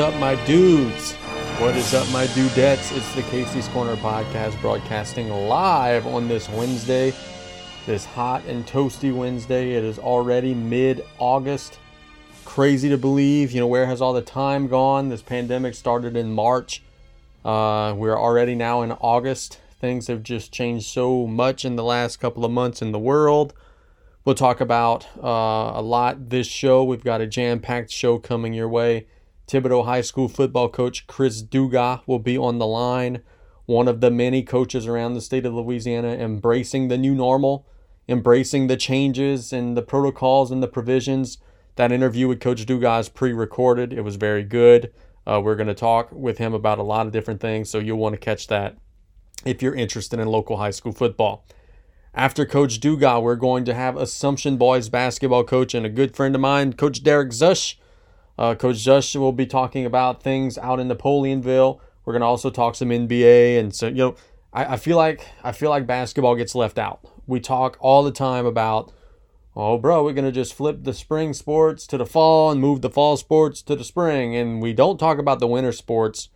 Up, 0.00 0.14
my 0.14 0.34
dudes? 0.46 1.12
What 1.58 1.76
is 1.76 1.92
up, 1.92 2.10
my 2.10 2.24
dudettes? 2.28 2.96
It's 2.96 3.14
the 3.14 3.20
Casey's 3.24 3.68
Corner 3.68 3.96
podcast 3.96 4.58
broadcasting 4.62 5.28
live 5.28 6.06
on 6.06 6.26
this 6.26 6.48
Wednesday, 6.48 7.12
this 7.84 8.06
hot 8.06 8.42
and 8.46 8.66
toasty 8.66 9.14
Wednesday. 9.14 9.72
It 9.72 9.84
is 9.84 9.98
already 9.98 10.54
mid 10.54 11.04
August. 11.18 11.78
Crazy 12.46 12.88
to 12.88 12.96
believe. 12.96 13.52
You 13.52 13.60
know, 13.60 13.66
where 13.66 13.84
has 13.84 14.00
all 14.00 14.14
the 14.14 14.22
time 14.22 14.68
gone? 14.68 15.10
This 15.10 15.20
pandemic 15.20 15.74
started 15.74 16.16
in 16.16 16.32
March. 16.32 16.82
Uh, 17.44 17.92
we're 17.94 18.18
already 18.18 18.54
now 18.54 18.80
in 18.80 18.92
August. 18.92 19.60
Things 19.82 20.06
have 20.06 20.22
just 20.22 20.50
changed 20.50 20.86
so 20.86 21.26
much 21.26 21.66
in 21.66 21.76
the 21.76 21.84
last 21.84 22.16
couple 22.16 22.46
of 22.46 22.50
months 22.50 22.80
in 22.80 22.92
the 22.92 22.98
world. 22.98 23.52
We'll 24.24 24.34
talk 24.34 24.62
about 24.62 25.06
uh, 25.22 25.72
a 25.74 25.82
lot 25.82 26.30
this 26.30 26.46
show. 26.46 26.84
We've 26.84 27.04
got 27.04 27.20
a 27.20 27.26
jam 27.26 27.60
packed 27.60 27.90
show 27.90 28.18
coming 28.18 28.54
your 28.54 28.68
way. 28.68 29.06
Thibodaux 29.50 29.84
High 29.84 30.02
School 30.02 30.28
football 30.28 30.68
coach 30.68 31.08
Chris 31.08 31.42
Dugas 31.42 32.02
will 32.06 32.20
be 32.20 32.38
on 32.38 32.58
the 32.58 32.66
line. 32.66 33.20
One 33.66 33.88
of 33.88 34.00
the 34.00 34.10
many 34.10 34.44
coaches 34.44 34.86
around 34.86 35.14
the 35.14 35.20
state 35.20 35.44
of 35.44 35.52
Louisiana 35.52 36.10
embracing 36.10 36.86
the 36.86 36.96
new 36.96 37.16
normal, 37.16 37.66
embracing 38.08 38.68
the 38.68 38.76
changes 38.76 39.52
and 39.52 39.76
the 39.76 39.82
protocols 39.82 40.52
and 40.52 40.62
the 40.62 40.68
provisions. 40.68 41.38
That 41.74 41.90
interview 41.90 42.28
with 42.28 42.38
Coach 42.38 42.64
Dugas 42.64 43.12
pre 43.12 43.32
recorded. 43.32 43.92
It 43.92 44.02
was 44.02 44.14
very 44.14 44.44
good. 44.44 44.92
Uh, 45.26 45.40
we're 45.42 45.56
going 45.56 45.66
to 45.66 45.74
talk 45.74 46.12
with 46.12 46.38
him 46.38 46.54
about 46.54 46.78
a 46.78 46.84
lot 46.84 47.06
of 47.06 47.12
different 47.12 47.40
things, 47.40 47.68
so 47.68 47.80
you'll 47.80 47.98
want 47.98 48.12
to 48.12 48.20
catch 48.20 48.46
that 48.46 48.76
if 49.44 49.62
you're 49.62 49.74
interested 49.74 50.20
in 50.20 50.28
local 50.28 50.58
high 50.58 50.70
school 50.70 50.92
football. 50.92 51.44
After 52.14 52.46
Coach 52.46 52.78
Dugas, 52.78 53.20
we're 53.20 53.34
going 53.34 53.64
to 53.64 53.74
have 53.74 53.96
Assumption 53.96 54.56
Boys 54.56 54.88
basketball 54.88 55.42
coach 55.42 55.74
and 55.74 55.84
a 55.84 55.90
good 55.90 56.14
friend 56.14 56.36
of 56.36 56.40
mine, 56.40 56.74
Coach 56.74 57.02
Derek 57.02 57.30
Szush. 57.30 57.74
Uh, 58.40 58.54
coach 58.54 58.76
Szush 58.76 59.14
will 59.16 59.32
be 59.32 59.44
talking 59.44 59.84
about 59.84 60.22
things 60.22 60.56
out 60.56 60.80
in 60.80 60.88
Napoleonville. 60.88 61.78
We're 62.06 62.14
to 62.18 62.24
also 62.24 62.48
talk 62.48 62.74
some 62.74 62.88
NBA, 62.88 63.60
and 63.60 63.74
so 63.74 63.88
you 63.88 63.94
know, 63.96 64.14
I, 64.50 64.64
I 64.64 64.76
feel 64.78 64.96
like 64.96 65.26
I 65.44 65.52
feel 65.52 65.68
like 65.68 65.86
basketball 65.86 66.34
gets 66.36 66.54
left 66.54 66.78
out. 66.78 67.00
We 67.26 67.38
talk 67.38 67.76
all 67.80 68.02
the 68.02 68.10
time 68.10 68.46
about, 68.46 68.92
oh, 69.54 69.76
bro, 69.76 70.02
we're 70.02 70.14
to 70.14 70.32
just 70.32 70.54
flip 70.54 70.84
the 70.84 70.94
spring 70.94 71.34
sports 71.34 71.86
to 71.88 71.98
the 71.98 72.06
fall 72.06 72.50
and 72.50 72.62
move 72.62 72.80
the 72.80 72.88
fall 72.88 73.18
sports 73.18 73.60
to 73.60 73.76
the 73.76 73.84
spring, 73.84 74.34
and 74.34 74.62
we 74.62 74.72
don't 74.72 74.96
talk 74.96 75.18
about 75.18 75.38
the 75.38 75.46
winter 75.46 75.72
sports 75.72 76.30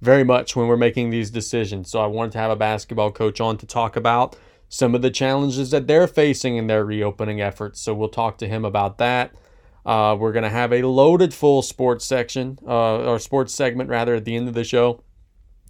very 0.00 0.22
much 0.22 0.54
when 0.54 0.68
we're 0.68 0.76
making 0.76 1.10
these 1.10 1.32
decisions. 1.32 1.90
So 1.90 2.00
I 2.00 2.06
wanted 2.06 2.30
to 2.32 2.38
have 2.38 2.52
a 2.52 2.56
basketball 2.56 3.10
coach 3.10 3.40
on 3.40 3.58
to 3.58 3.66
talk 3.66 3.96
about 3.96 4.36
some 4.68 4.94
of 4.94 5.02
the 5.02 5.10
challenges 5.10 5.72
that 5.72 5.88
they're 5.88 6.06
facing 6.06 6.58
in 6.58 6.68
their 6.68 6.84
reopening 6.84 7.40
efforts. 7.40 7.80
So 7.80 7.92
we'll 7.92 8.08
talk 8.08 8.38
to 8.38 8.46
him 8.46 8.64
about 8.64 8.98
that. 8.98 9.34
Uh, 9.84 10.16
we're 10.18 10.32
going 10.32 10.44
to 10.44 10.50
have 10.50 10.72
a 10.72 10.82
loaded 10.82 11.32
full 11.32 11.62
sports 11.62 12.04
section, 12.04 12.58
uh, 12.66 12.98
or 12.98 13.18
sports 13.18 13.54
segment 13.54 13.88
rather, 13.88 14.14
at 14.14 14.24
the 14.24 14.36
end 14.36 14.48
of 14.48 14.54
the 14.54 14.64
show. 14.64 15.02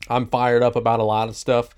I'm 0.08 0.26
fired 0.26 0.62
up 0.62 0.76
about 0.76 1.00
a 1.00 1.04
lot 1.04 1.28
of 1.28 1.36
stuff. 1.36 1.74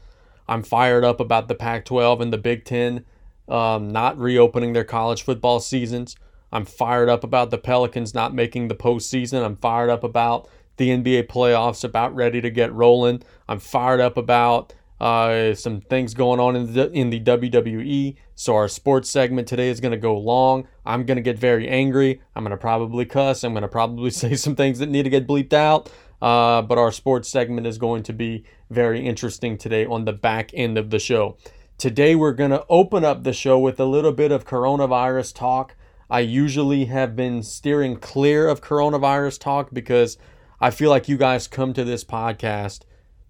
I'm 0.49 0.63
fired 0.63 1.05
up 1.05 1.21
about 1.21 1.49
the 1.49 1.55
Pac 1.55 1.85
12 1.85 2.21
and 2.21 2.33
the 2.33 2.39
Big 2.39 2.65
Ten 2.65 3.05
um, 3.49 3.91
not 3.91 4.19
reopening 4.19 4.73
their 4.73 4.85
college 4.85 5.23
football 5.23 5.61
seasons. 5.61 6.17
I'm 6.53 6.65
fired 6.65 7.09
up 7.09 7.25
about 7.25 7.51
the 7.51 7.59
Pelicans 7.59 8.15
not 8.15 8.35
making 8.35 8.69
the 8.69 8.75
postseason. 8.75 9.45
I'm 9.45 9.57
fired 9.57 9.91
up 9.91 10.05
about 10.05 10.49
the 10.77 10.91
NBA 10.91 11.27
playoffs 11.29 11.85
about 11.85 12.15
ready 12.15 12.41
to 12.41 12.51
get 12.51 12.73
rolling. 12.73 13.23
I'm 13.49 13.59
fired 13.59 14.01
up 14.01 14.17
about 14.17 14.75
uh, 15.01 15.55
some 15.55 15.81
things 15.81 16.15
going 16.15 16.41
on 16.41 16.57
in 16.57 16.73
the, 16.75 16.91
in 16.93 17.11
the 17.11 17.21
WWE. 17.21 18.17
So 18.43 18.57
our 18.57 18.67
sports 18.67 19.09
segment 19.09 19.47
today 19.47 19.69
is 19.69 19.79
going 19.79 19.93
to 19.93 19.97
go 19.97 20.19
long. 20.19 20.67
I'm 20.85 21.07
going 21.07 21.15
to 21.15 21.23
get 21.23 21.39
very 21.39 21.69
angry. 21.69 22.21
I'm 22.35 22.43
going 22.43 22.51
to 22.51 22.57
probably 22.57 23.05
cuss. 23.05 23.45
I'm 23.45 23.53
going 23.53 23.63
to 23.63 23.69
probably 23.69 24.11
say 24.23 24.35
some 24.35 24.57
things 24.57 24.81
that 24.81 24.89
need 24.89 25.05
to 25.05 25.11
get 25.11 25.29
bleeped 25.29 25.53
out. 25.53 25.93
Uh, 26.21 26.61
but 26.61 26.77
our 26.77 26.91
sports 26.91 27.29
segment 27.29 27.69
is 27.69 27.79
going 27.79 28.03
to 28.03 28.13
be 28.13 28.45
very 28.69 29.07
interesting 29.07 29.57
today 29.57 29.87
on 29.87 30.07
the 30.07 30.13
back 30.13 30.51
end 30.55 30.77
of 30.77 30.91
the 30.91 30.99
show. 30.99 31.37
Today 31.79 32.17
we're 32.17 32.33
going 32.33 32.51
to 32.51 32.67
open 32.69 33.05
up 33.05 33.23
the 33.23 33.33
show 33.33 33.61
with 33.61 33.79
a 33.79 33.85
little 33.85 34.11
bit 34.11 34.33
of 34.33 34.45
coronavirus 34.45 35.37
talk. 35.37 35.77
I 36.11 36.19
usually 36.19 36.87
have 36.87 37.15
been 37.15 37.45
steering 37.45 37.95
clear 37.95 38.49
of 38.49 38.61
coronavirus 38.61 39.39
talk 39.39 39.69
because 39.73 40.19
I 40.61 40.73
feel 40.73 40.91
like 40.91 41.09
you 41.09 41.17
guys 41.17 41.47
come 41.47 41.73
to 41.75 41.85
this 41.85 42.03
podcast 42.03 42.81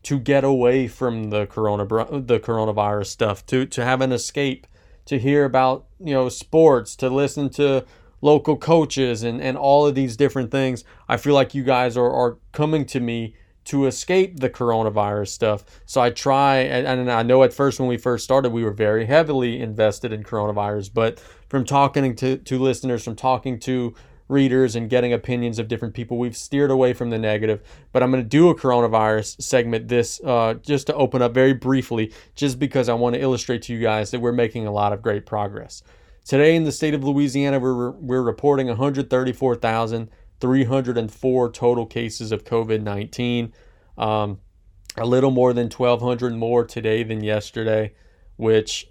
to 0.04 0.18
get 0.18 0.42
away 0.42 0.88
from 0.88 1.28
the 1.28 1.44
corona 1.44 1.84
the 1.84 2.40
coronavirus 2.40 3.08
stuff, 3.08 3.44
to 3.46 3.66
to 3.66 3.84
have 3.84 4.00
an 4.00 4.10
escape, 4.10 4.66
to 5.06 5.18
hear 5.18 5.44
about 5.44 5.86
you 5.98 6.12
know 6.12 6.28
sports, 6.28 6.96
to 6.96 7.08
listen 7.08 7.48
to 7.50 7.84
local 8.20 8.56
coaches 8.56 9.22
and 9.22 9.40
and 9.40 9.56
all 9.56 9.86
of 9.86 9.94
these 9.94 10.16
different 10.16 10.50
things. 10.50 10.84
I 11.08 11.16
feel 11.16 11.34
like 11.34 11.54
you 11.54 11.64
guys 11.64 11.96
are 11.96 12.10
are 12.10 12.38
coming 12.52 12.86
to 12.86 13.00
me 13.00 13.34
to 13.64 13.86
escape 13.86 14.40
the 14.40 14.50
coronavirus 14.50 15.28
stuff. 15.28 15.64
So 15.86 16.00
I 16.00 16.10
try, 16.10 16.56
and, 16.58 16.86
and 16.86 17.10
I 17.10 17.22
know 17.22 17.44
at 17.44 17.52
first 17.52 17.78
when 17.78 17.88
we 17.88 17.96
first 17.96 18.24
started, 18.24 18.50
we 18.50 18.64
were 18.64 18.72
very 18.72 19.06
heavily 19.06 19.60
invested 19.60 20.12
in 20.12 20.24
coronavirus, 20.24 20.90
but 20.92 21.20
from 21.48 21.64
talking 21.64 22.16
to, 22.16 22.38
to 22.38 22.58
listeners, 22.58 23.04
from 23.04 23.14
talking 23.14 23.60
to 23.60 23.94
readers 24.32 24.74
and 24.74 24.90
getting 24.90 25.12
opinions 25.12 25.58
of 25.58 25.68
different 25.68 25.92
people. 25.94 26.16
We've 26.18 26.36
steered 26.36 26.70
away 26.70 26.94
from 26.94 27.10
the 27.10 27.18
negative, 27.18 27.62
but 27.92 28.02
I'm 28.02 28.10
going 28.10 28.24
to 28.24 28.28
do 28.28 28.48
a 28.48 28.54
coronavirus 28.54 29.40
segment 29.40 29.88
this 29.88 30.20
uh, 30.24 30.54
just 30.54 30.88
to 30.88 30.94
open 30.94 31.22
up 31.22 31.32
very 31.34 31.52
briefly, 31.52 32.12
just 32.34 32.58
because 32.58 32.88
I 32.88 32.94
want 32.94 33.14
to 33.14 33.20
illustrate 33.20 33.62
to 33.62 33.72
you 33.72 33.80
guys 33.80 34.10
that 34.10 34.18
we're 34.20 34.32
making 34.32 34.66
a 34.66 34.72
lot 34.72 34.92
of 34.92 35.00
great 35.02 35.26
progress. 35.26 35.84
Today 36.24 36.56
in 36.56 36.64
the 36.64 36.72
state 36.72 36.94
of 36.94 37.04
Louisiana, 37.04 37.60
we're, 37.60 37.90
we're 37.90 38.22
reporting 38.22 38.68
134,304 38.68 41.52
total 41.52 41.86
cases 41.86 42.32
of 42.32 42.44
COVID 42.44 42.82
19. 42.82 43.52
Um, 43.98 44.38
a 44.96 45.06
little 45.06 45.30
more 45.30 45.52
than 45.52 45.68
1,200 45.68 46.34
more 46.34 46.64
today 46.64 47.02
than 47.02 47.24
yesterday, 47.24 47.92
which, 48.36 48.88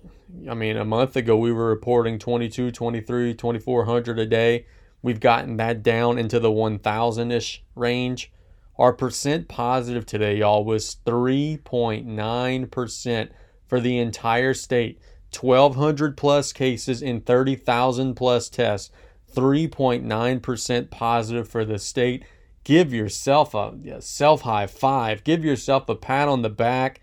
I 0.50 0.54
mean, 0.54 0.78
a 0.78 0.86
month 0.86 1.16
ago 1.16 1.38
we 1.38 1.52
were 1.52 1.68
reporting 1.68 2.20
22, 2.20 2.72
23, 2.72 3.34
2,400 3.34 4.20
a 4.20 4.26
day. 4.26 4.66
We've 5.02 5.20
gotten 5.20 5.58
that 5.58 5.84
down 5.84 6.18
into 6.18 6.40
the 6.40 6.52
1,000 6.52 7.32
ish 7.32 7.64
range. 7.76 8.32
Our 8.78 8.94
percent 8.94 9.48
positive 9.48 10.06
today, 10.06 10.38
y'all, 10.38 10.64
was 10.64 10.98
3.9% 11.06 13.30
for 13.68 13.80
the 13.80 13.98
entire 13.98 14.54
state. 14.54 15.00
1,200 15.40 16.18
plus 16.18 16.54
cases 16.54 17.02
in 17.02 17.22
30,000 17.22 18.16
plus 18.16 18.50
tests. 18.50 18.92
3.9% 19.34 20.90
positive 20.90 21.48
for 21.48 21.64
the 21.64 21.80
state. 21.80 22.26
Give 22.64 22.94
yourself 22.94 23.56
a 23.56 24.02
self 24.02 24.42
high 24.42 24.68
five. 24.68 25.24
Give 25.24 25.44
yourself 25.44 25.90
a 25.90 25.96
pat 25.96 26.28
on 26.28 26.42
the 26.42 26.50
back. 26.50 27.02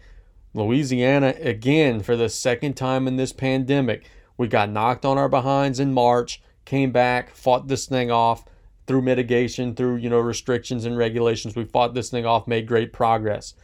Louisiana, 0.54 1.34
again, 1.40 2.00
for 2.00 2.16
the 2.16 2.28
second 2.28 2.74
time 2.74 3.08
in 3.08 3.16
this 3.16 3.32
pandemic, 3.32 4.08
we 4.36 4.46
got 4.46 4.70
knocked 4.70 5.04
on 5.04 5.18
our 5.18 5.28
behinds 5.28 5.80
in 5.80 5.92
March 5.92 6.40
came 6.68 6.92
back, 6.92 7.30
fought 7.30 7.66
this 7.66 7.86
thing 7.86 8.10
off 8.10 8.44
through 8.86 9.00
mitigation, 9.00 9.74
through 9.74 9.96
you 9.96 10.10
know 10.10 10.18
restrictions 10.18 10.84
and 10.84 10.98
regulations. 10.98 11.56
We 11.56 11.64
fought 11.64 11.94
this 11.94 12.10
thing 12.10 12.26
off, 12.26 12.46
made 12.46 12.66
great 12.66 12.92
progress. 12.92 13.54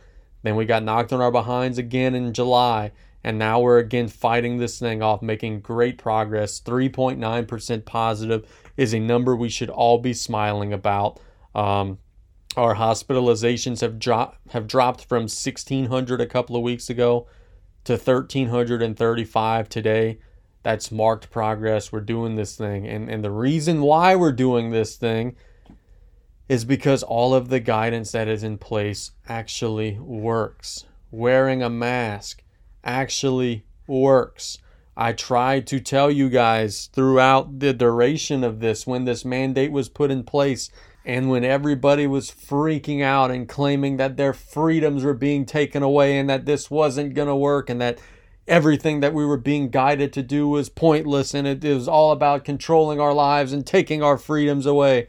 Then 0.42 0.56
we 0.56 0.64
got 0.64 0.82
knocked 0.82 1.12
on 1.12 1.20
our 1.20 1.30
behinds 1.30 1.76
again 1.76 2.14
in 2.14 2.32
July, 2.32 2.92
and 3.22 3.38
now 3.38 3.60
we're 3.60 3.78
again 3.78 4.08
fighting 4.08 4.56
this 4.56 4.78
thing 4.78 5.02
off, 5.02 5.20
making 5.20 5.60
great 5.60 5.98
progress. 5.98 6.60
3.9% 6.60 7.84
positive 7.84 8.46
is 8.76 8.94
a 8.94 8.98
number 8.98 9.36
we 9.36 9.48
should 9.50 9.70
all 9.70 9.98
be 9.98 10.14
smiling 10.14 10.72
about. 10.72 11.20
Um, 11.54 11.98
our 12.56 12.76
hospitalizations 12.76 13.82
have 13.82 13.98
dropped 13.98 14.38
have 14.52 14.66
dropped 14.66 15.04
from 15.04 15.24
1600 15.24 16.20
a 16.22 16.26
couple 16.26 16.56
of 16.56 16.62
weeks 16.62 16.88
ago 16.88 17.26
to 17.84 17.94
1335 17.94 19.68
today 19.68 20.18
that's 20.64 20.90
marked 20.90 21.30
progress. 21.30 21.92
We're 21.92 22.00
doing 22.00 22.34
this 22.34 22.56
thing. 22.56 22.88
And, 22.88 23.08
and 23.08 23.22
the 23.22 23.30
reason 23.30 23.82
why 23.82 24.16
we're 24.16 24.32
doing 24.32 24.70
this 24.70 24.96
thing 24.96 25.36
is 26.48 26.64
because 26.64 27.02
all 27.02 27.34
of 27.34 27.48
the 27.48 27.60
guidance 27.60 28.12
that 28.12 28.28
is 28.28 28.42
in 28.42 28.58
place 28.58 29.12
actually 29.28 29.98
works. 29.98 30.86
Wearing 31.10 31.62
a 31.62 31.70
mask 31.70 32.42
actually 32.82 33.66
works. 33.86 34.58
I 34.96 35.12
tried 35.12 35.66
to 35.68 35.80
tell 35.80 36.10
you 36.10 36.30
guys 36.30 36.88
throughout 36.92 37.58
the 37.58 37.74
duration 37.74 38.42
of 38.42 38.60
this 38.60 38.86
when 38.86 39.04
this 39.04 39.24
mandate 39.24 39.70
was 39.70 39.88
put 39.88 40.10
in 40.10 40.24
place 40.24 40.70
and 41.04 41.28
when 41.28 41.44
everybody 41.44 42.06
was 42.06 42.30
freaking 42.30 43.02
out 43.02 43.30
and 43.30 43.48
claiming 43.48 43.98
that 43.98 44.16
their 44.16 44.32
freedoms 44.32 45.04
were 45.04 45.14
being 45.14 45.44
taken 45.44 45.82
away 45.82 46.18
and 46.18 46.30
that 46.30 46.46
this 46.46 46.70
wasn't 46.70 47.14
going 47.14 47.28
to 47.28 47.36
work 47.36 47.68
and 47.68 47.80
that 47.80 47.98
everything 48.46 49.00
that 49.00 49.14
we 49.14 49.24
were 49.24 49.36
being 49.36 49.70
guided 49.70 50.12
to 50.12 50.22
do 50.22 50.48
was 50.48 50.68
pointless 50.68 51.34
and 51.34 51.46
it, 51.46 51.64
it 51.64 51.74
was 51.74 51.88
all 51.88 52.12
about 52.12 52.44
controlling 52.44 53.00
our 53.00 53.14
lives 53.14 53.52
and 53.52 53.66
taking 53.66 54.02
our 54.02 54.18
freedoms 54.18 54.66
away. 54.66 55.08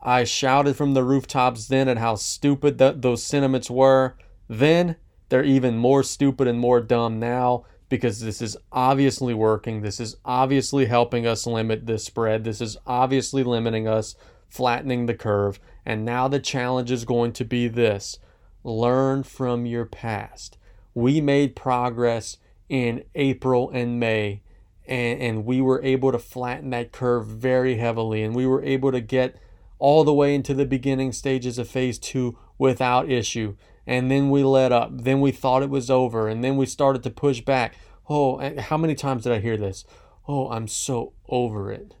I 0.00 0.24
shouted 0.24 0.76
from 0.76 0.94
the 0.94 1.04
rooftops 1.04 1.68
then 1.68 1.88
at 1.88 1.98
how 1.98 2.16
stupid 2.16 2.78
that 2.78 3.02
those 3.02 3.22
sentiments 3.22 3.70
were. 3.70 4.16
Then 4.48 4.96
they're 5.28 5.44
even 5.44 5.76
more 5.76 6.02
stupid 6.02 6.48
and 6.48 6.58
more 6.58 6.80
dumb 6.80 7.20
now 7.20 7.64
because 7.88 8.20
this 8.20 8.40
is 8.40 8.56
obviously 8.72 9.34
working. 9.34 9.82
This 9.82 10.00
is 10.00 10.16
obviously 10.24 10.86
helping 10.86 11.26
us 11.26 11.46
limit 11.46 11.86
this 11.86 12.04
spread. 12.04 12.42
This 12.42 12.60
is 12.60 12.76
obviously 12.86 13.44
limiting 13.44 13.86
us, 13.86 14.16
flattening 14.48 15.06
the 15.06 15.14
curve. 15.14 15.60
And 15.84 16.04
now 16.04 16.26
the 16.26 16.40
challenge 16.40 16.90
is 16.90 17.04
going 17.04 17.32
to 17.34 17.44
be 17.44 17.68
this 17.68 18.18
learn 18.64 19.22
from 19.22 19.66
your 19.66 19.84
past. 19.84 20.56
We 20.94 21.20
made 21.20 21.56
progress 21.56 22.38
in 22.72 23.04
April 23.14 23.68
and 23.70 24.00
May, 24.00 24.40
and, 24.86 25.20
and 25.20 25.44
we 25.44 25.60
were 25.60 25.82
able 25.82 26.10
to 26.10 26.18
flatten 26.18 26.70
that 26.70 26.90
curve 26.90 27.26
very 27.26 27.76
heavily, 27.76 28.22
and 28.22 28.34
we 28.34 28.46
were 28.46 28.64
able 28.64 28.90
to 28.92 29.00
get 29.02 29.36
all 29.78 30.04
the 30.04 30.14
way 30.14 30.34
into 30.34 30.54
the 30.54 30.64
beginning 30.64 31.12
stages 31.12 31.58
of 31.58 31.68
phase 31.68 31.98
two 31.98 32.38
without 32.56 33.10
issue. 33.10 33.56
And 33.86 34.10
then 34.10 34.30
we 34.30 34.42
let 34.42 34.72
up. 34.72 35.02
Then 35.02 35.20
we 35.20 35.32
thought 35.32 35.62
it 35.62 35.68
was 35.68 35.90
over, 35.90 36.28
and 36.28 36.42
then 36.42 36.56
we 36.56 36.64
started 36.64 37.02
to 37.02 37.10
push 37.10 37.42
back. 37.42 37.74
Oh, 38.08 38.40
how 38.58 38.78
many 38.78 38.94
times 38.94 39.24
did 39.24 39.32
I 39.32 39.40
hear 39.40 39.58
this? 39.58 39.84
Oh, 40.26 40.48
I'm 40.48 40.66
so 40.66 41.12
over 41.28 41.70
it. 41.70 41.94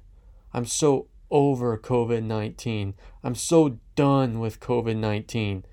I'm 0.54 0.64
so 0.64 1.08
over 1.30 1.76
COVID 1.76 2.22
19. 2.22 2.94
I'm 3.22 3.34
so 3.34 3.78
done 3.94 4.40
with 4.40 4.58
COVID 4.58 4.96
19. 4.96 5.66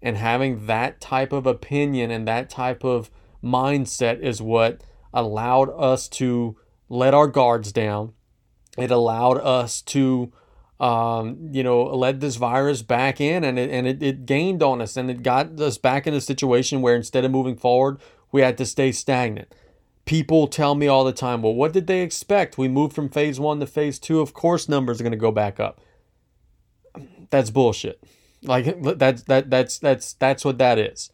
And 0.00 0.16
having 0.16 0.66
that 0.66 1.00
type 1.00 1.32
of 1.32 1.44
opinion 1.44 2.12
and 2.12 2.28
that 2.28 2.48
type 2.48 2.84
of 2.84 3.10
mindset 3.42 4.20
is 4.20 4.42
what 4.42 4.82
allowed 5.12 5.70
us 5.70 6.08
to 6.08 6.56
let 6.88 7.14
our 7.14 7.26
guards 7.26 7.72
down. 7.72 8.12
It 8.76 8.90
allowed 8.90 9.38
us 9.38 9.82
to, 9.82 10.32
um, 10.78 11.48
you 11.50 11.62
know, 11.62 11.84
let 11.84 12.20
this 12.20 12.36
virus 12.36 12.82
back 12.82 13.20
in 13.20 13.44
and 13.44 13.58
it, 13.58 13.70
and 13.70 13.86
it, 13.86 14.02
it 14.02 14.26
gained 14.26 14.62
on 14.62 14.80
us 14.80 14.96
and 14.96 15.10
it 15.10 15.22
got 15.22 15.60
us 15.60 15.78
back 15.78 16.06
in 16.06 16.14
a 16.14 16.20
situation 16.20 16.80
where 16.80 16.94
instead 16.94 17.24
of 17.24 17.30
moving 17.30 17.56
forward, 17.56 18.00
we 18.30 18.42
had 18.42 18.58
to 18.58 18.66
stay 18.66 18.92
stagnant 18.92 19.52
people 20.08 20.46
tell 20.46 20.74
me 20.74 20.88
all 20.88 21.04
the 21.04 21.12
time, 21.12 21.42
well, 21.42 21.54
what 21.54 21.70
did 21.70 21.86
they 21.86 22.00
expect? 22.00 22.56
We 22.56 22.66
moved 22.66 22.94
from 22.94 23.10
phase 23.10 23.38
one 23.38 23.60
to 23.60 23.66
phase 23.66 23.98
two. 23.98 24.20
Of 24.20 24.32
course, 24.32 24.66
numbers 24.66 24.98
are 24.98 25.04
going 25.04 25.10
to 25.10 25.18
go 25.18 25.30
back 25.30 25.60
up. 25.60 25.82
That's 27.28 27.50
bullshit. 27.50 28.02
Like 28.42 28.82
that's 28.98 29.24
that 29.24 29.50
that's 29.50 29.78
that's 29.78 30.14
that's 30.14 30.46
what 30.46 30.56
that 30.58 30.78
is. 30.78 31.10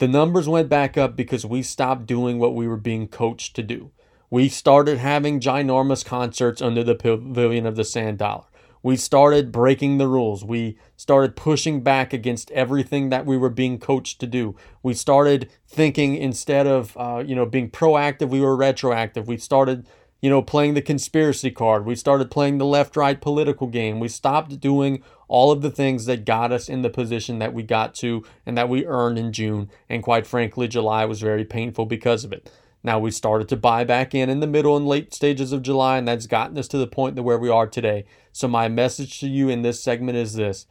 The 0.00 0.08
numbers 0.08 0.48
went 0.48 0.70
back 0.70 0.96
up 0.96 1.14
because 1.14 1.44
we 1.44 1.62
stopped 1.62 2.06
doing 2.06 2.38
what 2.38 2.54
we 2.54 2.66
were 2.66 2.78
being 2.78 3.06
coached 3.06 3.54
to 3.56 3.62
do. 3.62 3.90
We 4.30 4.48
started 4.48 4.96
having 4.96 5.40
ginormous 5.40 6.02
concerts 6.02 6.62
under 6.62 6.82
the 6.82 6.94
pavilion 6.94 7.66
of 7.66 7.76
the 7.76 7.84
Sand 7.84 8.16
Dollar 8.16 8.46
we 8.82 8.96
started 8.96 9.52
breaking 9.52 9.98
the 9.98 10.08
rules. 10.08 10.44
We 10.44 10.78
started 10.96 11.36
pushing 11.36 11.82
back 11.82 12.12
against 12.12 12.50
everything 12.52 13.10
that 13.10 13.26
we 13.26 13.36
were 13.36 13.50
being 13.50 13.78
coached 13.78 14.20
to 14.20 14.26
do. 14.26 14.56
We 14.82 14.94
started 14.94 15.50
thinking 15.68 16.16
instead 16.16 16.66
of 16.66 16.96
uh, 16.96 17.22
you 17.26 17.34
know 17.34 17.46
being 17.46 17.70
proactive, 17.70 18.28
we 18.28 18.40
were 18.40 18.56
retroactive. 18.56 19.28
We 19.28 19.36
started 19.36 19.86
you 20.20 20.30
know 20.30 20.42
playing 20.42 20.74
the 20.74 20.82
conspiracy 20.82 21.50
card. 21.50 21.86
We 21.86 21.94
started 21.94 22.30
playing 22.30 22.58
the 22.58 22.66
left-right 22.66 23.20
political 23.20 23.66
game. 23.66 24.00
We 24.00 24.08
stopped 24.08 24.60
doing 24.60 25.02
all 25.28 25.50
of 25.50 25.62
the 25.62 25.70
things 25.70 26.06
that 26.06 26.24
got 26.24 26.52
us 26.52 26.68
in 26.68 26.82
the 26.82 26.90
position 26.90 27.38
that 27.38 27.54
we 27.54 27.62
got 27.62 27.94
to 27.96 28.24
and 28.44 28.58
that 28.58 28.68
we 28.68 28.86
earned 28.86 29.18
in 29.18 29.32
June. 29.32 29.70
And 29.88 30.02
quite 30.02 30.26
frankly, 30.26 30.68
July 30.68 31.04
was 31.04 31.20
very 31.20 31.44
painful 31.44 31.86
because 31.86 32.24
of 32.24 32.32
it. 32.32 32.50
Now 32.82 32.98
we 32.98 33.10
started 33.10 33.48
to 33.50 33.56
buy 33.56 33.84
back 33.84 34.14
in 34.14 34.30
in 34.30 34.40
the 34.40 34.46
middle 34.46 34.76
and 34.76 34.86
late 34.86 35.14
stages 35.14 35.52
of 35.52 35.62
July, 35.62 35.98
and 35.98 36.08
that's 36.08 36.26
gotten 36.26 36.56
us 36.58 36.68
to 36.68 36.78
the 36.78 36.86
point 36.86 37.14
that 37.16 37.22
where 37.22 37.38
we 37.38 37.50
are 37.50 37.66
today. 37.66 38.06
So 38.32 38.48
my 38.48 38.68
message 38.68 39.20
to 39.20 39.28
you 39.28 39.48
in 39.48 39.62
this 39.62 39.82
segment 39.82 40.16
is 40.16 40.34
this: 40.34 40.66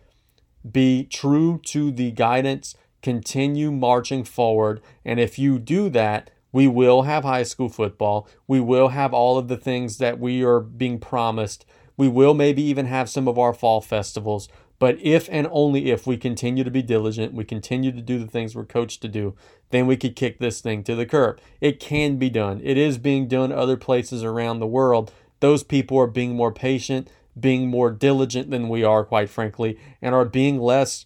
be 0.70 1.04
true 1.04 1.62
to 1.66 1.92
the 1.92 2.12
guidance, 2.12 2.76
continue 3.04 3.72
marching 3.72 4.24
forward, 4.24 4.82
and 5.06 5.20
if 5.20 5.38
you 5.38 5.60
do 5.60 5.90
that, 5.92 6.32
we 6.52 6.68
will 6.68 7.04
have 7.04 7.24
high 7.24 7.44
school 7.44 7.70
football. 7.70 8.28
We 8.48 8.60
will 8.60 8.90
have 8.90 9.14
all 9.14 9.38
of 9.38 9.48
the 9.48 9.58
things 9.58 9.98
that 9.98 10.20
we 10.20 10.44
are 10.44 10.60
being 10.60 11.00
promised. 11.00 11.66
We 11.98 12.08
will 12.08 12.34
maybe 12.34 12.62
even 12.64 12.86
have 12.86 13.10
some 13.10 13.28
of 13.28 13.38
our 13.38 13.54
fall 13.54 13.82
festivals. 13.82 14.50
But 14.80 14.98
if 15.02 15.28
and 15.30 15.48
only 15.52 15.92
if 15.92 16.08
we 16.08 16.16
continue 16.16 16.64
to 16.64 16.72
be 16.72 16.82
diligent, 16.82 17.34
we 17.34 17.44
continue 17.44 17.92
to 17.92 18.02
do 18.02 18.18
the 18.18 18.28
things 18.28 18.56
we're 18.56 18.66
coached 18.66 19.02
to 19.02 19.10
do, 19.10 19.36
then 19.72 19.86
we 19.86 19.98
could 19.98 20.16
kick 20.16 20.40
this 20.40 20.62
thing 20.62 20.84
to 20.86 20.96
the 20.96 21.06
curb. 21.06 21.40
It 21.60 21.80
can 21.80 22.18
be 22.18 22.30
done. 22.30 22.62
It 22.64 22.78
is 22.78 22.98
being 22.98 23.28
done 23.28 23.52
other 23.52 23.76
places 23.76 24.24
around 24.24 24.60
the 24.60 24.68
world. 24.68 25.12
Those 25.42 25.64
people 25.64 25.98
are 25.98 26.08
being 26.08 26.36
more 26.36 26.54
patient, 26.54 27.10
being 27.38 27.68
more 27.68 27.92
diligent 27.92 28.50
than 28.50 28.70
we 28.70 28.84
are, 28.84 29.04
quite 29.04 29.30
frankly, 29.30 29.78
and 30.02 30.16
are 30.16 30.26
being 30.26 30.60
less 30.60 31.06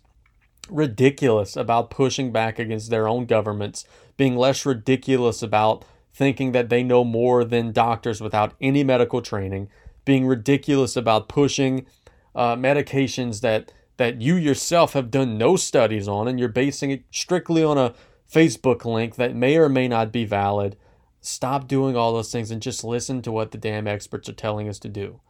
ridiculous 0.69 1.57
about 1.57 1.89
pushing 1.89 2.31
back 2.31 2.57
against 2.59 2.89
their 2.89 3.07
own 3.07 3.25
governments, 3.25 3.85
being 4.17 4.35
less 4.35 4.65
ridiculous 4.65 5.41
about 5.41 5.85
thinking 6.13 6.51
that 6.51 6.69
they 6.69 6.83
know 6.83 7.03
more 7.03 7.43
than 7.43 7.71
doctors 7.71 8.21
without 8.21 8.53
any 8.61 8.83
medical 8.83 9.21
training, 9.21 9.69
being 10.05 10.27
ridiculous 10.27 10.95
about 10.95 11.27
pushing 11.27 11.85
uh, 12.35 12.55
medications 12.55 13.41
that 13.41 13.71
that 13.97 14.21
you 14.21 14.35
yourself 14.35 14.93
have 14.93 15.11
done 15.11 15.37
no 15.37 15.55
studies 15.55 16.07
on, 16.07 16.27
and 16.27 16.39
you're 16.39 16.49
basing 16.49 16.89
it 16.89 17.03
strictly 17.11 17.63
on 17.63 17.77
a 17.77 17.93
Facebook 18.31 18.85
link 18.85 19.15
that 19.15 19.35
may 19.35 19.55
or 19.55 19.69
may 19.69 19.87
not 19.87 20.11
be 20.11 20.25
valid. 20.25 20.75
Stop 21.21 21.67
doing 21.67 21.95
all 21.95 22.13
those 22.13 22.31
things 22.31 22.49
and 22.49 22.61
just 22.61 22.83
listen 22.83 23.21
to 23.21 23.31
what 23.31 23.51
the 23.51 23.57
damn 23.57 23.87
experts 23.87 24.27
are 24.27 24.33
telling 24.33 24.67
us 24.67 24.79
to 24.79 24.89
do. 24.89 25.21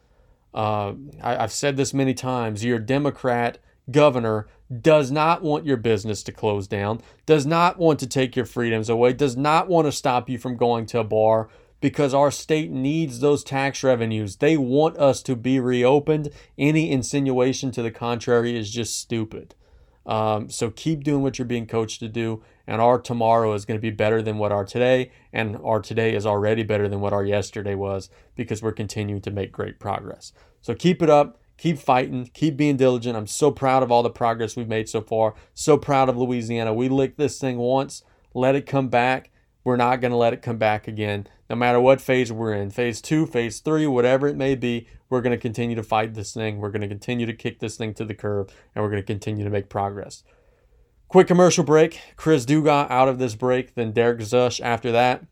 Uh, 0.53 0.94
I, 1.21 1.44
I've 1.44 1.51
said 1.51 1.75
this 1.75 1.94
many 1.94 2.13
times. 2.13 2.63
You're 2.63 2.77
a 2.77 2.85
Democrat 2.85 3.57
governor 3.91 4.47
does 4.81 5.12
not 5.12 5.44
want 5.44 5.65
your 5.65 5.77
business 5.77 6.24
to 6.24 6.31
close 6.31 6.68
down, 6.68 7.01
does 7.25 7.45
not 7.45 7.77
want 7.77 8.00
to 8.00 8.07
take 8.07 8.35
your 8.35 8.45
freedoms 8.45 8.89
away, 8.89 9.13
does 9.13 9.38
not 9.38 9.68
want 9.68 9.85
to 9.85 9.91
stop 9.91 10.30
you 10.30 10.38
from 10.38 10.57
going 10.57 10.85
to 10.88 11.00
a 11.00 11.03
bar, 11.03 11.50
because 11.81 12.13
our 12.13 12.31
state 12.31 12.71
needs 12.71 13.19
those 13.19 13.44
tax 13.44 13.83
revenues. 13.83 14.38
They 14.38 14.56
want 14.56 14.97
us 14.97 15.21
to 15.24 15.35
be 15.35 15.59
reopened. 15.59 16.30
Any 16.57 16.89
insinuation 16.89 17.71
to 17.71 17.81
the 17.81 17.91
contrary 17.91 18.57
is 18.57 18.71
just 18.71 18.97
stupid. 18.97 19.53
Um, 20.06 20.50
so 20.50 20.69
keep 20.69 21.03
doing 21.03 21.24
what 21.24 21.38
you're 21.38 21.45
being 21.45 21.68
coached 21.68 22.00
to 22.00 22.07
do, 22.07 22.41
and 22.68 22.81
our 22.81 23.00
tomorrow 23.00 23.53
is 23.53 23.65
going 23.65 23.77
to 23.77 23.81
be 23.81 23.89
better 23.89 24.21
than 24.21 24.38
what 24.38 24.53
our 24.53 24.63
today, 24.63 25.12
and 25.33 25.57
our 25.57 25.81
today 25.81 26.15
is 26.15 26.25
already 26.25 26.63
better 26.63 26.88
than 26.88 27.01
what 27.01 27.12
our 27.12 27.25
yesterday 27.25 27.75
was 27.75 28.09
because 28.35 28.62
we're 28.62 28.71
continuing 28.71 29.21
to 29.21 29.31
make 29.31 29.51
great 29.51 29.77
progress. 29.77 30.31
So 30.61 30.73
keep 30.73 31.02
it 31.02 31.09
up, 31.09 31.37
keep 31.57 31.78
fighting, 31.78 32.30
keep 32.33 32.57
being 32.57 32.78
diligent. 32.78 33.18
I'm 33.18 33.28
so 33.28 33.52
proud 33.52 33.83
of 33.83 33.92
all 33.92 34.04
the 34.04 34.10
progress 34.10 34.56
we've 34.56 34.68
made 34.68 34.90
so 34.90 35.02
far. 35.02 35.36
So 35.54 35.78
proud 35.78 36.10
of 36.10 36.18
Louisiana. 36.18 36.74
We 36.74 36.90
licked 36.90 37.18
this 37.18 37.40
thing 37.40 37.57
once, 37.57 38.04
let 38.33 38.56
it 38.56 38.66
come 38.66 38.90
back. 38.90 39.31
We're 39.64 39.78
not 39.78 40.02
going 40.02 40.12
to 40.12 40.18
let 40.18 40.33
it 40.33 40.42
come 40.42 40.57
back 40.57 40.88
again 40.88 41.28
no 41.54 41.60
matter 41.60 41.80
what 41.80 42.02
phase 42.02 42.31
we're 42.31 42.54
in 42.54 42.72
phase 42.72 43.00
two, 43.00 43.28
phase 43.28 43.60
three, 43.60 43.86
whatever 43.86 44.28
it 44.28 44.36
may 44.36 44.56
be, 44.56 44.88
we're 45.07 45.22
going 45.22 45.38
to 45.38 45.38
continue 45.38 45.76
to 45.76 45.83
fight 45.83 46.16
this 46.16 46.33
thing. 46.33 46.57
We're 46.57 46.72
going 46.72 46.81
to 46.81 46.88
continue 46.88 47.28
to 47.28 47.33
kick 47.33 47.60
this 47.60 47.78
thing 47.78 47.94
to 47.94 48.06
the 48.06 48.16
curb, 48.16 48.52
and 48.74 48.83
we're 48.83 48.90
going 48.90 49.04
to 49.04 49.06
continue 49.06 49.44
to 49.44 49.52
make 49.52 49.69
progress. 49.69 50.24
Quick 51.10 51.28
commercial 51.28 51.64
break. 51.64 52.00
Chris 52.16 52.44
Dugas 52.44 52.90
out 52.90 53.07
of 53.07 53.19
this 53.19 53.36
break, 53.36 53.76
then 53.76 53.92
Derek 53.92 54.18
Szush 54.22 54.62
after 54.62 54.92
that. 54.94 55.26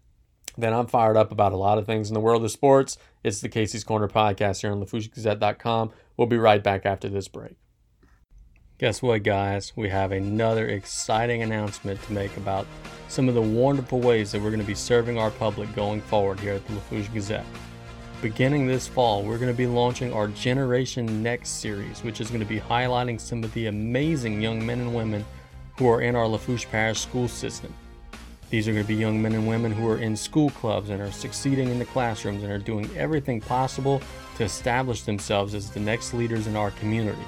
Then 0.56 0.74
I'm 0.74 0.86
fired 0.86 1.18
up 1.18 1.32
about 1.32 1.54
a 1.54 1.58
lot 1.58 1.80
of 1.80 1.88
things 1.88 2.10
in 2.10 2.14
the 2.14 2.20
world 2.20 2.44
of 2.44 2.52
sports. 2.52 3.00
It's 3.24 3.42
the 3.42 3.50
Casey's 3.50 3.84
Corner 3.84 4.08
podcast 4.08 4.62
here 4.62 4.72
on 4.72 4.80
LaFourcheGazette.com. 4.84 5.92
We'll 6.22 6.28
be 6.28 6.38
right 6.38 6.64
back 6.64 6.86
after 6.86 7.10
this 7.10 7.28
break. 7.28 7.56
Guess 8.78 9.02
what, 9.02 9.24
guys? 9.24 9.74
We 9.76 9.90
have 9.90 10.12
another 10.12 10.68
exciting 10.68 11.42
announcement 11.42 12.00
to 12.04 12.14
make 12.14 12.38
about 12.38 12.68
some 13.08 13.28
of 13.28 13.34
the 13.34 13.42
wonderful 13.42 14.00
ways 14.00 14.32
that 14.32 14.40
we're 14.40 14.52
going 14.52 14.62
to 14.62 14.68
be 14.68 14.76
serving 14.76 15.18
our 15.18 15.32
public 15.32 15.74
going 15.74 16.00
forward 16.00 16.40
here 16.40 16.54
at 16.54 16.68
the 16.68 16.76
Lafourche 16.76 17.12
Gazette. 17.12 17.46
Beginning 18.22 18.68
this 18.68 18.88
fall, 18.88 19.24
we're 19.24 19.40
going 19.40 19.52
to 19.52 19.58
be 19.58 19.66
launching 19.66 20.14
our 20.14 20.28
Generation 20.28 21.24
Next 21.24 21.60
series, 21.60 22.04
which 22.04 22.22
is 22.22 22.28
going 22.28 22.40
to 22.40 22.46
be 22.46 22.60
highlighting 22.60 23.20
some 23.20 23.44
of 23.44 23.52
the 23.56 23.66
amazing 23.66 24.44
young 24.44 24.64
men 24.64 24.80
and 24.80 24.94
women 24.94 25.26
who 25.80 25.90
are 25.90 26.02
in 26.02 26.16
our 26.16 26.28
Lafourche 26.28 26.70
Parish 26.70 27.00
school 27.00 27.28
system. 27.28 27.74
These 28.52 28.68
are 28.68 28.74
going 28.74 28.84
to 28.84 28.88
be 28.88 28.96
young 28.96 29.22
men 29.22 29.32
and 29.32 29.48
women 29.48 29.72
who 29.72 29.88
are 29.88 29.98
in 29.98 30.14
school 30.14 30.50
clubs 30.50 30.90
and 30.90 31.02
are 31.02 31.10
succeeding 31.10 31.70
in 31.70 31.80
the 31.80 31.86
classrooms 31.86 32.44
and 32.44 32.52
are 32.52 32.58
doing 32.58 32.90
everything 32.98 33.40
possible 33.40 34.02
to 34.36 34.44
establish 34.44 35.04
themselves 35.04 35.56
as 35.56 35.70
the 35.70 35.80
next 35.80 36.14
leaders 36.14 36.48
in 36.48 36.58
our 36.58 36.72
community. 36.72 37.24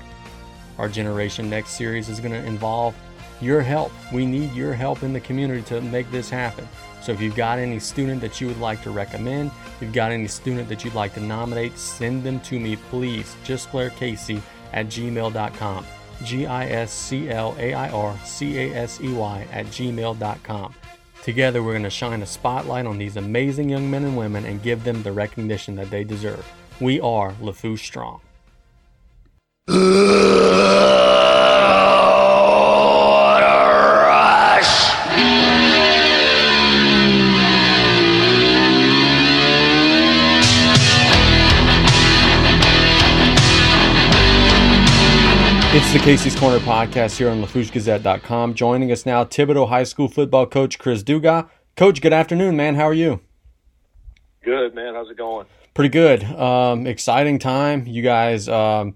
Our 0.77 0.89
Generation 0.89 1.49
Next 1.49 1.71
series 1.71 2.09
is 2.09 2.19
going 2.19 2.33
to 2.33 2.45
involve 2.45 2.93
your 3.39 3.61
help. 3.61 3.93
We 4.11 4.25
need 4.25 4.53
your 4.53 4.73
help 4.73 5.01
in 5.01 5.13
the 5.13 5.21
community 5.21 5.61
to 5.63 5.79
make 5.79 6.11
this 6.11 6.29
happen. 6.29 6.67
So 7.01 7.13
if 7.13 7.21
you've 7.21 7.35
got 7.35 7.57
any 7.57 7.79
student 7.79 8.19
that 8.19 8.41
you 8.41 8.47
would 8.47 8.59
like 8.59 8.83
to 8.83 8.91
recommend, 8.91 9.51
if 9.65 9.81
you've 9.81 9.93
got 9.93 10.11
any 10.11 10.27
student 10.27 10.67
that 10.67 10.83
you'd 10.83 10.93
like 10.93 11.13
to 11.13 11.21
nominate, 11.21 11.77
send 11.77 12.23
them 12.23 12.41
to 12.41 12.59
me, 12.59 12.75
please. 12.75 13.35
Gisclair 13.45 13.95
Casey 13.95 14.41
at 14.73 14.87
gmail.com. 14.87 15.85
G 16.25 16.45
I 16.45 16.67
S 16.67 16.91
C 16.91 17.29
L 17.29 17.55
A 17.59 17.73
I 17.73 17.89
R 17.89 18.17
C 18.25 18.57
A 18.57 18.75
S 18.75 18.99
E 19.01 19.13
Y 19.13 19.47
at 19.51 19.65
gmail.com. 19.67 20.73
Together, 21.23 21.63
we're 21.63 21.71
going 21.71 21.83
to 21.83 21.89
shine 21.89 22.21
a 22.21 22.25
spotlight 22.25 22.85
on 22.85 22.97
these 22.97 23.15
amazing 23.15 23.69
young 23.69 23.89
men 23.89 24.03
and 24.03 24.17
women 24.17 24.43
and 24.43 24.61
give 24.61 24.83
them 24.83 25.01
the 25.03 25.11
recognition 25.13 25.73
that 25.77 25.89
they 25.89 26.03
deserve. 26.03 26.45
We 26.81 26.99
are 26.99 27.33
Lafourche 27.39 27.85
Strong. 27.85 28.19
the 45.93 45.99
Casey's 45.99 46.35
Corner 46.35 46.57
podcast 46.57 47.19
here 47.19 47.29
on 47.29 47.39
LaFourcheGazette.com. 47.43 48.55
Joining 48.55 48.91
us 48.91 49.05
now, 49.05 49.23
Thibodaux 49.23 49.69
High 49.69 49.83
School 49.83 50.07
football 50.07 50.47
coach 50.47 50.79
Chris 50.79 51.03
Dugas. 51.03 51.47
Coach, 51.75 52.01
good 52.01 52.11
afternoon, 52.11 52.55
man. 52.55 52.73
How 52.73 52.85
are 52.85 52.95
you? 52.95 53.21
Good, 54.43 54.73
man. 54.73 54.95
How's 54.95 55.11
it 55.11 55.17
going? 55.17 55.45
Pretty 55.75 55.89
good. 55.89 56.23
Um, 56.23 56.87
exciting 56.87 57.37
time. 57.37 57.85
You 57.85 58.01
guys 58.01 58.49
um, 58.49 58.95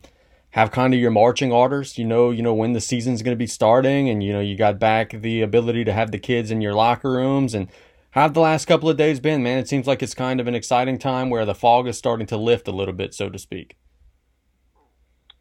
have 0.50 0.72
kind 0.72 0.92
of 0.92 1.00
your 1.00 1.12
marching 1.12 1.52
orders. 1.52 2.00
You 2.00 2.06
know, 2.06 2.32
you 2.32 2.42
know 2.42 2.56
when 2.56 2.74
the 2.74 2.82
season's 2.82 3.22
going 3.22 3.36
to 3.36 3.40
be 3.40 3.46
starting, 3.46 4.10
and 4.10 4.24
you 4.24 4.34
know 4.34 4.40
you 4.40 4.58
got 4.58 4.80
back 4.80 5.12
the 5.12 5.44
ability 5.44 5.84
to 5.86 5.94
have 5.94 6.10
the 6.10 6.18
kids 6.18 6.50
in 6.50 6.62
your 6.62 6.74
locker 6.74 7.12
rooms. 7.12 7.54
And 7.54 7.70
how 8.10 8.24
have 8.24 8.34
the 8.34 8.42
last 8.42 8.66
couple 8.66 8.90
of 8.90 8.98
days 8.98 9.20
been, 9.20 9.44
man? 9.44 9.60
It 9.60 9.70
seems 9.70 9.86
like 9.86 10.02
it's 10.02 10.16
kind 10.16 10.40
of 10.40 10.48
an 10.48 10.56
exciting 10.56 10.98
time 10.98 11.30
where 11.30 11.46
the 11.46 11.54
fog 11.54 11.88
is 11.88 11.96
starting 11.96 12.26
to 12.26 12.38
lift 12.38 12.68
a 12.68 12.72
little 12.72 12.96
bit, 12.96 13.14
so 13.14 13.30
to 13.30 13.38
speak. 13.38 13.78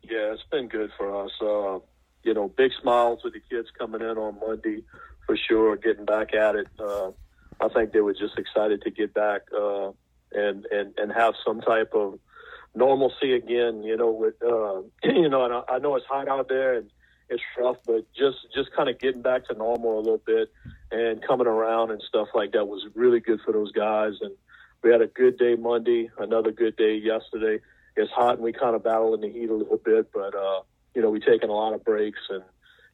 Yeah, 0.09 0.33
it's 0.35 0.43
been 0.53 0.69
good 0.69 0.91
for 0.97 1.25
us. 1.25 1.33
Uh, 1.41 1.81
you 2.23 2.33
know, 2.33 2.49
big 2.49 2.71
smiles 2.81 3.21
with 3.25 3.33
the 3.33 3.41
kids 3.41 3.69
coming 3.77 4.01
in 4.01 4.19
on 4.19 4.39
Monday 4.39 4.85
for 5.27 5.37
sure, 5.37 5.77
getting 5.77 6.05
back 6.05 6.33
at 6.33 6.55
it. 6.55 6.69
Uh, 6.79 7.11
I 7.61 7.69
think 7.69 7.93
they 7.93 8.01
were 8.01 8.15
just 8.15 8.39
excited 8.39 8.83
to 8.83 8.91
get 8.91 9.15
back 9.15 9.43
uh, 9.53 9.91
and 10.33 10.65
and 10.67 10.95
and 10.97 11.13
have 11.13 11.35
some 11.45 11.61
type 11.61 11.93
of 11.95 12.21
normalcy 12.75 13.33
again. 13.33 13.83
You 13.83 13.97
know, 13.97 14.13
with 14.13 14.35
uh, 14.43 14.83
you 15.13 15.29
know, 15.29 15.45
and 15.45 15.55
I, 15.55 15.63
I 15.75 15.79
know 15.79 15.97
it's 15.97 16.07
hot 16.07 16.29
out 16.29 16.49
there 16.49 16.75
and 16.75 16.91
it's 17.29 17.43
rough, 17.59 17.79
but 17.85 18.07
just 18.15 18.39
just 18.55 18.71
kind 18.77 18.89
of 18.89 19.01
getting 19.01 19.23
back 19.23 19.47
to 19.47 19.55
normal 19.55 19.99
a 19.99 20.03
little 20.03 20.23
bit 20.25 20.53
and 20.93 21.21
coming 21.27 21.49
around 21.49 21.91
and 21.91 22.01
stuff 22.09 22.29
like 22.33 22.53
that 22.53 22.69
was 22.69 22.87
really 22.95 23.19
good 23.19 23.41
for 23.45 23.53
those 23.53 23.73
guys. 23.73 24.13
And 24.21 24.33
we 24.85 24.93
had 24.93 25.01
a 25.01 25.09
good 25.09 25.37
day 25.37 25.57
Monday, 25.57 26.11
another 26.17 26.53
good 26.53 26.77
day 26.77 26.95
yesterday 26.95 27.61
it's 27.97 28.13
hot 28.13 28.35
and 28.35 28.43
we 28.43 28.53
kind 28.53 28.77
of 28.77 28.85
battle 28.85 29.15
in 29.15 29.21
the 29.21 29.31
heat 29.31 29.51
a 29.51 29.55
little 29.55 29.81
bit, 29.85 30.13
but 30.13 30.35
uh, 30.35 30.61
you 30.95 31.03
know 31.03 31.11
we 31.11 31.21
taking 31.21 31.49
a 31.49 31.55
lot 31.55 31.75
of 31.75 31.85
breaks 31.85 32.21
and 32.29 32.43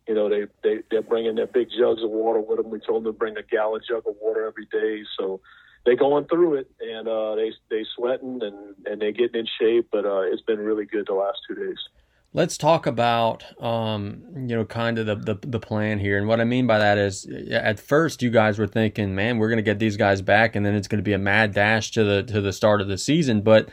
you 0.07 0.15
know 0.15 0.29
they 0.29 0.47
they 0.63 0.83
they're 0.91 1.03
bringing 1.03 1.35
their 1.35 1.47
big 1.47 1.69
jugs 1.77 2.03
of 2.03 2.11
water 2.11 2.41
with 2.41 2.59
them. 2.59 2.71
We 2.71 2.81
told 2.81 3.05
them 3.05 3.13
to 3.13 3.19
bring 3.19 3.37
a 3.37 3.43
gallon 3.43 3.81
jug 3.89 4.05
of 4.07 4.15
water 4.21 4.47
every 4.47 4.67
day, 4.67 5.03
so 5.19 5.41
they 5.85 5.97
going 5.97 6.27
through 6.27 6.55
it 6.55 6.71
and 6.81 7.09
uh, 7.09 7.35
they 7.35 7.53
they 7.71 7.85
sweating 7.97 8.41
and 8.43 8.75
and 8.87 9.03
they 9.03 9.13
getting 9.13 9.41
in 9.41 9.47
shape. 9.61 9.89
But 9.91 10.07
uh, 10.07 10.23
it's 10.23 10.43
been 10.43 10.61
really 10.61 10.87
good 10.87 11.07
the 11.07 11.15
last 11.15 11.39
two 11.49 11.55
days. 11.55 11.79
Let's 12.35 12.57
talk 12.57 12.87
about, 12.87 13.45
um, 13.63 14.23
you 14.35 14.57
know, 14.57 14.65
kind 14.65 14.99
of 14.99 15.05
the, 15.05 15.17
the, 15.17 15.47
the 15.47 15.61
plan 15.61 15.99
here, 15.99 16.17
and 16.17 16.27
what 16.27 16.41
I 16.41 16.45
mean 16.45 16.67
by 16.67 16.79
that 16.79 16.97
is, 16.97 17.27
at 17.51 17.79
first 17.79 18.23
you 18.23 18.31
guys 18.31 18.59
were 18.59 18.67
thinking, 18.67 19.15
man, 19.15 19.37
we're 19.37 19.51
going 19.51 19.59
to 19.59 19.63
get 19.63 19.79
these 19.79 19.99
guys 19.99 20.23
back, 20.23 20.57
and 20.57 20.65
then 20.65 20.75
it's 20.75 20.89
going 20.89 20.99
to 20.99 21.05
be 21.05 21.13
a 21.13 21.19
mad 21.19 21.53
dash 21.53 21.91
to 21.91 22.05
the 22.05 22.23
to 22.23 22.41
the 22.41 22.55
start 22.55 22.81
of 22.81 22.89
the 22.89 22.97
season. 22.97 23.43
But 23.43 23.69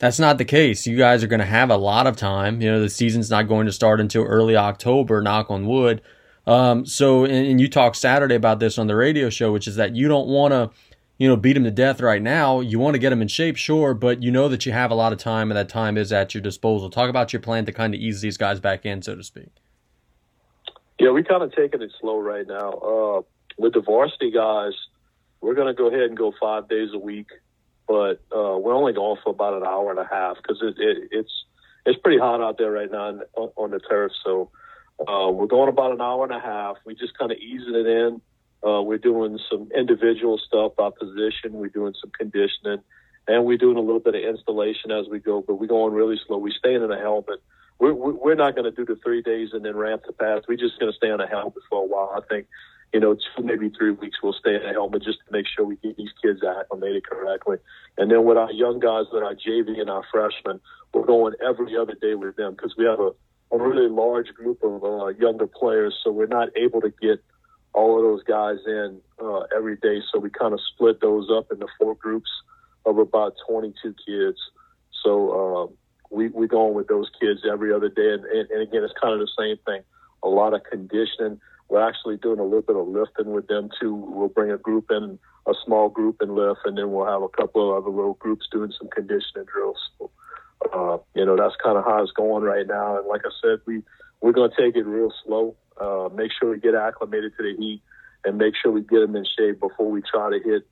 that's 0.00 0.18
not 0.18 0.38
the 0.38 0.46
case. 0.46 0.86
You 0.86 0.96
guys 0.96 1.22
are 1.22 1.26
going 1.26 1.40
to 1.40 1.46
have 1.46 1.70
a 1.70 1.76
lot 1.76 2.06
of 2.06 2.16
time. 2.16 2.62
You 2.62 2.72
know, 2.72 2.80
the 2.80 2.88
season's 2.88 3.30
not 3.30 3.46
going 3.46 3.66
to 3.66 3.72
start 3.72 4.00
until 4.00 4.24
early 4.24 4.56
October, 4.56 5.20
knock 5.20 5.50
on 5.50 5.66
wood. 5.66 6.00
Um, 6.46 6.86
so, 6.86 7.24
and, 7.24 7.46
and, 7.46 7.60
you 7.60 7.68
talked 7.68 7.96
Saturday 7.96 8.34
about 8.34 8.60
this 8.60 8.78
on 8.78 8.86
the 8.86 8.96
radio 8.96 9.28
show, 9.28 9.52
which 9.52 9.68
is 9.68 9.76
that 9.76 9.94
you 9.94 10.08
don't 10.08 10.26
want 10.26 10.52
to, 10.52 10.70
you 11.18 11.28
know, 11.28 11.36
beat 11.36 11.52
them 11.52 11.64
to 11.64 11.70
death 11.70 12.00
right 12.00 12.22
now. 12.22 12.60
You 12.60 12.78
want 12.78 12.94
to 12.94 12.98
get 12.98 13.10
them 13.10 13.20
in 13.20 13.28
shape, 13.28 13.56
sure, 13.56 13.92
but 13.92 14.22
you 14.22 14.30
know 14.30 14.48
that 14.48 14.64
you 14.64 14.72
have 14.72 14.90
a 14.90 14.94
lot 14.94 15.12
of 15.12 15.18
time 15.18 15.50
and 15.50 15.58
that 15.58 15.68
time 15.68 15.98
is 15.98 16.12
at 16.14 16.34
your 16.34 16.42
disposal. 16.42 16.88
Talk 16.88 17.10
about 17.10 17.34
your 17.34 17.40
plan 17.40 17.66
to 17.66 17.72
kind 17.72 17.94
of 17.94 18.00
ease 18.00 18.22
these 18.22 18.38
guys 18.38 18.58
back 18.58 18.86
in, 18.86 19.02
so 19.02 19.14
to 19.14 19.22
speak. 19.22 19.50
Yeah, 20.98 21.10
we 21.10 21.22
kind 21.22 21.42
of 21.42 21.54
taking 21.54 21.82
it 21.82 21.92
slow 22.00 22.18
right 22.20 22.46
now. 22.46 22.70
Uh, 22.70 23.22
with 23.58 23.74
the 23.74 23.82
varsity 23.82 24.30
guys, 24.30 24.72
we're 25.42 25.54
going 25.54 25.68
to 25.68 25.74
go 25.74 25.88
ahead 25.88 26.08
and 26.08 26.16
go 26.16 26.32
five 26.40 26.70
days 26.70 26.88
a 26.94 26.98
week 26.98 27.28
but 27.90 28.22
uh, 28.32 28.56
we're 28.56 28.72
only 28.72 28.92
going 28.92 29.18
for 29.24 29.30
about 29.30 29.54
an 29.54 29.66
hour 29.66 29.90
and 29.90 29.98
a 29.98 30.06
half 30.08 30.36
because 30.36 30.62
it, 30.62 30.76
it, 30.78 31.08
it's 31.10 31.32
it's 31.84 31.98
pretty 31.98 32.20
hot 32.20 32.40
out 32.40 32.56
there 32.56 32.70
right 32.70 32.88
now 32.88 33.18
on, 33.34 33.50
on 33.56 33.70
the 33.72 33.80
turf. 33.80 34.12
So 34.24 34.48
uh, 35.00 35.28
we're 35.32 35.48
going 35.48 35.68
about 35.68 35.90
an 35.90 36.00
hour 36.00 36.22
and 36.22 36.32
a 36.32 36.38
half. 36.38 36.76
We 36.86 36.94
just 36.94 37.18
kind 37.18 37.32
of 37.32 37.38
easing 37.38 37.74
it 37.74 37.86
in. 37.88 38.20
Uh, 38.64 38.82
we're 38.82 38.98
doing 38.98 39.40
some 39.50 39.70
individual 39.76 40.38
stuff 40.38 40.76
by 40.76 40.90
position. 40.96 41.54
We're 41.54 41.66
doing 41.66 41.94
some 42.00 42.12
conditioning, 42.16 42.78
and 43.26 43.44
we're 43.44 43.58
doing 43.58 43.76
a 43.76 43.80
little 43.80 43.98
bit 43.98 44.14
of 44.14 44.22
installation 44.22 44.92
as 44.92 45.08
we 45.10 45.18
go. 45.18 45.42
But 45.44 45.56
we're 45.56 45.66
going 45.66 45.92
really 45.92 46.20
slow. 46.28 46.38
We're 46.38 46.52
staying 46.56 46.84
in 46.84 46.92
a 46.92 47.00
helmet. 47.00 47.42
We're 47.80 47.94
we're 47.94 48.36
not 48.36 48.54
going 48.54 48.70
to 48.72 48.76
do 48.76 48.84
the 48.84 49.00
three 49.02 49.22
days 49.22 49.48
and 49.52 49.64
then 49.64 49.74
ramp 49.74 50.02
the 50.06 50.12
pass. 50.12 50.42
We're 50.46 50.58
just 50.58 50.78
going 50.78 50.92
to 50.92 50.96
stay 50.96 51.10
on 51.10 51.20
a 51.20 51.26
helmet 51.26 51.54
for 51.68 51.82
a 51.82 51.86
while. 51.86 52.12
I 52.14 52.20
think 52.28 52.46
you 52.92 53.00
know, 53.00 53.14
two, 53.14 53.42
maybe 53.42 53.70
three 53.70 53.92
weeks 53.92 54.18
we'll 54.22 54.32
stay 54.32 54.56
in 54.56 54.62
a 54.62 54.72
helmet 54.72 55.02
just 55.02 55.18
to 55.26 55.32
make 55.32 55.46
sure 55.46 55.64
we 55.64 55.76
get 55.76 55.96
these 55.96 56.10
kids 56.22 56.40
acclimated 56.42 57.06
correctly. 57.06 57.58
And 57.96 58.10
then 58.10 58.24
with 58.24 58.36
our 58.36 58.50
young 58.52 58.80
guys, 58.80 59.06
with 59.12 59.22
our 59.22 59.34
JV 59.34 59.80
and 59.80 59.88
our 59.88 60.02
freshmen, 60.10 60.60
we're 60.92 61.06
going 61.06 61.34
every 61.46 61.76
other 61.76 61.94
day 61.94 62.14
with 62.14 62.36
them 62.36 62.52
because 62.52 62.74
we 62.76 62.84
have 62.84 62.98
a, 62.98 63.12
a 63.52 63.58
really 63.58 63.88
large 63.88 64.28
group 64.34 64.62
of 64.62 64.82
uh, 64.82 65.06
younger 65.08 65.46
players, 65.46 65.94
so 66.02 66.10
we're 66.10 66.26
not 66.26 66.48
able 66.56 66.80
to 66.80 66.92
get 67.00 67.22
all 67.72 67.96
of 67.96 68.02
those 68.02 68.24
guys 68.24 68.58
in 68.66 69.00
uh, 69.22 69.42
every 69.56 69.76
day. 69.76 70.00
So 70.12 70.18
we 70.18 70.30
kind 70.30 70.52
of 70.52 70.60
split 70.74 71.00
those 71.00 71.28
up 71.30 71.52
into 71.52 71.66
four 71.78 71.94
groups 71.94 72.30
of 72.84 72.98
about 72.98 73.34
22 73.48 73.94
kids. 74.04 74.38
So 75.04 75.32
um, 75.32 75.74
we 76.10 76.28
we 76.28 76.48
going 76.48 76.74
with 76.74 76.88
those 76.88 77.08
kids 77.20 77.40
every 77.50 77.72
other 77.72 77.88
day, 77.88 78.14
and, 78.14 78.24
and, 78.24 78.50
and 78.50 78.62
again, 78.62 78.82
it's 78.82 78.94
kind 79.00 79.14
of 79.14 79.20
the 79.20 79.30
same 79.38 79.56
thing. 79.64 79.82
A 80.22 80.28
lot 80.28 80.54
of 80.54 80.64
conditioning 80.64 81.40
we're 81.70 81.88
actually 81.88 82.16
doing 82.16 82.40
a 82.40 82.44
little 82.44 82.62
bit 82.62 82.76
of 82.76 82.88
lifting 82.88 83.32
with 83.32 83.46
them 83.46 83.70
too. 83.80 83.94
We'll 83.94 84.28
bring 84.28 84.50
a 84.50 84.58
group 84.58 84.90
in, 84.90 85.18
a 85.46 85.52
small 85.64 85.88
group 85.88 86.16
and 86.20 86.34
lift, 86.34 86.60
and 86.64 86.76
then 86.76 86.90
we'll 86.90 87.06
have 87.06 87.22
a 87.22 87.28
couple 87.28 87.70
of 87.70 87.82
other 87.82 87.94
little 87.94 88.14
groups 88.14 88.46
doing 88.50 88.72
some 88.76 88.88
conditioning 88.88 89.46
drills. 89.50 89.78
So, 89.96 90.10
uh, 90.74 90.98
you 91.14 91.24
know, 91.24 91.36
that's 91.36 91.54
kind 91.62 91.78
of 91.78 91.84
how 91.84 92.02
it's 92.02 92.12
going 92.12 92.42
right 92.42 92.66
now. 92.66 92.98
And 92.98 93.06
like 93.06 93.22
I 93.24 93.30
said, 93.40 93.60
we 93.66 93.82
we're 94.20 94.32
to 94.32 94.50
take 94.50 94.76
it 94.76 94.84
real 94.84 95.12
slow. 95.24 95.56
Uh, 95.80 96.10
make 96.14 96.30
sure 96.38 96.50
we 96.50 96.58
get 96.58 96.74
acclimated 96.74 97.32
to 97.38 97.42
the 97.42 97.56
heat, 97.56 97.80
and 98.24 98.36
make 98.36 98.54
sure 98.60 98.72
we 98.72 98.82
get 98.82 99.00
them 99.00 99.16
in 99.16 99.24
shape 99.38 99.60
before 99.60 99.90
we 99.90 100.02
try 100.02 100.28
to 100.28 100.40
hit 100.44 100.66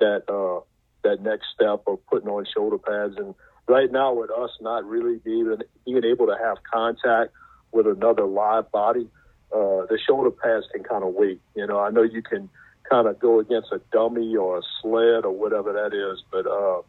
that 0.00 0.28
uh, 0.28 0.60
that 1.04 1.22
next 1.22 1.46
step 1.54 1.84
of 1.86 2.04
putting 2.08 2.28
on 2.28 2.44
shoulder 2.52 2.76
pads. 2.76 3.14
And 3.16 3.36
right 3.68 3.90
now, 3.90 4.14
with 4.14 4.30
us 4.30 4.50
not 4.60 4.84
really 4.84 5.18
being 5.18 5.56
able 5.86 6.26
to 6.26 6.36
have 6.42 6.58
contact 6.70 7.32
with 7.72 7.86
another 7.86 8.26
live 8.26 8.70
body 8.72 9.08
uh, 9.52 9.86
the 9.86 9.98
shoulder 10.06 10.30
pads 10.30 10.66
can 10.72 10.84
kind 10.84 11.04
of 11.04 11.14
wait. 11.14 11.40
You 11.54 11.66
know, 11.66 11.80
I 11.80 11.90
know 11.90 12.02
you 12.02 12.22
can 12.22 12.48
kind 12.88 13.06
of 13.06 13.18
go 13.18 13.40
against 13.40 13.72
a 13.72 13.80
dummy 13.92 14.36
or 14.36 14.58
a 14.58 14.62
sled 14.80 15.24
or 15.24 15.32
whatever 15.32 15.72
that 15.72 15.94
is, 15.94 16.22
but 16.30 16.46
uh, 16.46 16.82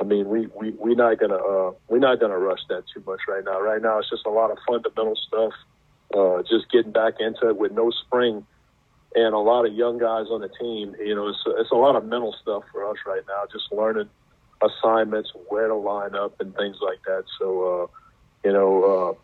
I 0.00 0.04
mean, 0.04 0.28
we 0.28 0.46
we 0.48 0.70
we're 0.72 0.94
not 0.94 1.18
gonna 1.18 1.36
uh, 1.36 1.72
we're 1.88 1.98
not 1.98 2.20
gonna 2.20 2.38
rush 2.38 2.60
that 2.68 2.84
too 2.92 3.02
much 3.06 3.20
right 3.28 3.44
now. 3.44 3.60
Right 3.60 3.82
now, 3.82 3.98
it's 3.98 4.10
just 4.10 4.26
a 4.26 4.30
lot 4.30 4.50
of 4.50 4.58
fundamental 4.66 5.16
stuff. 5.16 5.52
Uh, 6.16 6.42
just 6.42 6.70
getting 6.72 6.90
back 6.90 7.14
into 7.20 7.48
it 7.48 7.56
with 7.56 7.70
no 7.72 7.90
spring 7.90 8.44
and 9.14 9.34
a 9.34 9.38
lot 9.38 9.66
of 9.66 9.74
young 9.74 9.98
guys 9.98 10.26
on 10.30 10.40
the 10.40 10.48
team. 10.48 10.94
You 10.98 11.14
know, 11.14 11.28
it's 11.28 11.42
it's 11.46 11.70
a 11.70 11.76
lot 11.76 11.96
of 11.96 12.04
mental 12.04 12.34
stuff 12.40 12.64
for 12.72 12.88
us 12.88 12.96
right 13.06 13.22
now. 13.28 13.44
Just 13.52 13.72
learning 13.72 14.08
assignments, 14.62 15.32
where 15.48 15.68
to 15.68 15.74
line 15.74 16.14
up, 16.14 16.40
and 16.40 16.54
things 16.54 16.76
like 16.80 17.02
that. 17.06 17.24
So, 17.38 17.82
uh, 17.82 17.86
you 18.44 18.52
know, 18.52 18.84
uh, 18.84 19.14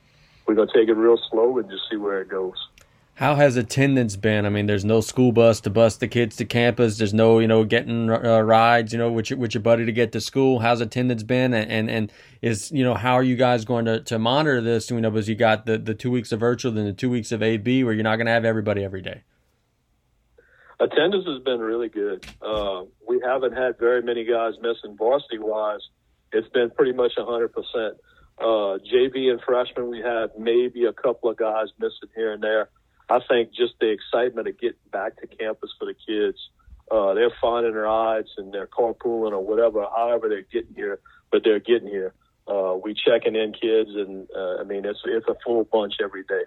we're 0.46 0.54
gonna 0.54 0.72
take 0.74 0.88
it 0.88 0.94
real 0.94 1.18
slow 1.30 1.58
and 1.58 1.70
just 1.70 1.84
see 1.90 1.96
where 1.96 2.20
it 2.20 2.28
goes. 2.28 2.68
How 3.16 3.34
has 3.34 3.56
attendance 3.56 4.14
been? 4.14 4.44
I 4.44 4.50
mean, 4.50 4.66
there's 4.66 4.84
no 4.84 5.00
school 5.00 5.32
bus 5.32 5.62
to 5.62 5.70
bus 5.70 5.96
the 5.96 6.06
kids 6.06 6.36
to 6.36 6.44
campus. 6.44 6.98
There's 6.98 7.14
no, 7.14 7.38
you 7.38 7.48
know, 7.48 7.64
getting 7.64 8.10
uh, 8.10 8.42
rides, 8.42 8.92
you 8.92 8.98
know, 8.98 9.10
with 9.10 9.30
your, 9.30 9.38
with 9.38 9.54
your 9.54 9.62
buddy 9.62 9.86
to 9.86 9.92
get 9.92 10.12
to 10.12 10.20
school. 10.20 10.58
How's 10.58 10.82
attendance 10.82 11.22
been? 11.22 11.54
And, 11.54 11.70
and, 11.70 11.88
and 11.88 12.12
is, 12.42 12.70
you 12.72 12.84
know, 12.84 12.92
how 12.92 13.14
are 13.14 13.22
you 13.22 13.34
guys 13.34 13.64
going 13.64 13.86
to, 13.86 14.00
to 14.00 14.18
monitor 14.18 14.60
this? 14.60 14.90
You 14.90 15.00
know, 15.00 15.10
because 15.10 15.30
you 15.30 15.34
got 15.34 15.64
the, 15.64 15.78
the 15.78 15.94
two 15.94 16.10
weeks 16.10 16.30
of 16.30 16.40
virtual, 16.40 16.72
then 16.72 16.84
the 16.84 16.92
two 16.92 17.08
weeks 17.08 17.32
of 17.32 17.42
AB 17.42 17.84
where 17.84 17.94
you're 17.94 18.04
not 18.04 18.16
going 18.16 18.26
to 18.26 18.32
have 18.32 18.44
everybody 18.44 18.84
every 18.84 19.00
day. 19.00 19.22
Attendance 20.78 21.24
has 21.26 21.42
been 21.42 21.60
really 21.60 21.88
good. 21.88 22.26
Uh, 22.42 22.82
we 23.08 23.18
haven't 23.24 23.54
had 23.54 23.78
very 23.78 24.02
many 24.02 24.26
guys 24.26 24.52
missing 24.60 24.94
varsity 24.94 25.38
wise. 25.38 25.80
It's 26.32 26.48
been 26.50 26.68
pretty 26.68 26.92
much 26.92 27.12
100%. 27.16 27.48
Uh, 28.38 28.42
JV 28.44 29.30
and 29.30 29.40
freshman, 29.40 29.88
we 29.88 30.00
had 30.00 30.32
maybe 30.38 30.84
a 30.84 30.92
couple 30.92 31.30
of 31.30 31.38
guys 31.38 31.68
missing 31.78 32.10
here 32.14 32.34
and 32.34 32.42
there 32.42 32.68
I 33.08 33.20
think 33.28 33.52
just 33.52 33.74
the 33.80 33.90
excitement 33.90 34.48
of 34.48 34.58
getting 34.58 34.76
back 34.90 35.16
to 35.20 35.26
campus 35.26 35.70
for 35.78 35.86
the 35.86 35.94
kids. 35.94 36.38
Uh, 36.90 37.14
they're 37.14 37.32
finding 37.40 37.72
their 37.72 37.82
rides 37.82 38.30
and 38.36 38.52
they're 38.52 38.66
carpooling 38.66 39.32
or 39.32 39.44
whatever, 39.44 39.86
however 39.94 40.28
they're 40.28 40.42
getting 40.42 40.74
here, 40.74 41.00
but 41.30 41.42
they're 41.44 41.60
getting 41.60 41.88
here. 41.88 42.14
Uh, 42.48 42.76
we 42.82 42.94
checking 42.94 43.34
in 43.34 43.52
kids, 43.52 43.90
and 43.94 44.28
uh, 44.34 44.58
I 44.60 44.62
mean 44.62 44.84
it's 44.84 45.00
it's 45.04 45.26
a 45.28 45.34
full 45.44 45.64
bunch 45.64 45.94
every 46.00 46.22
day. 46.22 46.42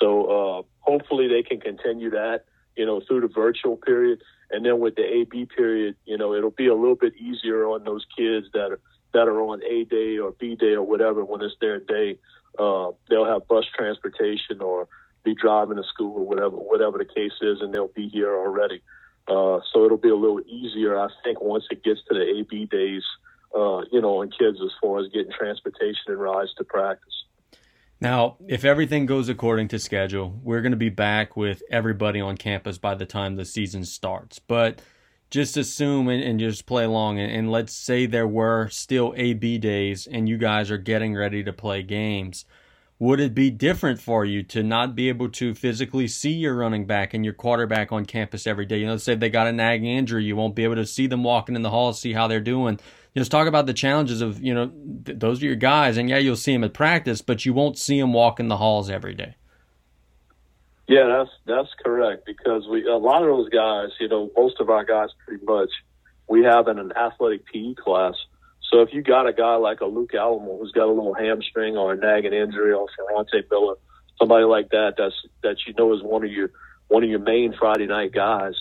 So 0.00 0.24
uh, 0.26 0.62
hopefully 0.80 1.28
they 1.28 1.42
can 1.42 1.60
continue 1.60 2.10
that, 2.10 2.44
you 2.76 2.84
know, 2.84 3.00
through 3.00 3.20
the 3.20 3.28
virtual 3.28 3.76
period, 3.76 4.20
and 4.50 4.66
then 4.66 4.80
with 4.80 4.96
the 4.96 5.04
AB 5.04 5.46
period, 5.56 5.94
you 6.04 6.18
know, 6.18 6.34
it'll 6.34 6.50
be 6.50 6.66
a 6.66 6.74
little 6.74 6.96
bit 6.96 7.14
easier 7.16 7.66
on 7.66 7.84
those 7.84 8.04
kids 8.16 8.46
that 8.54 8.72
are 8.72 8.80
that 9.12 9.28
are 9.28 9.40
on 9.40 9.62
A 9.62 9.84
day 9.84 10.18
or 10.18 10.32
B 10.32 10.56
day 10.56 10.72
or 10.72 10.82
whatever 10.82 11.24
when 11.24 11.40
it's 11.42 11.54
their 11.60 11.78
day. 11.78 12.18
Uh, 12.58 12.90
they'll 13.08 13.24
have 13.24 13.46
bus 13.46 13.66
transportation 13.76 14.60
or 14.60 14.88
be 15.26 15.34
driving 15.34 15.76
to 15.76 15.82
school 15.82 16.16
or 16.16 16.24
whatever 16.24 16.56
whatever 16.56 16.96
the 16.96 17.04
case 17.04 17.32
is, 17.42 17.60
and 17.60 17.74
they'll 17.74 17.88
be 17.88 18.08
here 18.08 18.34
already. 18.34 18.80
Uh, 19.28 19.58
so 19.72 19.84
it'll 19.84 19.98
be 19.98 20.08
a 20.08 20.16
little 20.16 20.40
easier, 20.46 20.98
I 20.98 21.08
think, 21.24 21.42
once 21.42 21.64
it 21.70 21.82
gets 21.82 22.00
to 22.08 22.14
the 22.14 22.22
AB 22.22 22.66
days, 22.66 23.02
uh, 23.54 23.82
you 23.90 24.00
know, 24.00 24.22
on 24.22 24.30
kids 24.30 24.58
as 24.64 24.70
far 24.80 25.00
as 25.00 25.08
getting 25.12 25.32
transportation 25.32 26.04
and 26.06 26.20
rides 26.20 26.54
to 26.58 26.64
practice. 26.64 27.24
Now, 28.00 28.36
if 28.46 28.64
everything 28.64 29.06
goes 29.06 29.28
according 29.28 29.68
to 29.68 29.78
schedule, 29.80 30.38
we're 30.44 30.60
going 30.60 30.72
to 30.72 30.76
be 30.76 30.90
back 30.90 31.36
with 31.36 31.62
everybody 31.70 32.20
on 32.20 32.36
campus 32.36 32.78
by 32.78 32.94
the 32.94 33.06
time 33.06 33.34
the 33.34 33.44
season 33.44 33.84
starts. 33.84 34.38
But 34.38 34.80
just 35.30 35.56
assume 35.56 36.08
and, 36.08 36.22
and 36.22 36.38
just 36.38 36.66
play 36.66 36.84
along, 36.84 37.18
and, 37.18 37.32
and 37.32 37.50
let's 37.50 37.72
say 37.72 38.06
there 38.06 38.28
were 38.28 38.68
still 38.68 39.12
AB 39.16 39.58
days 39.58 40.06
and 40.06 40.28
you 40.28 40.38
guys 40.38 40.70
are 40.70 40.78
getting 40.78 41.16
ready 41.16 41.42
to 41.42 41.52
play 41.52 41.82
games 41.82 42.44
would 42.98 43.20
it 43.20 43.34
be 43.34 43.50
different 43.50 44.00
for 44.00 44.24
you 44.24 44.42
to 44.42 44.62
not 44.62 44.94
be 44.94 45.08
able 45.08 45.28
to 45.28 45.54
physically 45.54 46.08
see 46.08 46.32
your 46.32 46.54
running 46.54 46.86
back 46.86 47.12
and 47.12 47.24
your 47.24 47.34
quarterback 47.34 47.92
on 47.92 48.06
campus 48.06 48.46
every 48.46 48.64
day? 48.64 48.78
You 48.78 48.86
know, 48.86 48.96
say 48.96 49.14
they 49.14 49.28
got 49.28 49.46
a 49.46 49.52
nagging 49.52 49.90
injury, 49.90 50.24
you 50.24 50.36
won't 50.36 50.54
be 50.54 50.64
able 50.64 50.76
to 50.76 50.86
see 50.86 51.06
them 51.06 51.22
walking 51.22 51.56
in 51.56 51.62
the 51.62 51.70
halls, 51.70 52.00
see 52.00 52.14
how 52.14 52.26
they're 52.26 52.40
doing. 52.40 52.80
Just 53.14 53.30
talk 53.30 53.48
about 53.48 53.66
the 53.66 53.74
challenges 53.74 54.20
of, 54.20 54.42
you 54.42 54.54
know, 54.54 54.70
th- 55.04 55.18
those 55.18 55.42
are 55.42 55.46
your 55.46 55.56
guys, 55.56 55.96
and 55.96 56.08
yeah, 56.08 56.18
you'll 56.18 56.36
see 56.36 56.52
them 56.52 56.64
at 56.64 56.74
practice, 56.74 57.22
but 57.22 57.46
you 57.46 57.54
won't 57.54 57.78
see 57.78 57.98
them 57.98 58.12
walking 58.12 58.48
the 58.48 58.58
halls 58.58 58.90
every 58.90 59.14
day. 59.14 59.36
Yeah, 60.86 61.06
that's 61.06 61.30
that's 61.46 61.74
correct 61.82 62.26
because 62.26 62.68
we 62.68 62.86
a 62.86 62.96
lot 62.96 63.22
of 63.22 63.28
those 63.28 63.48
guys, 63.48 63.88
you 63.98 64.08
know, 64.08 64.30
most 64.36 64.60
of 64.60 64.70
our 64.70 64.84
guys 64.84 65.08
pretty 65.26 65.44
much 65.44 65.70
we 66.28 66.44
have 66.44 66.68
in 66.68 66.78
an 66.78 66.92
athletic 66.92 67.44
PE 67.46 67.74
class 67.74 68.14
so 68.70 68.82
if 68.82 68.92
you 68.92 69.02
got 69.02 69.28
a 69.28 69.32
guy 69.32 69.56
like 69.56 69.80
a 69.80 69.86
Luke 69.86 70.14
Alamo 70.14 70.58
who's 70.58 70.72
got 70.72 70.86
a 70.86 70.92
little 70.92 71.14
hamstring 71.14 71.76
or 71.76 71.92
a 71.92 71.96
nagging 71.96 72.32
injury 72.32 72.72
or 72.72 72.86
Ferrante 72.96 73.46
Miller, 73.50 73.76
somebody 74.18 74.44
like 74.44 74.70
that 74.70 74.94
that's 74.98 75.14
that 75.42 75.56
you 75.66 75.74
know 75.74 75.94
is 75.94 76.02
one 76.02 76.24
of 76.24 76.30
your 76.30 76.50
one 76.88 77.04
of 77.04 77.10
your 77.10 77.20
main 77.20 77.54
Friday 77.58 77.86
night 77.86 78.12
guys, 78.12 78.54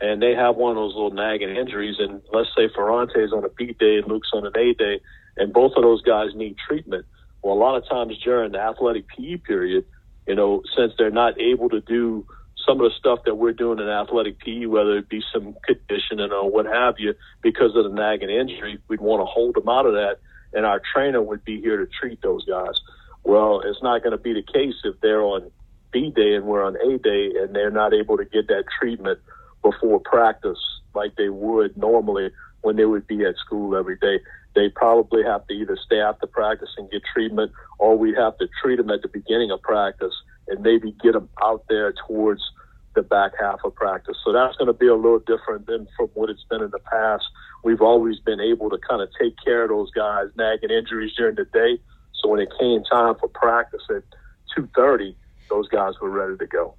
and 0.00 0.22
they 0.22 0.34
have 0.34 0.56
one 0.56 0.70
of 0.70 0.76
those 0.76 0.94
little 0.94 1.10
nagging 1.10 1.54
injuries, 1.54 1.96
and 1.98 2.22
let's 2.32 2.50
say 2.56 2.68
Ferrante's 2.74 3.32
on 3.32 3.44
a 3.44 3.48
B 3.48 3.74
day 3.78 3.96
and 3.96 4.06
Luke's 4.06 4.30
on 4.32 4.46
an 4.46 4.52
A 4.56 4.74
day, 4.74 5.00
and 5.36 5.52
both 5.52 5.72
of 5.76 5.82
those 5.82 6.02
guys 6.02 6.30
need 6.34 6.56
treatment. 6.56 7.06
Well, 7.42 7.54
a 7.54 7.58
lot 7.58 7.76
of 7.76 7.88
times 7.88 8.18
during 8.22 8.52
the 8.52 8.60
athletic 8.60 9.06
PE 9.08 9.38
period, 9.38 9.84
you 10.26 10.34
know, 10.34 10.62
since 10.76 10.92
they're 10.98 11.10
not 11.10 11.40
able 11.40 11.68
to 11.70 11.80
do 11.80 12.26
some 12.68 12.80
of 12.80 12.90
the 12.90 12.96
stuff 12.98 13.20
that 13.24 13.36
we're 13.36 13.52
doing 13.52 13.78
in 13.78 13.88
athletic 13.88 14.38
PE, 14.40 14.66
whether 14.66 14.98
it 14.98 15.08
be 15.08 15.22
some 15.32 15.56
conditioning 15.64 16.30
or 16.30 16.50
what 16.50 16.66
have 16.66 16.96
you, 16.98 17.14
because 17.42 17.74
of 17.74 17.84
the 17.84 17.90
nagging 17.90 18.28
injury, 18.28 18.78
we'd 18.88 19.00
want 19.00 19.20
to 19.22 19.24
hold 19.24 19.54
them 19.54 19.68
out 19.68 19.86
of 19.86 19.94
that, 19.94 20.18
and 20.52 20.66
our 20.66 20.80
trainer 20.92 21.22
would 21.22 21.44
be 21.44 21.60
here 21.60 21.78
to 21.78 21.86
treat 21.86 22.20
those 22.20 22.44
guys. 22.44 22.80
Well, 23.24 23.62
it's 23.64 23.82
not 23.82 24.02
going 24.02 24.12
to 24.12 24.22
be 24.22 24.34
the 24.34 24.42
case 24.42 24.74
if 24.84 25.00
they're 25.00 25.22
on 25.22 25.50
B 25.90 26.12
day 26.14 26.34
and 26.34 26.44
we're 26.44 26.64
on 26.64 26.76
A 26.76 26.98
day, 26.98 27.32
and 27.40 27.54
they're 27.54 27.70
not 27.70 27.94
able 27.94 28.18
to 28.18 28.24
get 28.24 28.48
that 28.48 28.64
treatment 28.78 29.18
before 29.62 30.00
practice 30.00 30.58
like 30.94 31.16
they 31.16 31.30
would 31.30 31.76
normally 31.76 32.30
when 32.60 32.76
they 32.76 32.84
would 32.84 33.06
be 33.06 33.24
at 33.24 33.36
school 33.36 33.76
every 33.76 33.96
day. 33.96 34.20
They 34.54 34.68
probably 34.68 35.22
have 35.22 35.46
to 35.46 35.54
either 35.54 35.78
stay 35.86 36.00
after 36.00 36.26
practice 36.26 36.70
and 36.76 36.90
get 36.90 37.02
treatment, 37.14 37.52
or 37.78 37.96
we'd 37.96 38.16
have 38.16 38.36
to 38.38 38.48
treat 38.62 38.76
them 38.76 38.90
at 38.90 39.02
the 39.02 39.08
beginning 39.08 39.50
of 39.50 39.62
practice 39.62 40.14
and 40.48 40.60
maybe 40.62 40.94
get 41.02 41.12
them 41.12 41.28
out 41.42 41.64
there 41.68 41.94
towards 42.06 42.42
the 42.98 43.08
back 43.08 43.32
half 43.38 43.60
of 43.64 43.74
practice. 43.74 44.16
So 44.24 44.32
that's 44.32 44.56
going 44.56 44.66
to 44.66 44.72
be 44.72 44.88
a 44.88 44.94
little 44.94 45.20
different 45.20 45.66
than 45.66 45.86
from 45.96 46.08
what 46.14 46.30
it's 46.30 46.44
been 46.50 46.62
in 46.62 46.70
the 46.70 46.80
past. 46.80 47.24
We've 47.62 47.80
always 47.80 48.18
been 48.20 48.40
able 48.40 48.70
to 48.70 48.78
kind 48.88 49.00
of 49.00 49.08
take 49.20 49.34
care 49.44 49.62
of 49.64 49.70
those 49.70 49.90
guys 49.92 50.26
nagging 50.36 50.70
injuries 50.70 51.12
during 51.16 51.36
the 51.36 51.44
day. 51.44 51.78
So 52.14 52.28
when 52.28 52.40
it 52.40 52.48
came 52.58 52.82
time 52.84 53.14
for 53.20 53.28
practice 53.28 53.82
at 53.90 54.02
2:30, 54.56 55.14
those 55.48 55.68
guys 55.68 55.94
were 56.00 56.10
ready 56.10 56.36
to 56.36 56.46
go. 56.46 56.74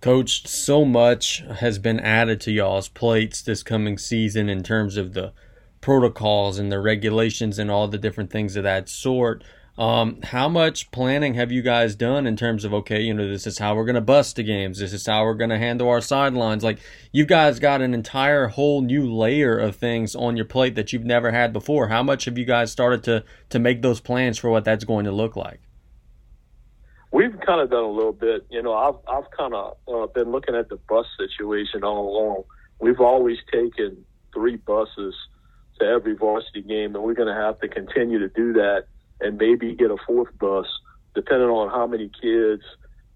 Coach, 0.00 0.48
so 0.48 0.84
much 0.84 1.44
has 1.60 1.78
been 1.78 2.00
added 2.00 2.40
to 2.40 2.50
y'all's 2.50 2.88
plates 2.88 3.40
this 3.40 3.62
coming 3.62 3.96
season 3.96 4.48
in 4.48 4.64
terms 4.64 4.96
of 4.96 5.14
the 5.14 5.32
protocols 5.80 6.58
and 6.58 6.72
the 6.72 6.80
regulations 6.80 7.58
and 7.58 7.70
all 7.70 7.86
the 7.86 7.98
different 7.98 8.30
things 8.30 8.56
of 8.56 8.64
that 8.64 8.88
sort. 8.88 9.44
Um, 9.78 10.20
how 10.22 10.50
much 10.50 10.90
planning 10.90 11.32
have 11.34 11.50
you 11.50 11.62
guys 11.62 11.94
done 11.94 12.26
in 12.26 12.36
terms 12.36 12.66
of 12.66 12.74
okay, 12.74 13.00
you 13.00 13.14
know, 13.14 13.26
this 13.26 13.46
is 13.46 13.58
how 13.58 13.74
we're 13.74 13.86
gonna 13.86 14.02
bust 14.02 14.36
the 14.36 14.42
games, 14.42 14.78
this 14.78 14.92
is 14.92 15.06
how 15.06 15.24
we're 15.24 15.34
gonna 15.34 15.58
handle 15.58 15.88
our 15.88 16.02
sidelines. 16.02 16.62
Like 16.62 16.78
you 17.10 17.24
guys 17.24 17.58
got 17.58 17.80
an 17.80 17.94
entire 17.94 18.48
whole 18.48 18.82
new 18.82 19.10
layer 19.10 19.58
of 19.58 19.76
things 19.76 20.14
on 20.14 20.36
your 20.36 20.44
plate 20.44 20.74
that 20.74 20.92
you've 20.92 21.06
never 21.06 21.30
had 21.30 21.54
before. 21.54 21.88
How 21.88 22.02
much 22.02 22.26
have 22.26 22.36
you 22.36 22.44
guys 22.44 22.70
started 22.70 23.02
to 23.04 23.24
to 23.48 23.58
make 23.58 23.80
those 23.80 23.98
plans 24.00 24.36
for 24.36 24.50
what 24.50 24.64
that's 24.64 24.84
going 24.84 25.06
to 25.06 25.12
look 25.12 25.36
like? 25.36 25.60
We've 27.10 27.38
kind 27.40 27.60
of 27.60 27.70
done 27.70 27.84
a 27.84 27.90
little 27.90 28.12
bit. 28.12 28.46
You 28.50 28.62
know, 28.62 28.74
I've 28.74 28.96
I've 29.08 29.30
kind 29.30 29.54
of 29.54 29.76
uh, 29.88 30.06
been 30.08 30.32
looking 30.32 30.54
at 30.54 30.68
the 30.68 30.76
bus 30.76 31.06
situation 31.16 31.82
all 31.82 32.08
along. 32.08 32.44
We've 32.78 33.00
always 33.00 33.38
taken 33.50 34.04
three 34.34 34.56
buses 34.56 35.14
to 35.78 35.86
every 35.86 36.14
varsity 36.14 36.60
game, 36.60 36.94
and 36.94 37.02
we're 37.02 37.14
going 37.14 37.34
to 37.34 37.40
have 37.40 37.58
to 37.60 37.68
continue 37.68 38.18
to 38.18 38.28
do 38.28 38.52
that 38.54 38.84
and 39.22 39.38
maybe 39.38 39.74
get 39.74 39.90
a 39.90 39.96
fourth 40.06 40.36
bus, 40.38 40.66
depending 41.14 41.48
on 41.48 41.70
how 41.70 41.86
many 41.86 42.10
kids 42.20 42.62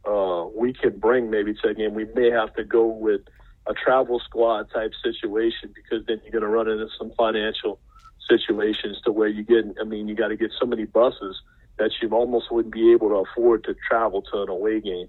uh, 0.05 0.47
we 0.55 0.73
can 0.73 0.99
bring 0.99 1.31
maybe 1.31 1.55
to 1.55 1.69
a 1.69 1.75
game. 1.75 1.95
We 1.95 2.07
may 2.15 2.31
have 2.31 2.55
to 2.55 2.65
go 2.65 2.87
with 2.87 3.23
a 3.67 3.75
travel 3.75 4.21
squad 4.21 4.71
type 4.73 4.93
situation 5.03 5.75
because 5.75 6.07
then 6.07 6.21
you're 6.23 6.33
going 6.33 6.45
to 6.45 6.49
run 6.49 6.69
into 6.69 6.89
some 6.97 7.11
financial 7.19 7.81
situations 8.29 9.01
to 9.05 9.13
where 9.13 9.29
you 9.29 9.43
get, 9.43 9.65
I 9.81 9.85
mean, 9.85 10.09
you 10.09 10.15
got 10.15 10.29
to 10.29 10.37
get 10.37 10.53
so 10.59 10.67
many 10.67 10.85
buses 10.85 11.41
that 11.79 11.91
you 12.01 12.09
almost 12.11 12.51
wouldn't 12.51 12.73
be 12.73 12.93
able 12.93 13.09
to 13.09 13.17
afford 13.17 13.65
to 13.65 13.75
travel 13.89 14.23
to 14.23 14.43
an 14.43 14.49
away 14.49 14.81
game. 14.81 15.09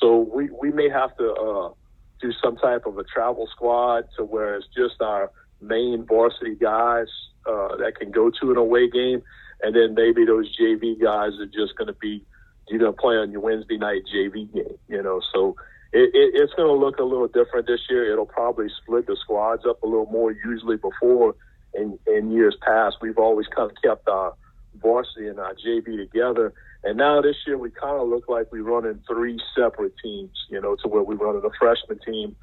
So 0.00 0.18
we, 0.34 0.48
we 0.50 0.70
may 0.72 0.88
have 0.88 1.16
to 1.18 1.32
uh, 1.32 1.72
do 2.20 2.32
some 2.42 2.56
type 2.56 2.86
of 2.86 2.98
a 2.98 3.04
travel 3.04 3.46
squad 3.50 4.08
to 4.16 4.24
where 4.24 4.56
it's 4.56 4.66
just 4.74 5.00
our 5.00 5.30
main 5.60 6.04
varsity 6.04 6.54
guys 6.54 7.08
uh, 7.46 7.76
that 7.76 7.96
can 7.98 8.10
go 8.10 8.30
to 8.30 8.50
an 8.50 8.56
away 8.56 8.88
game 8.88 9.22
and 9.62 9.74
then 9.74 9.94
maybe 9.94 10.24
those 10.24 10.56
JV 10.56 11.00
guys 11.00 11.38
are 11.40 11.46
just 11.46 11.76
going 11.76 11.88
to 11.88 11.94
be 12.00 12.24
you're 12.68 12.78
going 12.78 12.92
to 12.92 13.00
play 13.00 13.16
on 13.16 13.30
your 13.30 13.40
Wednesday 13.40 13.78
night 13.78 14.02
JV 14.14 14.52
game, 14.52 14.78
you 14.88 15.02
know. 15.02 15.20
So 15.32 15.56
it, 15.92 16.10
it, 16.14 16.34
it's 16.34 16.52
going 16.54 16.68
to 16.68 16.74
look 16.74 16.98
a 16.98 17.04
little 17.04 17.28
different 17.28 17.66
this 17.66 17.80
year. 17.88 18.12
It'll 18.12 18.26
probably 18.26 18.68
split 18.82 19.06
the 19.06 19.16
squads 19.16 19.64
up 19.66 19.82
a 19.82 19.86
little 19.86 20.10
more. 20.10 20.32
Usually 20.32 20.76
before 20.76 21.34
in 21.74 21.98
in 22.06 22.30
years 22.30 22.56
past, 22.60 22.96
we've 23.00 23.18
always 23.18 23.46
kind 23.46 23.70
of 23.70 23.76
kept 23.82 24.08
our 24.08 24.34
varsity 24.80 25.28
and 25.28 25.38
our 25.38 25.54
JV 25.54 25.96
together. 25.96 26.52
And 26.84 26.96
now 26.96 27.20
this 27.20 27.36
year 27.46 27.58
we 27.58 27.70
kind 27.70 28.00
of 28.00 28.08
look 28.08 28.28
like 28.28 28.52
we're 28.52 28.62
running 28.62 29.00
three 29.08 29.40
separate 29.56 29.94
teams, 30.02 30.46
you 30.48 30.60
know, 30.60 30.76
to 30.76 30.88
where 30.88 31.02
we 31.02 31.16
run 31.16 31.36
in 31.36 31.44
a 31.44 31.50
freshman 31.58 31.98
team, 32.06 32.36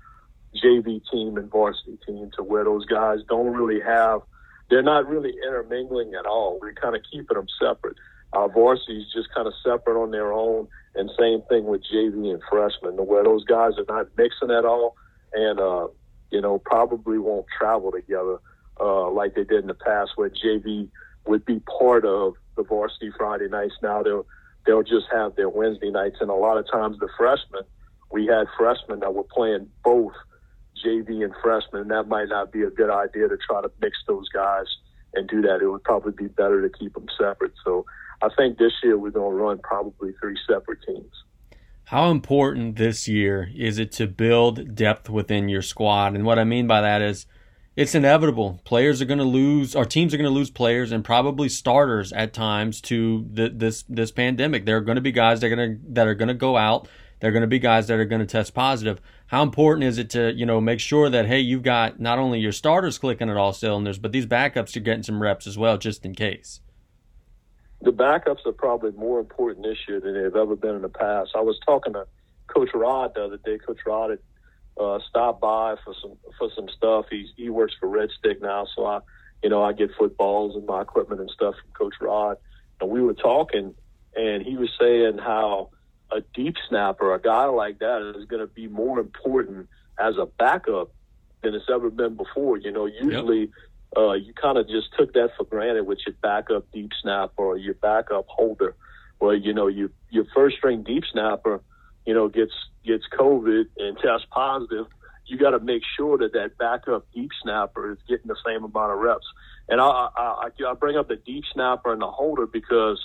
JV 0.61 1.01
team, 1.09 1.37
and 1.37 1.49
varsity 1.49 1.97
team, 2.05 2.31
to 2.35 2.43
where 2.43 2.65
those 2.65 2.85
guys 2.85 3.19
don't 3.29 3.53
really 3.53 3.79
have– 3.79 4.21
they're 4.69 4.83
not 4.83 5.07
really 5.07 5.33
intermingling 5.45 6.13
at 6.15 6.25
all. 6.25 6.59
We're 6.61 6.73
kind 6.73 6.95
of 6.95 7.01
keeping 7.11 7.35
them 7.35 7.47
separate. 7.59 7.97
Our 8.33 8.49
varsity's 8.49 9.11
just 9.13 9.33
kind 9.33 9.47
of 9.47 9.53
separate 9.63 10.01
on 10.01 10.11
their 10.11 10.33
own, 10.33 10.67
and 10.95 11.09
same 11.17 11.41
thing 11.49 11.65
with 11.65 11.83
JV 11.83 12.31
and 12.31 12.41
freshmen, 12.49 12.93
where 13.05 13.23
those 13.23 13.43
guys 13.45 13.73
are 13.77 13.85
not 13.87 14.07
mixing 14.17 14.51
at 14.51 14.65
all, 14.65 14.95
and 15.33 15.59
uh, 15.59 15.87
you 16.31 16.41
know 16.41 16.59
probably 16.59 17.17
won't 17.17 17.45
travel 17.57 17.91
together 17.91 18.39
uh, 18.79 19.09
like 19.09 19.35
they 19.35 19.43
did 19.43 19.61
in 19.61 19.67
the 19.67 19.75
past, 19.75 20.11
where 20.15 20.29
JV 20.29 20.89
would 21.25 21.45
be 21.45 21.61
part 21.79 22.05
of 22.05 22.33
the 22.57 22.63
varsity 22.63 23.11
Friday 23.17 23.47
nights. 23.47 23.75
Now 23.81 24.03
they'll 24.03 24.25
they'll 24.65 24.83
just 24.83 25.05
have 25.13 25.35
their 25.35 25.49
Wednesday 25.49 25.91
nights, 25.91 26.17
and 26.19 26.29
a 26.29 26.35
lot 26.35 26.57
of 26.57 26.69
times 26.69 26.97
the 26.99 27.09
freshmen, 27.17 27.63
we 28.11 28.25
had 28.25 28.47
freshmen 28.57 28.99
that 28.99 29.13
were 29.13 29.23
playing 29.23 29.69
both 29.83 30.13
JV 30.83 31.23
and 31.23 31.33
freshmen, 31.41 31.87
that 31.89 32.07
might 32.07 32.29
not 32.29 32.51
be 32.51 32.63
a 32.63 32.69
good 32.69 32.89
idea 32.89 33.27
to 33.27 33.37
try 33.47 33.61
to 33.61 33.71
mix 33.81 33.97
those 34.07 34.27
guys 34.29 34.65
and 35.13 35.27
do 35.27 35.41
that. 35.43 35.61
It 35.61 35.67
would 35.67 35.83
probably 35.83 36.11
be 36.11 36.27
better 36.27 36.67
to 36.67 36.77
keep 36.77 36.93
them 36.93 37.07
separate. 37.17 37.53
So 37.63 37.85
I 38.21 38.29
think 38.37 38.57
this 38.57 38.73
year 38.83 38.97
we're 38.97 39.11
going 39.11 39.31
to 39.31 39.43
run 39.43 39.59
probably 39.59 40.13
three 40.21 40.37
separate 40.47 40.79
teams. 40.85 41.11
How 41.85 42.09
important 42.09 42.77
this 42.77 43.07
year 43.07 43.49
is 43.55 43.77
it 43.77 43.91
to 43.93 44.07
build 44.07 44.75
depth 44.75 45.09
within 45.09 45.49
your 45.49 45.61
squad? 45.61 46.15
And 46.15 46.25
what 46.25 46.39
I 46.39 46.43
mean 46.43 46.65
by 46.65 46.81
that 46.81 47.01
is 47.01 47.27
it's 47.75 47.93
inevitable. 47.93 48.61
Players 48.63 49.01
are 49.01 49.05
going 49.05 49.19
to 49.19 49.25
lose, 49.25 49.75
our 49.75 49.85
teams 49.85 50.13
are 50.13 50.17
going 50.17 50.29
to 50.29 50.33
lose 50.33 50.49
players 50.49 50.91
and 50.91 51.03
probably 51.03 51.49
starters 51.49 52.11
at 52.13 52.33
times 52.33 52.81
to 52.81 53.27
the, 53.31 53.49
this 53.49 53.83
this 53.87 54.11
pandemic. 54.11 54.65
There 54.65 54.77
are 54.77 54.81
going 54.81 54.95
to 54.95 55.01
be 55.01 55.11
guys 55.11 55.41
that 55.41 55.51
are 55.51 55.55
going 55.55 55.75
to 55.75 55.93
that 55.93 56.07
are 56.07 56.15
going 56.15 56.29
to 56.29 56.33
go 56.33 56.57
out 56.57 56.87
they're 57.19 57.31
going 57.31 57.41
to 57.41 57.47
be 57.47 57.59
guys 57.59 57.87
that 57.87 57.99
are 57.99 58.05
going 58.05 58.19
to 58.19 58.25
test 58.25 58.53
positive. 58.53 58.99
How 59.27 59.41
important 59.41 59.85
is 59.85 59.97
it 59.97 60.09
to, 60.11 60.33
you 60.33 60.45
know, 60.45 60.61
make 60.61 60.79
sure 60.79 61.09
that, 61.09 61.25
hey, 61.25 61.39
you've 61.39 61.63
got 61.63 61.99
not 61.99 62.19
only 62.19 62.39
your 62.39 62.51
starters 62.51 62.97
clicking 62.97 63.29
at 63.29 63.37
all 63.37 63.53
cylinders, 63.53 63.97
but 63.97 64.11
these 64.11 64.25
backups 64.25 64.75
are 64.75 64.81
getting 64.81 65.03
some 65.03 65.21
reps 65.21 65.47
as 65.47 65.57
well, 65.57 65.77
just 65.77 66.05
in 66.05 66.13
case? 66.13 66.61
The 67.81 67.91
backups 67.91 68.45
are 68.45 68.51
probably 68.51 68.91
more 68.91 69.19
important 69.19 69.65
this 69.65 69.77
year 69.87 69.99
than 69.99 70.13
they've 70.13 70.35
ever 70.35 70.55
been 70.55 70.75
in 70.75 70.81
the 70.81 70.89
past. 70.89 71.31
I 71.35 71.41
was 71.41 71.59
talking 71.65 71.93
to 71.93 72.05
Coach 72.47 72.69
Rod 72.73 73.13
the 73.15 73.25
other 73.25 73.37
day. 73.37 73.57
Coach 73.57 73.79
Rod 73.85 74.11
had 74.11 74.19
uh, 74.79 74.99
stopped 75.09 75.41
by 75.41 75.75
for 75.83 75.93
some 76.01 76.17
for 76.37 76.49
some 76.55 76.67
stuff. 76.69 77.05
He's 77.09 77.27
he 77.35 77.49
works 77.49 77.73
for 77.79 77.87
Red 77.87 78.09
Stick 78.17 78.41
now, 78.41 78.65
so 78.75 78.85
I, 78.85 78.99
you 79.43 79.49
know, 79.49 79.61
I 79.63 79.73
get 79.73 79.91
footballs 79.97 80.55
and 80.55 80.65
my 80.65 80.81
equipment 80.81 81.21
and 81.21 81.29
stuff 81.29 81.55
from 81.61 81.71
Coach 81.73 81.95
Rod. 82.01 82.37
And 82.81 82.89
we 82.89 83.01
were 83.01 83.13
talking, 83.13 83.73
and 84.15 84.43
he 84.43 84.57
was 84.57 84.69
saying 84.79 85.17
how 85.17 85.69
a 86.11 86.21
deep 86.33 86.55
snapper, 86.69 87.13
a 87.13 87.21
guy 87.21 87.45
like 87.45 87.79
that, 87.79 88.13
is 88.15 88.25
going 88.25 88.41
to 88.41 88.47
be 88.47 88.67
more 88.67 88.99
important 88.99 89.67
as 89.99 90.17
a 90.17 90.25
backup 90.25 90.91
than 91.41 91.53
it's 91.55 91.69
ever 91.73 91.89
been 91.89 92.15
before. 92.15 92.57
You 92.57 92.71
know, 92.71 92.85
usually 92.85 93.41
yep. 93.41 93.49
uh, 93.97 94.13
you 94.13 94.33
kind 94.33 94.57
of 94.57 94.67
just 94.67 94.87
took 94.97 95.13
that 95.13 95.31
for 95.37 95.45
granted 95.45 95.85
with 95.85 95.99
your 96.05 96.15
backup 96.21 96.71
deep 96.71 96.91
snapper 97.01 97.43
or 97.43 97.57
your 97.57 97.75
backup 97.75 98.25
holder. 98.27 98.75
well, 99.19 99.35
you 99.35 99.53
know, 99.53 99.67
you 99.67 99.91
your 100.09 100.25
first 100.33 100.57
string 100.57 100.83
deep 100.83 101.03
snapper, 101.11 101.61
you 102.05 102.13
know, 102.13 102.27
gets 102.27 102.53
gets 102.85 103.05
COVID 103.17 103.65
and 103.77 103.97
tests 103.97 104.27
positive. 104.31 104.85
You 105.25 105.37
got 105.37 105.51
to 105.51 105.59
make 105.59 105.81
sure 105.97 106.17
that 106.19 106.33
that 106.33 106.57
backup 106.57 107.07
deep 107.13 107.31
snapper 107.41 107.93
is 107.93 107.97
getting 108.07 108.27
the 108.27 108.37
same 108.45 108.63
amount 108.63 108.91
of 108.91 108.99
reps. 108.99 109.25
And 109.67 109.81
I, 109.81 110.09
I, 110.15 110.49
I 110.67 110.73
bring 110.75 110.97
up 110.97 111.07
the 111.07 111.15
deep 111.15 111.43
snapper 111.51 111.91
and 111.91 112.01
the 112.01 112.11
holder 112.11 112.45
because, 112.45 113.03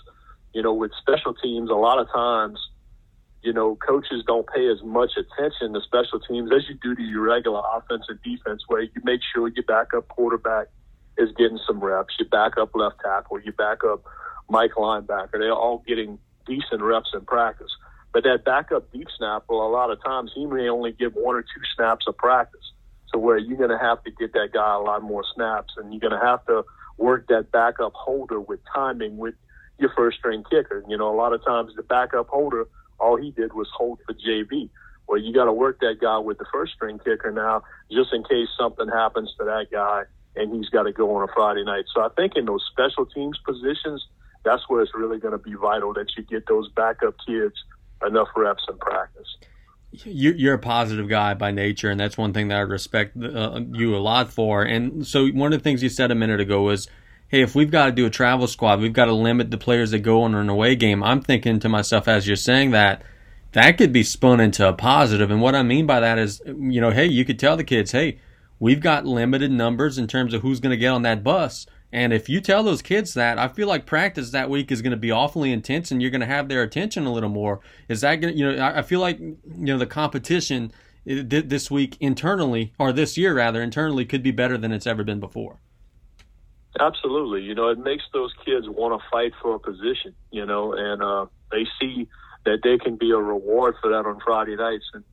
you 0.52 0.62
know, 0.62 0.74
with 0.74 0.90
special 1.00 1.32
teams, 1.32 1.70
a 1.70 1.74
lot 1.74 1.98
of 1.98 2.12
times, 2.12 2.58
you 3.42 3.52
know, 3.52 3.76
coaches 3.76 4.22
don't 4.26 4.46
pay 4.54 4.68
as 4.68 4.82
much 4.82 5.12
attention 5.16 5.72
to 5.72 5.80
special 5.80 6.20
teams 6.20 6.50
as 6.54 6.68
you 6.68 6.76
do 6.82 6.94
to 6.94 7.02
your 7.02 7.22
regular 7.22 7.62
offense 7.74 8.04
and 8.08 8.20
defense, 8.22 8.62
where 8.68 8.82
you 8.82 8.90
make 9.04 9.20
sure 9.32 9.48
your 9.48 9.64
backup 9.64 10.08
quarterback 10.08 10.66
is 11.16 11.30
getting 11.36 11.58
some 11.66 11.80
reps, 11.80 12.14
your 12.18 12.28
backup 12.28 12.70
left 12.74 12.96
tackle, 13.02 13.40
your 13.40 13.54
backup 13.54 14.02
Mike 14.48 14.72
linebacker. 14.76 15.32
They're 15.32 15.52
all 15.52 15.82
getting 15.86 16.18
decent 16.46 16.82
reps 16.82 17.10
in 17.14 17.22
practice. 17.22 17.70
But 18.12 18.24
that 18.24 18.44
backup 18.44 18.90
deep 18.92 19.06
snapper, 19.16 19.52
a 19.52 19.68
lot 19.68 19.90
of 19.90 20.02
times 20.02 20.32
he 20.34 20.44
may 20.44 20.68
only 20.68 20.92
give 20.92 21.14
one 21.14 21.36
or 21.36 21.42
two 21.42 21.62
snaps 21.76 22.06
of 22.08 22.16
practice. 22.16 22.72
So 23.12 23.18
where 23.18 23.38
you're 23.38 23.58
going 23.58 23.70
to 23.70 23.78
have 23.78 24.02
to 24.04 24.10
get 24.10 24.32
that 24.32 24.50
guy 24.52 24.74
a 24.74 24.78
lot 24.78 25.02
more 25.02 25.24
snaps, 25.34 25.74
and 25.76 25.92
you're 25.92 26.00
going 26.00 26.18
to 26.18 26.26
have 26.26 26.44
to 26.46 26.64
work 26.96 27.26
that 27.28 27.50
backup 27.50 27.92
holder 27.94 28.40
with 28.40 28.60
timing 28.74 29.16
with 29.16 29.34
your 29.78 29.90
first 29.96 30.18
string 30.18 30.44
kicker. 30.50 30.84
You 30.88 30.96
know, 30.96 31.12
a 31.12 31.16
lot 31.16 31.32
of 31.32 31.44
times 31.44 31.72
the 31.74 31.82
backup 31.82 32.28
holder, 32.28 32.66
all 33.00 33.16
he 33.16 33.30
did 33.30 33.52
was 33.52 33.68
hold 33.74 33.98
for 34.06 34.14
JV. 34.14 34.70
Well, 35.08 35.18
you 35.20 35.32
got 35.32 35.46
to 35.46 35.52
work 35.52 35.80
that 35.80 35.96
guy 36.00 36.18
with 36.18 36.38
the 36.38 36.46
first 36.52 36.74
string 36.74 36.98
kicker 36.98 37.32
now, 37.32 37.62
just 37.90 38.12
in 38.12 38.22
case 38.22 38.48
something 38.58 38.88
happens 38.88 39.34
to 39.38 39.44
that 39.44 39.66
guy 39.72 40.04
and 40.36 40.54
he's 40.54 40.68
got 40.68 40.84
to 40.84 40.92
go 40.92 41.16
on 41.16 41.28
a 41.28 41.32
Friday 41.32 41.64
night. 41.64 41.84
So 41.94 42.02
I 42.02 42.08
think 42.16 42.34
in 42.36 42.44
those 42.44 42.64
special 42.70 43.06
teams 43.06 43.38
positions, 43.44 44.06
that's 44.44 44.62
where 44.68 44.82
it's 44.82 44.94
really 44.94 45.18
going 45.18 45.32
to 45.32 45.38
be 45.38 45.54
vital 45.54 45.92
that 45.94 46.06
you 46.16 46.22
get 46.22 46.46
those 46.46 46.68
backup 46.70 47.14
kids 47.26 47.54
enough 48.06 48.28
reps 48.36 48.62
in 48.68 48.78
practice. 48.78 49.36
You're 49.92 50.54
a 50.54 50.58
positive 50.58 51.08
guy 51.08 51.34
by 51.34 51.50
nature, 51.50 51.90
and 51.90 51.98
that's 51.98 52.16
one 52.16 52.32
thing 52.32 52.46
that 52.48 52.58
I 52.58 52.60
respect 52.60 53.16
uh, 53.16 53.60
you 53.72 53.96
a 53.96 53.98
lot 53.98 54.32
for. 54.32 54.62
And 54.62 55.04
so, 55.04 55.26
one 55.30 55.52
of 55.52 55.58
the 55.58 55.62
things 55.64 55.82
you 55.82 55.88
said 55.88 56.12
a 56.12 56.14
minute 56.14 56.38
ago 56.38 56.62
was, 56.62 56.88
"Hey, 57.30 57.42
if 57.42 57.54
we've 57.54 57.70
got 57.70 57.86
to 57.86 57.92
do 57.92 58.06
a 58.06 58.10
travel 58.10 58.46
squad, 58.46 58.80
we've 58.80 58.92
got 58.92 59.06
to 59.06 59.12
limit 59.12 59.50
the 59.50 59.56
players 59.56 59.92
that 59.92 60.00
go 60.00 60.22
on 60.22 60.34
an 60.34 60.48
away 60.48 60.74
game." 60.76 61.02
I'm 61.02 61.22
thinking 61.22 61.60
to 61.60 61.68
myself 61.68 62.08
as 62.08 62.26
you're 62.26 62.36
saying 62.36 62.72
that, 62.72 63.02
that 63.52 63.78
could 63.78 63.92
be 63.92 64.02
spun 64.02 64.40
into 64.40 64.68
a 64.68 64.72
positive. 64.72 65.30
And 65.30 65.40
what 65.40 65.54
I 65.54 65.62
mean 65.62 65.86
by 65.86 66.00
that 66.00 66.18
is, 66.18 66.42
you 66.46 66.80
know, 66.80 66.90
hey, 66.90 67.06
you 67.06 67.24
could 67.24 67.38
tell 67.38 67.56
the 67.56 67.64
kids, 67.64 67.92
"Hey, 67.92 68.18
we've 68.58 68.80
got 68.80 69.06
limited 69.06 69.50
numbers 69.50 69.98
in 69.98 70.06
terms 70.06 70.34
of 70.34 70.42
who's 70.42 70.60
going 70.60 70.70
to 70.70 70.76
get 70.76 70.88
on 70.88 71.02
that 71.02 71.24
bus." 71.24 71.66
And 71.92 72.12
if 72.12 72.28
you 72.28 72.40
tell 72.40 72.62
those 72.62 72.82
kids 72.82 73.14
that, 73.14 73.38
I 73.38 73.48
feel 73.48 73.66
like 73.66 73.84
practice 73.84 74.30
that 74.30 74.48
week 74.48 74.70
is 74.70 74.80
going 74.80 74.92
to 74.92 74.96
be 74.96 75.10
awfully 75.10 75.52
intense, 75.52 75.90
and 75.90 76.00
you're 76.00 76.10
going 76.10 76.20
to 76.20 76.26
have 76.26 76.48
their 76.48 76.62
attention 76.62 77.04
a 77.04 77.12
little 77.12 77.28
more. 77.28 77.60
Is 77.88 78.02
that 78.02 78.16
going? 78.16 78.34
to, 78.34 78.38
You 78.38 78.52
know, 78.52 78.72
I 78.74 78.82
feel 78.82 79.00
like 79.00 79.18
you 79.18 79.36
know 79.44 79.78
the 79.78 79.86
competition 79.86 80.72
uh, 81.10 81.22
this 81.26 81.70
week 81.70 81.96
internally, 81.98 82.72
or 82.78 82.92
this 82.92 83.18
year 83.18 83.34
rather, 83.34 83.60
internally 83.60 84.04
could 84.04 84.22
be 84.22 84.30
better 84.30 84.56
than 84.56 84.70
it's 84.70 84.86
ever 84.86 85.02
been 85.02 85.18
before. 85.18 85.58
Absolutely, 86.78 87.42
you 87.42 87.54
know, 87.54 87.68
it 87.68 87.78
makes 87.78 88.04
those 88.12 88.32
kids 88.44 88.68
want 88.68 88.98
to 89.00 89.08
fight 89.10 89.32
for 89.42 89.56
a 89.56 89.58
position, 89.58 90.14
you 90.30 90.46
know, 90.46 90.72
and 90.72 91.02
uh, 91.02 91.26
they 91.50 91.66
see 91.80 92.08
that 92.44 92.60
they 92.62 92.78
can 92.78 92.96
be 92.96 93.10
a 93.10 93.16
reward 93.16 93.74
for 93.80 93.90
that 93.90 94.06
on 94.06 94.20
Friday 94.24 94.56
nights. 94.56 94.84
And 94.94 95.04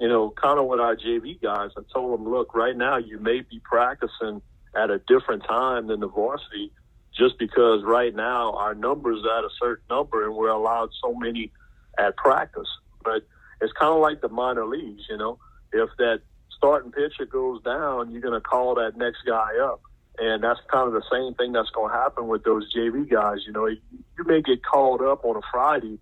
you 0.00 0.08
know, 0.08 0.30
kind 0.30 0.58
of 0.58 0.66
with 0.66 0.78
our 0.78 0.94
JV 0.94 1.40
guys, 1.40 1.70
I 1.76 1.80
told 1.92 2.18
them, 2.18 2.28
look, 2.28 2.54
right 2.54 2.76
now 2.76 2.98
you 2.98 3.18
may 3.18 3.40
be 3.40 3.60
practicing 3.64 4.42
at 4.74 4.90
a 4.90 5.00
different 5.08 5.44
time 5.44 5.86
than 5.86 6.00
the 6.00 6.08
varsity 6.08 6.70
just 7.16 7.38
because 7.38 7.82
right 7.82 8.14
now 8.14 8.52
our 8.52 8.74
numbers 8.74 9.24
at 9.24 9.44
a 9.44 9.48
certain 9.58 9.84
number 9.88 10.26
and 10.26 10.36
we're 10.36 10.50
allowed 10.50 10.90
so 11.02 11.14
many 11.14 11.50
at 11.98 12.14
practice. 12.16 12.68
But 13.02 13.26
it's 13.60 13.72
kind 13.72 13.92
of 13.92 14.00
like 14.00 14.20
the 14.20 14.28
minor 14.28 14.66
leagues, 14.66 15.04
you 15.08 15.16
know. 15.16 15.38
If 15.72 15.88
that 15.98 16.20
starting 16.56 16.92
pitcher 16.92 17.24
goes 17.24 17.62
down, 17.62 18.10
you're 18.10 18.20
going 18.20 18.34
to 18.34 18.40
call 18.40 18.74
that 18.74 18.96
next 18.96 19.22
guy 19.26 19.58
up. 19.62 19.80
And 20.18 20.42
that's 20.42 20.60
kind 20.70 20.86
of 20.88 20.94
the 20.94 21.04
same 21.10 21.34
thing 21.34 21.52
that's 21.52 21.70
going 21.70 21.92
to 21.92 21.96
happen 21.96 22.26
with 22.28 22.44
those 22.44 22.72
JV 22.74 23.08
guys. 23.08 23.38
You 23.46 23.52
know, 23.52 23.66
you 23.66 24.24
may 24.24 24.40
get 24.42 24.64
called 24.64 25.02
up 25.02 25.24
on 25.24 25.36
a 25.36 25.42
Friday 25.52 25.98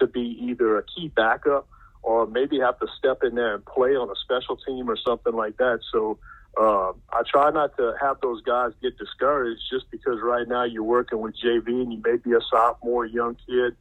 to 0.00 0.06
be 0.06 0.38
either 0.42 0.78
a 0.78 0.84
key 0.84 1.08
backup 1.08 1.68
or 2.02 2.26
maybe 2.26 2.58
have 2.60 2.78
to 2.78 2.86
step 2.98 3.22
in 3.22 3.34
there 3.34 3.54
and 3.54 3.64
play 3.64 3.90
on 3.90 4.08
a 4.08 4.14
special 4.22 4.56
team 4.56 4.88
or 4.88 4.96
something 4.96 5.34
like 5.34 5.56
that. 5.58 5.80
So 5.92 6.18
uh, 6.58 6.92
I 7.12 7.22
try 7.30 7.50
not 7.50 7.76
to 7.76 7.94
have 8.00 8.20
those 8.20 8.42
guys 8.42 8.72
get 8.80 8.96
discouraged 8.98 9.60
just 9.70 9.90
because 9.90 10.18
right 10.22 10.46
now 10.48 10.64
you're 10.64 10.82
working 10.82 11.20
with 11.20 11.34
JV 11.36 11.68
and 11.68 11.92
you 11.92 12.00
may 12.04 12.16
be 12.16 12.32
a 12.32 12.40
sophomore, 12.50 13.06
young 13.06 13.36
kid. 13.46 13.76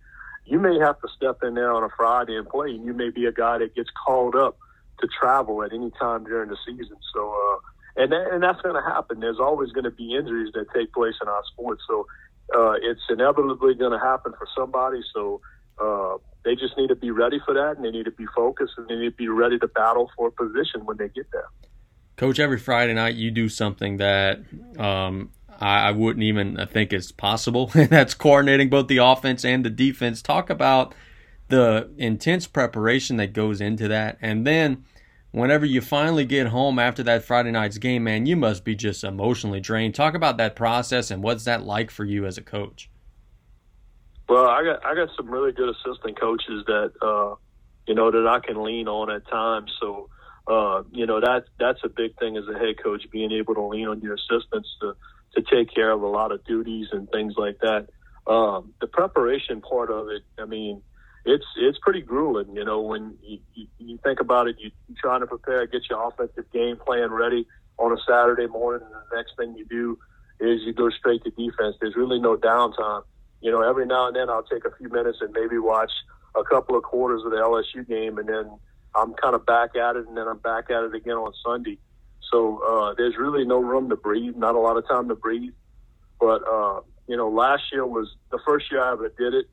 You 0.45 0.59
may 0.59 0.77
have 0.79 0.99
to 1.01 1.07
step 1.15 1.39
in 1.43 1.55
there 1.55 1.73
on 1.73 1.83
a 1.83 1.89
Friday 1.95 2.35
and 2.35 2.47
play, 2.47 2.69
and 2.69 2.85
you 2.85 2.93
may 2.93 3.09
be 3.09 3.25
a 3.25 3.31
guy 3.31 3.57
that 3.57 3.75
gets 3.75 3.89
called 4.05 4.35
up 4.35 4.57
to 4.99 5.07
travel 5.07 5.63
at 5.63 5.73
any 5.73 5.91
time 5.99 6.23
during 6.23 6.49
the 6.49 6.57
season. 6.65 6.95
So, 7.13 7.29
uh, 7.29 7.59
and 7.97 8.11
that, 8.11 8.27
and 8.31 8.43
that's 8.43 8.61
going 8.61 8.75
to 8.75 8.81
happen. 8.81 9.19
There's 9.19 9.39
always 9.39 9.71
going 9.71 9.85
to 9.85 9.91
be 9.91 10.15
injuries 10.15 10.51
that 10.53 10.65
take 10.73 10.93
place 10.93 11.15
in 11.21 11.27
our 11.27 11.43
sport. 11.51 11.79
So, 11.87 12.07
uh, 12.55 12.73
it's 12.81 13.01
inevitably 13.09 13.75
going 13.75 13.91
to 13.91 13.99
happen 13.99 14.33
for 14.37 14.47
somebody. 14.55 15.01
So, 15.13 15.41
uh, 15.81 16.17
they 16.43 16.55
just 16.55 16.77
need 16.77 16.87
to 16.87 16.95
be 16.95 17.11
ready 17.11 17.39
for 17.45 17.53
that, 17.53 17.75
and 17.75 17.83
they 17.83 17.91
need 17.91 18.05
to 18.05 18.11
be 18.11 18.25
focused, 18.35 18.73
and 18.77 18.87
they 18.87 18.95
need 18.95 19.09
to 19.09 19.15
be 19.15 19.27
ready 19.27 19.59
to 19.59 19.67
battle 19.67 20.09
for 20.15 20.29
a 20.29 20.31
position 20.31 20.85
when 20.85 20.97
they 20.97 21.09
get 21.09 21.29
there. 21.31 21.49
Coach, 22.15 22.39
every 22.39 22.57
Friday 22.57 22.93
night 22.93 23.15
you 23.15 23.31
do 23.31 23.49
something 23.49 23.97
that 23.97 24.39
um, 24.79 25.29
I, 25.59 25.89
I, 25.89 25.91
wouldn't 25.91 26.23
even 26.23 26.57
think 26.71 26.93
is 26.93 27.11
possible, 27.11 27.69
and 27.75 27.89
that's 27.89 28.13
coordinating 28.13 28.69
both 28.69 28.87
the 28.87 28.97
offense 28.97 29.43
and 29.43 29.65
the 29.65 29.69
defense. 29.69 30.21
Talk 30.21 30.49
about 30.49 30.95
the 31.49 31.91
intense 31.97 32.47
preparation 32.47 33.17
that 33.17 33.33
goes 33.33 33.61
into 33.61 33.87
that, 33.89 34.17
and 34.21 34.47
then 34.47 34.85
whenever 35.31 35.65
you 35.65 35.81
finally 35.81 36.25
get 36.25 36.47
home 36.47 36.79
after 36.79 37.03
that 37.03 37.23
Friday 37.23 37.51
night's 37.51 37.77
game, 37.77 38.03
man, 38.03 38.25
you 38.25 38.35
must 38.35 38.63
be 38.63 38.75
just 38.75 39.03
emotionally 39.03 39.59
drained. 39.59 39.95
Talk 39.95 40.13
about 40.13 40.37
that 40.37 40.55
process 40.55 41.11
and 41.11 41.21
what's 41.23 41.45
that 41.45 41.63
like 41.63 41.91
for 41.91 42.05
you 42.05 42.25
as 42.25 42.37
a 42.37 42.41
coach. 42.41 42.89
Well, 44.29 44.45
I 44.45 44.63
got 44.63 44.85
I 44.85 44.93
got 44.93 45.09
some 45.15 45.29
really 45.29 45.53
good 45.53 45.69
assistant 45.69 46.19
coaches 46.19 46.65
that 46.67 46.91
uh, 47.01 47.35
you 47.87 47.95
know 47.95 48.11
that 48.11 48.27
I 48.27 48.45
can 48.45 48.61
lean 48.61 48.87
on 48.87 49.09
at 49.09 49.25
times. 49.27 49.71
So 49.79 50.09
uh, 50.47 50.83
you 50.91 51.05
know 51.05 51.21
that 51.21 51.45
that's 51.59 51.79
a 51.83 51.89
big 51.89 52.17
thing 52.19 52.35
as 52.35 52.43
a 52.53 52.57
head 52.57 52.75
coach, 52.83 53.03
being 53.09 53.31
able 53.31 53.55
to 53.55 53.63
lean 53.63 53.87
on 53.87 54.01
your 54.01 54.15
assistants 54.15 54.69
to 54.81 54.95
to 55.35 55.41
take 55.49 55.73
care 55.73 55.91
of 55.91 56.01
a 56.01 56.07
lot 56.07 56.31
of 56.31 56.43
duties 56.43 56.87
and 56.91 57.09
things 57.09 57.35
like 57.37 57.59
that. 57.59 57.87
Um, 58.25 58.73
the 58.81 58.87
preparation 58.87 59.61
part 59.61 59.89
of 59.89 60.09
it, 60.09 60.23
I 60.37 60.45
mean, 60.45 60.81
it's 61.27 61.45
it's 61.57 61.77
pretty 61.79 62.01
grueling. 62.01 62.55
You 62.55 62.63
know, 62.63 62.81
when 62.81 63.17
you, 63.21 63.39
you, 63.53 63.67
you 63.77 63.99
think 64.03 64.21
about 64.21 64.47
it, 64.47 64.55
you, 64.59 64.71
you're 64.87 64.97
trying 64.99 65.19
to 65.19 65.27
prepare, 65.27 65.67
get 65.67 65.81
your 65.89 66.07
offensive 66.07 66.49
game 66.51 66.77
plan 66.77 67.11
ready 67.11 67.45
on 67.77 67.91
a 67.91 67.97
Saturday 68.07 68.47
morning, 68.47 68.81
and 68.85 68.93
the 68.93 69.15
next 69.15 69.33
thing 69.37 69.53
you 69.55 69.65
do 69.65 69.99
is 70.39 70.61
you 70.61 70.73
go 70.73 70.89
straight 70.89 71.23
to 71.25 71.29
defense. 71.31 71.75
There's 71.81 71.95
really 71.95 72.19
no 72.19 72.37
downtime. 72.37 73.03
You 73.41 73.51
know, 73.51 73.61
every 73.61 73.85
now 73.85 74.07
and 74.07 74.15
then 74.15 74.29
I'll 74.29 74.43
take 74.43 74.65
a 74.65 74.71
few 74.77 74.89
minutes 74.89 75.19
and 75.21 75.31
maybe 75.33 75.57
watch 75.57 75.91
a 76.35 76.43
couple 76.43 76.77
of 76.77 76.83
quarters 76.83 77.23
of 77.25 77.31
the 77.31 77.37
LSU 77.37 77.87
game, 77.87 78.17
and 78.17 78.27
then 78.27 78.49
I'm 78.95 79.13
kind 79.15 79.35
of 79.35 79.45
back 79.45 79.75
at 79.75 79.97
it, 79.97 80.07
and 80.07 80.15
then 80.15 80.27
I'm 80.27 80.39
back 80.39 80.71
at 80.71 80.83
it 80.83 80.95
again 80.95 81.15
on 81.15 81.33
Sunday. 81.45 81.77
So 82.31 82.59
uh, 82.63 82.93
there's 82.97 83.17
really 83.17 83.45
no 83.45 83.59
room 83.59 83.89
to 83.89 83.95
breathe, 83.97 84.35
not 84.37 84.55
a 84.55 84.59
lot 84.59 84.77
of 84.77 84.87
time 84.87 85.09
to 85.09 85.15
breathe. 85.15 85.53
But 86.19 86.41
uh, 86.47 86.81
you 87.07 87.17
know, 87.17 87.29
last 87.29 87.63
year 87.71 87.85
was 87.85 88.15
the 88.31 88.39
first 88.45 88.71
year 88.71 88.81
I 88.81 88.93
ever 88.93 89.09
did 89.09 89.33
it, 89.33 89.45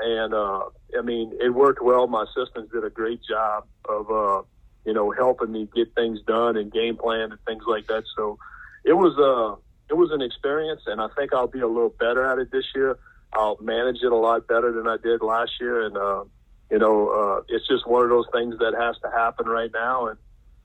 and 0.00 0.34
uh, 0.34 0.62
I 0.98 1.02
mean, 1.02 1.32
it 1.40 1.50
worked 1.50 1.82
well. 1.82 2.06
My 2.06 2.24
assistants 2.24 2.72
did 2.72 2.84
a 2.84 2.90
great 2.90 3.20
job 3.28 3.66
of 3.88 4.10
uh, 4.10 4.42
you 4.84 4.92
know 4.92 5.10
helping 5.10 5.52
me 5.52 5.68
get 5.74 5.94
things 5.94 6.20
done 6.26 6.56
and 6.56 6.72
game 6.72 6.96
plan 6.96 7.32
and 7.32 7.38
things 7.46 7.64
like 7.66 7.86
that. 7.88 8.04
So 8.16 8.38
it 8.84 8.94
was 8.94 9.16
uh, 9.18 9.60
it 9.88 9.94
was 9.94 10.10
an 10.12 10.22
experience, 10.22 10.82
and 10.86 11.00
I 11.00 11.08
think 11.16 11.34
I'll 11.34 11.46
be 11.46 11.60
a 11.60 11.68
little 11.68 11.94
better 11.98 12.24
at 12.24 12.38
it 12.38 12.50
this 12.50 12.66
year. 12.74 12.98
I'll 13.32 13.58
manage 13.60 13.98
it 14.02 14.10
a 14.10 14.16
lot 14.16 14.48
better 14.48 14.72
than 14.72 14.88
I 14.88 14.96
did 14.96 15.22
last 15.22 15.52
year, 15.60 15.82
and 15.86 15.96
uh, 15.96 16.24
you 16.70 16.78
know, 16.78 17.08
uh, 17.08 17.42
it's 17.48 17.66
just 17.66 17.86
one 17.86 18.04
of 18.04 18.10
those 18.10 18.26
things 18.32 18.56
that 18.58 18.74
has 18.78 18.96
to 19.02 19.10
happen 19.10 19.46
right 19.46 19.70
now, 19.72 20.06
and 20.06 20.18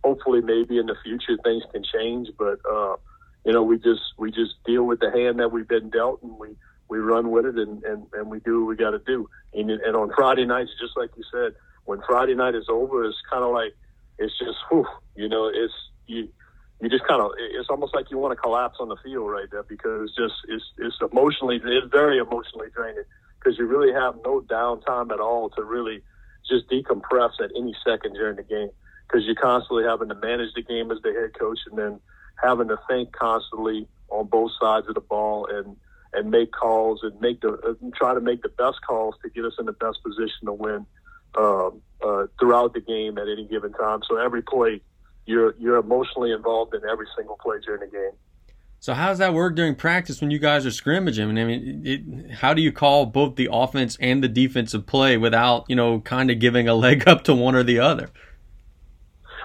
hopefully, 0.04 0.42
maybe 0.42 0.78
in 0.78 0.86
the 0.86 0.96
future 1.04 1.38
things 1.44 1.64
can 1.72 1.84
change. 1.84 2.30
But 2.38 2.60
uh, 2.70 2.96
you 3.46 3.54
know, 3.54 3.64
we 3.64 3.78
just 3.78 4.02
we 4.18 4.32
just 4.32 4.54
deal 4.66 4.84
with 4.84 5.00
the 5.00 5.12
hand 5.12 5.40
that 5.40 5.52
we've 5.52 5.68
been 5.68 5.90
dealt, 5.90 6.22
and 6.22 6.38
we 6.38 6.56
we 6.88 7.00
run 7.00 7.32
with 7.32 7.46
it, 7.46 7.58
and 7.58 7.84
and, 7.84 8.06
and 8.14 8.30
we 8.30 8.40
do 8.40 8.62
what 8.62 8.70
we 8.70 8.76
got 8.76 8.92
to 8.92 9.00
do. 9.00 9.30
And, 9.54 9.70
and 9.70 9.96
on 9.96 10.12
Friday 10.16 10.46
nights, 10.46 10.72
just 10.80 10.98
like 10.98 11.12
you 11.18 11.24
said, 11.32 11.54
when 11.86 12.02
Friday 12.08 12.36
night 12.36 12.56
is 12.56 12.66
over, 12.70 13.06
it's 13.06 13.18
kind 13.32 13.44
of 13.44 13.52
like 13.54 13.74
it's 14.18 14.38
just, 14.38 14.58
whew, 14.70 14.86
you 15.16 15.30
know, 15.30 15.48
it's 15.48 15.74
you 16.08 16.30
you 16.82 16.90
just 16.90 17.06
kind 17.08 17.22
of 17.22 17.32
it's 17.38 17.70
almost 17.70 17.96
like 17.96 18.12
you 18.12 18.18
want 18.18 18.32
to 18.32 18.36
collapse 18.36 18.78
on 18.80 18.90
the 18.90 18.98
field 19.04 19.30
right 19.30 19.48
there 19.52 19.64
because 19.64 20.10
it's 20.10 20.16
just 20.16 20.36
it's 20.48 20.66
it's 20.78 20.98
emotionally 21.12 21.62
it's 21.64 21.92
very 21.92 22.18
emotionally 22.18 22.68
draining 22.76 23.04
because 23.40 23.58
you 23.58 23.66
really 23.66 23.94
have 23.94 24.16
no 24.26 24.42
downtime 24.42 25.12
at 25.12 25.20
all 25.20 25.50
to 25.50 25.64
really 25.64 26.02
just 26.50 26.70
decompress 26.70 27.32
at 27.42 27.52
any 27.58 27.74
second 27.86 28.14
during 28.14 28.36
the 28.36 28.44
game 28.44 28.70
because 29.08 29.26
you're 29.26 29.36
constantly 29.36 29.84
having 29.84 30.10
to 30.10 30.16
manage 30.16 30.54
the 30.54 30.62
game 30.62 30.92
as 30.92 30.98
the 31.02 31.14
head 31.14 31.38
coach 31.40 31.60
and 31.70 31.78
then 31.78 32.00
having 32.44 32.68
to 32.68 32.78
think 32.90 33.12
constantly 33.14 33.88
on 34.10 34.28
both 34.28 34.52
sides 34.60 34.88
of 34.88 34.96
the 34.96 35.02
ball 35.02 35.48
and 35.50 35.78
and 36.16 36.32
make 36.32 36.52
calls 36.52 37.02
and 37.04 37.20
make 37.20 37.42
the 37.42 37.78
and 37.82 37.94
try 37.94 38.14
to 38.14 38.22
make 38.22 38.42
the 38.42 38.50
best 38.50 38.78
calls 38.88 39.16
to 39.24 39.30
get 39.30 39.46
us 39.46 39.54
in 39.60 39.66
the 39.66 39.74
best 39.74 40.02
position 40.04 40.46
to 40.46 40.54
win 40.54 40.86
um, 41.38 41.82
uh, 42.06 42.28
throughout 42.40 42.74
the 42.74 42.82
game 42.82 43.18
at 43.18 43.28
any 43.28 43.46
given 43.46 43.74
time. 43.74 44.02
So 44.08 44.18
every 44.18 44.42
play, 44.42 44.82
you're 45.26 45.56
you're 45.60 45.78
emotionally 45.78 46.32
involved 46.32 46.74
in 46.74 46.82
every 46.90 47.08
single 47.16 47.38
play 47.38 47.58
during 47.66 47.82
the 47.82 47.88
game. 47.88 48.12
So 48.80 48.94
how 48.94 49.08
does 49.08 49.18
that 49.18 49.34
work 49.34 49.56
during 49.56 49.74
practice 49.76 50.22
when 50.22 50.30
you 50.30 50.38
guys 50.38 50.66
are 50.66 50.72
scrimmaging? 50.72 51.40
I 51.40 51.44
mean, 51.44 51.82
it, 51.86 52.32
how 52.36 52.54
do 52.54 52.62
you 52.62 52.72
call 52.72 53.08
both 53.08 53.36
the 53.36 53.50
offense 53.52 53.98
and 54.00 54.24
the 54.24 54.28
defensive 54.28 54.86
play 54.86 55.18
without 55.18 55.66
you 55.68 55.76
know 55.76 56.00
kind 56.02 56.30
of 56.32 56.40
giving 56.40 56.68
a 56.68 56.76
leg 56.76 57.08
up 57.08 57.24
to 57.26 57.36
one 57.36 57.56
or 57.56 57.64
the 57.64 57.80
other? 57.80 58.10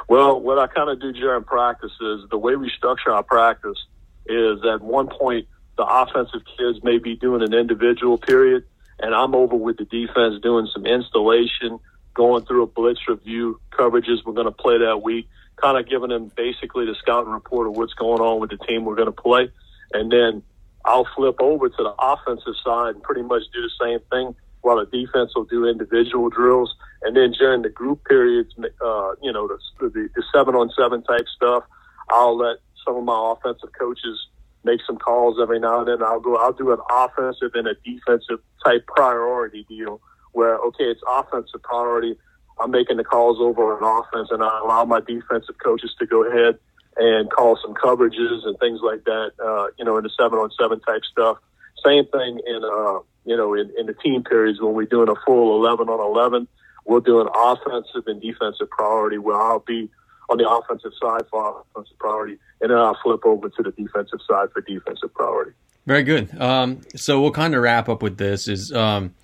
Well, 0.09 0.41
what 0.41 0.59
I 0.59 0.67
kind 0.67 0.91
of 0.91 1.01
do 1.01 1.13
during 1.13 1.45
practice 1.45 1.93
is 2.01 2.29
the 2.31 2.39
way 2.39 2.57
we 2.57 2.69
structure 2.77 3.13
our 3.13 3.23
practice 3.23 3.79
is 4.27 4.59
at 4.65 4.81
one 4.81 5.09
point 5.09 5.47
the 5.81 5.87
offensive 5.87 6.43
kids 6.59 6.85
may 6.85 6.99
be 6.99 7.17
doing 7.17 7.41
an 7.41 7.55
individual 7.55 8.19
period, 8.19 8.65
and 8.99 9.15
I'm 9.15 9.35
over 9.35 9.57
with 9.57 9.79
the 9.79 9.87
defense 9.87 10.35
doing 10.43 10.69
some 10.75 10.85
installation, 10.85 11.81
going 12.13 12.45
through 12.45 12.65
a 12.65 12.67
blitz 12.67 13.01
review, 13.09 13.59
coverages 13.71 14.23
we're 14.23 14.35
going 14.35 14.45
to 14.45 14.53
play 14.53 14.77
that 14.77 15.01
week, 15.03 15.27
kind 15.57 15.79
of 15.79 15.89
giving 15.89 16.11
them 16.11 16.31
basically 16.37 16.85
the 16.85 16.95
scouting 16.97 17.33
report 17.33 17.67
of 17.67 17.79
what's 17.79 17.95
going 17.95 18.21
on 18.21 18.41
with 18.41 18.51
the 18.51 18.59
team 18.59 18.85
we're 18.85 18.95
going 18.95 19.07
to 19.07 19.23
play. 19.23 19.51
And 19.95 20.13
then 20.13 20.43
I'll 20.85 21.09
flip 21.17 21.37
over 21.41 21.71
to 21.71 21.83
the 21.83 21.95
offensive 21.99 22.55
side 22.63 22.97
and 22.97 23.03
pretty 23.03 23.23
much 23.23 23.45
do 23.55 23.63
the 23.63 23.71
same 23.83 24.01
thing 24.11 24.35
while 24.61 24.77
the 24.77 24.85
defense 24.85 25.33
will 25.35 25.45
do 25.45 25.67
individual 25.67 26.29
drills. 26.29 26.75
And 27.01 27.17
then 27.17 27.33
during 27.33 27.63
the 27.63 27.71
group 27.71 28.05
periods, 28.05 28.53
uh, 28.59 29.13
you 29.23 29.33
know, 29.33 29.49
the, 29.49 29.59
the, 29.89 30.11
the 30.15 30.23
seven 30.35 30.55
on 30.55 30.71
seven 30.79 31.03
type 31.05 31.25
stuff, 31.35 31.65
I'll 32.11 32.37
let 32.37 32.59
some 32.85 32.97
of 32.97 33.05
my 33.05 33.33
offensive 33.35 33.71
coaches 33.79 34.27
make 34.65 34.81
some 34.87 34.97
calls 34.97 35.39
every 35.41 35.59
now 35.59 35.81
and 35.81 35.89
then. 35.89 36.03
I'll 36.03 36.21
go, 36.21 36.37
I'll 36.37 36.53
do 36.53 36.73
an 36.73 36.79
offensive 36.91 37.53
and 37.55 37.67
a 37.67 37.75
defensive 37.85 38.41
type 38.65 38.87
priority 38.87 39.65
deal 39.69 40.01
where, 40.33 40.57
okay, 40.57 40.85
it's 40.85 41.01
offensive 41.09 41.63
priority. 41.63 42.17
I'm 42.59 42.71
making 42.71 42.99
the 42.99 43.05
calls 43.05 43.39
over 43.41 43.77
on 43.77 44.05
offense 44.05 44.29
and 44.31 44.43
I 44.43 44.61
allow 44.63 44.85
my 44.85 45.01
defensive 45.01 45.57
coaches 45.63 45.95
to 45.99 46.07
go 46.07 46.25
ahead 46.25 46.59
and 46.97 47.31
call 47.31 47.59
some 47.63 47.75
coverages 47.75 48.47
and 48.47 48.59
things 48.59 48.81
like 48.83 49.05
that, 49.05 49.33
uh, 49.43 49.69
you 49.79 49.85
know, 49.85 49.97
in 49.97 50.05
the 50.05 50.11
seven 50.19 50.39
on 50.39 50.51
seven 50.61 50.81
type 50.81 51.03
stuff. 51.11 51.39
Same 51.85 52.07
thing 52.07 52.41
in, 52.47 52.63
uh, 52.63 53.01
you 53.25 53.37
know, 53.37 53.55
in, 53.55 53.73
in 53.79 53.87
the 53.87 53.95
team 53.95 54.23
periods 54.23 54.61
when 54.61 54.75
we're 54.75 54.87
doing 54.87 55.09
a 55.09 55.15
full 55.27 55.57
11 55.65 55.89
on 55.89 56.01
11, 56.01 56.47
we'll 56.85 57.01
do 57.01 57.21
an 57.21 57.29
offensive 57.35 58.03
and 58.07 58.21
defensive 58.21 58.69
priority 58.71 59.19
where 59.19 59.41
I'll 59.41 59.61
be 59.61 59.89
on 60.29 60.39
the 60.39 60.49
offensive 60.49 60.93
side 61.01 61.23
for 61.31 61.65
offensive 61.75 61.99
priority, 61.99 62.39
and 62.61 62.71
then 62.71 62.79
I'll 62.79 62.99
flip 63.03 63.25
over 63.25 63.49
to 63.49 63.63
the 63.63 63.71
defensive 63.73 64.21
side 64.29 64.49
for 64.53 64.61
defensive 64.61 65.13
priority. 65.15 65.53
Very 65.87 66.03
good. 66.03 66.39
Um, 66.41 66.81
so 66.95 67.21
we'll 67.21 67.31
kind 67.31 67.55
of 67.55 67.63
wrap 67.63 67.89
up 67.89 68.03
with 68.03 68.19
this: 68.19 68.49
is 68.49 68.73
um, 68.73 69.15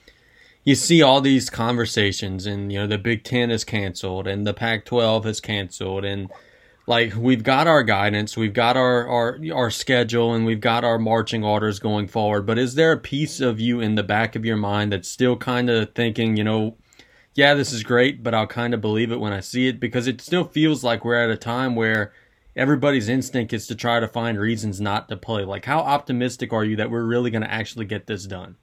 you 0.65 0.75
see 0.75 1.03
all 1.03 1.21
these 1.21 1.51
conversations, 1.51 2.47
and 2.47 2.73
you 2.73 2.79
know 2.79 2.87
the 2.87 2.99
Big 2.99 3.25
Ten 3.25 3.51
is 3.51 3.65
canceled, 3.65 4.27
and 4.27 4.47
the 4.47 4.55
Pac-12 4.55 5.27
is 5.27 5.41
canceled, 5.41 6.05
and 6.05 6.31
like 6.87 7.15
we've 7.17 7.43
got 7.43 7.67
our 7.67 7.83
guidance, 7.83 8.37
we've 8.37 8.53
got 8.53 8.77
our, 8.77 9.07
our 9.07 9.39
our 9.53 9.71
schedule, 9.71 10.35
and 10.35 10.47
we've 10.47 10.61
got 10.61 10.85
our 10.85 10.99
marching 10.99 11.45
orders 11.45 11.79
going 11.79 12.09
forward. 12.09 12.47
But 12.47 12.59
is 12.59 12.75
there 12.75 12.93
a 12.93 12.99
piece 12.99 13.41
of 13.41 13.61
you 13.61 13.81
in 13.81 13.97
the 13.97 14.03
back 14.03 14.35
of 14.35 14.45
your 14.45 14.57
mind 14.57 14.93
that's 14.93 15.09
still 15.09 15.37
kind 15.37 15.69
of 15.69 15.95
thinking, 15.95 16.37
you 16.37 16.45
know, 16.45 16.77
yeah, 17.35 17.55
this 17.55 17.73
is 17.73 17.83
great, 17.83 18.23
but 18.23 18.35
I'll 18.35 18.47
kind 18.47 18.73
of 18.73 18.81
believe 18.81 19.13
it 19.13 19.21
when 19.21 19.33
I 19.33 19.41
see 19.41 19.69
it 19.69 19.79
because 19.79 20.07
it 20.07 20.21
still 20.21 20.45
feels 20.45 20.83
like 20.83 21.05
we're 21.05 21.23
at 21.23 21.29
a 21.29 21.37
time 21.37 21.75
where 21.75 22.13
everybody's 22.57 23.09
instinct 23.09 23.53
is 23.53 23.67
to 23.69 23.75
try 23.75 24.01
to 24.01 24.09
find 24.09 24.39
reasons 24.39 24.81
not 24.81 25.09
to 25.09 25.17
play. 25.17 25.45
Like, 25.45 25.65
how 25.65 25.81
optimistic 25.81 26.53
are 26.53 26.65
you 26.65 26.77
that 26.77 26.91
we're 26.91 27.05
really 27.05 27.31
going 27.31 27.43
to 27.43 27.53
actually 27.53 27.85
get 27.85 28.07
this 28.07 28.25
done? 28.25 28.57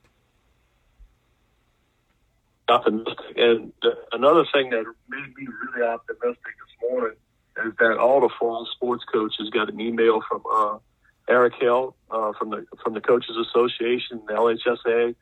Optimistic. 2.68 3.36
And 3.36 3.72
another 4.12 4.44
thing 4.52 4.70
that 4.70 4.84
made 5.08 5.36
me 5.36 5.46
really 5.46 5.86
optimistic 5.86 6.42
this 6.44 6.90
morning 6.90 7.16
is 7.64 7.72
that 7.78 7.98
all 7.98 8.20
the 8.20 8.30
fall 8.38 8.66
sports 8.72 9.04
coaches 9.10 9.50
got 9.50 9.68
an 9.68 9.80
email 9.80 10.20
from 10.28 10.42
uh, 10.52 10.78
Eric 11.28 11.54
Hill 11.60 11.94
uh, 12.10 12.32
from 12.38 12.50
the 12.50 12.66
from 12.82 12.94
the 12.94 13.00
Coaches 13.00 13.36
Association, 13.36 14.22
the 14.26 14.34
LHSAA, 14.34 15.14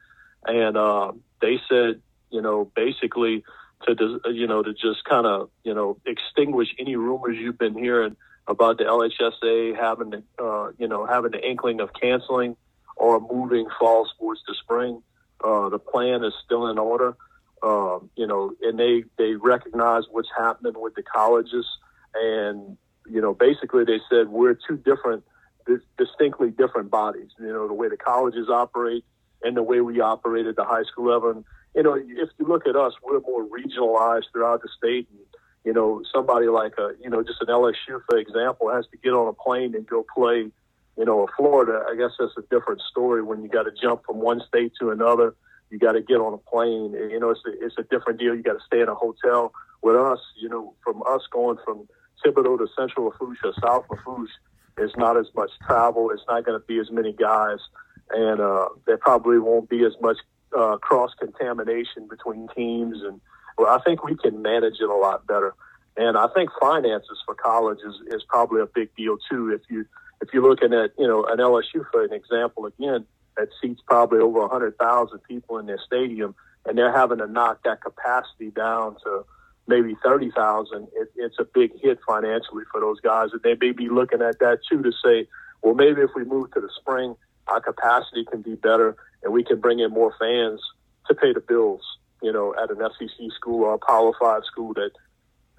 and 0.46 0.76
uh, 0.76 1.12
they 1.40 1.60
said 1.68 2.00
you 2.32 2.40
know, 2.40 2.70
basically 2.74 3.44
to, 3.86 4.20
you 4.32 4.46
know, 4.46 4.62
to 4.62 4.72
just 4.72 5.04
kind 5.08 5.26
of, 5.26 5.50
you 5.62 5.74
know, 5.74 5.98
extinguish 6.06 6.68
any 6.78 6.96
rumors 6.96 7.36
you've 7.38 7.58
been 7.58 7.76
hearing 7.76 8.16
about 8.48 8.78
the 8.78 8.84
LHSAA 8.84 9.76
having, 9.76 10.10
the, 10.10 10.22
uh, 10.42 10.72
you 10.78 10.88
know, 10.88 11.06
having 11.06 11.30
the 11.30 11.48
inkling 11.48 11.80
of 11.80 11.90
canceling 11.92 12.56
or 12.96 13.20
moving 13.20 13.66
fall 13.78 14.06
sports 14.06 14.40
to 14.46 14.54
spring. 14.54 15.02
Uh, 15.42 15.68
the 15.68 15.78
plan 15.78 16.24
is 16.24 16.32
still 16.44 16.66
in 16.68 16.78
order. 16.78 17.16
Um, 17.62 18.10
you 18.16 18.26
know, 18.26 18.52
and 18.62 18.78
they, 18.78 19.04
they 19.18 19.34
recognize 19.34 20.04
what's 20.10 20.28
happening 20.36 20.74
with 20.76 20.94
the 20.94 21.02
colleges. 21.02 21.66
And, 22.14 22.76
you 23.08 23.20
know, 23.20 23.34
basically 23.34 23.84
they 23.84 24.00
said 24.10 24.28
we're 24.28 24.54
two 24.54 24.76
different, 24.76 25.24
distinctly 25.96 26.50
different 26.50 26.90
bodies. 26.90 27.30
You 27.38 27.52
know, 27.52 27.68
the 27.68 27.74
way 27.74 27.88
the 27.88 27.96
colleges 27.96 28.48
operate 28.48 29.04
and 29.44 29.56
the 29.56 29.62
way 29.62 29.80
we 29.80 30.00
operate 30.00 30.46
at 30.46 30.56
the 30.56 30.64
high 30.64 30.82
school 30.84 31.12
level. 31.12 31.30
And 31.30 31.44
you 31.74 31.82
know, 31.82 31.94
if 31.94 32.28
you 32.38 32.46
look 32.46 32.66
at 32.66 32.76
us, 32.76 32.94
we're 33.02 33.20
more 33.20 33.44
regionalized 33.44 34.24
throughout 34.32 34.62
the 34.62 34.68
state. 34.76 35.08
And, 35.10 35.20
you 35.64 35.72
know, 35.72 36.02
somebody 36.12 36.48
like 36.48 36.74
a, 36.78 36.90
you 37.00 37.08
know, 37.08 37.22
just 37.22 37.40
an 37.40 37.48
LSU, 37.48 38.00
for 38.08 38.18
example, 38.18 38.70
has 38.70 38.86
to 38.90 38.96
get 38.96 39.12
on 39.12 39.28
a 39.28 39.32
plane 39.32 39.74
and 39.74 39.86
go 39.86 40.04
play, 40.14 40.50
you 40.98 41.04
know, 41.04 41.22
a 41.22 41.26
Florida. 41.36 41.84
I 41.88 41.94
guess 41.96 42.10
that's 42.18 42.32
a 42.36 42.42
different 42.50 42.80
story 42.90 43.22
when 43.22 43.42
you 43.42 43.48
got 43.48 43.64
to 43.64 43.72
jump 43.80 44.04
from 44.04 44.18
one 44.18 44.42
state 44.46 44.72
to 44.80 44.90
another. 44.90 45.34
You 45.70 45.78
got 45.78 45.92
to 45.92 46.02
get 46.02 46.16
on 46.16 46.34
a 46.34 46.38
plane. 46.38 46.92
You 46.92 47.18
know, 47.20 47.30
it's 47.30 47.40
a, 47.46 47.64
it's 47.64 47.76
a 47.78 47.84
different 47.84 48.18
deal. 48.18 48.34
You 48.34 48.42
got 48.42 48.54
to 48.54 48.64
stay 48.66 48.80
in 48.80 48.88
a 48.88 48.94
hotel. 48.94 49.52
With 49.82 49.96
us, 49.96 50.20
you 50.36 50.48
know, 50.48 50.74
from 50.84 51.02
us 51.08 51.22
going 51.30 51.58
from 51.64 51.88
Thibodaux 52.24 52.58
to 52.58 52.68
Central 52.76 53.06
Lafourche 53.06 53.38
or 53.44 53.52
South 53.60 53.84
Lafourche, 53.90 54.30
it's 54.78 54.96
not 54.96 55.16
as 55.16 55.26
much 55.34 55.50
travel. 55.66 56.10
It's 56.10 56.22
not 56.28 56.44
going 56.44 56.60
to 56.60 56.66
be 56.66 56.78
as 56.78 56.90
many 56.90 57.12
guys, 57.12 57.58
and 58.10 58.40
uh, 58.40 58.68
there 58.86 58.96
probably 58.96 59.38
won't 59.38 59.68
be 59.68 59.84
as 59.84 59.92
much 60.00 60.18
uh, 60.56 60.76
cross 60.78 61.12
contamination 61.18 62.06
between 62.08 62.48
teams, 62.54 63.02
and 63.02 63.20
well, 63.58 63.68
I 63.68 63.82
think 63.82 64.04
we 64.04 64.16
can 64.16 64.42
manage 64.42 64.80
it 64.80 64.88
a 64.88 64.94
lot 64.94 65.26
better. 65.26 65.54
And 65.96 66.16
I 66.16 66.26
think 66.34 66.50
finances 66.60 67.18
for 67.26 67.34
college 67.34 67.78
is, 67.86 68.14
is 68.14 68.22
probably 68.28 68.62
a 68.62 68.66
big 68.66 68.94
deal 68.96 69.18
too. 69.30 69.50
If 69.50 69.62
you 69.70 69.84
if 70.22 70.28
you're 70.32 70.48
looking 70.48 70.72
at 70.72 70.92
you 70.98 71.06
know 71.06 71.24
an 71.24 71.38
LSU 71.38 71.84
for 71.90 72.04
an 72.04 72.12
example 72.12 72.66
again 72.66 73.04
that 73.36 73.48
seats 73.60 73.80
probably 73.86 74.20
over 74.20 74.40
a 74.40 74.48
hundred 74.48 74.76
thousand 74.78 75.20
people 75.28 75.58
in 75.58 75.66
their 75.66 75.80
stadium, 75.84 76.34
and 76.64 76.78
they're 76.78 76.92
having 76.92 77.18
to 77.18 77.26
knock 77.26 77.60
that 77.64 77.82
capacity 77.82 78.50
down 78.50 78.96
to 79.04 79.24
maybe 79.66 79.94
thirty 80.02 80.30
thousand. 80.30 80.88
It, 80.94 81.12
it's 81.16 81.36
a 81.38 81.44
big 81.44 81.72
hit 81.80 81.98
financially 82.06 82.64
for 82.70 82.80
those 82.80 83.00
guys, 83.00 83.30
and 83.32 83.42
they 83.42 83.56
may 83.60 83.72
be 83.72 83.88
looking 83.88 84.22
at 84.22 84.38
that 84.38 84.60
too 84.70 84.82
to 84.82 84.92
say, 85.04 85.28
well, 85.62 85.74
maybe 85.74 86.00
if 86.00 86.10
we 86.16 86.24
move 86.24 86.52
to 86.52 86.60
the 86.60 86.70
spring, 86.80 87.16
our 87.48 87.60
capacity 87.60 88.24
can 88.24 88.40
be 88.40 88.54
better, 88.54 88.96
and 89.22 89.32
we 89.32 89.44
can 89.44 89.60
bring 89.60 89.80
in 89.80 89.90
more 89.90 90.14
fans 90.18 90.60
to 91.08 91.14
pay 91.14 91.32
the 91.32 91.40
bills. 91.40 91.82
You 92.22 92.32
know, 92.32 92.54
at 92.60 92.70
an 92.70 92.78
SEC 92.98 93.26
school 93.34 93.64
or 93.64 93.74
a 93.74 93.78
Power 93.78 94.12
Five 94.20 94.42
school 94.44 94.74
that 94.74 94.90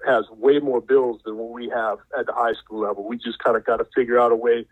has 0.06 0.24
way 0.30 0.58
more 0.58 0.80
bills 0.80 1.20
than 1.24 1.36
what 1.36 1.50
we 1.50 1.68
have 1.68 1.98
at 2.18 2.26
the 2.26 2.32
high 2.32 2.54
school 2.54 2.80
level. 2.80 3.06
We 3.06 3.16
just 3.16 3.38
kind 3.38 3.56
of 3.56 3.64
got 3.64 3.78
to 3.78 3.86
figure 3.94 4.18
out 4.18 4.32
a 4.32 4.36
way 4.36 4.66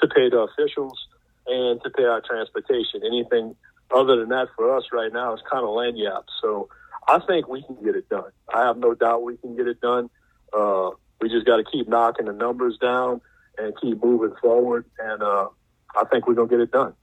to 0.00 0.08
pay 0.08 0.28
the 0.28 0.40
officials 0.40 1.06
and 1.46 1.80
to 1.82 1.90
pay 1.90 2.04
our 2.04 2.20
transportation. 2.20 3.02
Anything 3.04 3.56
other 3.94 4.16
than 4.16 4.30
that 4.30 4.48
for 4.56 4.76
us 4.76 4.84
right 4.92 5.12
now 5.12 5.34
is 5.34 5.40
kind 5.50 5.62
of 5.62 5.70
lagniappe. 5.70 6.24
So 6.42 6.68
I 7.06 7.20
think 7.20 7.48
we 7.48 7.62
can 7.62 7.76
get 7.84 7.94
it 7.94 8.08
done. 8.08 8.30
I 8.52 8.66
have 8.66 8.76
no 8.76 8.94
doubt 8.94 9.22
we 9.22 9.36
can 9.36 9.56
get 9.56 9.66
it 9.66 9.80
done. 9.80 10.10
Uh, 10.52 10.90
we 11.20 11.28
just 11.28 11.46
got 11.46 11.56
to 11.56 11.64
keep 11.64 11.88
knocking 11.88 12.26
the 12.26 12.32
numbers 12.32 12.78
down 12.78 13.20
and 13.58 13.74
keep 13.80 14.02
moving 14.02 14.34
forward. 14.40 14.86
And 14.98 15.22
uh, 15.22 15.48
I 15.94 16.04
think 16.10 16.26
we're 16.26 16.34
going 16.34 16.48
to 16.48 16.56
get 16.56 16.62
it 16.62 16.70
done. 16.70 16.94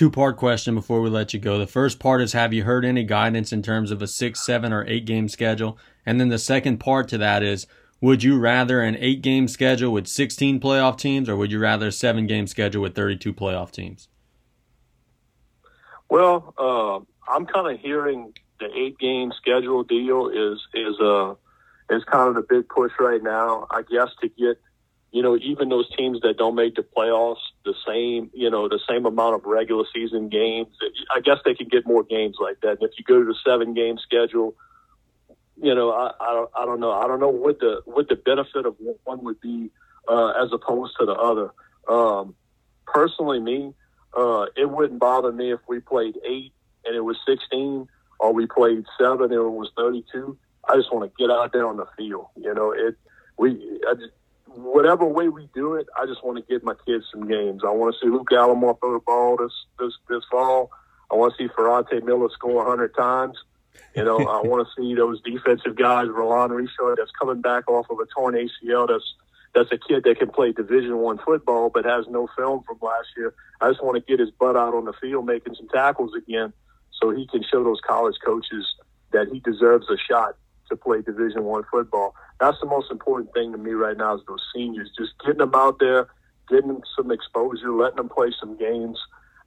Two 0.00 0.08
part 0.08 0.38
question 0.38 0.74
before 0.74 1.02
we 1.02 1.10
let 1.10 1.34
you 1.34 1.38
go. 1.38 1.58
The 1.58 1.66
first 1.66 1.98
part 1.98 2.22
is 2.22 2.32
Have 2.32 2.54
you 2.54 2.64
heard 2.64 2.86
any 2.86 3.04
guidance 3.04 3.52
in 3.52 3.62
terms 3.62 3.90
of 3.90 4.00
a 4.00 4.06
six, 4.06 4.40
seven, 4.40 4.72
or 4.72 4.82
eight 4.88 5.04
game 5.04 5.28
schedule? 5.28 5.76
And 6.06 6.18
then 6.18 6.30
the 6.30 6.38
second 6.38 6.78
part 6.78 7.06
to 7.08 7.18
that 7.18 7.42
is 7.42 7.66
Would 8.00 8.22
you 8.22 8.38
rather 8.38 8.80
an 8.80 8.96
eight 8.98 9.20
game 9.20 9.46
schedule 9.46 9.92
with 9.92 10.06
16 10.06 10.58
playoff 10.58 10.96
teams, 10.96 11.28
or 11.28 11.36
would 11.36 11.52
you 11.52 11.58
rather 11.58 11.88
a 11.88 11.92
seven 11.92 12.26
game 12.26 12.46
schedule 12.46 12.80
with 12.80 12.94
32 12.94 13.34
playoff 13.34 13.72
teams? 13.72 14.08
Well, 16.08 16.54
uh, 16.56 17.30
I'm 17.30 17.44
kind 17.44 17.70
of 17.70 17.78
hearing 17.78 18.32
the 18.58 18.74
eight 18.74 18.98
game 18.98 19.32
schedule 19.36 19.84
deal 19.84 20.28
is 20.28 20.60
is 20.72 20.98
uh 20.98 21.34
is 21.90 22.04
kind 22.04 22.30
of 22.30 22.36
the 22.36 22.46
big 22.48 22.70
push 22.70 22.92
right 22.98 23.22
now. 23.22 23.66
I 23.70 23.82
guess 23.82 24.08
to 24.22 24.30
get 24.30 24.62
you 25.12 25.22
know, 25.22 25.36
even 25.36 25.68
those 25.68 25.88
teams 25.96 26.20
that 26.20 26.36
don't 26.36 26.54
make 26.54 26.76
the 26.76 26.82
playoffs, 26.82 27.40
the 27.64 27.74
same, 27.86 28.30
you 28.32 28.48
know, 28.48 28.68
the 28.68 28.80
same 28.88 29.06
amount 29.06 29.34
of 29.34 29.44
regular 29.44 29.84
season 29.92 30.28
games. 30.28 30.68
I 31.14 31.20
guess 31.20 31.38
they 31.44 31.54
can 31.54 31.68
get 31.68 31.86
more 31.86 32.04
games 32.04 32.36
like 32.40 32.60
that. 32.60 32.80
And 32.80 32.82
if 32.82 32.92
you 32.96 33.04
go 33.04 33.18
to 33.18 33.24
the 33.24 33.34
seven 33.44 33.74
game 33.74 33.98
schedule, 33.98 34.54
you 35.60 35.74
know, 35.74 35.90
I, 35.90 36.12
I 36.20 36.32
don't, 36.34 36.50
I 36.56 36.64
don't 36.64 36.80
know. 36.80 36.92
I 36.92 37.06
don't 37.06 37.20
know 37.20 37.28
what 37.28 37.58
the 37.58 37.82
what 37.84 38.08
the 38.08 38.16
benefit 38.16 38.66
of 38.66 38.76
one 39.04 39.24
would 39.24 39.40
be 39.40 39.70
uh, 40.08 40.28
as 40.42 40.52
opposed 40.52 40.94
to 41.00 41.06
the 41.06 41.12
other. 41.12 41.50
Um, 41.88 42.34
personally, 42.86 43.40
me, 43.40 43.74
uh, 44.16 44.46
it 44.56 44.70
wouldn't 44.70 45.00
bother 45.00 45.32
me 45.32 45.52
if 45.52 45.60
we 45.68 45.80
played 45.80 46.16
eight 46.24 46.52
and 46.84 46.96
it 46.96 47.00
was 47.00 47.16
16, 47.26 47.88
or 48.18 48.32
we 48.32 48.46
played 48.46 48.84
seven 48.98 49.24
and 49.24 49.32
it 49.32 49.42
was 49.42 49.70
32. 49.76 50.38
I 50.68 50.76
just 50.76 50.92
want 50.92 51.10
to 51.10 51.22
get 51.22 51.30
out 51.30 51.52
there 51.52 51.66
on 51.66 51.76
the 51.76 51.86
field. 51.96 52.26
You 52.36 52.54
know, 52.54 52.72
it 52.72 52.96
we 53.36 53.50
I 53.88 53.94
just, 53.94 54.12
whatever 54.54 55.04
way 55.04 55.28
we 55.28 55.48
do 55.54 55.74
it, 55.74 55.86
I 56.00 56.06
just 56.06 56.24
want 56.24 56.38
to 56.38 56.52
get 56.52 56.64
my 56.64 56.74
kids 56.86 57.04
some 57.12 57.26
games. 57.26 57.62
I 57.64 57.70
want 57.70 57.94
to 57.94 58.00
see 58.00 58.10
Luke 58.10 58.28
Allamore 58.32 58.78
throw 58.80 58.94
the 58.94 59.00
ball 59.00 59.36
this 59.36 59.52
this 59.78 59.92
this 60.08 60.24
fall. 60.30 60.70
I 61.10 61.16
want 61.16 61.34
to 61.36 61.42
see 61.42 61.52
Ferrante 61.54 62.00
Miller 62.00 62.28
score 62.32 62.56
100 62.56 62.94
times. 62.94 63.36
You 63.96 64.04
know, 64.04 64.18
I 64.18 64.40
want 64.42 64.66
to 64.66 64.72
see 64.80 64.94
those 64.94 65.20
defensive 65.22 65.76
guys, 65.76 66.06
Roland 66.08 66.54
Richard, 66.54 66.96
that's 66.98 67.10
coming 67.18 67.40
back 67.40 67.68
off 67.68 67.86
of 67.90 67.98
a 67.98 68.06
torn 68.06 68.34
ACL. 68.34 68.88
That's 68.88 69.14
that's 69.54 69.72
a 69.72 69.78
kid 69.78 70.04
that 70.04 70.18
can 70.18 70.30
play 70.30 70.52
Division 70.52 70.98
One 70.98 71.18
football, 71.18 71.70
but 71.70 71.84
has 71.84 72.06
no 72.08 72.28
film 72.36 72.62
from 72.64 72.78
last 72.80 73.08
year. 73.16 73.34
I 73.60 73.70
just 73.70 73.82
want 73.82 73.96
to 73.96 74.08
get 74.08 74.20
his 74.20 74.30
butt 74.30 74.56
out 74.56 74.74
on 74.74 74.84
the 74.84 74.92
field, 75.00 75.26
making 75.26 75.56
some 75.56 75.68
tackles 75.68 76.12
again, 76.16 76.52
so 77.00 77.10
he 77.10 77.26
can 77.26 77.42
show 77.50 77.64
those 77.64 77.80
college 77.86 78.16
coaches 78.24 78.66
that 79.12 79.28
he 79.32 79.40
deserves 79.40 79.88
a 79.90 79.96
shot 79.96 80.36
to 80.70 80.76
play 80.76 81.02
Division 81.02 81.44
One 81.44 81.64
football. 81.70 82.14
That's 82.40 82.58
the 82.60 82.66
most 82.66 82.90
important 82.90 83.32
thing 83.34 83.52
to 83.52 83.58
me 83.58 83.72
right 83.72 83.96
now 83.96 84.16
is 84.16 84.22
those 84.26 84.42
seniors, 84.54 84.90
just 84.96 85.12
getting 85.24 85.38
them 85.38 85.54
out 85.54 85.78
there, 85.78 86.08
getting 86.48 86.82
some 86.96 87.10
exposure, 87.10 87.70
letting 87.72 87.96
them 87.96 88.08
play 88.08 88.32
some 88.40 88.56
games, 88.56 88.98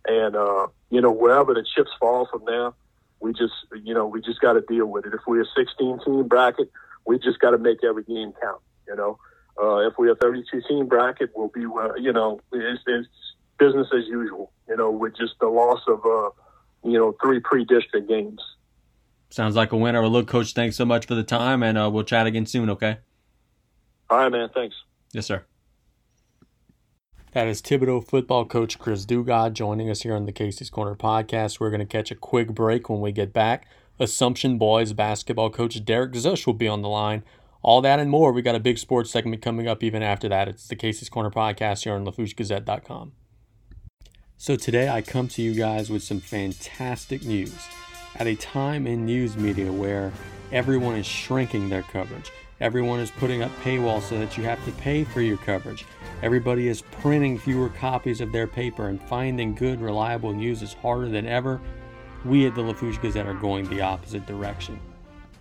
and 0.05 0.35
uh, 0.35 0.67
you 0.89 1.01
know 1.01 1.11
wherever 1.11 1.53
the 1.53 1.65
chips 1.75 1.91
fall 1.99 2.27
from 2.31 2.43
there, 2.45 2.71
we 3.19 3.31
just 3.33 3.53
you 3.83 3.93
know 3.93 4.05
we 4.05 4.21
just 4.21 4.39
got 4.41 4.53
to 4.53 4.61
deal 4.61 4.85
with 4.85 5.05
it. 5.05 5.13
If 5.13 5.21
we're 5.25 5.41
a 5.41 5.45
16 5.57 5.99
team 6.05 6.27
bracket, 6.27 6.69
we 7.05 7.17
just 7.17 7.39
got 7.39 7.51
to 7.51 7.57
make 7.57 7.83
every 7.83 8.03
game 8.03 8.33
count. 8.41 8.61
You 8.87 8.95
know, 8.95 9.17
uh, 9.61 9.87
if 9.87 9.93
we're 9.97 10.11
a 10.11 10.15
32 10.15 10.61
team 10.67 10.87
bracket, 10.87 11.31
we'll 11.35 11.47
be 11.47 11.65
uh, 11.65 11.95
you 11.95 12.13
know 12.13 12.39
it's, 12.51 12.83
it's 12.85 13.07
business 13.57 13.87
as 13.95 14.07
usual. 14.07 14.51
You 14.67 14.77
know, 14.77 14.91
with 14.91 15.15
just 15.17 15.33
the 15.39 15.47
loss 15.47 15.81
of 15.87 16.05
uh, 16.05 16.29
you 16.87 16.97
know 16.97 17.15
three 17.21 17.39
pre 17.39 17.65
district 17.65 18.07
games. 18.07 18.41
Sounds 19.33 19.55
like 19.55 19.71
a 19.71 19.77
winner. 19.77 19.99
Well, 19.99 20.11
look, 20.11 20.27
Coach, 20.27 20.53
thanks 20.53 20.75
so 20.75 20.85
much 20.85 21.07
for 21.07 21.15
the 21.15 21.23
time, 21.23 21.63
and 21.63 21.75
uh, 21.75 21.89
we'll 21.91 22.03
chat 22.03 22.27
again 22.27 22.45
soon, 22.45 22.69
okay? 22.69 22.99
All 24.07 24.19
right, 24.19 24.31
man. 24.31 24.47
Thanks. 24.53 24.75
Yes, 25.11 25.25
sir. 25.25 25.43
That 27.31 27.47
is 27.47 27.59
Thibodaux 27.59 28.07
football 28.07 28.45
coach 28.45 28.77
Chris 28.77 29.07
Dugas 29.07 29.53
joining 29.53 29.89
us 29.89 30.03
here 30.03 30.15
on 30.15 30.27
the 30.27 30.31
Casey's 30.31 30.69
Corner 30.69 30.93
podcast. 30.93 31.59
We're 31.59 31.71
going 31.71 31.79
to 31.79 31.85
catch 31.87 32.11
a 32.11 32.15
quick 32.15 32.53
break 32.53 32.91
when 32.91 33.01
we 33.01 33.11
get 33.11 33.33
back. 33.33 33.65
Assumption 33.99 34.59
Boys 34.59 34.93
basketball 34.93 35.49
coach 35.49 35.83
Derek 35.83 36.11
Szush 36.11 36.45
will 36.45 36.53
be 36.53 36.67
on 36.67 36.83
the 36.83 36.89
line. 36.89 37.23
All 37.63 37.81
that 37.81 37.99
and 37.99 38.11
more. 38.11 38.33
We 38.33 38.43
got 38.43 38.53
a 38.53 38.59
big 38.59 38.77
sports 38.77 39.09
segment 39.09 39.41
coming 39.41 39.67
up 39.67 39.81
even 39.81 40.03
after 40.03 40.29
that. 40.29 40.47
It's 40.47 40.67
the 40.67 40.75
Casey's 40.75 41.09
Corner 41.09 41.31
podcast 41.31 41.85
here 41.85 41.95
on 41.95 42.05
LaFourcheGazette.com. 42.05 43.13
So 44.37 44.55
today 44.57 44.89
I 44.89 45.01
come 45.01 45.27
to 45.29 45.41
you 45.41 45.55
guys 45.55 45.89
with 45.89 46.03
some 46.03 46.19
fantastic 46.19 47.25
news 47.25 47.67
at 48.15 48.27
a 48.27 48.35
time 48.35 48.87
in 48.87 49.05
news 49.05 49.35
media 49.37 49.71
where 49.71 50.11
everyone 50.51 50.95
is 50.95 51.05
shrinking 51.05 51.69
their 51.69 51.81
coverage. 51.81 52.31
Everyone 52.61 52.99
is 52.99 53.11
putting 53.11 53.41
up 53.41 53.51
paywalls 53.63 54.03
so 54.03 54.17
that 54.19 54.37
you 54.37 54.43
have 54.43 54.63
to 54.65 54.71
pay 54.73 55.03
for 55.03 55.21
your 55.21 55.37
coverage. 55.37 55.85
Everybody 56.21 56.67
is 56.67 56.81
printing 56.81 57.37
fewer 57.37 57.69
copies 57.69 58.21
of 58.21 58.31
their 58.31 58.47
paper 58.47 58.87
and 58.87 59.01
finding 59.01 59.55
good, 59.55 59.81
reliable 59.81 60.33
news 60.33 60.61
is 60.61 60.73
harder 60.73 61.09
than 61.09 61.27
ever. 61.27 61.59
We 62.23 62.45
at 62.47 62.55
the 62.55 62.61
Lafourche 62.61 63.01
Gazette 63.01 63.25
are 63.25 63.33
going 63.33 63.67
the 63.67 63.81
opposite 63.81 64.25
direction. 64.25 64.79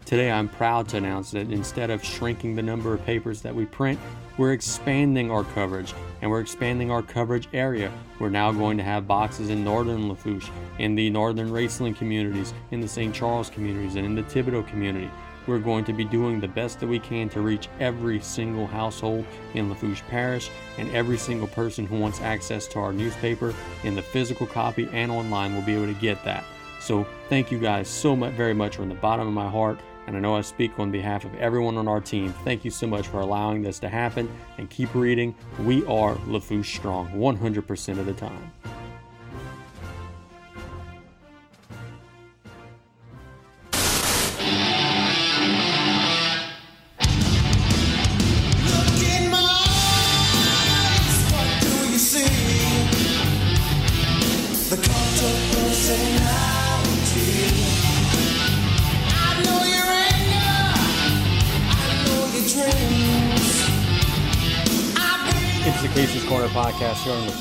Today, 0.05 0.31
I'm 0.31 0.49
proud 0.49 0.88
to 0.88 0.97
announce 0.97 1.31
that 1.31 1.51
instead 1.51 1.88
of 1.88 2.05
shrinking 2.05 2.57
the 2.57 2.62
number 2.62 2.93
of 2.93 3.05
papers 3.07 3.41
that 3.43 3.55
we 3.55 3.65
print, 3.65 3.99
we're 4.37 4.53
expanding 4.53 5.31
our 5.31 5.45
coverage 5.45 5.95
and 6.21 6.31
we're 6.31 6.41
expanding 6.41 6.91
our 6.91 7.03
coverage 7.03 7.49
area. 7.53 7.91
We're 8.19 8.29
now 8.29 8.53
going 8.53 8.77
to 8.79 8.83
have 8.83 9.07
boxes 9.07 9.49
in 9.49 9.65
northern 9.65 10.09
Lafourche, 10.09 10.51
in 10.79 10.97
the 10.97 11.09
northern 11.09 11.51
Raceland 11.51 11.97
communities, 11.97 12.53
in 12.73 12.81
the 12.81 12.88
St. 12.88 13.15
Charles 13.15 13.49
communities, 13.49 13.95
and 13.95 14.05
in 14.05 14.15
the 14.15 14.23
Thibodaux 14.23 14.67
community. 14.67 15.11
We're 15.47 15.59
going 15.59 15.85
to 15.87 15.93
be 15.93 16.05
doing 16.05 16.41
the 16.41 16.49
best 16.49 16.81
that 16.81 16.88
we 16.88 16.99
can 16.99 17.29
to 17.31 17.41
reach 17.41 17.69
every 17.81 18.21
single 18.21 18.67
household 18.67 19.25
in 19.55 19.69
Lafourche 19.69 20.03
Parish 20.09 20.51
and 20.79 20.91
every 20.95 21.17
single 21.17 21.49
person 21.49 21.87
who 21.87 21.99
wants 21.99 22.21
access 22.21 22.67
to 22.69 22.81
our 22.81 22.93
newspaper 22.93 23.55
in 23.83 23.95
the 23.95 24.03
physical 24.03 24.47
copy 24.47 24.88
and 24.93 25.11
online 25.11 25.55
will 25.55 25.62
be 25.62 25.75
able 25.75 25.87
to 25.87 26.01
get 26.01 26.23
that. 26.25 26.45
So 26.81 27.07
thank 27.29 27.51
you 27.51 27.59
guys 27.59 27.88
so 27.88 28.15
much, 28.17 28.33
very 28.33 28.55
much 28.55 28.77
from 28.77 28.88
the 28.88 28.95
bottom 28.97 29.27
of 29.27 29.33
my 29.33 29.49
heart. 29.49 29.79
And 30.07 30.17
I 30.17 30.21
know 30.21 30.35
I 30.35 30.41
speak 30.41 30.79
on 30.79 30.91
behalf 30.91 31.25
of 31.25 31.35
everyone 31.37 31.77
on 31.77 31.88
our 31.88 32.01
team. 32.01 32.33
Thank 32.45 32.65
you 32.65 32.71
so 32.71 32.87
much 32.87 33.07
for 33.07 33.21
allowing 33.21 33.62
this 33.62 33.79
to 33.81 33.88
happen 33.88 34.31
and 34.59 34.69
keep 34.69 34.95
reading. 34.95 35.35
We 35.61 35.85
are 35.87 36.17
Lafourche 36.27 36.75
Strong 36.77 37.09
100% 37.11 37.99
of 37.99 38.07
the 38.07 38.15
time. 38.15 38.53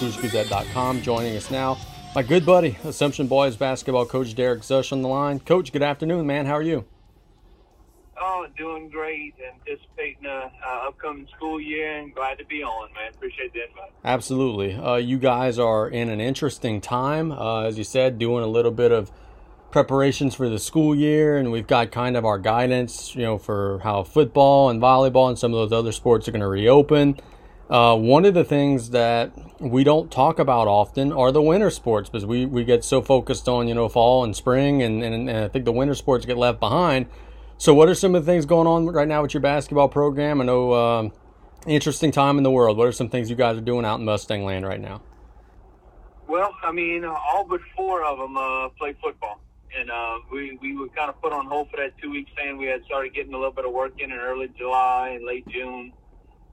Podcast 0.01 0.19
here 0.19 0.29
on 0.31 0.45
LaFourcheGazette.com. 0.45 1.01
Joining 1.01 1.35
us 1.35 1.51
now, 1.51 1.77
my 2.15 2.23
good 2.23 2.45
buddy, 2.45 2.77
Assumption 2.83 3.27
Boys 3.27 3.55
basketball 3.55 4.05
coach 4.05 4.35
Derek 4.35 4.61
Szush 4.61 4.91
on 4.91 5.01
the 5.01 5.07
line. 5.07 5.39
Coach, 5.39 5.71
good 5.71 5.83
afternoon, 5.83 6.25
man. 6.25 6.45
How 6.45 6.53
are 6.53 6.61
you? 6.61 6.85
Oh, 8.19 8.45
doing 8.57 8.89
great. 8.89 9.33
Anticipating 9.53 10.25
a 10.25 10.51
uh, 10.65 10.87
upcoming 10.87 11.27
school 11.35 11.59
year 11.59 11.97
and 11.97 12.13
glad 12.13 12.37
to 12.37 12.45
be 12.45 12.63
on, 12.63 12.93
man. 12.93 13.11
Appreciate 13.13 13.53
the 13.53 13.67
invite. 13.67 13.91
Absolutely. 14.03 14.75
Uh, 14.75 14.95
you 14.95 15.17
guys 15.17 15.57
are 15.57 15.87
in 15.87 16.09
an 16.09 16.21
interesting 16.21 16.81
time, 16.81 17.31
uh, 17.31 17.63
as 17.63 17.77
you 17.77 17.83
said, 17.83 18.19
doing 18.19 18.43
a 18.43 18.47
little 18.47 18.71
bit 18.71 18.91
of 18.91 19.11
preparations 19.71 20.35
for 20.35 20.49
the 20.49 20.59
school 20.59 20.93
year, 20.93 21.37
and 21.37 21.51
we've 21.51 21.67
got 21.67 21.91
kind 21.91 22.17
of 22.17 22.25
our 22.25 22.37
guidance, 22.37 23.15
you 23.15 23.21
know, 23.21 23.37
for 23.37 23.79
how 23.79 24.03
football 24.03 24.69
and 24.69 24.81
volleyball 24.81 25.29
and 25.29 25.39
some 25.39 25.53
of 25.53 25.57
those 25.69 25.77
other 25.77 25.91
sports 25.91 26.27
are 26.27 26.31
going 26.31 26.41
to 26.41 26.47
reopen. 26.47 27.17
Uh, 27.71 27.95
one 27.95 28.25
of 28.25 28.33
the 28.33 28.43
things 28.43 28.89
that 28.89 29.31
we 29.61 29.85
don't 29.85 30.11
talk 30.11 30.39
about 30.39 30.67
often 30.67 31.13
are 31.13 31.31
the 31.31 31.41
winter 31.41 31.69
sports 31.69 32.09
because 32.09 32.25
we, 32.25 32.45
we 32.45 32.65
get 32.65 32.83
so 32.83 33.01
focused 33.01 33.47
on 33.47 33.65
you 33.65 33.73
know 33.73 33.87
fall 33.87 34.25
and 34.25 34.35
spring 34.35 34.83
and, 34.83 35.01
and, 35.01 35.29
and 35.29 35.45
I 35.45 35.47
think 35.47 35.63
the 35.63 35.71
winter 35.71 35.95
sports 35.95 36.25
get 36.25 36.37
left 36.37 36.59
behind. 36.59 37.05
So 37.57 37.73
what 37.73 37.87
are 37.87 37.95
some 37.95 38.13
of 38.13 38.25
the 38.25 38.29
things 38.29 38.45
going 38.45 38.67
on 38.67 38.87
right 38.87 39.07
now 39.07 39.21
with 39.21 39.33
your 39.33 39.39
basketball 39.39 39.87
program? 39.87 40.41
I 40.41 40.43
know 40.43 40.71
uh, 40.73 41.09
interesting 41.65 42.11
time 42.11 42.37
in 42.37 42.43
the 42.43 42.51
world. 42.51 42.75
What 42.75 42.89
are 42.89 42.91
some 42.91 43.07
things 43.07 43.29
you 43.29 43.37
guys 43.37 43.55
are 43.55 43.61
doing 43.61 43.85
out 43.85 43.99
in 43.99 44.05
Mustang 44.05 44.43
Land 44.43 44.65
right 44.65 44.81
now? 44.81 45.01
Well, 46.27 46.53
I 46.61 46.73
mean, 46.73 47.05
all 47.05 47.45
but 47.47 47.61
four 47.77 48.03
of 48.03 48.17
them 48.17 48.35
uh, 48.35 48.67
play 48.69 48.97
football, 49.01 49.39
and 49.79 49.89
uh, 49.89 50.17
we 50.29 50.57
we 50.61 50.75
were 50.75 50.89
kind 50.89 51.09
of 51.09 51.21
put 51.21 51.31
on 51.31 51.45
hold 51.45 51.69
for 51.71 51.77
that 51.77 51.97
two 52.01 52.11
week 52.11 52.27
saying 52.37 52.57
we 52.57 52.65
had 52.65 52.83
started 52.83 53.13
getting 53.13 53.33
a 53.33 53.37
little 53.37 53.53
bit 53.53 53.63
of 53.63 53.71
work 53.71 53.93
in 53.97 54.11
in 54.11 54.17
early 54.17 54.49
July 54.57 55.13
and 55.15 55.25
late 55.25 55.47
June 55.47 55.93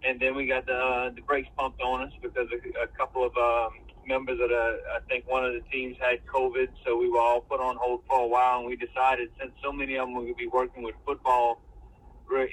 and 0.05 0.21
then 0.21 0.35
we 0.35 0.46
got 0.46 0.67
the 0.67 0.75
uh, 0.75 1.11
the 1.11 1.23
brakes 1.23 1.49
pumped 1.57 1.81
on 1.81 2.03
us 2.03 2.13
because 2.23 2.49
a, 2.53 2.85
a 2.85 2.87
couple 2.88 3.25
of 3.25 3.33
um, 3.37 3.79
members 4.07 4.38
of 4.40 4.49
the 4.49 4.79
I 4.94 5.01
think 5.09 5.29
one 5.29 5.44
of 5.44 5.53
the 5.53 5.63
teams 5.71 5.96
had 6.01 6.25
COVID, 6.27 6.69
so 6.85 6.96
we 6.96 7.09
were 7.11 7.21
all 7.21 7.40
put 7.40 7.61
on 7.61 7.77
hold 7.77 8.03
for 8.09 8.21
a 8.21 8.27
while, 8.27 8.59
and 8.59 8.67
we 8.67 8.77
decided 8.77 9.31
since 9.40 9.53
so 9.63 9.73
many 9.73 9.96
of 9.96 10.07
them 10.07 10.15
would 10.15 10.37
be 10.37 10.46
working 10.46 10.83
with 10.83 10.94
football 11.05 11.61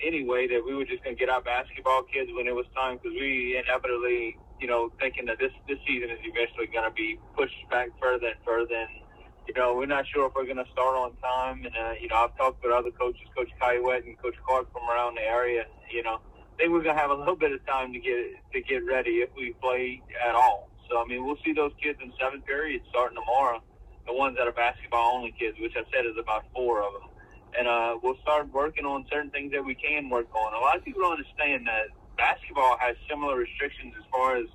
anyway 0.03 0.47
that 0.47 0.63
we 0.65 0.73
were 0.73 0.85
just 0.85 1.03
going 1.03 1.15
to 1.15 1.19
get 1.19 1.29
our 1.29 1.41
basketball 1.41 2.01
kids 2.03 2.31
when 2.33 2.47
it 2.47 2.55
was 2.55 2.65
time 2.75 2.97
because 2.97 3.11
we 3.19 3.59
inevitably 3.59 4.35
you 4.59 4.65
know 4.65 4.89
thinking 4.99 5.25
that 5.25 5.37
this 5.37 5.51
this 5.67 5.77
season 5.85 6.09
is 6.09 6.17
eventually 6.23 6.65
going 6.73 6.87
to 6.87 6.95
be 6.95 7.19
pushed 7.35 7.59
back 7.69 7.89
further 8.01 8.27
and 8.27 8.39
further 8.43 8.73
and 8.73 9.05
you 9.47 9.53
know, 9.53 9.75
we're 9.75 9.85
not 9.85 10.05
sure 10.07 10.27
if 10.27 10.33
we're 10.35 10.45
going 10.45 10.63
to 10.63 10.71
start 10.71 10.95
on 10.95 11.15
time. 11.17 11.65
And, 11.65 11.75
uh, 11.75 11.93
you 12.01 12.07
know, 12.07 12.15
I've 12.15 12.35
talked 12.37 12.63
with 12.63 12.73
other 12.73 12.91
coaches, 12.91 13.27
Coach 13.35 13.49
Caillouette 13.61 14.05
and 14.05 14.17
Coach 14.17 14.35
Clark 14.45 14.71
from 14.73 14.89
around 14.89 15.15
the 15.15 15.21
area. 15.21 15.65
You 15.91 16.03
know, 16.03 16.19
think 16.57 16.71
we're 16.71 16.83
gonna 16.83 16.99
have 16.99 17.11
a 17.11 17.15
little 17.15 17.35
bit 17.35 17.51
of 17.51 17.65
time 17.65 17.93
to 17.93 17.99
get 17.99 18.35
to 18.53 18.61
get 18.61 18.85
ready 18.85 19.21
if 19.21 19.29
we 19.35 19.53
play 19.61 20.01
at 20.25 20.35
all. 20.35 20.69
So 20.89 21.01
I 21.01 21.05
mean, 21.05 21.25
we'll 21.25 21.39
see 21.43 21.53
those 21.53 21.71
kids 21.81 21.99
in 22.01 22.11
seventh 22.19 22.45
period 22.45 22.81
starting 22.89 23.17
tomorrow. 23.17 23.61
The 24.05 24.13
ones 24.13 24.37
that 24.37 24.47
are 24.47 24.51
basketball 24.51 25.17
only 25.17 25.33
kids, 25.37 25.57
which 25.59 25.73
I 25.75 25.83
said 25.91 26.05
is 26.05 26.15
about 26.19 26.45
four 26.53 26.83
of 26.83 26.93
them, 26.93 27.09
and 27.57 27.67
uh, 27.67 27.97
we'll 28.01 28.17
start 28.21 28.51
working 28.53 28.85
on 28.85 29.05
certain 29.11 29.31
things 29.31 29.51
that 29.51 29.65
we 29.65 29.73
can 29.73 30.09
work 30.09 30.27
on. 30.35 30.53
A 30.53 30.59
lot 30.59 30.77
of 30.77 30.85
people 30.85 31.01
don't 31.01 31.13
understand 31.13 31.65
that 31.65 31.87
basketball 32.17 32.77
has 32.79 32.95
similar 33.09 33.35
restrictions 33.35 33.93
as 33.97 34.05
far 34.11 34.37
as 34.37 34.45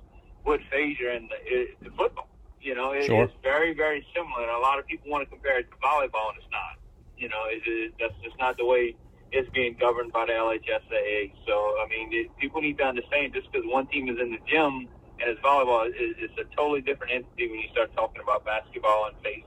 what 0.43 0.61
phase 0.71 0.97
you're 0.99 1.11
in 1.11 1.27
the, 1.27 1.67
the 1.83 1.91
football. 1.95 2.29
You 2.61 2.75
know, 2.75 2.91
it, 2.91 3.05
sure. 3.05 3.23
it's 3.23 3.33
very 3.43 3.73
very 3.73 4.05
similar. 4.15 4.43
And 4.43 4.51
a 4.51 4.59
lot 4.59 4.79
of 4.79 4.87
people 4.87 5.11
want 5.11 5.23
to 5.23 5.29
compare 5.29 5.59
it 5.59 5.69
to 5.69 5.77
volleyball, 5.77 6.29
and 6.29 6.37
it's 6.37 6.51
not. 6.51 6.79
You 7.17 7.29
know, 7.29 7.43
it, 7.47 7.61
it, 7.65 7.93
that's 7.99 8.15
just 8.23 8.37
not 8.39 8.57
the 8.57 8.65
way 8.65 8.95
is 9.31 9.47
being 9.53 9.75
governed 9.79 10.11
by 10.11 10.25
the 10.25 10.33
LHSAA. 10.33 11.31
So, 11.47 11.53
I 11.53 11.87
mean, 11.89 12.09
it, 12.11 12.37
people 12.37 12.61
need 12.61 12.77
to 12.79 12.83
understand 12.83 13.33
just 13.33 13.51
because 13.51 13.65
one 13.67 13.87
team 13.87 14.09
is 14.09 14.19
in 14.19 14.31
the 14.31 14.39
gym 14.47 14.87
and 15.19 15.29
it's 15.29 15.41
volleyball. 15.41 15.89
It's, 15.93 16.19
it's 16.19 16.37
a 16.37 16.55
totally 16.55 16.81
different 16.81 17.13
entity 17.13 17.49
when 17.49 17.59
you 17.59 17.69
start 17.71 17.93
talking 17.95 18.21
about 18.21 18.45
basketball 18.45 19.07
and 19.07 19.15
phases. 19.23 19.45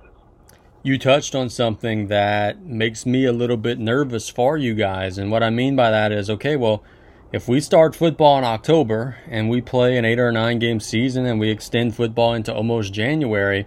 You 0.82 0.98
touched 0.98 1.34
on 1.34 1.48
something 1.48 2.08
that 2.08 2.62
makes 2.62 3.06
me 3.06 3.24
a 3.24 3.32
little 3.32 3.56
bit 3.56 3.78
nervous 3.78 4.28
for 4.28 4.58
you 4.58 4.74
guys, 4.74 5.16
and 5.16 5.30
what 5.30 5.42
I 5.42 5.48
mean 5.48 5.76
by 5.76 5.90
that 5.90 6.12
is, 6.12 6.28
okay, 6.28 6.56
well, 6.56 6.84
if 7.32 7.48
we 7.48 7.60
start 7.60 7.96
football 7.96 8.38
in 8.38 8.44
October 8.44 9.16
and 9.28 9.48
we 9.48 9.60
play 9.60 9.96
an 9.96 10.04
eight 10.04 10.20
or 10.20 10.30
nine 10.30 10.58
game 10.58 10.78
season 10.78 11.26
and 11.26 11.40
we 11.40 11.50
extend 11.50 11.96
football 11.96 12.34
into 12.34 12.54
almost 12.54 12.92
January 12.92 13.66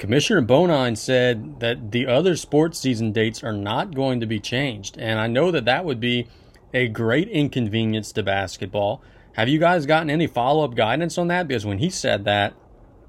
Commissioner 0.00 0.40
Bonine 0.40 0.96
said 0.96 1.60
that 1.60 1.92
the 1.92 2.06
other 2.06 2.34
sports 2.34 2.78
season 2.78 3.12
dates 3.12 3.44
are 3.44 3.52
not 3.52 3.94
going 3.94 4.18
to 4.20 4.26
be 4.26 4.40
changed. 4.40 4.96
And 4.98 5.20
I 5.20 5.26
know 5.26 5.50
that 5.50 5.66
that 5.66 5.84
would 5.84 6.00
be 6.00 6.26
a 6.72 6.88
great 6.88 7.28
inconvenience 7.28 8.10
to 8.12 8.22
basketball. 8.22 9.02
Have 9.34 9.50
you 9.50 9.58
guys 9.58 9.84
gotten 9.84 10.08
any 10.08 10.26
follow 10.26 10.64
up 10.64 10.74
guidance 10.74 11.18
on 11.18 11.28
that? 11.28 11.46
Because 11.46 11.66
when 11.66 11.78
he 11.78 11.90
said 11.90 12.24
that, 12.24 12.54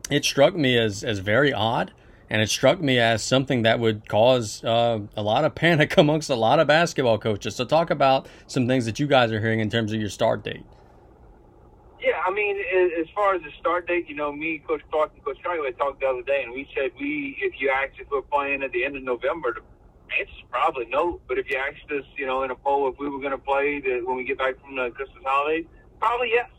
it 0.10 0.26
struck 0.26 0.54
me 0.54 0.78
as, 0.78 1.02
as 1.02 1.20
very 1.20 1.54
odd. 1.54 1.94
And 2.30 2.42
it 2.42 2.50
struck 2.50 2.82
me 2.82 3.00
as 3.00 3.24
something 3.24 3.62
that 3.62 3.80
would 3.80 4.10
cause 4.10 4.62
uh, 4.64 5.00
a 5.16 5.24
lot 5.24 5.46
of 5.46 5.56
panic 5.56 5.96
amongst 5.96 6.30
a 6.30 6.36
lot 6.36 6.60
of 6.60 6.68
basketball 6.68 7.18
coaches. 7.18 7.56
So, 7.56 7.64
talk 7.64 7.90
about 7.90 8.28
some 8.48 8.68
things 8.68 8.86
that 8.86 9.00
you 9.00 9.08
guys 9.08 9.32
are 9.32 9.40
hearing 9.40 9.62
in 9.62 9.70
terms 9.70 9.94
of 9.94 10.00
your 10.00 10.10
start 10.10 10.44
date. 10.44 10.66
I 12.32 12.34
mean, 12.34 12.58
as 12.98 13.08
far 13.14 13.36
as 13.36 13.42
the 13.42 13.52
start 13.60 13.88
date, 13.88 14.08
you 14.08 14.16
know, 14.16 14.32
me, 14.32 14.64
Coach 14.66 14.82
Clark, 14.90 15.12
and 15.14 15.24
Coach 15.26 15.38
Charlie 15.44 15.70
talked 15.74 16.00
the 16.00 16.08
other 16.08 16.22
day, 16.22 16.44
and 16.44 16.54
we 16.54 16.66
said 16.74 16.92
we, 16.98 17.38
if 17.42 17.60
you 17.60 17.70
asked 17.70 18.00
if 18.00 18.10
we're 18.10 18.22
playing 18.22 18.64
at 18.64 18.72
the 18.72 18.86
end 18.86 18.96
of 18.96 19.04
November, 19.04 19.54
the 19.54 19.62
answer's 20.18 20.44
probably 20.50 20.86
no. 20.86 21.20
But 21.28 21.40
if 21.40 21.50
you 21.50 21.58
asked 21.58 21.92
us, 21.92 22.06
you 22.16 22.26
know, 22.26 22.44
in 22.44 22.52
a 22.52 22.56
poll 22.56 22.88
if 22.88 22.98
we 22.98 23.10
were 23.10 23.20
going 23.20 23.32
to 23.32 23.38
play 23.38 23.82
the, 23.82 24.00
when 24.06 24.16
we 24.16 24.24
get 24.24 24.38
back 24.38 24.62
from 24.62 24.78
the 24.78 24.92
Christmas 24.92 25.22
holidays, 25.26 25.66
probably 26.00 26.30
yes. 26.30 26.50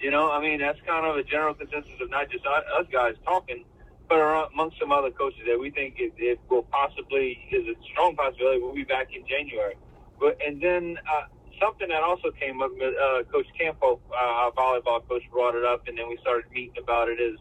You 0.00 0.10
know, 0.10 0.32
I 0.32 0.40
mean, 0.40 0.60
that's 0.60 0.78
kind 0.86 1.04
of 1.04 1.16
a 1.16 1.24
general 1.24 1.52
consensus 1.52 1.92
of 2.00 2.08
not 2.08 2.30
just 2.30 2.46
us 2.46 2.86
guys 2.90 3.14
talking, 3.26 3.64
but 4.08 4.16
amongst 4.54 4.78
some 4.78 4.92
other 4.92 5.10
coaches 5.10 5.40
that 5.46 5.60
we 5.60 5.70
think 5.70 5.96
it, 5.98 6.14
it 6.16 6.40
will 6.48 6.62
possibly 6.62 7.38
is 7.50 7.66
a 7.66 7.74
strong 7.92 8.16
possibility 8.16 8.62
we'll 8.62 8.74
be 8.74 8.84
back 8.84 9.08
in 9.14 9.26
January. 9.26 9.74
But 10.18 10.38
and 10.40 10.62
then 10.62 10.96
uh, 11.12 11.26
something 11.60 11.88
that 11.88 12.02
also 12.02 12.30
came 12.32 12.62
up, 12.62 12.70
uh, 12.72 13.22
Coach 13.30 13.46
Campo, 13.58 14.00
uh, 14.10 14.16
our 14.16 14.52
volleyball 14.52 15.06
coach, 15.08 15.22
brought 15.30 15.54
it 15.54 15.64
up, 15.64 15.86
and 15.86 15.98
then 15.98 16.08
we 16.08 16.18
started 16.20 16.50
meeting 16.52 16.82
about 16.82 17.08
it. 17.08 17.20
Is 17.20 17.38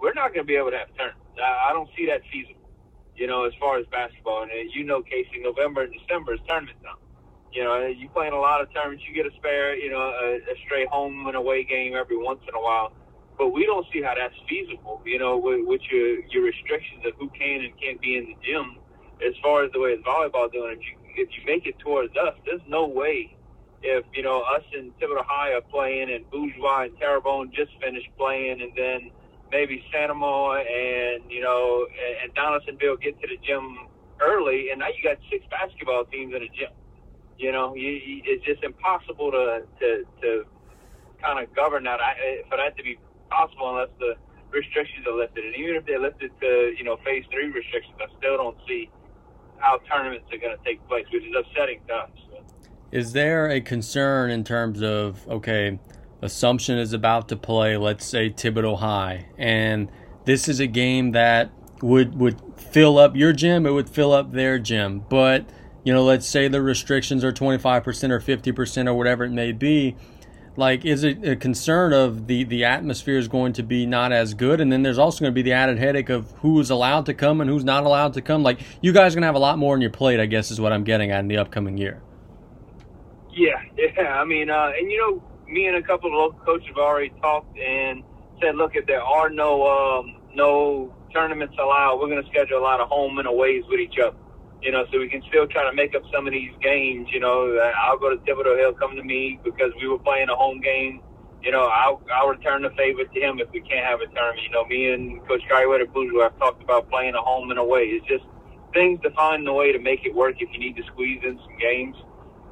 we're 0.00 0.14
not 0.14 0.34
going 0.34 0.44
to 0.44 0.48
be 0.48 0.56
able 0.56 0.70
to 0.70 0.78
have 0.78 0.88
tournaments. 0.96 1.38
I, 1.38 1.70
I 1.70 1.72
don't 1.72 1.88
see 1.96 2.06
that 2.06 2.22
feasible. 2.32 2.60
You 3.16 3.26
know, 3.26 3.44
as 3.44 3.52
far 3.60 3.78
as 3.78 3.86
basketball, 3.92 4.42
and 4.42 4.50
uh, 4.50 4.70
you 4.74 4.84
know, 4.84 5.02
Casey, 5.02 5.40
November 5.42 5.82
and 5.82 5.92
December 5.92 6.34
is 6.34 6.40
tournament 6.48 6.78
time. 6.82 6.96
You 7.52 7.64
know, 7.64 7.86
you 7.86 8.08
playing 8.10 8.32
a 8.32 8.38
lot 8.38 8.60
of 8.60 8.72
tournaments, 8.72 9.04
you 9.08 9.14
get 9.14 9.26
a 9.26 9.34
spare, 9.36 9.76
you 9.76 9.90
know, 9.90 10.00
a, 10.00 10.36
a 10.36 10.54
straight 10.64 10.88
home 10.88 11.26
and 11.26 11.36
away 11.36 11.64
game 11.64 11.94
every 11.94 12.16
once 12.16 12.40
in 12.48 12.54
a 12.54 12.60
while. 12.60 12.92
But 13.36 13.48
we 13.50 13.66
don't 13.66 13.84
see 13.92 14.02
how 14.02 14.14
that's 14.14 14.34
feasible. 14.48 15.02
You 15.04 15.18
know, 15.18 15.36
with, 15.36 15.66
with 15.66 15.82
your 15.90 16.20
your 16.26 16.44
restrictions 16.44 17.04
of 17.06 17.14
who 17.18 17.28
can 17.30 17.64
and 17.64 17.72
can't 17.80 18.00
be 18.00 18.16
in 18.16 18.26
the 18.26 18.36
gym. 18.42 18.76
As 19.20 19.34
far 19.42 19.64
as 19.64 19.72
the 19.72 19.80
way 19.80 19.96
volleyball 19.98 20.50
doing, 20.50 20.78
if 20.78 20.80
you 20.80 20.96
if 21.16 21.28
you 21.36 21.44
make 21.44 21.66
it 21.66 21.78
towards 21.78 22.16
us, 22.16 22.34
there's 22.46 22.62
no 22.68 22.86
way 22.86 23.36
if 23.82 24.04
you 24.14 24.22
know 24.22 24.42
us 24.42 24.62
and 24.76 24.92
Thibodaux 24.98 25.24
High 25.26 25.52
are 25.52 25.62
playing, 25.62 26.12
and 26.12 26.28
Bourgeois 26.30 26.84
and 26.84 26.98
Terrebonne 26.98 27.50
just 27.54 27.72
finished 27.82 28.08
playing, 28.18 28.60
and 28.60 28.72
then 28.76 29.10
maybe 29.50 29.82
St. 29.92 30.10
Amant 30.10 30.66
and 30.68 31.30
you 31.30 31.40
know 31.40 31.86
and, 31.88 32.24
and 32.24 32.34
Donaldsonville 32.34 32.96
get 32.96 33.20
to 33.20 33.26
the 33.26 33.38
gym 33.46 33.88
early, 34.20 34.70
and 34.70 34.80
now 34.80 34.88
you 34.88 35.02
got 35.02 35.18
six 35.30 35.44
basketball 35.50 36.04
teams 36.06 36.34
in 36.34 36.42
a 36.42 36.50
gym. 36.52 36.72
You 37.38 37.52
know, 37.52 37.74
you, 37.74 37.90
you, 37.90 38.22
it's 38.24 38.44
just 38.44 38.62
impossible 38.62 39.30
to 39.32 39.62
to 39.80 40.04
to 40.22 40.44
kind 41.22 41.40
of 41.42 41.54
govern 41.54 41.84
that 41.84 42.00
I, 42.00 42.44
for 42.48 42.56
that 42.56 42.76
to 42.76 42.82
be 42.82 42.98
possible 43.30 43.70
unless 43.76 43.92
the 43.98 44.14
restrictions 44.52 45.06
are 45.06 45.16
lifted. 45.16 45.44
And 45.44 45.54
even 45.56 45.76
if 45.76 45.86
they're 45.86 46.00
lifted 46.00 46.32
to 46.40 46.74
you 46.76 46.84
know 46.84 46.96
phase 47.04 47.24
three 47.32 47.48
restrictions, 47.48 47.96
I 48.00 48.12
still 48.18 48.36
don't 48.36 48.58
see 48.68 48.90
how 49.58 49.80
tournaments 49.90 50.26
are 50.32 50.38
going 50.38 50.56
to 50.56 50.64
take 50.64 50.80
place, 50.88 51.04
which 51.12 51.24
is 51.24 51.34
upsetting 51.36 51.80
to 51.88 51.94
us. 51.94 52.10
Is 52.92 53.12
there 53.12 53.48
a 53.48 53.60
concern 53.60 54.30
in 54.30 54.44
terms 54.44 54.82
of 54.82 55.26
okay, 55.28 55.78
Assumption 56.22 56.76
is 56.78 56.92
about 56.92 57.28
to 57.28 57.36
play, 57.36 57.78
let's 57.78 58.04
say 58.04 58.28
Thibodaux 58.28 58.78
High, 58.78 59.28
and 59.38 59.90
this 60.26 60.48
is 60.48 60.60
a 60.60 60.66
game 60.66 61.12
that 61.12 61.50
would 61.80 62.18
would 62.18 62.38
fill 62.58 62.98
up 62.98 63.16
your 63.16 63.32
gym, 63.32 63.64
it 63.64 63.70
would 63.70 63.88
fill 63.88 64.12
up 64.12 64.32
their 64.32 64.58
gym, 64.58 65.02
but 65.08 65.46
you 65.82 65.94
know, 65.94 66.04
let's 66.04 66.26
say 66.26 66.46
the 66.46 66.60
restrictions 66.60 67.24
are 67.24 67.32
25% 67.32 68.10
or 68.10 68.20
50% 68.20 68.86
or 68.86 68.92
whatever 68.92 69.24
it 69.24 69.30
may 69.30 69.52
be. 69.52 69.96
Like, 70.56 70.84
is 70.84 71.04
it 71.04 71.26
a 71.26 71.36
concern 71.36 71.94
of 71.94 72.26
the, 72.26 72.44
the 72.44 72.66
atmosphere 72.66 73.16
is 73.16 73.28
going 73.28 73.54
to 73.54 73.62
be 73.62 73.86
not 73.86 74.12
as 74.12 74.34
good? 74.34 74.60
And 74.60 74.70
then 74.70 74.82
there's 74.82 74.98
also 74.98 75.20
going 75.20 75.32
to 75.32 75.34
be 75.34 75.40
the 75.40 75.52
added 75.52 75.78
headache 75.78 76.10
of 76.10 76.32
who's 76.42 76.68
allowed 76.68 77.06
to 77.06 77.14
come 77.14 77.40
and 77.40 77.48
who's 77.48 77.64
not 77.64 77.84
allowed 77.84 78.12
to 78.12 78.20
come. 78.20 78.42
Like, 78.42 78.60
you 78.82 78.92
guys 78.92 79.14
are 79.14 79.16
going 79.16 79.22
to 79.22 79.28
have 79.28 79.36
a 79.36 79.38
lot 79.38 79.56
more 79.56 79.74
on 79.74 79.80
your 79.80 79.90
plate, 79.90 80.20
I 80.20 80.26
guess, 80.26 80.50
is 80.50 80.60
what 80.60 80.72
I'm 80.74 80.84
getting 80.84 81.12
at 81.12 81.20
in 81.20 81.28
the 81.28 81.38
upcoming 81.38 81.78
year. 81.78 82.02
Yeah, 83.32 83.60
yeah. 83.76 84.20
I 84.20 84.24
mean, 84.24 84.50
uh, 84.50 84.70
and 84.78 84.90
you 84.90 84.98
know, 84.98 85.22
me 85.52 85.66
and 85.66 85.76
a 85.76 85.82
couple 85.82 86.08
of 86.10 86.14
local 86.14 86.40
coaches 86.44 86.68
have 86.68 86.78
already 86.78 87.10
talked 87.20 87.58
and 87.58 88.02
said, 88.42 88.56
look, 88.56 88.72
if 88.74 88.86
there 88.86 89.02
are 89.02 89.28
no 89.30 89.66
um, 89.66 90.16
no 90.34 90.94
tournaments 91.12 91.56
allowed, 91.60 91.98
we're 92.00 92.08
going 92.08 92.22
to 92.22 92.30
schedule 92.30 92.58
a 92.58 92.64
lot 92.64 92.80
of 92.80 92.88
home 92.88 93.18
and 93.18 93.26
aways 93.28 93.64
with 93.68 93.80
each 93.80 93.98
other. 93.98 94.16
You 94.62 94.72
know, 94.72 94.84
so 94.92 94.98
we 94.98 95.08
can 95.08 95.22
still 95.28 95.46
try 95.46 95.64
to 95.68 95.74
make 95.74 95.94
up 95.94 96.02
some 96.12 96.26
of 96.26 96.32
these 96.32 96.52
games. 96.62 97.08
You 97.12 97.20
know, 97.20 97.56
I'll 97.82 97.98
go 97.98 98.10
to 98.10 98.16
Thibodaux. 98.22 98.58
He'll 98.58 98.74
come 98.74 98.94
to 98.96 99.02
me 99.02 99.40
because 99.42 99.72
we 99.80 99.88
were 99.88 99.98
playing 99.98 100.28
a 100.28 100.36
home 100.36 100.60
game. 100.60 101.00
You 101.42 101.50
know, 101.50 101.64
I'll, 101.72 102.02
I'll 102.14 102.28
return 102.28 102.60
the 102.62 102.70
favor 102.76 103.04
to 103.04 103.20
him 103.20 103.40
if 103.40 103.50
we 103.52 103.62
can't 103.62 103.86
have 103.86 104.00
a 104.00 104.06
tournament. 104.12 104.40
You 104.44 104.50
know, 104.50 104.66
me 104.66 104.90
and 104.92 105.26
Coach 105.26 105.40
Carriwater 105.48 105.86
Bourgeois 105.86 106.24
have 106.24 106.38
talked 106.38 106.62
about 106.62 106.90
playing 106.90 107.14
a 107.14 107.22
home 107.22 107.50
and 107.50 107.58
away. 107.58 107.84
It's 107.84 108.06
just 108.06 108.24
things 108.74 109.00
to 109.02 109.10
find 109.12 109.46
the 109.46 109.52
way 109.54 109.72
to 109.72 109.78
make 109.78 110.04
it 110.04 110.14
work 110.14 110.36
if 110.40 110.50
you 110.52 110.60
need 110.60 110.76
to 110.76 110.82
squeeze 110.92 111.22
in 111.24 111.38
some 111.38 111.58
games. 111.58 111.96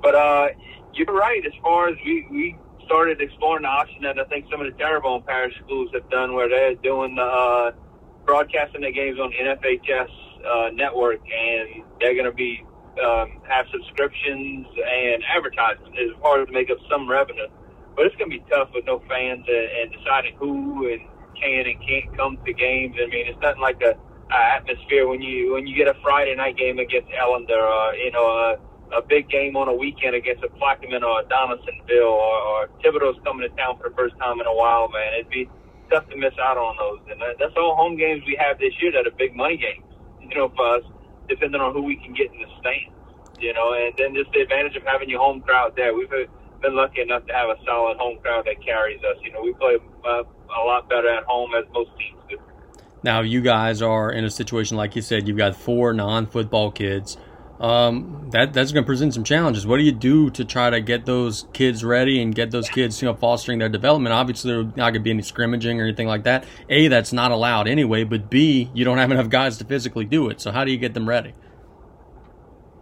But 0.03 0.15
uh, 0.15 0.49
you're 0.95 1.15
right. 1.15 1.45
As 1.45 1.53
far 1.63 1.89
as 1.89 1.97
we 2.05 2.27
we 2.31 2.57
started 2.87 3.21
exploring 3.21 3.63
the 3.63 3.69
option 3.69 4.03
that 4.03 4.19
I 4.19 4.25
think 4.25 4.47
some 4.51 4.61
of 4.61 4.67
the 4.73 4.77
Terrebonne 4.79 5.23
parish 5.23 5.55
schools 5.65 5.91
have 5.93 6.09
done, 6.11 6.35
where 6.35 6.49
they're 6.49 6.75
doing 6.77 7.15
the 7.15 7.23
uh, 7.23 7.73
broadcasting 8.25 8.81
their 8.81 8.93
games 8.93 9.19
on 9.19 9.33
NFHS 9.33 10.09
uh, 10.45 10.71
network, 10.73 11.21
and 11.21 11.85
they're 12.01 12.15
going 12.15 12.25
to 12.25 12.33
be 12.33 12.65
um, 13.05 13.41
have 13.49 13.67
subscriptions 13.71 14.67
and 14.67 15.23
advertisements 15.35 15.97
as 16.01 16.11
far 16.23 16.41
as 16.41 16.47
to 16.47 16.53
make 16.53 16.71
up 16.71 16.79
some 16.91 17.09
revenue. 17.09 17.47
But 17.95 18.07
it's 18.07 18.17
going 18.17 18.31
to 18.31 18.39
be 18.39 18.45
tough 18.51 18.71
with 18.75 18.87
no 18.87 19.03
fans 19.09 19.45
and, 19.47 19.69
and 19.83 19.93
deciding 19.93 20.37
who 20.37 20.89
and 20.89 21.01
can 21.41 21.67
and 21.67 21.79
can't 21.87 22.17
come 22.17 22.39
to 22.45 22.53
games. 22.53 22.97
I 22.99 23.07
mean, 23.07 23.27
it's 23.27 23.41
nothing 23.41 23.61
like 23.61 23.83
a, 23.83 23.95
a 24.33 24.39
atmosphere 24.57 25.07
when 25.07 25.21
you 25.21 25.53
when 25.53 25.67
you 25.67 25.77
get 25.77 25.89
a 25.89 25.95
Friday 26.03 26.35
night 26.35 26.57
game 26.57 26.79
against 26.79 27.09
Ellender, 27.11 27.61
or 27.61 27.95
you 27.95 28.11
know. 28.13 28.57
Uh, 28.57 28.57
a 28.93 29.03
big 29.03 29.28
game 29.28 29.57
on 29.57 29.68
a 29.68 29.74
weekend 29.74 30.14
against 30.14 30.43
a 30.45 30.49
Plaquemine 30.49 31.03
or 31.03 31.20
a 31.20 31.24
Donaldsonville 31.28 32.14
or, 32.16 32.36
or 32.41 32.68
Thibodaux's 32.82 33.20
coming 33.24 33.49
to 33.49 33.55
town 33.57 33.76
for 33.78 33.89
the 33.89 33.95
first 33.95 34.16
time 34.18 34.41
in 34.41 34.47
a 34.47 34.55
while, 34.55 34.89
man. 34.89 35.14
It'd 35.14 35.30
be 35.30 35.49
tough 35.91 36.09
to 36.09 36.16
miss 36.16 36.34
out 36.41 36.57
on 36.57 36.76
those. 36.76 37.01
And 37.11 37.20
that, 37.20 37.36
that's 37.39 37.55
all 37.57 37.76
home 37.76 37.97
games 37.97 38.22
we 38.26 38.36
have 38.41 38.59
this 38.59 38.72
year 38.80 38.93
that 38.93 39.07
are 39.07 39.16
big 39.16 39.36
money 39.36 39.57
games, 39.57 39.84
you 40.20 40.36
know, 40.36 40.49
for 40.57 40.76
us, 40.76 40.84
depending 41.28 41.61
on 41.61 41.72
who 41.72 41.82
we 41.82 41.97
can 41.97 42.14
get 42.14 42.32
in 42.32 42.41
the 42.41 42.49
stands, 42.61 42.95
you 43.41 43.53
know, 43.53 43.74
and 43.74 43.93
then 43.97 44.14
just 44.14 44.32
the 44.32 44.41
advantage 44.41 44.76
of 44.76 44.82
having 44.84 45.09
your 45.09 45.20
home 45.20 45.41
crowd 45.41 45.74
there. 45.76 45.95
We've 45.95 46.11
been 46.11 46.76
lucky 46.76 47.01
enough 47.03 47.26
to 47.26 47.32
have 47.32 47.49
a 47.51 47.57
solid 47.64 47.99
home 47.99 48.18
crowd 48.20 48.47
that 48.47 48.64
carries 48.64 49.03
us. 49.05 49.16
You 49.22 49.32
know, 49.32 49.43
we 49.43 49.53
play 49.55 49.76
uh, 50.05 50.22
a 50.24 50.62
lot 50.64 50.89
better 50.89 51.09
at 51.09 51.24
home 51.24 51.53
as 51.55 51.64
most 51.72 51.91
teams 51.99 52.20
do. 52.28 52.39
Now, 53.03 53.20
you 53.20 53.41
guys 53.41 53.80
are 53.80 54.11
in 54.11 54.24
a 54.24 54.30
situation, 54.30 54.76
like 54.76 54.97
you 54.97 55.03
said, 55.03 55.28
you've 55.28 55.36
got 55.36 55.55
four 55.55 55.93
non 55.93 56.26
football 56.26 56.70
kids 56.70 57.16
um, 57.61 58.29
that 58.31 58.53
that's 58.53 58.73
going 58.73 58.85
to 58.85 58.87
present 58.87 59.15
some 59.15 59.25
challenges. 59.25 59.67
What 59.67 59.79
do 59.79 59.83
you 59.83 59.93
do 59.93 60.31
to 60.31 60.45
try 60.45 60.71
to 60.71 60.81
get 60.81 61.07
those 61.07 61.47
kids 61.53 61.85
ready 61.85 62.23
and 62.23 62.35
get 62.35 62.51
those 62.51 62.69
kids, 62.69 63.01
you 63.03 63.07
know, 63.07 63.15
fostering 63.15 63.59
their 63.59 63.69
development? 63.69 64.13
Obviously, 64.13 64.53
there's 64.53 64.67
not 64.77 64.91
going 64.91 64.95
to 64.95 65.01
be 65.01 65.11
any 65.11 65.23
scrimmaging 65.23 65.81
or 65.81 65.85
anything 65.85 66.07
like 66.07 66.25
that. 66.25 66.45
A, 66.69 66.89
that's 66.89 67.13
not 67.13 67.33
allowed 67.33 67.67
anyway. 67.67 68.05
But 68.05 68.31
B, 68.31 68.71
you 68.75 68.85
don't 68.85 68.99
have 68.99 69.11
enough 69.11 69.29
guys 69.29 69.59
to 69.59 69.65
physically 69.65 70.05
do 70.05 70.29
it. 70.29 70.41
So 70.41 70.53
how 70.53 70.65
do 70.65 70.71
you 70.71 70.79
get 70.79 70.95
them 70.95 71.09
ready? 71.09 71.35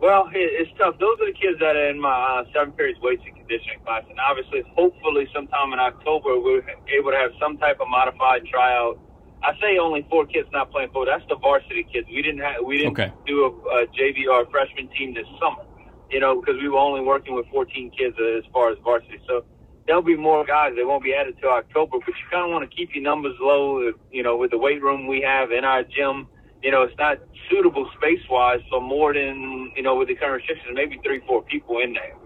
Well, 0.00 0.28
it's 0.32 0.70
tough. 0.78 0.98
Those 1.00 1.18
are 1.20 1.26
the 1.26 1.32
kids 1.32 1.58
that 1.58 1.74
are 1.74 1.88
in 1.88 1.98
my 1.98 2.10
uh, 2.12 2.44
seven 2.52 2.72
periods 2.72 3.00
weights 3.00 3.22
and 3.24 3.34
conditioning 3.34 3.80
class, 3.82 4.04
and 4.10 4.18
obviously, 4.20 4.62
hopefully, 4.76 5.26
sometime 5.34 5.72
in 5.72 5.78
October, 5.78 6.38
we're 6.38 6.62
able 6.92 7.10
to 7.10 7.16
have 7.16 7.32
some 7.40 7.56
type 7.56 7.80
of 7.80 7.88
modified 7.88 8.44
tryout 8.44 9.00
I 9.42 9.52
say 9.60 9.78
only 9.78 10.06
four 10.10 10.26
kids 10.26 10.48
not 10.52 10.70
playing 10.70 10.88
football. 10.88 11.06
That's 11.06 11.24
the 11.28 11.36
varsity 11.36 11.86
kids. 11.92 12.08
We 12.08 12.22
didn't 12.22 12.40
have 12.40 12.64
we 12.64 12.78
didn't 12.78 12.98
okay. 12.98 13.12
do 13.26 13.44
a, 13.44 13.82
a 13.82 13.86
JV 13.88 14.26
or 14.30 14.42
a 14.42 14.50
freshman 14.50 14.88
team 14.96 15.14
this 15.14 15.26
summer. 15.40 15.62
You 16.10 16.20
know, 16.20 16.40
because 16.40 16.60
we 16.62 16.68
were 16.68 16.78
only 16.78 17.00
working 17.00 17.34
with 17.34 17.46
14 17.50 17.90
kids 17.90 18.16
as 18.16 18.44
far 18.52 18.70
as 18.70 18.78
varsity. 18.84 19.18
So 19.26 19.44
there'll 19.86 20.02
be 20.02 20.16
more 20.16 20.44
guys. 20.44 20.72
They 20.76 20.84
won't 20.84 21.02
be 21.02 21.14
added 21.14 21.36
to 21.42 21.48
October, 21.48 21.98
but 21.98 22.08
you 22.08 22.24
kind 22.30 22.44
of 22.44 22.50
want 22.50 22.68
to 22.68 22.76
keep 22.76 22.94
your 22.94 23.02
numbers 23.02 23.34
low. 23.40 23.92
You 24.12 24.22
know, 24.22 24.36
with 24.36 24.52
the 24.52 24.58
weight 24.58 24.82
room 24.82 25.06
we 25.06 25.20
have 25.22 25.50
in 25.50 25.64
our 25.64 25.82
gym, 25.82 26.28
you 26.62 26.70
know, 26.70 26.82
it's 26.82 26.96
not 26.98 27.18
suitable 27.50 27.88
space 27.96 28.22
wise 28.30 28.60
for 28.70 28.80
more 28.80 29.14
than 29.14 29.72
you 29.76 29.82
know 29.82 29.96
with 29.96 30.08
the 30.08 30.14
current 30.14 30.42
restrictions, 30.42 30.72
maybe 30.74 30.98
three, 31.04 31.20
four 31.26 31.42
people 31.42 31.80
in 31.80 31.92
there. 31.92 32.16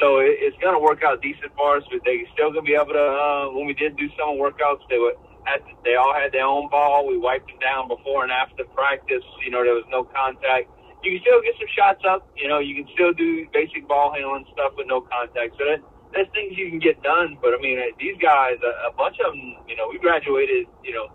So 0.00 0.18
it, 0.18 0.36
it's 0.40 0.56
going 0.60 0.74
to 0.74 0.80
work 0.80 1.02
out 1.02 1.22
decent 1.22 1.52
for 1.56 1.76
us, 1.76 1.84
but 1.90 2.00
they 2.04 2.26
still 2.34 2.52
going 2.52 2.64
to 2.64 2.68
be 2.68 2.74
able 2.74 2.92
to. 2.92 3.06
Uh, 3.06 3.48
when 3.56 3.66
we 3.66 3.74
did 3.74 3.96
do 3.96 4.08
summer 4.18 4.36
workouts, 4.36 4.84
they 4.90 4.98
were 4.98 5.14
had 5.46 5.62
they 5.84 5.94
all 5.94 6.12
had 6.12 6.32
their 6.32 6.44
own 6.44 6.68
ball. 6.68 7.06
We 7.06 7.16
wiped 7.16 7.46
them 7.46 7.58
down 7.62 7.88
before 7.88 8.22
and 8.26 8.32
after 8.32 8.64
practice. 8.74 9.24
You 9.44 9.50
know, 9.50 9.62
there 9.62 9.74
was 9.74 9.86
no 9.88 10.04
contact. 10.04 10.68
You 11.02 11.16
can 11.16 11.20
still 11.22 11.40
get 11.40 11.54
some 11.56 11.70
shots 11.70 12.02
up. 12.02 12.26
You 12.36 12.50
know, 12.50 12.58
you 12.58 12.74
can 12.74 12.90
still 12.92 13.14
do 13.14 13.46
basic 13.54 13.86
ball 13.86 14.12
handling 14.12 14.44
stuff 14.52 14.74
with 14.76 14.90
no 14.90 15.00
contact. 15.00 15.54
So 15.56 15.64
that 15.64 15.80
there's 16.12 16.28
things 16.34 16.58
you 16.58 16.68
can 16.68 16.82
get 16.82 17.02
done. 17.02 17.38
But 17.40 17.54
I 17.54 17.58
mean, 17.62 17.78
these 17.98 18.18
guys, 18.18 18.58
a, 18.60 18.90
a 18.90 18.92
bunch 18.92 19.16
of 19.22 19.32
them. 19.32 19.62
You 19.70 19.78
know, 19.78 19.86
we 19.88 19.98
graduated. 19.98 20.66
You 20.82 20.94
know, 20.94 21.06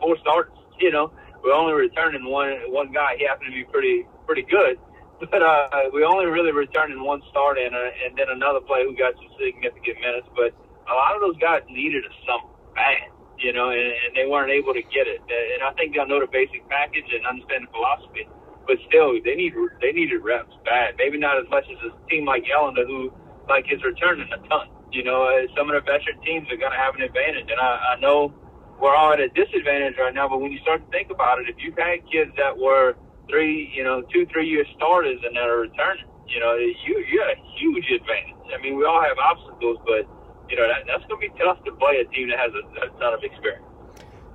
four 0.00 0.16
starts. 0.22 0.54
You 0.78 0.90
know, 0.90 1.12
we're 1.42 1.54
only 1.54 1.74
returning 1.74 2.24
one 2.24 2.70
one 2.70 2.92
guy. 2.94 3.18
He 3.18 3.26
happened 3.26 3.50
to 3.50 3.54
be 3.54 3.66
pretty 3.66 4.06
pretty 4.26 4.46
good. 4.46 4.78
But 5.30 5.40
uh, 5.40 5.88
we 5.94 6.04
only 6.04 6.26
really 6.26 6.50
returned 6.50 6.92
in 6.92 7.02
one 7.02 7.22
start 7.30 7.56
and, 7.56 7.72
uh, 7.72 8.04
and 8.04 8.18
then 8.18 8.26
another 8.28 8.60
player 8.60 8.84
who 8.84 8.96
got 8.98 9.14
some 9.14 9.30
significant 9.38 9.96
minutes. 10.02 10.26
But 10.34 10.52
a 10.90 10.92
lot 10.92 11.14
of 11.14 11.22
those 11.22 11.38
guys 11.38 11.62
needed 11.70 12.02
some 12.26 12.42
bad 12.74 13.13
you 13.38 13.52
know, 13.52 13.70
and, 13.70 13.92
and 14.06 14.12
they 14.14 14.26
weren't 14.26 14.50
able 14.50 14.74
to 14.74 14.82
get 14.82 15.06
it. 15.06 15.20
And 15.26 15.62
I 15.62 15.72
think 15.74 15.94
they'll 15.94 16.06
know 16.06 16.20
the 16.20 16.30
basic 16.30 16.66
package 16.68 17.08
and 17.12 17.26
understand 17.26 17.66
the 17.66 17.72
philosophy, 17.72 18.28
but 18.66 18.76
still, 18.88 19.14
they 19.22 19.34
need 19.34 19.52
they 19.80 19.92
needed 19.92 20.22
reps 20.22 20.54
bad. 20.64 20.94
Maybe 20.96 21.18
not 21.18 21.38
as 21.38 21.48
much 21.50 21.64
as 21.68 21.78
a 21.84 21.92
team 22.08 22.24
like 22.24 22.44
Ellender, 22.48 22.86
who 22.86 23.12
like 23.48 23.66
is 23.70 23.82
returning 23.82 24.28
a 24.32 24.40
ton. 24.48 24.68
You 24.92 25.02
know, 25.02 25.26
uh, 25.26 25.50
some 25.56 25.68
of 25.68 25.74
the 25.74 25.82
veteran 25.82 26.20
teams 26.22 26.46
are 26.50 26.56
going 26.56 26.70
to 26.70 26.78
have 26.78 26.94
an 26.94 27.02
advantage, 27.02 27.50
and 27.50 27.60
I, 27.60 27.96
I 27.96 28.00
know 28.00 28.32
we're 28.80 28.94
all 28.94 29.12
at 29.12 29.20
a 29.20 29.28
disadvantage 29.28 29.98
right 29.98 30.14
now. 30.14 30.28
But 30.28 30.40
when 30.40 30.52
you 30.52 30.60
start 30.60 30.84
to 30.84 30.90
think 30.90 31.10
about 31.10 31.40
it, 31.40 31.48
if 31.48 31.56
you've 31.58 31.76
had 31.76 32.06
kids 32.10 32.30
that 32.36 32.56
were 32.56 32.94
three, 33.28 33.72
you 33.74 33.82
know, 33.82 34.02
two, 34.12 34.26
three 34.32 34.48
year 34.48 34.64
starters 34.76 35.20
and 35.24 35.36
that 35.36 35.48
are 35.48 35.66
returning, 35.66 36.04
you 36.28 36.40
know, 36.40 36.54
you 36.56 37.04
you 37.10 37.18
got 37.18 37.36
a 37.36 37.40
huge 37.58 37.90
advantage. 37.90 38.38
I 38.54 38.62
mean, 38.62 38.76
we 38.76 38.84
all 38.84 39.02
have 39.02 39.18
obstacles, 39.18 39.78
but 39.84 40.06
you 40.48 40.56
know, 40.56 40.66
that, 40.68 40.84
that's 40.86 41.04
going 41.08 41.28
to 41.28 41.34
be 41.34 41.38
tough 41.42 41.62
to 41.64 41.72
play 41.72 41.96
a 41.98 42.04
team 42.14 42.28
that 42.30 42.38
has 42.38 42.52
a, 42.52 42.86
a 42.86 43.00
ton 43.00 43.14
of 43.14 43.22
experience. 43.22 43.64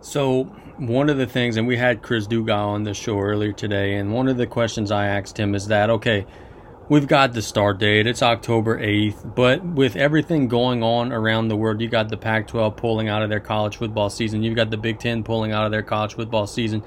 So 0.02 0.46
one 0.78 1.10
of 1.10 1.18
the 1.18 1.28
things, 1.28 1.58
and 1.58 1.68
we 1.68 1.78
had 1.78 2.02
Chris 2.02 2.28
Dugas 2.28 2.56
on 2.56 2.84
the 2.84 2.94
show 2.94 3.20
earlier 3.20 3.52
today, 3.52 3.96
and 3.96 4.14
one 4.14 4.28
of 4.28 4.38
the 4.38 4.48
questions 4.48 4.92
I 4.92 5.08
asked 5.08 5.38
him 5.38 5.54
is 5.54 5.68
that 5.68 5.90
okay, 5.90 6.26
we've 6.88 7.08
got 7.08 7.34
the 7.34 7.42
start 7.42 7.80
date, 7.80 8.08
it's 8.08 8.24
October 8.24 8.80
eighth, 8.80 9.26
but 9.36 9.64
with 9.64 9.96
everything 9.96 10.48
going 10.48 10.84
on 10.84 11.12
around 11.12 11.50
the 11.50 11.58
world, 11.58 11.82
you 11.82 11.90
got 11.90 12.10
the 12.10 12.18
Pac-12 12.18 12.78
pulling 12.78 13.10
out 13.10 13.22
of 13.22 13.30
their 13.30 13.42
college 13.42 13.78
football 13.78 14.10
season, 14.10 14.42
you've 14.42 14.56
got 14.56 14.72
the 14.72 14.78
Big 14.78 15.00
Ten 15.00 15.24
pulling 15.24 15.52
out 15.52 15.66
of 15.66 15.72
their 15.72 15.84
college 15.84 16.14
football 16.14 16.48
season. 16.48 16.84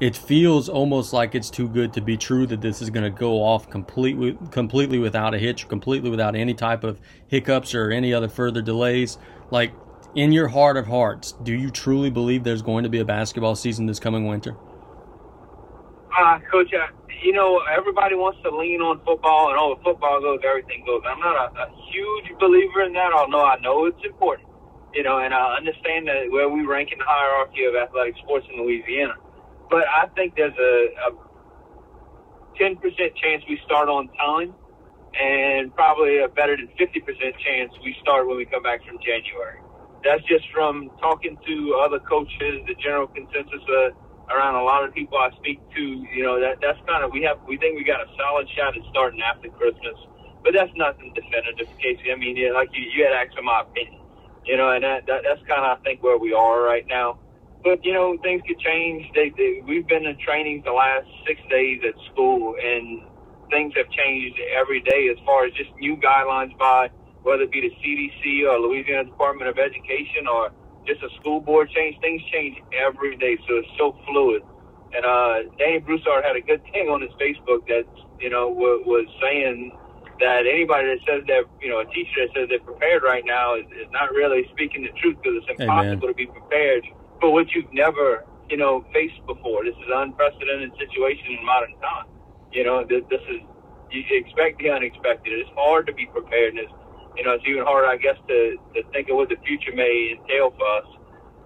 It 0.00 0.16
feels 0.16 0.70
almost 0.70 1.12
like 1.12 1.34
it's 1.34 1.50
too 1.50 1.68
good 1.68 1.92
to 1.92 2.00
be 2.00 2.16
true 2.16 2.46
that 2.46 2.62
this 2.62 2.80
is 2.80 2.88
going 2.88 3.04
to 3.04 3.10
go 3.10 3.42
off 3.42 3.68
completely, 3.68 4.38
completely 4.50 4.98
without 4.98 5.34
a 5.34 5.38
hitch, 5.38 5.68
completely 5.68 6.08
without 6.08 6.34
any 6.34 6.54
type 6.54 6.84
of 6.84 6.98
hiccups 7.28 7.74
or 7.74 7.90
any 7.90 8.14
other 8.14 8.28
further 8.28 8.62
delays. 8.62 9.18
Like 9.50 9.74
in 10.14 10.32
your 10.32 10.48
heart 10.48 10.78
of 10.78 10.86
hearts, 10.86 11.32
do 11.42 11.52
you 11.52 11.70
truly 11.70 12.08
believe 12.08 12.44
there's 12.44 12.62
going 12.62 12.84
to 12.84 12.88
be 12.88 12.98
a 12.98 13.04
basketball 13.04 13.54
season 13.56 13.84
this 13.84 14.00
coming 14.00 14.26
winter? 14.26 14.56
Uh, 16.18 16.38
Coach, 16.50 16.72
uh, 16.72 16.86
you 17.22 17.34
know, 17.34 17.60
everybody 17.70 18.14
wants 18.14 18.38
to 18.42 18.56
lean 18.56 18.80
on 18.80 19.04
football, 19.04 19.50
and 19.50 19.58
all 19.58 19.76
the 19.76 19.82
football 19.84 20.18
goes, 20.22 20.40
everything 20.48 20.82
goes. 20.86 21.02
I'm 21.06 21.20
not 21.20 21.36
a, 21.36 21.60
a 21.60 21.68
huge 21.92 22.38
believer 22.40 22.84
in 22.84 22.94
that, 22.94 23.12
although 23.12 23.44
I 23.44 23.60
know 23.60 23.84
it's 23.84 24.02
important. 24.02 24.48
You 24.94 25.02
know, 25.02 25.18
and 25.18 25.34
I 25.34 25.56
understand 25.58 26.08
that 26.08 26.30
where 26.30 26.48
we 26.48 26.64
rank 26.64 26.88
in 26.90 26.98
the 26.98 27.04
hierarchy 27.06 27.64
of 27.64 27.76
athletic 27.76 28.16
sports 28.24 28.46
in 28.50 28.64
Louisiana 28.64 29.14
but 29.70 29.84
I 29.88 30.08
think 30.14 30.34
there's 30.36 30.56
a, 30.58 30.74
a 31.08 31.12
10% 32.60 32.76
chance 33.16 33.42
we 33.48 33.58
start 33.64 33.88
on 33.88 34.08
time 34.18 34.54
and 35.16 35.74
probably 35.74 36.20
a 36.20 36.28
better 36.28 36.56
than 36.56 36.68
50% 36.78 37.02
chance 37.44 37.72
we 37.84 37.96
start 38.02 38.28
when 38.28 38.36
we 38.36 38.46
come 38.46 38.62
back 38.62 38.80
from 38.86 38.98
January. 39.02 39.60
That's 40.04 40.22
just 40.26 40.46
from 40.54 40.90
talking 41.00 41.38
to 41.46 41.54
other 41.84 42.00
coaches, 42.00 42.64
the 42.66 42.74
general 42.82 43.08
consensus 43.08 43.62
uh, 43.68 43.90
around 44.32 44.56
a 44.56 44.64
lot 44.64 44.84
of 44.84 44.94
people 44.94 45.18
I 45.18 45.30
speak 45.36 45.60
to. 45.76 45.82
You 45.82 46.24
know, 46.24 46.40
that 46.40 46.58
that's 46.62 46.78
kind 46.88 47.04
of 47.04 47.12
we 47.12 47.22
have 47.28 47.38
we 47.46 47.58
think 47.58 47.76
we 47.76 47.84
got 47.84 48.00
a 48.00 48.08
solid 48.16 48.48
shot 48.56 48.76
at 48.78 48.84
starting 48.90 49.20
after 49.20 49.50
Christmas, 49.50 49.98
but 50.44 50.54
that's 50.56 50.72
nothing 50.76 51.12
definitive, 51.12 51.68
Casey. 51.82 52.12
I 52.12 52.16
mean, 52.16 52.36
yeah, 52.36 52.52
like 52.52 52.70
you, 52.72 52.84
you 52.96 53.04
had 53.04 53.12
asked 53.12 53.36
for 53.36 53.42
my 53.42 53.60
opinion, 53.66 54.00
you 54.46 54.56
know, 54.56 54.72
and 54.72 54.84
that, 54.84 55.04
that 55.06 55.20
that's 55.28 55.42
kind 55.44 55.66
of 55.68 55.76
I 55.76 55.82
think 55.84 56.02
where 56.02 56.16
we 56.18 56.32
are 56.32 56.62
right 56.62 56.86
now 56.88 57.20
but 57.62 57.84
you 57.84 57.92
know 57.92 58.16
things 58.22 58.42
could 58.46 58.58
change. 58.58 59.06
They, 59.14 59.32
they, 59.36 59.62
we've 59.66 59.86
been 59.86 60.06
in 60.06 60.16
training 60.18 60.62
the 60.64 60.72
last 60.72 61.06
six 61.26 61.40
days 61.50 61.80
at 61.86 61.94
school, 62.12 62.54
and 62.62 63.02
things 63.50 63.74
have 63.76 63.90
changed 63.90 64.38
every 64.56 64.80
day 64.80 65.08
as 65.10 65.18
far 65.26 65.44
as 65.44 65.52
just 65.54 65.70
new 65.78 65.96
guidelines 65.96 66.56
by 66.58 66.90
whether 67.22 67.42
it 67.42 67.52
be 67.52 67.60
the 67.60 67.74
CDC 67.84 68.48
or 68.48 68.58
Louisiana 68.58 69.04
Department 69.04 69.50
of 69.50 69.58
Education 69.58 70.26
or 70.30 70.50
just 70.86 71.02
a 71.02 71.10
school 71.20 71.40
board 71.40 71.68
change. 71.70 72.00
Things 72.00 72.22
change 72.32 72.56
every 72.72 73.16
day, 73.16 73.36
so 73.48 73.56
it's 73.58 73.68
so 73.78 73.96
fluid. 74.08 74.42
And 74.94 75.04
uh, 75.04 75.50
Danny 75.58 75.78
Broussard 75.78 76.24
had 76.24 76.36
a 76.36 76.40
good 76.40 76.62
thing 76.72 76.88
on 76.88 77.02
his 77.02 77.12
Facebook 77.20 77.66
that 77.68 77.84
you 78.20 78.30
know 78.30 78.48
w- 78.48 78.82
was 78.88 79.06
saying 79.20 79.76
that 80.18 80.44
anybody 80.48 80.88
that 80.88 81.00
says 81.06 81.22
that 81.28 81.44
you 81.60 81.68
know 81.68 81.80
a 81.80 81.86
teacher 81.92 82.24
that 82.24 82.30
says 82.34 82.48
they're 82.48 82.64
prepared 82.64 83.02
right 83.02 83.24
now 83.24 83.54
is, 83.54 83.66
is 83.76 83.88
not 83.92 84.10
really 84.12 84.48
speaking 84.52 84.82
the 84.82 84.92
truth 85.00 85.16
because 85.22 85.44
it's 85.44 85.50
impossible 85.60 86.08
Amen. 86.08 86.08
to 86.08 86.14
be 86.14 86.26
prepared 86.26 86.84
for 87.20 87.32
what 87.32 87.52
you've 87.54 87.72
never, 87.72 88.24
you 88.48 88.56
know, 88.56 88.84
faced 88.92 89.24
before. 89.26 89.64
This 89.64 89.74
is 89.76 89.88
an 89.88 90.10
unprecedented 90.10 90.72
situation 90.78 91.38
in 91.38 91.44
modern 91.44 91.76
time. 91.80 92.06
You 92.52 92.64
know, 92.64 92.84
this, 92.84 93.02
this 93.10 93.20
is 93.30 93.40
you 93.90 94.02
expect 94.10 94.58
the 94.58 94.70
unexpected. 94.70 95.32
It's 95.32 95.50
hard 95.56 95.86
to 95.86 95.92
be 95.92 96.06
prepared, 96.06 96.54
and 96.54 96.60
it's, 96.60 96.72
you 97.16 97.24
know, 97.24 97.32
it's 97.32 97.44
even 97.46 97.64
harder, 97.64 97.88
I 97.88 97.96
guess, 97.96 98.16
to 98.28 98.56
to 98.74 98.82
think 98.92 99.08
of 99.08 99.16
what 99.16 99.28
the 99.28 99.36
future 99.44 99.72
may 99.74 100.16
entail 100.18 100.50
for 100.56 100.66
us. 100.78 100.86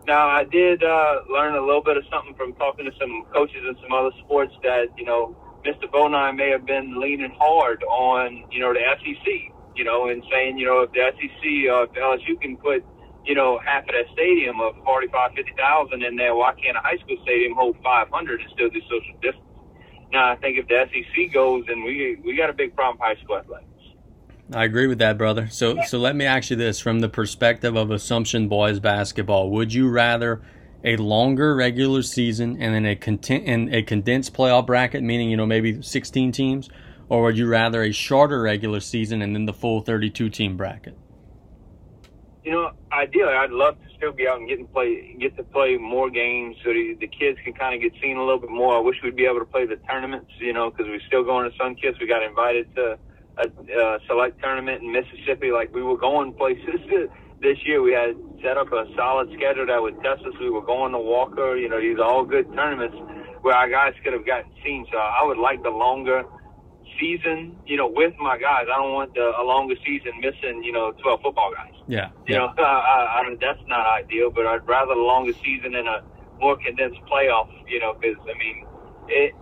Now, 0.07 0.29
I 0.29 0.45
did 0.45 0.85
uh, 0.85 1.21
learn 1.33 1.55
a 1.55 1.65
little 1.65 1.83
bit 1.83 1.97
of 1.97 2.05
something 2.13 2.35
from 2.35 2.53
talking 2.55 2.85
to 2.85 2.93
some 3.01 3.25
coaches 3.33 3.65
in 3.67 3.75
some 3.83 3.93
other 3.93 4.11
sports 4.25 4.53
that 4.63 4.89
you 4.97 5.05
know, 5.05 5.35
Mr. 5.65 5.91
Bonine 5.91 6.37
may 6.37 6.51
have 6.51 6.67
been 6.67 7.01
leaning 7.01 7.33
hard 7.39 7.83
on 7.85 8.45
you 8.51 8.61
know 8.61 8.73
the 8.73 8.81
SEC, 9.01 9.27
you 9.75 9.85
know, 9.85 10.09
and 10.09 10.23
saying 10.31 10.59
you 10.59 10.67
know 10.67 10.83
if 10.83 10.93
the 10.93 11.01
SEC 11.17 11.73
or 11.73 11.85
if 11.85 11.93
LSU 11.93 12.41
can 12.41 12.57
put 12.57 12.85
you 13.25 13.35
know, 13.35 13.59
half 13.65 13.85
of 13.85 13.89
that 13.89 14.13
stadium 14.13 14.61
of 14.61 14.75
45, 14.85 15.33
50,000 15.35 16.03
in 16.03 16.17
there, 16.17 16.35
why 16.35 16.53
can't 16.55 16.77
a 16.77 16.81
high 16.81 16.99
school 16.99 17.17
stadium 17.23 17.55
hold 17.55 17.77
500 17.83 18.41
and 18.41 18.51
still 18.53 18.69
do 18.69 18.81
social 18.83 19.15
distance? 19.23 19.45
Now, 20.13 20.33
I 20.33 20.37
think 20.37 20.59
if 20.59 20.69
the 20.69 20.85
SEC 20.93 21.33
goes, 21.33 21.65
then 21.67 21.83
we 21.83 22.19
we 22.25 22.37
got 22.37 22.51
a 22.51 22.53
big 22.53 22.77
problem 22.77 22.99
with 23.01 23.19
high 23.19 23.23
school 23.25 23.39
athletics. 23.39 23.69
I 24.53 24.65
agree 24.65 24.87
with 24.87 24.99
that, 24.99 25.17
brother. 25.17 25.49
So, 25.49 25.81
so 25.87 25.99
let 25.99 26.15
me 26.15 26.25
ask 26.25 26.51
you 26.51 26.57
this: 26.57 26.79
from 26.79 27.01
the 27.01 27.09
perspective 27.09 27.75
of 27.75 27.91
Assumption 27.91 28.49
boys 28.49 28.79
basketball, 28.79 29.51
would 29.51 29.73
you 29.75 29.89
rather 29.89 30.43
a 30.85 30.97
longer 30.97 31.57
regular 31.57 32.03
season 32.03 32.61
and 32.61 32.75
then 32.75 32.87
a 32.87 32.95
content 32.95 33.45
and 33.47 33.75
a 33.75 33.83
condensed 33.83 34.35
playoff 34.35 34.67
bracket, 34.67 35.03
meaning 35.03 35.31
you 35.31 35.37
know 35.37 35.47
maybe 35.47 35.83
16 35.83 36.31
teams, 36.31 36.69
or 37.09 37.23
would 37.23 37.39
you 37.39 37.49
rather 37.49 37.83
a 37.83 37.91
shorter 37.91 38.43
regular 38.43 38.81
season 38.81 39.23
and 39.23 39.35
then 39.35 39.47
the 39.47 39.53
full 39.53 39.81
32 39.81 40.29
team 40.29 40.57
bracket? 40.57 40.97
You 42.45 42.53
know, 42.53 42.73
ideally, 42.93 43.33
I'd 43.33 43.51
love 43.51 43.75
to 43.81 43.97
still 43.97 44.13
be 44.13 44.29
out 44.29 44.39
and 44.39 44.49
get 44.49 44.59
and 44.59 44.71
play, 44.71 45.17
get 45.19 45.37
to 45.39 45.43
play 45.43 45.79
more 45.79 46.11
games 46.11 46.57
so 46.63 46.71
the, 46.73 46.97
the 47.01 47.09
kids 47.09 47.39
can 47.43 47.55
kind 47.55 47.75
of 47.75 47.81
get 47.81 47.99
seen 48.03 48.19
a 48.19 48.21
little 48.21 48.39
bit 48.39 48.51
more. 48.51 48.77
I 48.77 48.81
wish 48.81 48.97
we'd 49.03 49.17
be 49.17 49.25
able 49.25 49.41
to 49.41 49.47
play 49.47 49.67
the 49.67 49.77
tournaments, 49.89 50.31
you 50.39 50.53
know, 50.53 50.71
because 50.71 50.87
we're 50.87 51.01
still 51.07 51.25
going 51.25 51.51
to 51.51 51.57
Sunkist. 51.57 52.01
We 52.01 52.07
got 52.07 52.23
invited 52.23 52.69
to 52.77 52.99
a, 53.39 53.49
a 53.49 53.99
select 54.07 54.43
tournament 54.43 54.83
in 54.83 54.93
Mississippi. 54.93 55.53
Like 55.53 55.75
we 55.75 55.83
were 55.83 55.97
going 55.97 56.35
places 56.35 56.85
this 57.41 57.59
year. 57.65 57.81
We 57.81 57.93
had 57.93 58.15
set 58.43 58.59
up 58.59 58.73
a 58.73 58.85
solid 58.95 59.31
schedule 59.35 59.67
that 59.67 59.81
would 59.81 59.97
test 60.03 60.21
us. 60.27 60.35
We 60.39 60.51
were 60.51 60.65
going 60.65 60.93
to 60.93 60.99
Walker. 60.99 61.57
You 61.57 61.71
know, 61.71 61.81
these 61.81 61.99
are 61.99 62.05
all 62.05 62.25
good 62.25 62.53
tournaments 62.53 62.97
where 63.41 63.55
our 63.55 63.71
guys 63.71 63.95
could 64.05 64.13
have 64.13 64.27
gotten 64.27 64.51
seen. 64.63 64.87
So 64.93 64.99
I 64.99 65.25
would 65.25 65.39
like 65.39 65.63
the 65.63 65.71
longer 65.71 66.25
season, 67.01 67.57
you 67.67 67.77
know, 67.77 67.89
with 67.89 68.15
my 68.19 68.39
guys. 68.39 68.67
I 68.73 68.77
don't 68.77 68.93
want 68.93 69.15
the, 69.15 69.33
a 69.39 69.45
longer 69.45 69.75
season 69.85 70.13
missing, 70.21 70.63
you 70.63 70.73
know, 70.73 70.93
12 71.03 71.23
football 71.23 71.53
guys. 71.55 71.73
Yeah. 71.89 72.11
You 72.27 72.37
know, 72.37 72.53
I, 72.59 73.21
I 73.21 73.29
mean, 73.29 73.39
that's 73.41 73.61
not 73.67 73.87
ideal, 73.87 74.31
but 74.31 74.47
I'd 74.47 74.67
rather 74.67 74.95
the 74.95 75.01
longer 75.01 75.33
season 75.45 75.75
and 75.75 75.89
a 75.89 76.05
more 76.41 76.57
condensed 76.57 77.01
playoff, 77.11 77.49
you 77.69 77.81
know, 77.81 77.95
because, 77.95 78.19
I 78.23 78.39
mean, 78.39 78.67
it, 79.09 79.35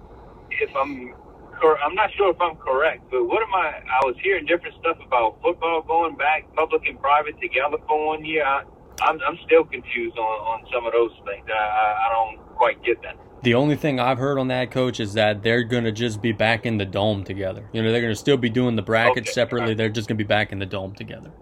if 0.51 0.75
I'm, 0.77 1.15
I'm 1.63 1.95
not 1.95 2.11
sure 2.17 2.31
if 2.31 2.41
I'm 2.41 2.57
correct, 2.57 3.05
but 3.11 3.25
what 3.25 3.43
am 3.43 3.55
I, 3.55 3.81
I 3.87 4.01
was 4.05 4.17
hearing 4.23 4.47
different 4.47 4.75
stuff 4.81 4.99
about 5.05 5.39
football 5.43 5.83
going 5.83 6.17
back, 6.17 6.53
public 6.55 6.83
and 6.87 7.01
private 7.01 7.41
together 7.41 7.79
for 7.87 8.07
one 8.07 8.25
year. 8.25 8.45
I, 8.45 8.65
I'm, 9.03 9.19
I'm 9.27 9.39
still 9.47 9.65
confused 9.65 10.19
on, 10.19 10.25
on 10.25 10.67
some 10.73 10.87
of 10.87 10.93
those 10.93 11.13
things. 11.25 11.47
I, 11.49 11.55
I, 11.55 11.87
I 12.07 12.09
don't 12.13 12.57
quite 12.57 12.83
get 12.85 13.01
that. 13.03 13.17
The 13.43 13.55
only 13.55 13.74
thing 13.74 13.99
I've 13.99 14.18
heard 14.18 14.38
on 14.38 14.49
that, 14.49 14.70
coach, 14.70 15.01
is 15.01 15.14
that 15.14 15.43
they're 15.43 15.64
going 15.64 15.84
to 15.84 15.93
just 15.93 16.22
be 16.22 16.30
back 16.30 16.64
in 16.64 16.78
the 16.78 16.84
dome 16.84 17.24
together. 17.24 17.64
You 17.72 17.82
know, 17.82 17.90
they're 17.90 18.01
going 18.01 18.12
to 18.12 18.18
still 18.18 18.36
be 18.36 18.49
doing 18.49 18.76
the 18.76 18.82
brackets 18.82 19.28
okay. 19.28 19.32
separately. 19.32 19.74
They're 19.74 19.88
just 19.88 20.09
going 20.09 20.16
to 20.16 20.24
be 20.24 20.28
back 20.28 20.53
in 20.53 20.61
the 20.61 20.66
dome 20.66 20.95
together. 20.95 21.32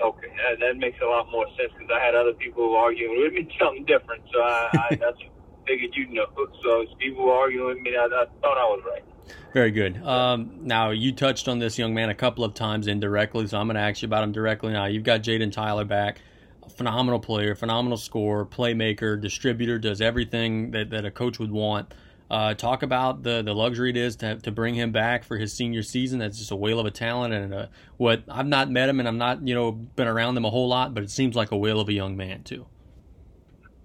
Okay, 0.00 0.28
that, 0.28 0.60
that 0.60 0.76
makes 0.76 1.00
a 1.02 1.06
lot 1.06 1.28
more 1.32 1.46
sense 1.56 1.72
because 1.76 1.90
I 1.92 2.04
had 2.04 2.14
other 2.14 2.32
people 2.32 2.76
arguing 2.76 3.20
with 3.20 3.32
me 3.32 3.48
something 3.60 3.84
different. 3.86 4.22
So 4.32 4.40
I, 4.40 4.70
I 4.72 4.94
that's 5.00 5.18
figured 5.66 5.90
you 5.96 6.06
know. 6.08 6.26
So 6.62 6.86
people 6.98 7.26
were 7.26 7.34
arguing 7.34 7.66
with 7.74 7.78
me. 7.78 7.96
I, 7.96 8.04
I 8.04 8.26
thought 8.40 8.56
I 8.56 8.64
was 8.64 8.82
right. 8.88 9.04
Very 9.52 9.72
good. 9.72 10.00
Um, 10.04 10.60
now 10.62 10.90
you 10.90 11.12
touched 11.12 11.48
on 11.48 11.58
this 11.58 11.76
young 11.76 11.92
man 11.92 12.08
a 12.08 12.14
couple 12.14 12.44
of 12.44 12.54
times 12.54 12.86
indirectly, 12.86 13.46
so 13.48 13.58
I'm 13.58 13.66
going 13.66 13.74
to 13.74 13.80
ask 13.80 14.00
you 14.00 14.06
about 14.06 14.22
him 14.22 14.32
directly 14.32 14.72
now. 14.72 14.86
You've 14.86 15.02
got 15.02 15.22
Jaden 15.22 15.52
Tyler 15.52 15.84
back 15.84 16.20
phenomenal 16.68 17.20
player, 17.20 17.54
phenomenal 17.54 17.98
scorer, 17.98 18.44
playmaker, 18.44 19.20
distributor, 19.20 19.78
does 19.78 20.00
everything 20.00 20.70
that, 20.72 20.90
that 20.90 21.04
a 21.04 21.10
coach 21.10 21.38
would 21.38 21.52
want. 21.52 21.92
Uh, 22.30 22.52
talk 22.52 22.82
about 22.82 23.22
the 23.22 23.40
the 23.40 23.54
luxury 23.54 23.88
it 23.88 23.96
is 23.96 24.14
to 24.16 24.36
to 24.36 24.50
bring 24.50 24.74
him 24.74 24.92
back 24.92 25.24
for 25.24 25.38
his 25.38 25.50
senior 25.52 25.82
season. 25.82 26.18
That's 26.18 26.36
just 26.36 26.50
a 26.50 26.56
whale 26.56 26.78
of 26.78 26.84
a 26.84 26.90
talent 26.90 27.32
and 27.32 27.54
a, 27.54 27.70
what 27.96 28.22
I've 28.28 28.46
not 28.46 28.70
met 28.70 28.90
him 28.90 28.98
and 28.98 29.08
I'm 29.08 29.16
not 29.16 29.48
you 29.48 29.54
know 29.54 29.72
been 29.72 30.06
around 30.06 30.36
him 30.36 30.44
a 30.44 30.50
whole 30.50 30.68
lot, 30.68 30.92
but 30.92 31.02
it 31.02 31.10
seems 31.10 31.34
like 31.34 31.52
a 31.52 31.56
whale 31.56 31.80
of 31.80 31.88
a 31.88 31.92
young 31.94 32.18
man 32.18 32.42
too. 32.42 32.66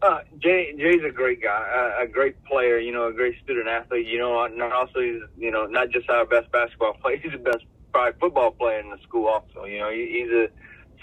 Uh, 0.01 0.19
Jay 0.39 0.75
Jay's 0.77 1.01
a 1.07 1.09
great 1.09 1.41
guy, 1.41 1.95
a, 1.97 2.03
a 2.03 2.07
great 2.07 2.43
player. 2.43 2.77
You 2.77 2.91
know, 2.91 3.07
a 3.07 3.13
great 3.13 3.41
student 3.41 3.69
athlete. 3.69 4.05
You 4.05 4.19
know, 4.19 4.43
and 4.43 4.61
also 4.61 4.99
he's 4.99 5.21
you 5.38 5.49
know 5.49 5.65
not 5.65 5.91
just 5.91 6.09
our 6.09 6.25
best 6.25 6.51
basketball 6.51 6.95
player, 6.95 7.15
he's 7.23 7.31
the 7.31 7.38
best 7.38 7.63
probably 7.93 8.19
football 8.19 8.51
player 8.51 8.81
in 8.81 8.89
the 8.89 8.97
school. 9.03 9.27
Also, 9.27 9.63
you 9.63 9.79
know, 9.79 9.89
he, 9.89 10.19
he's 10.19 10.31
a 10.31 10.49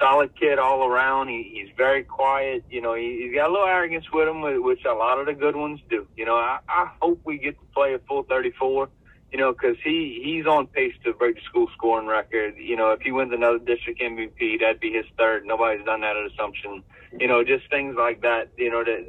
solid 0.00 0.34
kid 0.38 0.58
all 0.58 0.84
around. 0.84 1.28
He, 1.28 1.50
he's 1.54 1.74
very 1.76 2.02
quiet. 2.02 2.64
You 2.70 2.80
know, 2.80 2.94
he, 2.94 3.22
he's 3.22 3.34
got 3.34 3.50
a 3.50 3.52
little 3.52 3.66
arrogance 3.66 4.06
with 4.12 4.28
him, 4.28 4.40
which 4.62 4.84
a 4.84 4.94
lot 4.94 5.18
of 5.18 5.26
the 5.26 5.34
good 5.34 5.54
ones 5.54 5.80
do. 5.88 6.06
You 6.16 6.24
know, 6.24 6.36
I, 6.36 6.58
I 6.68 6.90
hope 7.00 7.20
we 7.24 7.38
get 7.38 7.58
to 7.58 7.66
play 7.74 7.94
a 7.94 7.98
full 8.00 8.24
34. 8.24 8.88
You 9.32 9.38
know, 9.38 9.52
because 9.52 9.76
he 9.84 10.20
he's 10.24 10.44
on 10.46 10.66
pace 10.66 10.94
to 11.04 11.12
break 11.12 11.36
the 11.36 11.42
school 11.42 11.68
scoring 11.76 12.08
record. 12.08 12.54
You 12.58 12.74
know, 12.74 12.90
if 12.90 13.00
he 13.00 13.12
wins 13.12 13.32
another 13.32 13.60
district 13.60 14.00
MVP, 14.00 14.58
that'd 14.58 14.80
be 14.80 14.92
his 14.92 15.04
third. 15.16 15.46
Nobody's 15.46 15.84
done 15.84 16.00
that 16.00 16.16
at 16.16 16.32
Assumption. 16.32 16.82
You 17.16 17.28
know, 17.28 17.44
just 17.44 17.70
things 17.70 17.94
like 17.96 18.22
that. 18.22 18.48
You 18.56 18.70
know, 18.70 18.82
that 18.82 19.06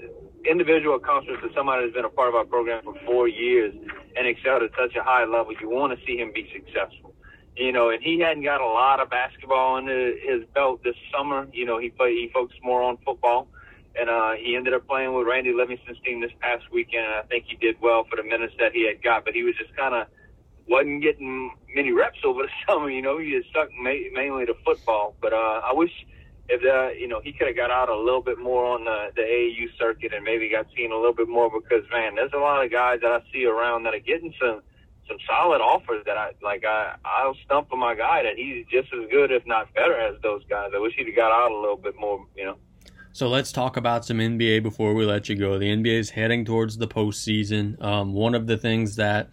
individual 0.47 0.95
accomplishments 0.95 1.43
of 1.43 1.51
somebody 1.55 1.85
that's 1.85 1.95
been 1.95 2.05
a 2.05 2.09
part 2.09 2.29
of 2.29 2.35
our 2.35 2.45
program 2.45 2.83
for 2.83 2.93
four 3.03 3.27
years 3.27 3.73
and 4.15 4.27
excelled 4.27 4.61
at 4.61 4.69
such 4.79 4.95
a 4.95 5.01
high 5.01 5.25
level. 5.25 5.53
You 5.59 5.69
want 5.69 5.97
to 5.97 6.05
see 6.05 6.17
him 6.17 6.31
be 6.31 6.47
successful 6.53 7.10
you 7.55 7.71
know, 7.71 7.89
and 7.89 8.01
he 8.01 8.19
hadn't 8.19 8.43
got 8.43 8.61
a 8.61 8.65
lot 8.65 8.99
of 8.99 9.09
basketball 9.09 9.75
under 9.75 10.07
his 10.07 10.45
belt 10.53 10.83
this 10.83 10.95
summer. 11.13 11.47
You 11.53 11.65
know, 11.65 11.77
he 11.79 11.89
played, 11.89 12.17
he 12.17 12.29
focused 12.33 12.59
more 12.63 12.81
on 12.81 12.97
football, 13.05 13.47
and 13.99 14.09
uh, 14.09 14.33
he 14.33 14.55
ended 14.55 14.73
up 14.73 14.87
playing 14.87 15.13
with 15.13 15.27
Randy 15.27 15.53
Livingston's 15.53 15.99
team 16.05 16.21
this 16.21 16.31
past 16.39 16.63
weekend. 16.71 17.05
And 17.05 17.15
I 17.15 17.23
think 17.23 17.45
he 17.47 17.57
did 17.57 17.75
well 17.81 18.05
for 18.09 18.15
the 18.15 18.23
minutes 18.23 18.53
that 18.59 18.71
he 18.73 18.87
had 18.87 19.03
got, 19.03 19.25
but 19.25 19.33
he 19.33 19.43
was 19.43 19.55
just 19.57 19.75
kind 19.75 19.93
of 19.93 20.07
wasn't 20.67 21.03
getting 21.03 21.51
many 21.75 21.91
reps 21.91 22.19
over 22.23 22.43
the 22.43 22.49
summer. 22.67 22.89
You 22.89 23.01
know, 23.01 23.17
he 23.17 23.31
just 23.31 23.49
stuck 23.49 23.69
ma- 23.77 24.09
mainly 24.13 24.45
to 24.45 24.53
football. 24.65 25.15
But 25.21 25.33
uh, 25.33 25.61
I 25.65 25.73
wish 25.73 25.91
if 26.47 26.61
uh, 26.63 26.93
you 26.97 27.07
know 27.07 27.21
he 27.23 27.33
could 27.33 27.47
have 27.47 27.55
got 27.55 27.71
out 27.71 27.89
a 27.89 27.97
little 27.97 28.21
bit 28.21 28.39
more 28.39 28.65
on 28.65 28.85
the, 28.85 29.11
the 29.15 29.21
AAU 29.21 29.77
circuit 29.77 30.13
and 30.13 30.23
maybe 30.23 30.49
got 30.49 30.67
seen 30.75 30.91
a 30.91 30.95
little 30.95 31.13
bit 31.13 31.27
more 31.27 31.49
because 31.49 31.83
man, 31.91 32.15
there's 32.15 32.33
a 32.33 32.39
lot 32.39 32.63
of 32.63 32.71
guys 32.71 32.99
that 33.01 33.11
I 33.11 33.21
see 33.33 33.45
around 33.45 33.83
that 33.83 33.93
are 33.93 33.99
getting 33.99 34.33
some 34.39 34.61
some 35.07 35.17
solid 35.27 35.61
offers 35.61 36.03
that 36.05 36.17
I 36.17 36.31
like. 36.41 36.63
I 36.65 36.95
I'll 37.03 37.35
stump 37.45 37.69
for 37.69 37.77
my 37.77 37.95
guy 37.95 38.23
that 38.23 38.35
he's 38.37 38.65
just 38.71 38.93
as 38.93 39.09
good, 39.09 39.31
if 39.31 39.45
not 39.45 39.73
better, 39.73 39.95
as 39.95 40.21
those 40.21 40.43
guys. 40.49 40.71
I 40.75 40.79
wish 40.79 40.93
he'd 40.95 41.11
got 41.15 41.31
out 41.31 41.51
a 41.51 41.57
little 41.57 41.77
bit 41.77 41.95
more. 41.99 42.25
You 42.35 42.45
know. 42.45 42.57
So 43.13 43.27
let's 43.27 43.51
talk 43.51 43.75
about 43.75 44.05
some 44.05 44.19
NBA 44.19 44.63
before 44.63 44.93
we 44.93 45.05
let 45.05 45.27
you 45.27 45.35
go. 45.35 45.59
The 45.59 45.65
NBA 45.65 45.99
is 45.99 46.09
heading 46.11 46.45
towards 46.45 46.77
the 46.77 46.87
postseason. 46.87 47.81
Um, 47.83 48.13
one 48.13 48.33
of 48.33 48.47
the 48.47 48.57
things 48.57 48.95
that 48.95 49.29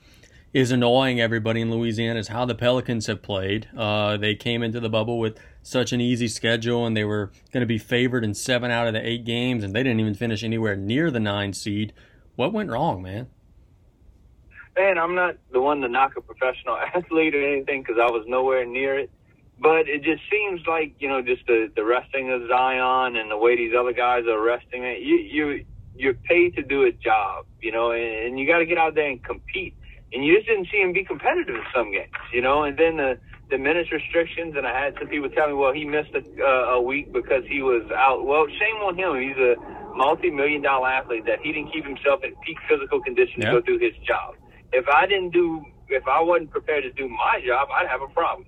is 0.53 0.73
annoying 0.73 1.21
everybody 1.21 1.61
in 1.61 1.71
Louisiana 1.71 2.19
is 2.19 2.29
how 2.29 2.45
the 2.45 2.55
Pelicans 2.55 3.07
have 3.07 3.23
played. 3.23 3.69
Uh, 3.77 4.17
they 4.17 4.35
came 4.35 4.65
into 4.65 4.81
the 4.81 4.89
bubble 4.89 5.21
with 5.21 5.39
such 5.63 5.93
an 5.93 6.01
easy 6.01 6.27
schedule, 6.27 6.87
and 6.87 6.97
they 6.97 7.05
were 7.05 7.31
going 7.53 7.61
to 7.61 7.67
be 7.67 7.79
favored 7.79 8.25
in 8.25 8.35
seven 8.35 8.71
out 8.71 8.89
of 8.89 8.95
the 8.95 9.07
eight 9.07 9.25
games, 9.25 9.63
and 9.63 9.75
they 9.75 9.83
didn't 9.83 10.01
even 10.01 10.15
finish 10.15 10.43
anywhere 10.43 10.75
near 10.75 11.11
the 11.11 11.21
nine 11.21 11.53
seed. 11.53 11.93
What 12.35 12.53
went 12.53 12.71
wrong, 12.71 13.03
man? 13.03 13.29
Man, 14.79 14.99
I'm 14.99 15.15
not 15.15 15.37
the 15.53 15.61
one 15.61 15.81
to 15.81 15.89
knock 15.89 16.13
a 16.17 16.21
professional 16.21 16.77
athlete 16.95 17.35
or 17.35 17.43
anything 17.43 17.83
because 17.83 17.97
I 18.01 18.11
was 18.11 18.25
nowhere 18.27 18.65
near 18.65 18.99
it. 18.99 19.11
But 19.61 19.89
it 19.89 20.05
just 20.05 20.23
seems 20.31 20.61
like 20.69 20.95
you 21.01 21.09
know, 21.09 21.21
just 21.21 21.45
the 21.47 21.71
the 21.75 21.85
resting 21.85 22.31
of 22.31 22.47
Zion 22.49 23.17
and 23.17 23.29
the 23.29 23.37
way 23.37 23.57
these 23.57 23.75
other 23.79 23.93
guys 23.93 24.25
are 24.27 24.41
resting 24.41 24.85
it. 24.85 25.03
You 25.03 25.17
you 25.17 25.65
you're 25.97 26.15
paid 26.15 26.55
to 26.55 26.63
do 26.63 26.85
a 26.85 26.93
job, 26.93 27.45
you 27.61 27.73
know, 27.73 27.91
and, 27.91 28.27
and 28.27 28.39
you 28.39 28.47
got 28.47 28.59
to 28.59 28.67
get 28.67 28.79
out 28.79 28.95
there 28.95 29.11
and 29.11 29.23
compete. 29.25 29.75
And 30.13 30.25
you 30.25 30.37
just 30.37 30.47
didn't 30.47 30.69
see 30.71 30.79
him 30.81 30.93
be 30.93 31.05
competitive 31.05 31.57
in 31.57 31.63
some 31.75 31.91
games, 31.91 32.15
you 32.33 32.41
know. 32.41 32.63
And 32.63 32.79
then 32.79 32.99
the 32.99 33.19
the 33.51 33.59
minutes 33.59 33.91
restrictions, 33.91 34.55
and 34.57 34.65
I 34.65 34.79
had 34.79 34.95
some 35.01 35.09
people 35.09 35.29
tell 35.31 35.49
me, 35.49 35.55
well, 35.55 35.73
he 35.73 35.85
missed 35.85 36.15
a, 36.15 36.23
uh, 36.41 36.79
a 36.79 36.81
week 36.81 37.13
because 37.13 37.43
he 37.49 37.61
was 37.61 37.83
out. 37.91 38.25
Well, 38.25 38.47
shame 38.47 38.79
on 38.87 38.95
him. 38.97 39.19
He's 39.21 39.43
a 39.43 39.57
multi-million 39.97 40.63
dollar 40.63 40.87
athlete 40.87 41.27
that 41.27 41.41
he 41.43 41.51
didn't 41.51 41.73
keep 41.73 41.85
himself 41.85 42.23
in 42.23 42.31
peak 42.47 42.59
physical 42.71 43.03
condition 43.03 43.41
to 43.41 43.51
go 43.51 43.61
do 43.61 43.77
his 43.77 43.93
job 44.07 44.37
if 44.73 44.87
I 44.89 45.07
didn't 45.07 45.31
do, 45.31 45.65
if 45.89 46.07
I 46.07 46.21
wasn't 46.21 46.51
prepared 46.51 46.85
to 46.85 46.93
do 46.93 47.09
my 47.09 47.41
job, 47.47 47.69
I'd 47.75 47.89
have 47.89 48.03
a 48.03 48.09
problem. 48.09 48.47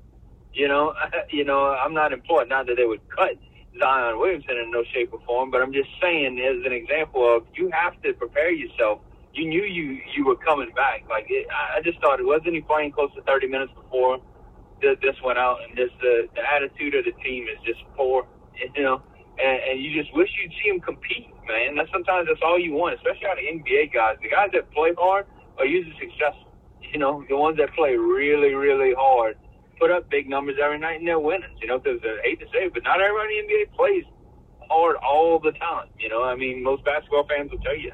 You 0.52 0.68
know, 0.68 0.94
you 1.30 1.44
know, 1.44 1.66
I'm 1.66 1.94
not 1.94 2.12
employed. 2.12 2.48
Not 2.48 2.66
that 2.66 2.76
they 2.76 2.86
would 2.86 3.00
cut 3.10 3.36
Zion 3.78 4.18
Williamson 4.18 4.56
in 4.58 4.70
no 4.70 4.84
shape 4.92 5.12
or 5.12 5.20
form, 5.26 5.50
but 5.50 5.62
I'm 5.62 5.72
just 5.72 5.88
saying 6.02 6.38
as 6.40 6.64
an 6.66 6.72
example 6.72 7.24
of 7.24 7.44
you 7.54 7.70
have 7.72 8.00
to 8.02 8.12
prepare 8.14 8.50
yourself. 8.50 9.00
You 9.32 9.48
knew 9.48 9.62
you 9.62 10.00
you 10.16 10.26
were 10.26 10.36
coming 10.36 10.70
back. 10.74 11.04
Like 11.08 11.26
it, 11.30 11.46
I 11.50 11.80
just 11.82 12.00
thought 12.00 12.18
it 12.18 12.26
wasn't 12.26 12.54
he 12.54 12.60
playing 12.60 12.92
close 12.92 13.14
to 13.14 13.22
30 13.22 13.46
minutes 13.46 13.72
before 13.74 14.18
this 14.80 15.16
went 15.24 15.38
out, 15.38 15.58
and 15.62 15.76
just 15.76 15.92
the 16.00 16.28
the 16.34 16.42
attitude 16.42 16.94
of 16.94 17.04
the 17.04 17.12
team 17.22 17.46
is 17.48 17.58
just 17.64 17.80
poor. 17.96 18.26
You 18.76 18.82
know, 18.82 19.00
and, 19.40 19.58
and 19.72 19.80
you 19.80 19.88
just 19.96 20.14
wish 20.14 20.28
you'd 20.36 20.52
see 20.62 20.68
him 20.68 20.80
compete, 20.80 21.32
man. 21.48 21.76
That's 21.76 21.90
sometimes 21.90 22.28
that's 22.28 22.42
all 22.44 22.58
you 22.58 22.74
want, 22.74 22.94
especially 22.96 23.24
out 23.24 23.38
of 23.38 23.44
NBA 23.44 23.88
guys. 23.94 24.16
The 24.20 24.28
guys 24.28 24.50
that 24.52 24.70
play 24.70 24.92
hard 24.98 25.24
are 25.60 25.66
usually 25.66 25.96
successful. 25.98 26.52
You 26.80 26.98
know, 26.98 27.24
the 27.28 27.36
ones 27.36 27.58
that 27.58 27.72
play 27.74 27.96
really, 27.96 28.54
really 28.54 28.94
hard 28.96 29.36
put 29.78 29.90
up 29.90 30.10
big 30.10 30.28
numbers 30.28 30.56
every 30.62 30.78
night 30.78 30.98
and 30.98 31.06
they're 31.06 31.18
winning. 31.18 31.50
You 31.60 31.68
know, 31.68 31.78
because 31.78 32.00
I 32.02 32.20
hate 32.22 32.40
to 32.40 32.46
say 32.52 32.68
but 32.68 32.82
not 32.82 33.00
everybody 33.00 33.38
in 33.38 33.46
the 33.46 33.52
NBA 33.52 33.76
plays 33.76 34.04
hard 34.68 34.96
all 34.96 35.38
the 35.38 35.52
time. 35.52 35.88
You 35.98 36.08
know, 36.08 36.22
I 36.22 36.34
mean, 36.34 36.62
most 36.62 36.84
basketball 36.84 37.26
fans 37.26 37.50
will 37.50 37.58
tell 37.58 37.76
you. 37.76 37.92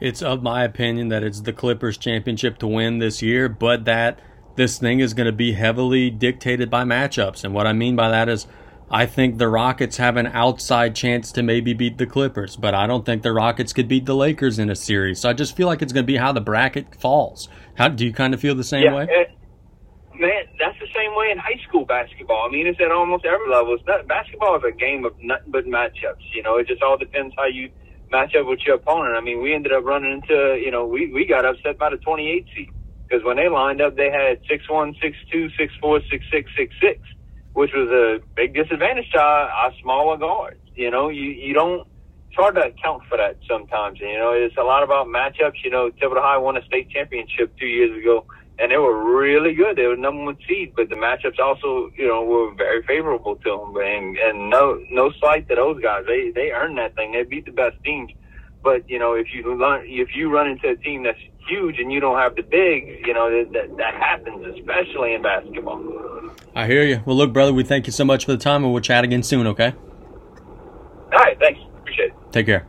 It's 0.00 0.22
of 0.22 0.42
my 0.42 0.64
opinion 0.64 1.08
that 1.08 1.22
it's 1.22 1.42
the 1.42 1.52
Clippers 1.52 1.96
championship 1.96 2.58
to 2.58 2.66
win 2.66 2.98
this 2.98 3.22
year, 3.22 3.48
but 3.48 3.84
that 3.84 4.18
this 4.56 4.78
thing 4.78 5.00
is 5.00 5.14
going 5.14 5.26
to 5.26 5.32
be 5.32 5.52
heavily 5.52 6.10
dictated 6.10 6.70
by 6.70 6.84
matchups. 6.84 7.44
And 7.44 7.54
what 7.54 7.66
I 7.66 7.72
mean 7.72 7.96
by 7.96 8.10
that 8.10 8.28
is 8.28 8.46
I 8.90 9.06
think 9.06 9.38
the 9.38 9.48
Rockets 9.48 9.96
have 9.96 10.16
an 10.16 10.26
outside 10.26 10.94
chance 10.94 11.32
to 11.32 11.42
maybe 11.42 11.72
beat 11.72 11.96
the 11.98 12.06
Clippers, 12.06 12.56
but 12.56 12.74
I 12.74 12.86
don't 12.86 13.04
think 13.04 13.22
the 13.22 13.32
Rockets 13.32 13.72
could 13.72 13.88
beat 13.88 14.04
the 14.04 14.14
Lakers 14.14 14.58
in 14.58 14.68
a 14.68 14.76
series. 14.76 15.20
So 15.20 15.30
I 15.30 15.32
just 15.32 15.56
feel 15.56 15.66
like 15.66 15.80
it's 15.80 15.92
going 15.92 16.04
to 16.04 16.12
be 16.12 16.16
how 16.16 16.32
the 16.32 16.40
bracket 16.40 17.00
falls. 17.00 17.48
How 17.76 17.88
do 17.88 18.04
you 18.04 18.12
kind 18.12 18.34
of 18.34 18.40
feel 18.40 18.54
the 18.54 18.64
same 18.64 18.84
yeah, 18.84 18.94
way? 18.94 19.06
It, 19.08 19.30
man, 20.20 20.44
that's 20.60 20.78
the 20.78 20.86
same 20.94 21.16
way 21.16 21.30
in 21.30 21.38
high 21.38 21.60
school 21.66 21.86
basketball. 21.86 22.46
I 22.46 22.52
mean, 22.52 22.66
it's 22.66 22.80
at 22.80 22.92
almost 22.92 23.24
every 23.24 23.48
level. 23.50 23.74
It's 23.74 23.86
not, 23.86 24.06
basketball 24.06 24.56
is 24.56 24.62
a 24.68 24.72
game 24.72 25.04
of 25.04 25.14
nothing 25.20 25.50
but 25.50 25.64
matchups. 25.64 26.22
You 26.34 26.42
know, 26.42 26.58
it 26.58 26.68
just 26.68 26.82
all 26.82 26.98
depends 26.98 27.34
how 27.38 27.46
you 27.46 27.70
match 28.10 28.34
up 28.36 28.46
with 28.46 28.60
your 28.66 28.76
opponent. 28.76 29.16
I 29.16 29.20
mean, 29.22 29.42
we 29.42 29.54
ended 29.54 29.72
up 29.72 29.84
running 29.84 30.12
into, 30.12 30.60
you 30.62 30.70
know, 30.70 30.86
we, 30.86 31.10
we 31.10 31.24
got 31.26 31.46
upset 31.46 31.78
by 31.78 31.88
the 31.88 31.96
28 31.96 32.46
seed 32.54 32.68
because 33.08 33.24
when 33.24 33.36
they 33.36 33.48
lined 33.48 33.80
up, 33.80 33.96
they 33.96 34.10
had 34.10 34.40
six 34.48 34.68
one, 34.68 34.94
six 35.00 35.16
two, 35.32 35.48
six 35.58 35.72
four, 35.80 36.00
six 36.10 36.24
six, 36.30 36.50
six 36.54 36.74
six 36.80 37.00
which 37.54 37.70
was 37.72 37.88
a 37.88 38.20
big 38.34 38.54
disadvantage 38.54 39.10
to 39.12 39.20
our, 39.20 39.72
smaller 39.80 40.16
guards. 40.16 40.60
You 40.74 40.90
know, 40.90 41.08
you, 41.08 41.22
you 41.22 41.54
don't, 41.54 41.86
it's 42.28 42.36
hard 42.36 42.56
to 42.56 42.66
account 42.66 43.04
for 43.08 43.16
that 43.16 43.38
sometimes. 43.48 44.00
You 44.00 44.18
know, 44.18 44.32
it's 44.32 44.56
a 44.56 44.62
lot 44.62 44.82
about 44.82 45.06
matchups. 45.06 45.62
You 45.64 45.70
know, 45.70 45.90
Thibodaux 45.90 46.20
High 46.20 46.36
won 46.36 46.56
a 46.56 46.64
state 46.64 46.90
championship 46.90 47.56
two 47.58 47.66
years 47.66 47.96
ago, 47.96 48.26
and 48.58 48.72
they 48.72 48.76
were 48.76 49.16
really 49.16 49.54
good. 49.54 49.76
They 49.76 49.86
were 49.86 49.96
number 49.96 50.24
one 50.24 50.36
seed, 50.48 50.74
but 50.76 50.88
the 50.88 50.96
matchups 50.96 51.38
also, 51.38 51.90
you 51.96 52.08
know, 52.08 52.24
were 52.24 52.54
very 52.54 52.82
favorable 52.86 53.36
to 53.36 53.50
them. 53.50 53.76
And, 53.76 54.18
and 54.18 54.50
no, 54.50 54.80
no 54.90 55.12
slight 55.20 55.48
to 55.48 55.54
those 55.54 55.80
guys. 55.80 56.04
They, 56.08 56.30
they 56.34 56.50
earned 56.50 56.76
that 56.78 56.96
thing. 56.96 57.12
They 57.12 57.22
beat 57.22 57.46
the 57.46 57.52
best 57.52 57.76
teams. 57.84 58.10
But, 58.64 58.88
you 58.88 58.98
know, 58.98 59.14
if 59.14 59.28
you 59.32 59.54
run, 59.54 59.82
if 59.84 60.16
you 60.16 60.32
run 60.32 60.48
into 60.48 60.70
a 60.70 60.76
team 60.76 61.04
that's 61.04 61.18
huge 61.48 61.78
and 61.78 61.92
you 61.92 62.00
don't 62.00 62.18
have 62.18 62.36
the 62.36 62.42
big, 62.42 63.06
you 63.06 63.14
know, 63.14 63.30
that, 63.52 63.76
that 63.76 63.94
happens, 63.94 64.44
especially 64.58 65.14
in 65.14 65.22
basketball. 65.22 65.82
I 66.54 66.66
hear 66.66 66.84
you. 66.84 67.02
Well, 67.04 67.16
look, 67.16 67.32
brother, 67.32 67.52
we 67.52 67.64
thank 67.64 67.86
you 67.86 67.92
so 67.92 68.04
much 68.04 68.24
for 68.24 68.32
the 68.32 68.38
time, 68.38 68.64
and 68.64 68.72
we'll 68.72 68.82
chat 68.82 69.04
again 69.04 69.22
soon, 69.22 69.46
okay? 69.48 69.74
All 71.12 71.18
right, 71.18 71.38
thanks. 71.38 71.60
Appreciate 71.80 72.10
it. 72.10 72.14
Take 72.32 72.46
care. 72.46 72.66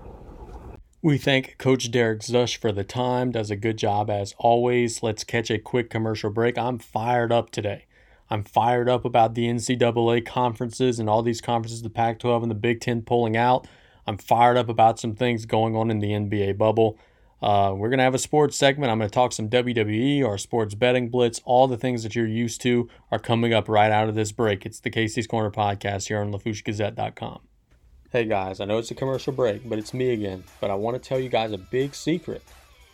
We 1.01 1.19
thank 1.19 1.59
Coach 1.59 1.91
Derek 1.91 2.21
Szush 2.21 2.57
for 2.57 2.71
the 2.71 2.83
time. 2.83 3.31
Does 3.31 3.51
a 3.51 3.55
good 3.55 3.77
job 3.77 4.09
as 4.09 4.33
always. 4.39 5.03
Let's 5.03 5.23
catch 5.23 5.51
a 5.51 5.59
quick 5.59 5.89
commercial 5.91 6.31
break. 6.31 6.57
I'm 6.57 6.79
fired 6.79 7.31
up 7.31 7.51
today. 7.51 7.85
I'm 8.29 8.43
fired 8.43 8.89
up 8.89 9.05
about 9.05 9.35
the 9.35 9.45
NCAA 9.45 10.25
conferences 10.25 10.99
and 10.99 11.07
all 11.07 11.21
these 11.21 11.41
conferences, 11.41 11.83
the 11.83 11.91
Pac 11.91 12.17
12 12.17 12.43
and 12.43 12.49
the 12.49 12.55
Big 12.55 12.81
Ten 12.81 13.03
pulling 13.03 13.37
out. 13.37 13.67
I'm 14.07 14.17
fired 14.17 14.57
up 14.57 14.67
about 14.67 14.99
some 14.99 15.15
things 15.15 15.45
going 15.45 15.75
on 15.75 15.91
in 15.91 15.99
the 15.99 16.09
NBA 16.09 16.57
bubble. 16.57 16.97
Uh, 17.41 17.73
we're 17.75 17.89
going 17.89 17.99
to 17.99 18.03
have 18.03 18.15
a 18.15 18.19
sports 18.19 18.57
segment. 18.57 18.91
I'm 18.91 18.97
going 18.97 19.09
to 19.09 19.13
talk 19.13 19.33
some 19.33 19.49
WWE 19.49 20.23
or 20.25 20.37
sports 20.37 20.73
betting 20.73 21.09
blitz. 21.09 21.41
All 21.45 21.67
the 21.67 21.77
things 21.77 22.03
that 22.03 22.15
you're 22.15 22.27
used 22.27 22.61
to 22.61 22.89
are 23.11 23.19
coming 23.19 23.53
up 23.53 23.67
right 23.67 23.91
out 23.91 24.09
of 24.09 24.15
this 24.15 24.31
break. 24.31 24.65
It's 24.65 24.79
the 24.79 24.89
Casey's 24.89 25.27
Corner 25.27 25.51
podcast 25.51 26.07
here 26.07 26.19
on 26.19 26.31
LaFourcheGazette.com. 26.31 27.41
Hey 28.11 28.25
guys, 28.25 28.59
I 28.61 28.65
know 28.65 28.77
it's 28.77 28.91
a 28.91 28.95
commercial 28.95 29.33
break, 29.33 29.67
but 29.67 29.77
it's 29.77 29.93
me 29.93 30.11
again. 30.11 30.45
But 30.61 30.71
I 30.71 30.75
want 30.75 31.01
to 31.01 31.09
tell 31.09 31.19
you 31.19 31.27
guys 31.27 31.51
a 31.51 31.57
big 31.57 31.93
secret. 31.93 32.41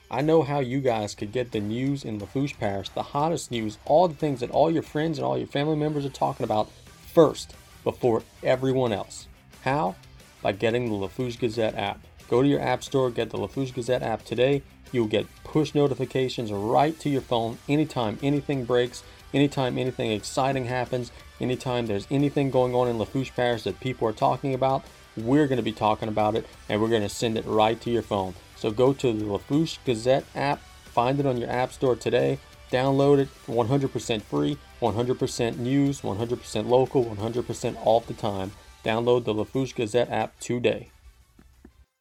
I 0.10 0.22
know 0.22 0.42
how 0.42 0.60
you 0.60 0.82
guys 0.82 1.16
could 1.16 1.32
get 1.32 1.52
the 1.52 1.60
news 1.60 2.04
in 2.04 2.20
Lafourche 2.20 2.58
Parish, 2.58 2.90
the 2.90 3.04
hottest 3.04 3.52
news, 3.52 3.78
all 3.86 4.08
the 4.08 4.16
things 4.16 4.40
that 4.40 4.50
all 4.52 4.72
your 4.72 4.84
friends 4.84 5.20
and 5.20 5.26
all 5.26 5.38
your 5.38 5.48
family 5.48 5.76
members 5.76 6.06
are 6.06 6.10
talking 6.10 6.44
about 6.44 6.70
first 7.14 7.56
before 7.84 8.24
everyone 8.44 8.92
else. 8.92 9.28
How? 9.64 9.96
by 10.42 10.52
getting 10.52 10.90
the 10.90 10.96
Lafourche 10.96 11.40
Gazette 11.40 11.76
app. 11.76 12.00
Go 12.32 12.42
to 12.42 12.48
your 12.48 12.62
app 12.62 12.82
store, 12.82 13.12
get 13.12 13.30
the 13.30 13.38
Lafourche 13.38 13.74
Gazette 13.74 14.02
app 14.02 14.24
today. 14.24 14.64
You'll 14.94 15.08
get 15.08 15.28
push 15.44 15.76
notifications 15.76 16.50
right 16.50 16.98
to 17.02 17.10
your 17.10 17.20
phone 17.20 17.58
anytime 17.68 18.18
anything 18.24 18.64
breaks, 18.64 19.04
anytime 19.34 19.78
anything 19.78 20.12
exciting 20.12 20.64
happens, 20.64 21.12
anytime 21.42 21.88
there's 21.88 22.08
anything 22.10 22.50
going 22.50 22.74
on 22.74 22.88
in 22.88 22.98
Lafourche 22.98 23.36
Parish 23.36 23.64
that 23.64 23.82
people 23.82 24.08
are 24.08 24.14
talking 24.14 24.54
about. 24.54 24.86
We're 25.18 25.48
going 25.48 25.58
to 25.58 25.62
be 25.62 25.74
talking 25.74 26.08
about 26.08 26.36
it 26.36 26.46
and 26.70 26.82
we're 26.82 26.88
going 26.88 27.02
to 27.02 27.10
send 27.10 27.38
it 27.38 27.46
right 27.46 27.80
to 27.82 27.92
your 27.92 28.02
phone. 28.02 28.34
So 28.56 28.72
go 28.72 28.94
to 28.94 29.12
the 29.12 29.26
Lafourche 29.26 29.80
Gazette 29.84 30.24
app, 30.34 30.62
find 30.86 31.20
it 31.20 31.26
on 31.26 31.36
your 31.36 31.50
app 31.50 31.74
store 31.74 31.98
today, 31.98 32.40
download 32.72 33.20
it 33.20 33.28
100% 33.48 34.22
free, 34.22 34.58
100% 34.82 35.58
news, 35.58 36.00
100% 36.00 36.68
local, 36.70 37.04
100% 37.04 37.76
all 37.84 38.00
the 38.00 38.14
time. 38.14 38.54
Download 38.86 39.26
the 39.26 39.34
Lafourche 39.34 39.76
Gazette 39.76 40.10
app 40.10 40.40
today. 40.40 40.92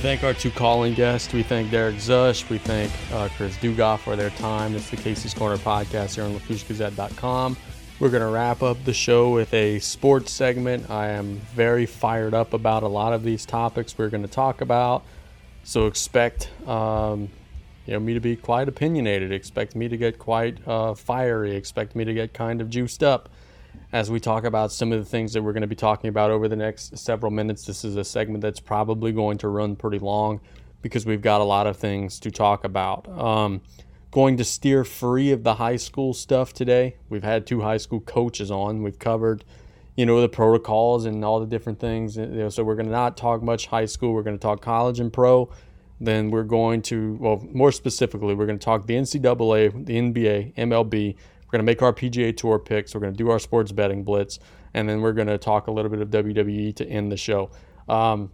thank 0.00 0.24
our 0.24 0.32
two 0.32 0.50
calling 0.50 0.94
guests. 0.94 1.30
We 1.34 1.42
thank 1.42 1.70
Derek 1.70 1.96
Szush. 1.96 2.48
We 2.48 2.56
thank 2.56 2.90
uh, 3.12 3.28
Chris 3.36 3.54
Dugas 3.58 3.98
for 3.98 4.16
their 4.16 4.30
time. 4.30 4.74
It's 4.74 4.88
the 4.88 4.96
Casey's 4.96 5.34
Corner 5.34 5.58
podcast 5.58 6.14
here 6.14 6.24
on 6.24 6.34
LaFourcheGazette.com. 6.34 7.54
We're 7.98 8.08
going 8.08 8.22
to 8.22 8.28
wrap 8.28 8.62
up 8.62 8.82
the 8.84 8.94
show 8.94 9.30
with 9.30 9.52
a 9.52 9.78
sports 9.80 10.32
segment. 10.32 10.88
I 10.88 11.08
am 11.08 11.36
very 11.54 11.84
fired 11.84 12.32
up 12.32 12.54
about 12.54 12.82
a 12.82 12.88
lot 12.88 13.12
of 13.12 13.24
these 13.24 13.44
topics 13.44 13.98
we're 13.98 14.08
going 14.08 14.22
to 14.22 14.28
talk 14.28 14.62
about. 14.62 15.04
So 15.64 15.86
expect 15.86 16.48
um, 16.66 17.28
you 17.84 17.92
know 17.92 18.00
me 18.00 18.14
to 18.14 18.20
be 18.20 18.36
quite 18.36 18.68
opinionated. 18.68 19.32
Expect 19.32 19.76
me 19.76 19.86
to 19.88 19.98
get 19.98 20.18
quite 20.18 20.66
uh, 20.66 20.94
fiery. 20.94 21.54
Expect 21.54 21.94
me 21.94 22.06
to 22.06 22.14
get 22.14 22.32
kind 22.32 22.62
of 22.62 22.70
juiced 22.70 23.02
up 23.02 23.28
as 23.92 24.10
we 24.10 24.20
talk 24.20 24.44
about 24.44 24.72
some 24.72 24.92
of 24.92 24.98
the 24.98 25.04
things 25.04 25.32
that 25.32 25.42
we're 25.42 25.52
going 25.52 25.62
to 25.62 25.66
be 25.66 25.74
talking 25.74 26.08
about 26.08 26.30
over 26.30 26.48
the 26.48 26.56
next 26.56 26.96
several 26.96 27.32
minutes. 27.32 27.64
This 27.64 27.84
is 27.84 27.96
a 27.96 28.04
segment 28.04 28.40
that's 28.40 28.60
probably 28.60 29.12
going 29.12 29.38
to 29.38 29.48
run 29.48 29.74
pretty 29.74 29.98
long 29.98 30.40
because 30.82 31.04
we've 31.04 31.22
got 31.22 31.40
a 31.40 31.44
lot 31.44 31.66
of 31.66 31.76
things 31.76 32.20
to 32.20 32.30
talk 32.30 32.64
about. 32.64 33.08
Um, 33.08 33.62
going 34.10 34.36
to 34.36 34.44
steer 34.44 34.84
free 34.84 35.32
of 35.32 35.42
the 35.42 35.54
high 35.54 35.76
school 35.76 36.14
stuff 36.14 36.52
today. 36.52 36.96
We've 37.08 37.22
had 37.22 37.46
two 37.46 37.60
high 37.62 37.76
school 37.76 38.00
coaches 38.00 38.50
on. 38.50 38.82
We've 38.82 38.98
covered, 38.98 39.44
you 39.96 40.06
know, 40.06 40.20
the 40.20 40.28
protocols 40.28 41.04
and 41.04 41.24
all 41.24 41.40
the 41.40 41.46
different 41.46 41.80
things. 41.80 42.14
So 42.14 42.64
we're 42.64 42.76
going 42.76 42.86
to 42.86 42.92
not 42.92 43.16
talk 43.16 43.42
much 43.42 43.66
high 43.66 43.86
school. 43.86 44.12
We're 44.12 44.22
going 44.22 44.36
to 44.36 44.42
talk 44.42 44.62
college 44.62 45.00
and 45.00 45.12
pro. 45.12 45.50
Then 46.00 46.30
we're 46.30 46.44
going 46.44 46.80
to, 46.82 47.18
well, 47.20 47.44
more 47.52 47.72
specifically, 47.72 48.34
we're 48.34 48.46
going 48.46 48.58
to 48.58 48.64
talk 48.64 48.86
the 48.86 48.94
NCAA, 48.94 49.84
the 49.84 49.96
NBA, 49.96 50.54
MLB, 50.54 51.16
we're 51.50 51.58
going 51.58 51.66
to 51.66 51.70
make 51.72 51.82
our 51.82 51.92
PGA 51.92 52.36
Tour 52.36 52.60
picks. 52.60 52.94
We're 52.94 53.00
going 53.00 53.12
to 53.12 53.18
do 53.18 53.28
our 53.28 53.40
sports 53.40 53.72
betting 53.72 54.04
blitz, 54.04 54.38
and 54.72 54.88
then 54.88 55.00
we're 55.00 55.12
going 55.12 55.26
to 55.26 55.36
talk 55.36 55.66
a 55.66 55.72
little 55.72 55.90
bit 55.90 56.00
of 56.00 56.08
WWE 56.10 56.76
to 56.76 56.86
end 56.86 57.10
the 57.10 57.16
show. 57.16 57.50
Um, 57.88 58.30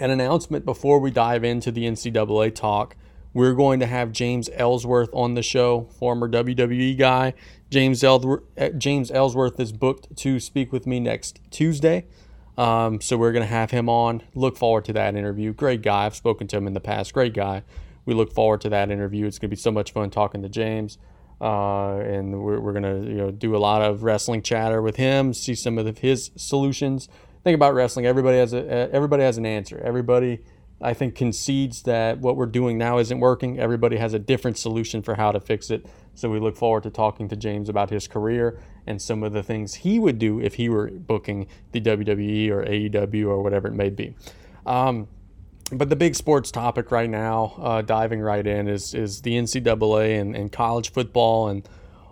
an 0.00 0.10
announcement 0.10 0.64
before 0.64 0.98
we 0.98 1.10
dive 1.10 1.44
into 1.44 1.70
the 1.70 1.84
NCAA 1.84 2.54
talk. 2.54 2.96
We're 3.34 3.52
going 3.52 3.80
to 3.80 3.86
have 3.86 4.12
James 4.12 4.48
Ellsworth 4.54 5.10
on 5.12 5.34
the 5.34 5.42
show, 5.42 5.88
former 5.98 6.26
WWE 6.26 6.96
guy. 6.96 7.34
James 7.68 8.02
Ellsworth, 8.02 8.44
James 8.78 9.10
Ellsworth 9.10 9.60
is 9.60 9.72
booked 9.72 10.16
to 10.16 10.40
speak 10.40 10.72
with 10.72 10.86
me 10.86 10.98
next 11.00 11.40
Tuesday. 11.50 12.06
Um, 12.56 13.02
so 13.02 13.18
we're 13.18 13.32
going 13.32 13.42
to 13.42 13.52
have 13.52 13.72
him 13.72 13.90
on. 13.90 14.22
Look 14.34 14.56
forward 14.56 14.86
to 14.86 14.94
that 14.94 15.14
interview. 15.14 15.52
Great 15.52 15.82
guy. 15.82 16.06
I've 16.06 16.16
spoken 16.16 16.46
to 16.48 16.56
him 16.56 16.66
in 16.66 16.72
the 16.72 16.80
past. 16.80 17.12
Great 17.12 17.34
guy. 17.34 17.62
We 18.06 18.14
look 18.14 18.32
forward 18.32 18.62
to 18.62 18.70
that 18.70 18.90
interview. 18.90 19.26
It's 19.26 19.38
going 19.38 19.50
to 19.50 19.56
be 19.56 19.60
so 19.60 19.70
much 19.70 19.92
fun 19.92 20.08
talking 20.08 20.40
to 20.40 20.48
James. 20.48 20.96
Uh, 21.40 21.96
and 21.98 22.42
we're, 22.42 22.58
we're 22.60 22.72
gonna 22.72 22.98
you 23.00 23.14
know 23.14 23.30
do 23.30 23.54
a 23.54 23.58
lot 23.58 23.82
of 23.82 24.02
wrestling 24.02 24.42
chatter 24.42 24.80
with 24.80 24.96
him, 24.96 25.34
see 25.34 25.54
some 25.54 25.78
of 25.78 25.98
his 25.98 26.30
solutions. 26.36 27.08
Think 27.44 27.54
about 27.54 27.74
wrestling. 27.74 28.06
Everybody 28.06 28.38
has 28.38 28.52
a 28.52 28.90
everybody 28.92 29.22
has 29.22 29.36
an 29.38 29.46
answer. 29.46 29.78
Everybody, 29.84 30.40
I 30.80 30.94
think, 30.94 31.14
concedes 31.14 31.82
that 31.82 32.18
what 32.18 32.36
we're 32.36 32.46
doing 32.46 32.78
now 32.78 32.98
isn't 32.98 33.20
working. 33.20 33.58
Everybody 33.58 33.98
has 33.98 34.14
a 34.14 34.18
different 34.18 34.56
solution 34.56 35.02
for 35.02 35.14
how 35.14 35.30
to 35.30 35.40
fix 35.40 35.70
it. 35.70 35.86
So 36.14 36.30
we 36.30 36.40
look 36.40 36.56
forward 36.56 36.84
to 36.84 36.90
talking 36.90 37.28
to 37.28 37.36
James 37.36 37.68
about 37.68 37.90
his 37.90 38.08
career 38.08 38.58
and 38.86 39.00
some 39.02 39.22
of 39.22 39.32
the 39.32 39.42
things 39.42 39.74
he 39.74 39.98
would 39.98 40.18
do 40.18 40.40
if 40.40 40.54
he 40.54 40.70
were 40.70 40.90
booking 40.90 41.46
the 41.72 41.80
WWE 41.80 42.50
or 42.50 42.64
AEW 42.64 43.26
or 43.26 43.42
whatever 43.42 43.68
it 43.68 43.74
may 43.74 43.90
be. 43.90 44.16
Um, 44.64 45.08
but 45.72 45.90
the 45.90 45.96
big 45.96 46.14
sports 46.14 46.50
topic 46.50 46.90
right 46.90 47.10
now, 47.10 47.54
uh, 47.58 47.82
diving 47.82 48.20
right 48.20 48.46
in, 48.46 48.68
is 48.68 48.94
is 48.94 49.22
the 49.22 49.34
NCAA 49.34 50.20
and, 50.20 50.36
and 50.36 50.52
college 50.52 50.92
football 50.92 51.48
and 51.48 51.68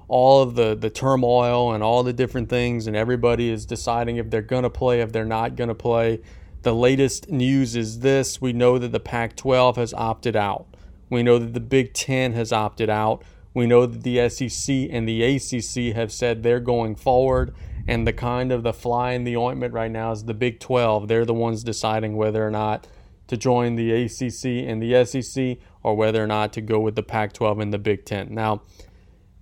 all 0.08 0.42
of 0.42 0.54
the 0.54 0.74
the 0.74 0.90
turmoil 0.90 1.72
and 1.72 1.82
all 1.82 2.02
the 2.02 2.12
different 2.12 2.48
things, 2.48 2.86
and 2.86 2.96
everybody 2.96 3.50
is 3.50 3.64
deciding 3.64 4.16
if 4.16 4.30
they're 4.30 4.42
going 4.42 4.64
to 4.64 4.70
play, 4.70 5.00
if 5.00 5.12
they're 5.12 5.24
not 5.24 5.56
going 5.56 5.68
to 5.68 5.74
play. 5.74 6.20
The 6.62 6.74
latest 6.74 7.30
news 7.30 7.76
is 7.76 8.00
this: 8.00 8.40
we 8.40 8.52
know 8.52 8.78
that 8.78 8.90
the 8.92 9.00
Pac-12 9.00 9.76
has 9.76 9.94
opted 9.94 10.34
out. 10.34 10.66
We 11.10 11.22
know 11.22 11.38
that 11.38 11.54
the 11.54 11.60
Big 11.60 11.92
Ten 11.92 12.32
has 12.32 12.52
opted 12.52 12.90
out. 12.90 13.22
We 13.52 13.66
know 13.66 13.86
that 13.86 14.02
the 14.02 14.28
SEC 14.28 14.88
and 14.90 15.08
the 15.08 15.22
ACC 15.22 15.94
have 15.94 16.10
said 16.10 16.42
they're 16.42 16.58
going 16.58 16.96
forward. 16.96 17.54
And 17.86 18.06
the 18.06 18.12
kind 18.12 18.50
of 18.50 18.62
the 18.62 18.72
fly 18.72 19.12
in 19.12 19.24
the 19.24 19.36
ointment 19.36 19.74
right 19.74 19.90
now 19.90 20.10
is 20.10 20.24
the 20.24 20.34
Big 20.34 20.58
12. 20.58 21.06
They're 21.06 21.26
the 21.26 21.34
ones 21.34 21.62
deciding 21.62 22.16
whether 22.16 22.44
or 22.44 22.50
not 22.50 22.88
to 23.28 23.36
join 23.36 23.76
the 23.76 23.92
ACC 23.92 24.68
and 24.68 24.82
the 24.82 25.04
SEC 25.04 25.58
or 25.82 25.94
whether 25.94 26.22
or 26.22 26.26
not 26.26 26.52
to 26.54 26.60
go 26.60 26.80
with 26.80 26.94
the 26.94 27.02
Pac 27.02 27.32
12 27.32 27.60
and 27.60 27.72
the 27.72 27.78
Big 27.78 28.04
Ten. 28.04 28.34
Now, 28.34 28.62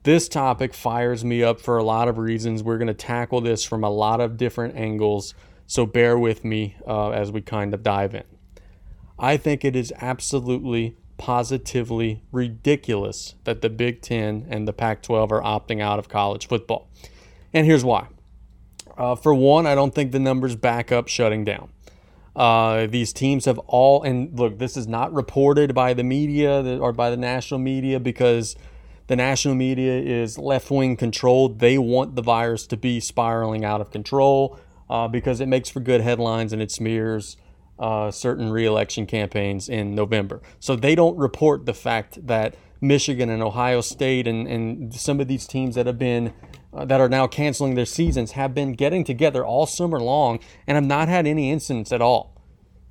this 0.04 0.28
topic 0.28 0.74
fires 0.74 1.24
me 1.24 1.42
up 1.42 1.60
for 1.60 1.78
a 1.78 1.84
lot 1.84 2.08
of 2.08 2.18
reasons. 2.18 2.62
We're 2.62 2.78
going 2.78 2.88
to 2.88 2.94
tackle 2.94 3.40
this 3.40 3.64
from 3.64 3.84
a 3.84 3.90
lot 3.90 4.20
of 4.20 4.36
different 4.36 4.76
angles, 4.76 5.34
so 5.66 5.86
bear 5.86 6.18
with 6.18 6.44
me 6.44 6.76
uh, 6.86 7.10
as 7.10 7.30
we 7.30 7.40
kind 7.40 7.72
of 7.72 7.82
dive 7.82 8.14
in. 8.14 8.24
I 9.18 9.36
think 9.36 9.64
it 9.64 9.76
is 9.76 9.92
absolutely, 10.00 10.96
positively 11.18 12.24
ridiculous 12.32 13.36
that 13.44 13.62
the 13.62 13.70
Big 13.70 14.02
Ten 14.02 14.46
and 14.50 14.66
the 14.66 14.72
Pac 14.72 15.02
12 15.02 15.30
are 15.30 15.42
opting 15.42 15.80
out 15.80 16.00
of 16.00 16.08
college 16.08 16.48
football. 16.48 16.88
And 17.52 17.64
here's 17.64 17.84
why. 17.84 18.08
Uh, 18.96 19.14
for 19.14 19.32
one, 19.32 19.66
I 19.66 19.76
don't 19.76 19.94
think 19.94 20.10
the 20.10 20.18
numbers 20.18 20.56
back 20.56 20.90
up 20.90 21.06
shutting 21.06 21.44
down. 21.44 21.70
Uh, 22.34 22.86
these 22.86 23.12
teams 23.12 23.44
have 23.44 23.58
all, 23.60 24.02
and 24.02 24.38
look, 24.38 24.58
this 24.58 24.76
is 24.76 24.86
not 24.86 25.12
reported 25.12 25.74
by 25.74 25.92
the 25.92 26.04
media 26.04 26.78
or 26.78 26.92
by 26.92 27.10
the 27.10 27.16
national 27.16 27.60
media 27.60 28.00
because 28.00 28.56
the 29.08 29.16
national 29.16 29.54
media 29.54 29.98
is 29.98 30.38
left 30.38 30.70
wing 30.70 30.96
controlled. 30.96 31.58
They 31.58 31.76
want 31.76 32.16
the 32.16 32.22
virus 32.22 32.66
to 32.68 32.76
be 32.76 33.00
spiraling 33.00 33.64
out 33.64 33.80
of 33.80 33.90
control 33.90 34.58
uh, 34.88 35.08
because 35.08 35.40
it 35.40 35.46
makes 35.46 35.68
for 35.68 35.80
good 35.80 36.00
headlines 36.00 36.52
and 36.52 36.62
it 36.62 36.70
smears 36.70 37.36
uh, 37.78 38.10
certain 38.10 38.50
reelection 38.50 39.06
campaigns 39.06 39.68
in 39.68 39.94
November. 39.94 40.40
So 40.60 40.76
they 40.76 40.94
don't 40.94 41.16
report 41.18 41.66
the 41.66 41.74
fact 41.74 42.26
that 42.26 42.54
Michigan 42.80 43.28
and 43.28 43.42
Ohio 43.42 43.80
State 43.80 44.26
and, 44.26 44.46
and 44.46 44.94
some 44.94 45.20
of 45.20 45.28
these 45.28 45.46
teams 45.46 45.74
that 45.74 45.86
have 45.86 45.98
been 45.98 46.32
uh, 46.72 46.84
that 46.84 47.00
are 47.00 47.08
now 47.08 47.26
canceling 47.26 47.74
their 47.74 47.86
seasons 47.86 48.32
have 48.32 48.54
been 48.54 48.72
getting 48.72 49.04
together 49.04 49.44
all 49.44 49.66
summer 49.66 50.00
long 50.00 50.38
and 50.66 50.76
have 50.76 50.84
not 50.84 51.08
had 51.08 51.26
any 51.26 51.50
incidents 51.50 51.92
at 51.92 52.02
all. 52.02 52.32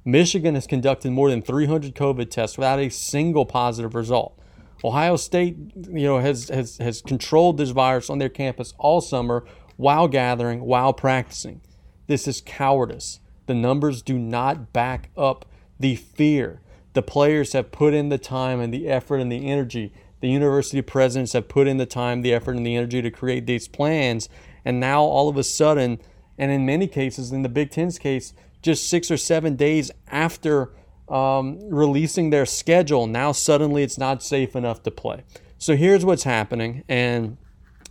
Michigan 0.04 0.56
has 0.56 0.68
conducted 0.68 1.12
more 1.12 1.30
than 1.30 1.42
300 1.42 1.94
COVID 1.96 2.30
tests 2.30 2.58
without 2.58 2.80
a 2.80 2.90
single 2.90 3.46
positive 3.46 3.94
result. 3.94 4.38
Ohio 4.84 5.16
State, 5.16 5.56
you 5.76 6.06
know, 6.06 6.20
has, 6.20 6.50
has, 6.50 6.78
has 6.78 7.02
controlled 7.02 7.58
this 7.58 7.70
virus 7.70 8.10
on 8.10 8.18
their 8.18 8.30
campus 8.30 8.74
all 8.80 9.00
summer 9.00 9.46
while 9.78 10.08
gathering, 10.08 10.62
while 10.62 10.92
practicing. 10.92 11.62
This 12.08 12.28
is 12.28 12.42
cowardice. 12.42 13.20
The 13.46 13.54
numbers 13.54 14.02
do 14.02 14.18
not 14.18 14.74
back 14.74 15.12
up 15.16 15.46
the 15.80 15.96
fear. 15.96 16.62
The 16.94 17.02
players 17.02 17.54
have 17.54 17.72
put 17.72 17.94
in 17.94 18.10
the 18.10 18.18
time 18.18 18.60
and 18.60 18.74
the 18.74 18.88
effort 18.88 19.18
and 19.18 19.32
the 19.32 19.48
energy 19.48 19.94
the 20.22 20.30
university 20.30 20.82
presidents 20.82 21.34
have 21.34 21.50
put 21.50 21.68
in 21.68 21.78
the 21.78 21.86
time, 21.86 22.22
the 22.22 22.34
effort, 22.34 22.56
and 22.56 22.66
the 22.66 22.76
energy 22.76 23.02
to 23.02 23.12
create 23.12 23.46
these 23.46 23.68
plans. 23.68 24.30
And 24.64 24.80
now, 24.80 25.02
all 25.02 25.28
of 25.28 25.38
a 25.38 25.44
sudden, 25.44 26.00
and 26.38 26.52
in 26.52 26.66
many 26.66 26.88
cases, 26.88 27.32
in 27.32 27.42
the 27.42 27.50
Big 27.50 27.72
Ten's 27.72 28.00
case, 28.00 28.34
just 28.62 28.88
six 28.88 29.10
or 29.12 29.18
seven 29.18 29.56
days 29.56 29.92
after 30.08 30.72
um, 31.10 31.60
releasing 31.70 32.30
their 32.30 32.46
schedule, 32.46 33.08
now 33.08 33.32
suddenly 33.32 33.84
it's 33.84 33.98
not 33.98 34.24
safe 34.24 34.56
enough 34.56 34.84
to 34.84 34.92
play. 34.92 35.24
So 35.58 35.76
here's 35.76 36.06
what's 36.06 36.24
happening, 36.24 36.84
and 36.88 37.38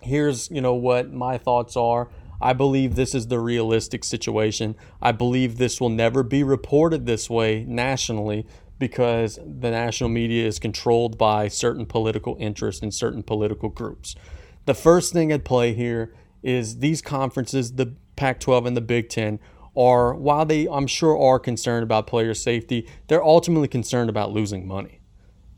here's 0.02 0.50
you 0.50 0.60
know 0.60 0.74
what 0.74 1.12
my 1.12 1.36
thoughts 1.36 1.76
are. 1.76 2.08
I 2.40 2.52
believe 2.54 2.94
this 2.94 3.14
is 3.14 3.26
the 3.26 3.38
realistic 3.38 4.02
situation. 4.02 4.74
I 5.02 5.12
believe 5.12 5.58
this 5.58 5.80
will 5.80 5.90
never 5.90 6.22
be 6.22 6.42
reported 6.42 7.04
this 7.04 7.28
way 7.28 7.64
nationally 7.68 8.46
because 8.80 9.36
the 9.36 9.70
national 9.70 10.10
media 10.10 10.44
is 10.44 10.58
controlled 10.58 11.16
by 11.16 11.46
certain 11.46 11.86
political 11.86 12.36
interests 12.40 12.82
and 12.82 12.92
certain 12.92 13.22
political 13.22 13.68
groups. 13.68 14.16
The 14.66 14.74
first 14.74 15.12
thing 15.12 15.30
at 15.30 15.44
play 15.44 15.74
here 15.74 16.12
is 16.42 16.78
these 16.78 17.02
conferences, 17.02 17.74
the 17.74 17.94
Pac 18.16 18.40
12 18.40 18.66
and 18.66 18.76
the 18.76 18.80
Big 18.80 19.08
Ten, 19.08 19.38
are, 19.76 20.14
while 20.14 20.44
they, 20.44 20.66
I'm 20.66 20.86
sure, 20.86 21.16
are 21.16 21.38
concerned 21.38 21.84
about 21.84 22.06
player 22.06 22.34
safety, 22.34 22.88
they're 23.06 23.22
ultimately 23.22 23.68
concerned 23.68 24.10
about 24.10 24.32
losing 24.32 24.66
money. 24.66 25.00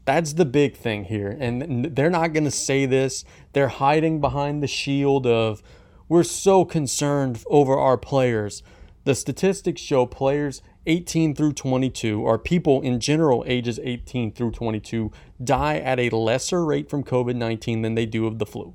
That's 0.04 0.32
the 0.32 0.44
big 0.44 0.76
thing 0.76 1.04
here. 1.04 1.30
And 1.30 1.96
they're 1.96 2.10
not 2.10 2.32
going 2.32 2.44
to 2.44 2.50
say 2.50 2.86
this. 2.86 3.24
They're 3.52 3.68
hiding 3.68 4.20
behind 4.20 4.62
the 4.62 4.66
shield 4.66 5.26
of, 5.26 5.62
we're 6.08 6.24
so 6.24 6.64
concerned 6.64 7.42
over 7.46 7.78
our 7.78 7.96
players. 7.96 8.62
The 9.04 9.14
statistics 9.14 9.80
show 9.80 10.06
players 10.06 10.62
18 10.86 11.34
through 11.34 11.54
22, 11.54 12.20
or 12.20 12.38
people 12.38 12.80
in 12.82 13.00
general 13.00 13.44
ages 13.46 13.80
18 13.82 14.32
through 14.32 14.52
22, 14.52 15.10
die 15.42 15.78
at 15.78 15.98
a 15.98 16.10
lesser 16.10 16.64
rate 16.64 16.88
from 16.88 17.04
COVID 17.04 17.36
19 17.36 17.82
than 17.82 17.94
they 17.94 18.06
do 18.06 18.26
of 18.26 18.38
the 18.38 18.46
flu. 18.46 18.74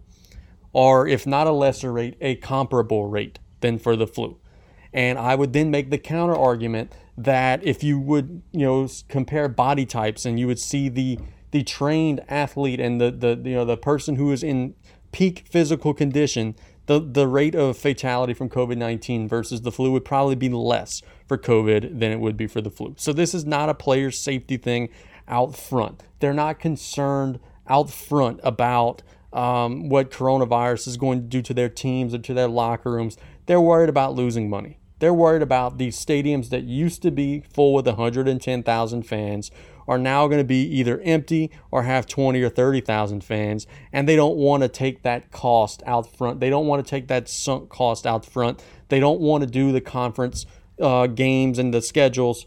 Or, 0.73 1.07
if 1.07 1.25
not 1.25 1.47
a 1.47 1.51
lesser 1.51 1.91
rate, 1.93 2.17
a 2.21 2.35
comparable 2.35 3.05
rate 3.07 3.39
than 3.61 3.79
for 3.79 3.95
the 3.95 4.07
flu. 4.07 4.37
And 4.93 5.17
I 5.17 5.35
would 5.35 5.53
then 5.53 5.71
make 5.71 5.89
the 5.89 5.97
counter 5.97 6.35
argument 6.35 6.93
that 7.17 7.63
if 7.63 7.83
you 7.83 7.99
would, 7.99 8.41
you 8.51 8.65
know, 8.65 8.87
compare 9.07 9.47
body 9.47 9.85
types 9.85 10.25
and 10.25 10.39
you 10.39 10.47
would 10.47 10.59
see 10.59 10.89
the 10.89 11.19
the 11.51 11.63
trained 11.63 12.21
athlete 12.27 12.79
and 12.79 12.99
the, 12.99 13.09
the 13.09 13.41
you 13.49 13.55
know 13.55 13.65
the 13.65 13.77
person 13.77 14.17
who 14.17 14.31
is 14.31 14.43
in 14.43 14.75
peak 15.11 15.45
physical 15.49 15.93
condition, 15.93 16.55
the, 16.87 16.99
the 16.99 17.27
rate 17.27 17.53
of 17.53 17.77
fatality 17.77 18.33
from 18.33 18.49
COVID 18.49 18.77
19 18.77 19.27
versus 19.27 19.61
the 19.61 19.71
flu 19.71 19.91
would 19.91 20.05
probably 20.05 20.35
be 20.35 20.49
less 20.49 21.01
for 21.27 21.37
COVID 21.37 21.99
than 21.99 22.11
it 22.11 22.19
would 22.19 22.35
be 22.35 22.47
for 22.47 22.61
the 22.61 22.71
flu. 22.71 22.95
So, 22.97 23.13
this 23.13 23.33
is 23.33 23.45
not 23.45 23.69
a 23.69 23.73
player 23.73 24.09
safety 24.09 24.57
thing 24.57 24.89
out 25.27 25.55
front. 25.55 26.03
They're 26.19 26.33
not 26.33 26.59
concerned 26.59 27.39
out 27.67 27.89
front 27.89 28.39
about 28.43 29.03
um, 29.33 29.89
what 29.89 30.09
coronavirus 30.09 30.87
is 30.87 30.97
going 30.97 31.21
to 31.21 31.27
do 31.27 31.41
to 31.41 31.53
their 31.53 31.69
teams 31.69 32.13
or 32.13 32.19
to 32.19 32.33
their 32.33 32.47
locker 32.47 32.91
rooms. 32.91 33.17
They're 33.45 33.61
worried 33.61 33.89
about 33.89 34.15
losing 34.15 34.49
money. 34.49 34.79
They're 34.99 35.13
worried 35.13 35.41
about 35.43 35.77
these 35.77 35.95
stadiums 36.03 36.49
that 36.49 36.63
used 36.63 37.01
to 37.03 37.11
be 37.11 37.43
full 37.53 37.73
with 37.73 37.85
110,000 37.85 39.03
fans 39.03 39.51
are 39.87 39.97
now 39.97 40.27
going 40.27 40.39
to 40.39 40.43
be 40.43 40.63
either 40.63 40.99
empty 41.01 41.51
or 41.71 41.83
have 41.83 42.05
20 42.05 42.41
or 42.41 42.49
30,000 42.49 43.23
fans, 43.23 43.67
and 43.93 44.07
they 44.07 44.15
don't 44.15 44.37
want 44.37 44.63
to 44.63 44.69
take 44.69 45.03
that 45.03 45.31
cost 45.31 45.81
out 45.85 46.15
front. 46.15 46.39
They 46.39 46.49
don't 46.49 46.67
want 46.67 46.85
to 46.85 46.89
take 46.89 47.07
that 47.07 47.29
sunk 47.29 47.69
cost 47.69 48.05
out 48.05 48.25
front. 48.25 48.63
They 48.89 48.99
don't 48.99 49.19
want 49.19 49.43
to 49.43 49.49
do 49.49 49.71
the 49.71 49.81
conference 49.81 50.45
uh, 50.81 51.07
games 51.07 51.57
and 51.57 51.73
the 51.73 51.81
schedules 51.81 52.45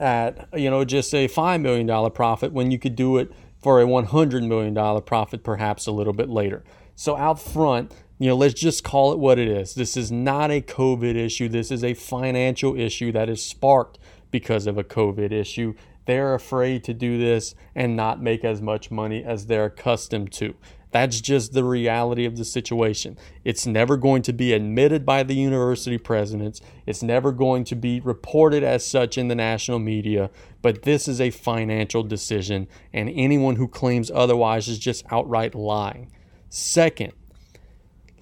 at 0.00 0.48
you 0.54 0.68
know 0.70 0.84
just 0.84 1.14
a 1.14 1.28
five 1.28 1.60
million 1.60 1.86
dollar 1.86 2.10
profit 2.10 2.52
when 2.52 2.70
you 2.70 2.78
could 2.78 2.96
do 2.96 3.16
it 3.16 3.30
for 3.62 3.80
a 3.80 3.86
100 3.86 4.42
million 4.42 4.74
dollar 4.74 5.00
profit 5.00 5.44
perhaps 5.44 5.86
a 5.86 5.92
little 5.92 6.12
bit 6.12 6.28
later. 6.28 6.64
So 6.96 7.16
out 7.16 7.40
front, 7.40 7.92
you 8.18 8.28
know, 8.28 8.36
let's 8.36 8.54
just 8.54 8.84
call 8.84 9.12
it 9.12 9.18
what 9.18 9.38
it 9.38 9.48
is. 9.48 9.74
This 9.74 9.96
is 9.96 10.12
not 10.12 10.50
a 10.50 10.60
COVID 10.60 11.16
issue. 11.16 11.48
This 11.48 11.70
is 11.70 11.82
a 11.82 11.94
financial 11.94 12.78
issue 12.78 13.10
that 13.12 13.28
is 13.28 13.42
sparked 13.42 13.98
because 14.30 14.66
of 14.66 14.78
a 14.78 14.84
COVID 14.84 15.32
issue 15.32 15.74
they're 16.06 16.34
afraid 16.34 16.84
to 16.84 16.94
do 16.94 17.18
this 17.18 17.54
and 17.74 17.96
not 17.96 18.22
make 18.22 18.44
as 18.44 18.60
much 18.60 18.90
money 18.90 19.24
as 19.24 19.46
they're 19.46 19.66
accustomed 19.66 20.32
to. 20.32 20.54
That's 20.94 21.20
just 21.20 21.54
the 21.54 21.64
reality 21.64 22.24
of 22.24 22.36
the 22.36 22.44
situation. 22.44 23.18
It's 23.42 23.66
never 23.66 23.96
going 23.96 24.22
to 24.22 24.32
be 24.32 24.52
admitted 24.52 25.04
by 25.04 25.24
the 25.24 25.34
university 25.34 25.98
presidents. 25.98 26.60
It's 26.86 27.02
never 27.02 27.32
going 27.32 27.64
to 27.64 27.74
be 27.74 27.98
reported 27.98 28.62
as 28.62 28.86
such 28.86 29.18
in 29.18 29.26
the 29.26 29.34
national 29.34 29.80
media. 29.80 30.30
But 30.62 30.82
this 30.82 31.08
is 31.08 31.20
a 31.20 31.30
financial 31.30 32.04
decision, 32.04 32.68
and 32.92 33.10
anyone 33.12 33.56
who 33.56 33.66
claims 33.66 34.08
otherwise 34.08 34.68
is 34.68 34.78
just 34.78 35.04
outright 35.10 35.56
lying. 35.56 36.12
Second, 36.48 37.12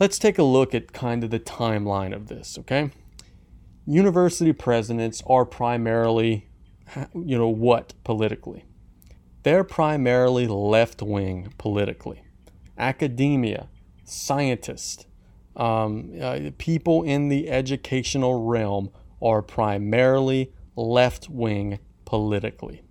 let's 0.00 0.18
take 0.18 0.38
a 0.38 0.42
look 0.42 0.74
at 0.74 0.94
kind 0.94 1.22
of 1.22 1.30
the 1.30 1.40
timeline 1.40 2.16
of 2.16 2.28
this, 2.28 2.56
okay? 2.60 2.90
University 3.84 4.54
presidents 4.54 5.22
are 5.26 5.44
primarily 5.44 6.48
you 7.14 7.38
know 7.38 7.48
what 7.48 7.94
politically. 8.04 8.64
They're 9.42 9.64
primarily 9.64 10.46
left 10.46 11.02
wing 11.02 11.52
politically. 11.58 12.22
Academia, 12.78 13.68
scientists, 14.04 15.06
um, 15.56 16.12
uh, 16.20 16.50
people 16.58 17.02
in 17.02 17.28
the 17.28 17.50
educational 17.50 18.44
realm 18.44 18.90
are 19.20 19.42
primarily 19.42 20.52
left 20.76 21.28
wing 21.28 21.78
politically. 22.04 22.82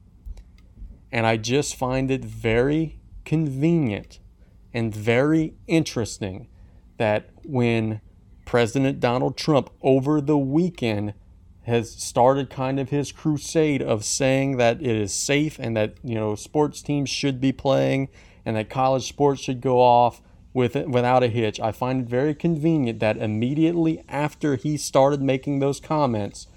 And 1.12 1.26
I 1.26 1.38
just 1.38 1.76
find 1.76 2.12
it 2.12 2.24
very 2.24 3.00
convenient 3.26 4.20
and 4.74 4.96
very 4.96 5.56
interesting 5.68 6.48
that 6.98 7.30
when 7.44 8.02
President 8.46 9.00
Donald 9.00 9.38
Trump 9.38 9.70
over 9.82 10.22
the 10.22 10.38
weekend 10.38 11.14
has 11.72 11.90
started 11.90 12.50
kind 12.50 12.80
of 12.80 12.90
his 12.90 13.12
crusade 13.12 13.82
of 13.82 14.04
saying 14.04 14.58
that 14.58 14.82
it 14.82 14.96
is 14.96 15.14
safe 15.14 15.58
and 15.58 15.76
that 15.76 15.96
you 16.04 16.16
know 16.16 16.36
sports 16.36 16.82
teams 16.82 17.10
should 17.10 17.40
be 17.40 17.52
playing 17.52 18.10
and 18.46 18.56
that 18.56 18.70
college 18.70 19.08
sports 19.08 19.42
should 19.42 19.62
go 19.62 19.80
off 19.80 20.22
with 20.54 20.76
without 20.76 21.24
a 21.24 21.28
hitch. 21.28 21.60
I 21.60 21.72
find 21.72 22.02
it 22.02 22.10
very 22.10 22.36
convenient 22.36 23.00
that 23.00 23.18
immediately 23.18 24.04
after 24.10 24.56
he 24.58 24.76
started 24.76 25.22
making 25.22 25.60
those 25.60 25.80
comments, 25.80 26.48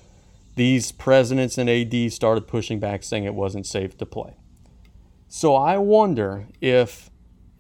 these 0.57 0.93
presidents 0.93 1.59
and 1.59 1.71
ADs 1.71 2.15
started 2.15 2.49
pushing 2.49 2.81
back 2.81 3.03
saying 3.03 3.25
it 3.25 3.35
wasn't 3.35 3.67
safe 3.67 3.97
to 3.99 4.07
play. 4.07 4.35
So 5.29 5.55
I 5.55 5.79
wonder 5.79 6.49
if 6.61 7.11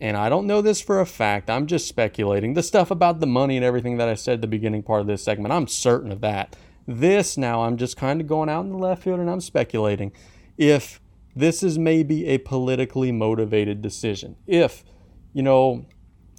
and 0.00 0.16
I 0.16 0.28
don't 0.28 0.46
know 0.46 0.60
this 0.60 0.80
for 0.80 1.00
a 1.00 1.06
fact, 1.06 1.48
I'm 1.48 1.66
just 1.66 1.86
speculating. 1.86 2.54
The 2.54 2.62
stuff 2.64 2.90
about 2.90 3.20
the 3.20 3.26
money 3.26 3.56
and 3.56 3.64
everything 3.64 3.96
that 3.98 4.08
I 4.08 4.14
said 4.14 4.34
at 4.34 4.40
the 4.40 4.48
beginning 4.48 4.82
part 4.82 5.00
of 5.00 5.06
this 5.06 5.22
segment, 5.22 5.54
I'm 5.54 5.68
certain 5.68 6.10
of 6.10 6.20
that 6.20 6.56
this 6.86 7.36
now, 7.36 7.62
I'm 7.62 7.76
just 7.76 7.96
kind 7.96 8.20
of 8.20 8.26
going 8.26 8.48
out 8.48 8.64
in 8.64 8.70
the 8.70 8.78
left 8.78 9.02
field 9.02 9.20
and 9.20 9.30
I'm 9.30 9.40
speculating 9.40 10.12
if 10.56 11.00
this 11.34 11.62
is 11.62 11.78
maybe 11.78 12.26
a 12.26 12.38
politically 12.38 13.10
motivated 13.10 13.82
decision. 13.82 14.36
If, 14.46 14.84
you 15.32 15.42
know, 15.42 15.86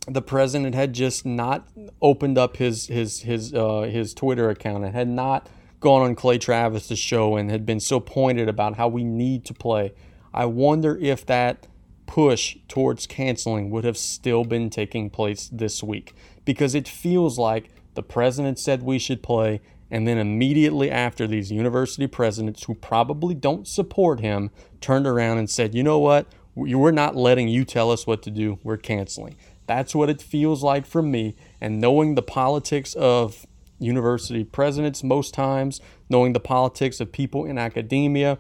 the 0.08 0.22
president 0.22 0.76
had 0.76 0.94
just 0.94 1.26
not 1.26 1.68
opened 2.02 2.38
up 2.38 2.58
his 2.58 2.88
his 2.88 3.22
his 3.22 3.54
uh, 3.54 3.82
his 3.82 4.14
Twitter 4.14 4.50
account 4.50 4.86
and 4.86 4.96
had 4.96 5.10
not 5.10 5.50
gone 5.80 6.04
on 6.04 6.16
Clay 6.16 6.38
Travis's 6.38 7.00
show 7.00 7.36
and 7.36 7.50
had 7.50 7.66
been 7.66 7.80
so 7.80 8.00
pointed 8.00 8.48
about 8.48 8.78
how 8.78 8.88
we 8.88 9.04
need 9.04 9.46
to 9.46 9.54
play. 9.54 9.94
I 10.34 10.46
wonder 10.46 10.98
if 10.98 11.26
that 11.26 11.68
push 12.06 12.58
towards 12.68 13.08
canceling 13.08 13.72
would 13.72 13.84
have 13.84 13.98
still 13.98 14.44
been 14.44 14.70
taking 14.70 15.10
place 15.10 15.50
this 15.52 15.82
week 15.82 16.14
because 16.44 16.76
it 16.76 16.88
feels 16.88 17.40
like 17.40 17.70
the 17.96 18.04
president 18.04 18.60
said 18.60 18.84
we 18.84 19.00
should 19.00 19.24
play 19.24 19.62
and 19.92 20.08
then 20.08 20.18
immediately 20.18 20.90
after, 20.90 21.28
these 21.28 21.52
university 21.52 22.08
presidents 22.08 22.64
who 22.64 22.76
probably 22.76 23.36
don't 23.36 23.68
support 23.68 24.20
him 24.20 24.50
turned 24.82 25.06
around 25.06 25.38
and 25.38 25.50
said, 25.50 25.76
you 25.76 25.84
know 25.84 26.00
what? 26.00 26.28
We're 26.56 26.92
not 26.92 27.16
letting 27.16 27.50
you 27.50 27.66
tell 27.66 27.92
us 27.92 28.08
what 28.08 28.22
to 28.24 28.32
do. 28.32 28.60
We're 28.64 28.78
canceling. 28.78 29.36
That's 29.68 29.94
what 29.94 30.10
it 30.10 30.22
feels 30.22 30.64
like 30.64 30.86
for 30.86 31.02
me. 31.02 31.36
And 31.60 31.80
knowing 31.80 32.16
the 32.16 32.22
politics 32.22 32.94
of 32.94 33.46
university 33.80 34.44
presidents 34.44 35.04
most 35.04 35.34
times, 35.34 35.82
knowing 36.10 36.34
the 36.34 36.40
politics 36.40 37.00
of 37.00 37.12
people 37.12 37.46
in 37.46 37.58
academia 37.58 38.40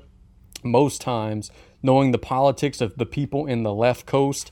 most 0.64 1.02
times, 1.02 1.52
knowing 1.84 2.12
the 2.12 2.18
politics 2.18 2.82
of 2.82 2.96
the 2.98 3.06
people 3.06 3.46
in 3.46 3.64
the 3.64 3.74
left 3.74 4.06
coast 4.06 4.52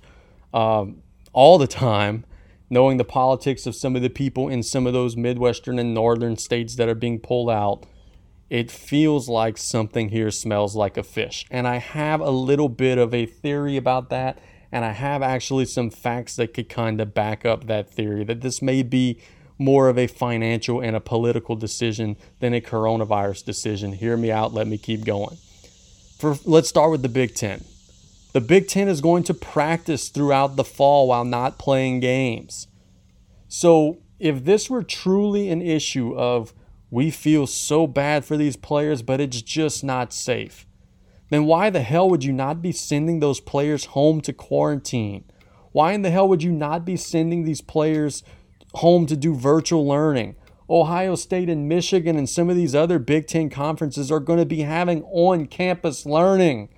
um, 0.54 1.02
all 1.32 1.58
the 1.58 1.68
time, 1.68 2.26
knowing 2.74 2.98
the 2.98 3.06
politics 3.06 3.68
of 3.68 3.76
some 3.76 3.96
of 3.96 4.02
the 4.02 4.10
people 4.10 4.50
in 4.50 4.64
some 4.64 4.88
of 4.88 4.94
those 4.94 5.16
Midwestern 5.16 5.78
and 5.78 5.94
Northern 5.94 6.36
states 6.36 6.76
that 6.76 6.90
are 6.90 6.96
being 6.96 7.20
pulled 7.20 7.50
out, 7.50 7.86
it 8.50 8.72
feels 8.72 9.30
like 9.30 9.58
something 9.58 10.10
here 10.10 10.32
smells 10.32 10.76
like 10.76 10.98
a 10.98 11.04
fish. 11.04 11.46
And 11.52 11.68
I 11.68 11.78
have 11.78 12.20
a 12.20 12.32
little 12.32 12.70
bit 12.70 12.98
of 12.98 13.14
a 13.14 13.26
theory 13.26 13.78
about 13.78 14.10
that. 14.10 14.40
And 14.72 14.84
I 14.84 14.92
have 14.92 15.22
actually 15.22 15.66
some 15.66 15.92
facts 15.92 16.36
that 16.38 16.54
could 16.56 16.68
kind 16.68 17.00
of 17.00 17.14
back 17.14 17.46
up 17.46 17.68
that 17.68 17.92
theory 17.92 18.24
that 18.24 18.42
this 18.42 18.60
may 18.60 18.82
be 18.82 19.22
more 19.60 19.88
of 19.88 20.00
a 20.00 20.08
financial 20.08 20.82
and 20.82 20.96
a 20.96 21.00
political 21.00 21.56
decision 21.56 22.18
than 22.40 22.56
a 22.56 22.62
coronavirus 22.62 23.46
decision. 23.46 23.94
Hear 23.94 24.18
me 24.18 24.32
out. 24.32 24.52
Let 24.52 24.68
me 24.68 24.80
keep 24.80 25.06
going. 25.06 25.38
For, 26.18 26.36
let's 26.44 26.70
start 26.70 26.90
with 26.90 27.04
the 27.04 27.10
Big 27.10 27.36
Ten. 27.36 27.64
The 28.34 28.42
Big 28.42 28.68
Ten 28.68 28.88
is 28.88 29.02
going 29.02 29.24
to 29.24 29.34
practice 29.34 30.10
throughout 30.10 30.56
the 30.56 30.64
fall 30.64 31.08
while 31.08 31.24
not 31.24 31.58
playing 31.58 32.00
games. 32.00 32.68
So, 33.48 34.00
if 34.20 34.44
this 34.44 34.70
were 34.70 34.84
truly 34.84 35.50
an 35.50 35.62
issue 35.62 36.16
of 36.16 36.54
we 36.90 37.12
feel 37.12 37.48
so 37.48 37.88
bad 37.88 38.26
for 38.26 38.36
these 38.38 38.56
players, 38.56 39.02
but 39.02 39.22
it's 39.22 39.42
just 39.42 39.84
not 39.84 40.14
safe, 40.14 40.66
then 41.30 41.46
why 41.46 41.70
the 41.70 41.82
hell 41.82 42.10
would 42.10 42.24
you 42.24 42.34
not 42.34 42.62
be 42.62 42.72
sending 42.72 43.20
those 43.20 43.40
players 43.40 43.86
home 43.86 44.22
to 44.22 44.34
quarantine? 44.34 45.24
Why 45.72 45.94
in 45.94 46.02
the 46.02 46.12
hell 46.12 46.28
would 46.28 46.44
you 46.44 46.52
not 46.52 46.86
be 46.86 46.98
sending 46.98 47.44
these 47.44 47.62
players 47.62 48.24
home 48.76 49.06
to 49.08 49.16
do 49.16 49.36
virtual 49.36 49.88
learning. 49.88 50.36
Ohio 50.70 51.16
State 51.16 51.50
and 51.50 51.68
Michigan 51.68 52.18
and 52.18 52.30
some 52.30 52.50
of 52.50 52.56
these 52.56 52.74
other 52.74 52.98
Big 53.00 53.28
Ten 53.28 53.50
conferences 53.50 54.12
are 54.12 54.20
going 54.20 54.40
to 54.40 54.46
be 54.46 54.62
having 54.62 55.04
on 55.04 55.46
campus 55.46 56.06
learning. 56.06 56.70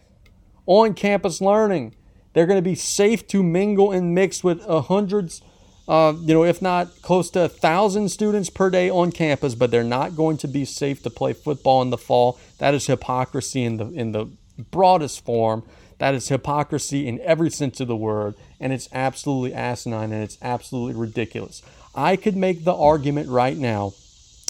On 0.66 0.93
campus 0.93 1.41
learning. 1.41 1.95
They're 2.34 2.45
going 2.45 2.57
to 2.57 2.70
be 2.70 2.76
safe 2.76 3.28
to 3.28 3.41
mingle 3.41 3.91
and 3.91 4.13
mix 4.13 4.43
with 4.43 4.61
hundreds, 4.61 5.41
uh, 5.88 6.13
you 6.20 6.34
know, 6.34 6.43
if 6.43 6.61
not 6.61 7.01
close 7.01 7.30
to 7.32 7.43
a 7.43 7.49
thousand 7.49 8.09
students 8.09 8.49
per 8.49 8.70
day 8.70 8.89
on 8.89 9.13
campus, 9.13 9.55
but 9.55 9.72
they're 9.72 9.84
not 9.86 10.18
going 10.18 10.38
to 10.38 10.47
be 10.47 10.66
safe 10.66 11.01
to 11.03 11.09
play 11.09 11.32
football 11.32 11.82
in 11.82 11.91
the 11.91 11.97
fall. 11.97 12.38
That 12.57 12.74
is 12.74 12.88
hypocrisy 12.88 13.63
in 13.63 13.78
the 13.78 13.86
in 13.88 14.11
the 14.11 14.30
broadest 14.72 15.24
form. 15.24 15.63
That 15.99 16.13
is 16.13 16.28
hypocrisy 16.28 17.07
in 17.07 17.22
every 17.22 17.49
sense 17.49 17.80
of 17.80 17.88
the 17.88 17.95
word, 17.95 18.36
and 18.59 18.74
it's 18.74 18.89
absolutely 18.91 19.53
asinine 19.53 20.11
and 20.11 20.24
it's 20.24 20.38
absolutely 20.41 20.99
ridiculous. 20.99 21.61
I 21.93 22.18
could 22.18 22.36
make 22.36 22.66
the 22.66 22.76
argument 22.76 23.30
right 23.30 23.55
now 23.57 23.93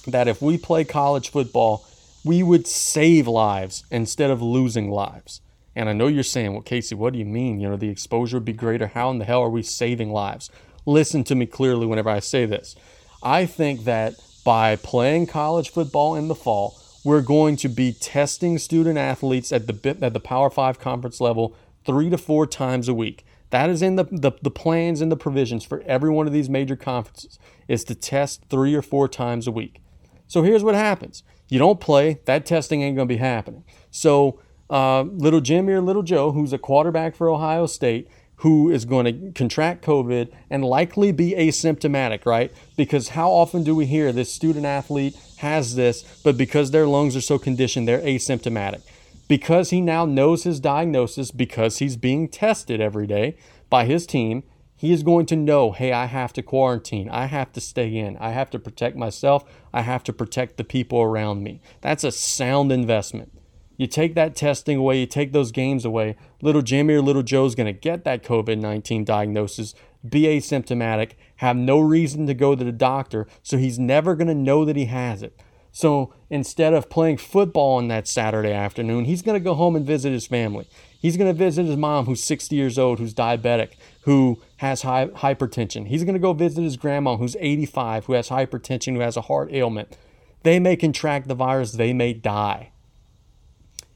that 0.07 0.27
if 0.27 0.41
we 0.41 0.57
play 0.57 0.83
college 0.83 1.29
football, 1.29 1.85
we 2.23 2.41
would 2.41 2.65
save 2.65 3.27
lives 3.27 3.83
instead 3.91 4.31
of 4.31 4.41
losing 4.41 4.89
lives. 4.89 5.41
And 5.75 5.89
I 5.89 5.93
know 5.93 6.07
you're 6.07 6.23
saying, 6.23 6.53
well, 6.53 6.61
Casey, 6.61 6.95
what 6.95 7.13
do 7.13 7.19
you 7.19 7.25
mean? 7.25 7.59
You 7.59 7.69
know, 7.69 7.75
the 7.75 7.89
exposure 7.89 8.37
would 8.37 8.45
be 8.45 8.53
greater. 8.53 8.87
How 8.87 9.09
in 9.11 9.17
the 9.17 9.25
hell 9.25 9.41
are 9.41 9.49
we 9.49 9.61
saving 9.61 10.11
lives? 10.11 10.49
Listen 10.85 11.23
to 11.25 11.35
me 11.35 11.45
clearly 11.45 11.85
whenever 11.85 12.09
I 12.09 12.19
say 12.19 12.45
this. 12.45 12.75
I 13.21 13.45
think 13.45 13.83
that 13.83 14.13
by 14.45 14.75
playing 14.75 15.27
college 15.27 15.69
football 15.69 16.15
in 16.15 16.27
the 16.27 16.35
fall, 16.35 16.79
we're 17.03 17.21
going 17.21 17.55
to 17.57 17.69
be 17.69 17.91
testing 17.91 18.57
student 18.57 18.97
athletes 18.97 19.51
at 19.51 19.67
the 19.67 19.97
at 20.01 20.13
the 20.13 20.19
Power 20.19 20.49
Five 20.49 20.79
conference 20.79 21.19
level 21.19 21.55
three 21.85 22.09
to 22.09 22.17
four 22.17 22.47
times 22.47 22.87
a 22.87 22.93
week. 22.93 23.25
That 23.51 23.69
is 23.69 23.81
in 23.81 23.95
the, 23.95 24.05
the, 24.05 24.31
the 24.41 24.51
plans 24.51 25.01
and 25.01 25.11
the 25.11 25.15
provisions 25.15 25.63
for 25.63 25.81
every 25.85 26.09
one 26.09 26.27
of 26.27 26.33
these 26.33 26.49
major 26.49 26.75
conferences 26.75 27.37
is 27.67 27.83
to 27.85 27.95
test 27.95 28.43
three 28.49 28.73
or 28.73 28.81
four 28.81 29.07
times 29.07 29.47
a 29.47 29.51
week. 29.51 29.81
So 30.27 30.41
here's 30.41 30.63
what 30.63 30.75
happens. 30.75 31.23
You 31.47 31.59
don't 31.59 31.79
play, 31.79 32.19
that 32.25 32.45
testing 32.45 32.81
ain't 32.81 32.97
to 32.97 33.05
be 33.05 33.17
happening. 33.17 33.63
So 33.91 34.41
uh, 34.69 35.03
little 35.03 35.41
Jimmy 35.41 35.73
or 35.73 35.81
little 35.81 36.03
Joe, 36.03 36.31
who's 36.31 36.53
a 36.53 36.57
quarterback 36.57 37.15
for 37.15 37.29
Ohio 37.29 37.65
State, 37.65 38.09
who 38.37 38.69
is 38.69 38.85
going 38.85 39.05
to 39.05 39.31
contract 39.31 39.83
COVID 39.85 40.31
and 40.49 40.65
likely 40.65 41.11
be 41.11 41.31
asymptomatic, 41.31 42.25
right? 42.25 42.51
Because 42.75 43.09
how 43.09 43.31
often 43.31 43.63
do 43.63 43.75
we 43.75 43.85
hear 43.85 44.11
this 44.11 44.31
student 44.31 44.65
athlete 44.65 45.15
has 45.37 45.75
this, 45.75 46.03
but 46.23 46.37
because 46.37 46.71
their 46.71 46.85
lungs 46.85 47.15
are 47.15 47.21
so 47.21 47.39
conditioned, 47.39 47.87
they're 47.87 48.01
asymptomatic? 48.01 48.81
Because 49.27 49.69
he 49.69 49.81
now 49.81 50.05
knows 50.05 50.43
his 50.43 50.59
diagnosis, 50.59 51.31
because 51.31 51.79
he's 51.79 51.97
being 51.97 52.27
tested 52.27 52.81
every 52.81 53.07
day 53.07 53.37
by 53.69 53.85
his 53.85 54.05
team, 54.05 54.43
he 54.75 54.91
is 54.91 55.03
going 55.03 55.25
to 55.27 55.35
know 55.35 55.71
hey, 55.71 55.93
I 55.93 56.05
have 56.05 56.33
to 56.33 56.43
quarantine. 56.43 57.09
I 57.09 57.25
have 57.25 57.53
to 57.53 57.61
stay 57.61 57.95
in. 57.95 58.17
I 58.17 58.31
have 58.31 58.49
to 58.51 58.59
protect 58.59 58.97
myself. 58.97 59.43
I 59.73 59.81
have 59.81 60.03
to 60.03 60.13
protect 60.13 60.57
the 60.57 60.63
people 60.63 61.01
around 61.01 61.43
me. 61.43 61.61
That's 61.81 62.03
a 62.03 62.11
sound 62.11 62.71
investment. 62.71 63.31
You 63.77 63.87
take 63.87 64.15
that 64.15 64.35
testing 64.35 64.77
away, 64.77 64.99
you 64.99 65.05
take 65.05 65.33
those 65.33 65.51
games 65.51 65.85
away, 65.85 66.15
little 66.41 66.61
Jimmy 66.61 66.93
or 66.95 67.01
little 67.01 67.23
Joe's 67.23 67.55
going 67.55 67.73
to 67.73 67.73
get 67.73 68.03
that 68.05 68.23
COVID 68.23 68.59
19 68.59 69.03
diagnosis, 69.03 69.73
be 70.07 70.23
asymptomatic, 70.23 71.13
have 71.37 71.55
no 71.55 71.79
reason 71.79 72.27
to 72.27 72.33
go 72.33 72.55
to 72.55 72.63
the 72.63 72.71
doctor, 72.71 73.27
so 73.43 73.57
he's 73.57 73.79
never 73.79 74.15
going 74.15 74.27
to 74.27 74.35
know 74.35 74.65
that 74.65 74.75
he 74.75 74.85
has 74.85 75.21
it. 75.23 75.39
So 75.71 76.13
instead 76.29 76.73
of 76.73 76.89
playing 76.89 77.17
football 77.17 77.75
on 77.75 77.89
that 77.89 78.07
Saturday 78.07 78.53
afternoon, 78.53 79.03
he's 79.03 79.21
going 79.21 79.37
to 79.37 79.43
go 79.43 79.55
home 79.55 79.75
and 79.75 79.85
visit 79.85 80.13
his 80.13 80.25
family. 80.25 80.69
He's 80.97 81.17
going 81.17 81.29
to 81.29 81.37
visit 81.37 81.65
his 81.65 81.75
mom, 81.75 82.05
who's 82.05 82.23
60 82.23 82.55
years 82.55 82.79
old, 82.79 82.97
who's 82.97 83.13
diabetic, 83.13 83.73
who 84.03 84.41
has 84.57 84.83
high, 84.83 85.07
hypertension. 85.07 85.87
He's 85.87 86.05
going 86.05 86.13
to 86.13 86.19
go 86.19 86.31
visit 86.31 86.63
his 86.63 86.77
grandma, 86.77 87.17
who's 87.17 87.35
85, 87.41 88.05
who 88.05 88.13
has 88.13 88.29
hypertension, 88.29 88.93
who 88.93 89.01
has 89.01 89.17
a 89.17 89.23
heart 89.23 89.51
ailment. 89.51 89.97
They 90.43 90.59
may 90.59 90.77
contract 90.77 91.27
the 91.27 91.35
virus, 91.35 91.73
they 91.73 91.91
may 91.91 92.13
die. 92.13 92.71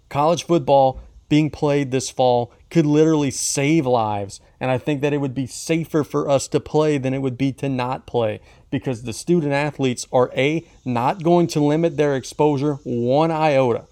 College 0.10 0.43
football 0.45 0.99
being 1.30 1.51
played 1.51 1.91
this 1.91 2.10
fall 2.10 2.51
could 2.70 2.86
literally 2.86 3.32
save 3.32 3.86
lives. 3.86 4.41
And 4.60 4.70
I 4.70 4.78
think 4.78 5.01
that 5.01 5.14
it 5.14 5.22
would 5.22 5.36
be 5.36 5.47
safer 5.47 6.03
for 6.03 6.28
us 6.28 6.47
to 6.49 6.60
play 6.60 6.97
than 6.97 7.14
it 7.14 7.22
would 7.22 7.38
be 7.38 7.51
to 7.53 7.70
not 7.70 8.07
play 8.07 8.41
because 8.72 9.03
the 9.03 9.14
student 9.14 9.53
athletes 9.53 10.07
are 10.12 10.32
A, 10.36 10.66
not 10.84 11.24
going 11.24 11.47
to 11.47 11.60
limit 11.60 11.95
their 11.95 12.16
exposure 12.16 12.76
one 12.84 13.32
iota. 13.32 13.86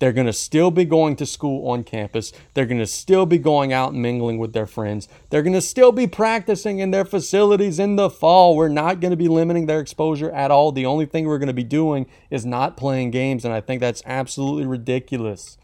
They're 0.00 0.12
going 0.12 0.26
to 0.26 0.32
still 0.32 0.70
be 0.70 0.84
going 0.84 1.16
to 1.16 1.26
school 1.26 1.68
on 1.68 1.84
campus. 1.84 2.32
They're 2.52 2.66
going 2.66 2.80
to 2.80 2.86
still 2.86 3.26
be 3.26 3.38
going 3.38 3.72
out 3.72 3.92
and 3.92 4.02
mingling 4.02 4.38
with 4.38 4.52
their 4.52 4.66
friends. 4.66 5.08
They're 5.30 5.42
going 5.42 5.54
to 5.54 5.60
still 5.60 5.92
be 5.92 6.06
practicing 6.06 6.80
in 6.80 6.90
their 6.90 7.04
facilities 7.04 7.78
in 7.78 7.96
the 7.96 8.10
fall. 8.10 8.56
We're 8.56 8.68
not 8.68 9.00
going 9.00 9.12
to 9.12 9.16
be 9.16 9.28
limiting 9.28 9.66
their 9.66 9.80
exposure 9.80 10.30
at 10.32 10.50
all. 10.50 10.72
The 10.72 10.84
only 10.84 11.06
thing 11.06 11.26
we're 11.26 11.38
going 11.38 11.46
to 11.46 11.54
be 11.54 11.64
doing 11.64 12.06
is 12.28 12.44
not 12.44 12.76
playing 12.76 13.12
games. 13.12 13.44
And 13.44 13.54
I 13.54 13.60
think 13.60 13.80
that's 13.80 14.02
absolutely 14.04 14.66
ridiculous 14.66 15.56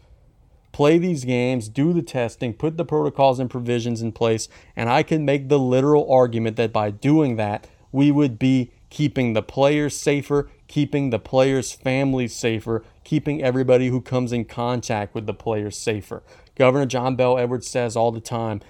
play 0.71 0.97
these 0.97 1.25
games, 1.25 1.69
do 1.69 1.93
the 1.93 2.01
testing, 2.01 2.53
put 2.53 2.77
the 2.77 2.85
protocols 2.85 3.39
and 3.39 3.49
provisions 3.49 4.01
in 4.01 4.11
place, 4.11 4.47
and 4.75 4.89
I 4.89 5.03
can 5.03 5.25
make 5.25 5.49
the 5.49 5.59
literal 5.59 6.11
argument 6.11 6.55
that 6.57 6.71
by 6.71 6.91
doing 6.91 7.35
that, 7.35 7.67
we 7.91 8.11
would 8.11 8.39
be 8.39 8.71
keeping 8.89 9.33
the 9.33 9.41
players 9.41 9.95
safer, 9.95 10.49
keeping 10.67 11.09
the 11.09 11.19
players' 11.19 11.71
families 11.71 12.35
safer, 12.35 12.83
keeping 13.03 13.41
everybody 13.41 13.87
who 13.87 14.01
comes 14.01 14.31
in 14.31 14.45
contact 14.45 15.13
with 15.13 15.25
the 15.25 15.33
players 15.33 15.77
safer. 15.77 16.23
Governor 16.55 16.85
John 16.85 17.15
Bel 17.15 17.37
Edwards 17.37 17.67
says 17.67 17.95
all 17.95 18.11
the 18.11 18.21
time, 18.21 18.61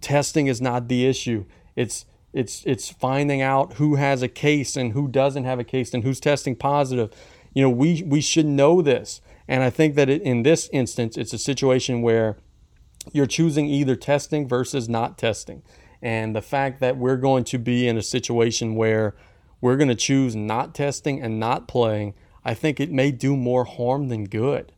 testing 0.00 0.46
is 0.46 0.60
not 0.60 0.88
the 0.88 1.06
issue. 1.06 1.44
It's 1.76 2.06
it's 2.32 2.62
it's 2.64 2.90
finding 2.90 3.42
out 3.42 3.74
who 3.74 3.96
has 3.96 4.22
a 4.22 4.28
case 4.28 4.76
and 4.76 4.92
who 4.92 5.08
doesn't 5.08 5.44
have 5.44 5.58
a 5.58 5.64
case 5.64 5.92
and 5.92 6.04
who's 6.04 6.20
testing 6.20 6.54
positive. 6.54 7.12
You 7.54 7.62
know, 7.62 7.70
we 7.70 8.02
we 8.04 8.20
should 8.20 8.46
know 8.46 8.82
this. 8.82 9.20
And 9.50 9.64
I 9.64 9.68
think 9.68 9.96
that 9.96 10.08
in 10.08 10.44
this 10.44 10.70
instance, 10.72 11.16
it's 11.16 11.32
a 11.32 11.38
situation 11.38 12.02
where 12.02 12.36
you're 13.10 13.26
choosing 13.26 13.66
either 13.66 13.96
testing 13.96 14.46
versus 14.46 14.88
not 14.88 15.18
testing. 15.18 15.64
And 16.00 16.36
the 16.36 16.40
fact 16.40 16.78
that 16.78 16.96
we're 16.96 17.16
going 17.16 17.42
to 17.44 17.58
be 17.58 17.88
in 17.88 17.98
a 17.98 18.02
situation 18.02 18.76
where 18.76 19.16
we're 19.60 19.76
going 19.76 19.88
to 19.88 19.96
choose 19.96 20.36
not 20.36 20.72
testing 20.72 21.20
and 21.20 21.40
not 21.40 21.66
playing, 21.66 22.14
I 22.44 22.54
think 22.54 22.78
it 22.78 22.92
may 22.92 23.10
do 23.10 23.36
more 23.36 23.64
harm 23.64 24.06
than 24.06 24.26
good. 24.26 24.70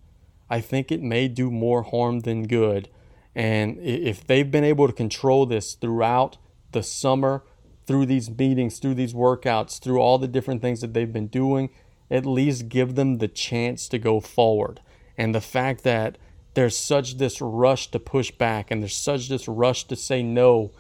I 0.49 0.63
think 0.63 0.91
it 0.91 1.03
may 1.03 1.29
do 1.29 1.51
more 1.51 1.83
harm 1.83 2.21
than 2.21 2.45
good. 2.45 2.89
And 3.35 3.79
if 3.79 4.27
they've 4.27 4.51
been 4.51 4.65
able 4.65 4.87
to 4.87 4.95
control 4.95 5.45
this 5.45 5.75
throughout 5.75 6.39
the 6.73 6.83
summer, 6.83 7.45
through 7.87 8.07
these 8.07 8.31
meetings, 8.31 8.79
through 8.79 8.95
these 8.95 9.13
workouts, 9.13 9.79
through 9.79 9.99
all 9.99 10.17
the 10.17 10.29
different 10.29 10.63
things 10.63 10.81
that 10.81 10.95
they've 10.95 11.13
been 11.13 11.27
doing, 11.27 11.69
at 12.13 12.27
least 12.27 12.69
give 12.69 12.95
them 12.95 13.19
the 13.19 13.29
chance 13.29 13.89
to 13.89 13.99
go 13.99 14.21
forward. 14.21 14.81
And 15.17 15.35
the 15.35 15.41
fact 15.41 15.83
that 15.85 16.19
there's 16.55 16.77
such 16.77 17.17
this 17.17 17.41
rush 17.41 17.91
to 17.91 17.99
push 17.99 18.31
back 18.31 18.71
and 18.71 18.83
there's 18.83 18.97
such 18.97 19.29
this 19.29 19.49
rush 19.49 19.85
to 19.85 19.97
say 19.97 20.23
no 20.23 20.73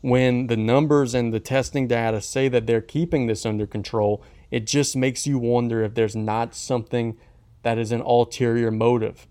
when 0.00 0.46
the 0.46 0.56
numbers 0.56 1.14
and 1.14 1.32
the 1.32 1.40
testing 1.40 1.86
data 1.86 2.22
say 2.22 2.48
that 2.48 2.66
they're 2.66 2.80
keeping 2.80 3.26
this 3.26 3.44
under 3.44 3.66
control, 3.66 4.22
it 4.50 4.66
just 4.66 4.96
makes 4.96 5.26
you 5.26 5.38
wonder 5.38 5.82
if 5.82 5.94
there's 5.94 6.16
not 6.16 6.54
something 6.54 7.18
that 7.62 7.76
is 7.76 7.92
an 7.92 8.00
ulterior 8.00 8.70
motive. 8.70 9.26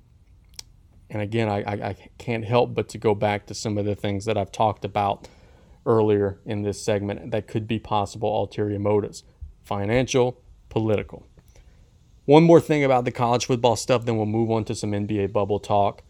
And 1.10 1.24
again, 1.24 1.50
I, 1.50 1.62
I, 1.62 1.96
can't 2.20 2.46
help 2.46 2.76
but 2.76 2.88
to 2.90 3.00
go 3.00 3.16
back 3.16 3.48
to 3.48 3.56
some 3.56 3.80
of 3.80 3.86
the 3.86 3.96
things 3.96 4.26
that 4.26 4.38
I've 4.38 4.52
talked 4.52 4.86
about 4.86 5.28
earlier 5.88 6.40
in 6.46 6.62
this 6.62 6.80
segment 6.80 7.32
that 7.32 7.48
could 7.48 7.68
be 7.68 7.80
possible 7.80 8.30
ulterior 8.40 8.78
motives 8.78 9.24
financial, 9.64 10.40
political. 10.70 11.26
One 12.30 12.44
more 12.44 12.62
thing 12.62 12.84
about 12.84 13.06
the 13.06 13.12
college 13.12 13.48
football 13.48 13.76
stuff, 13.76 14.06
then 14.06 14.16
we'll 14.16 14.28
move 14.28 14.52
on 14.52 14.64
to 14.66 14.76
some 14.76 14.92
NBA 14.92 15.34
bubble 15.34 15.60
talk. 15.60 16.04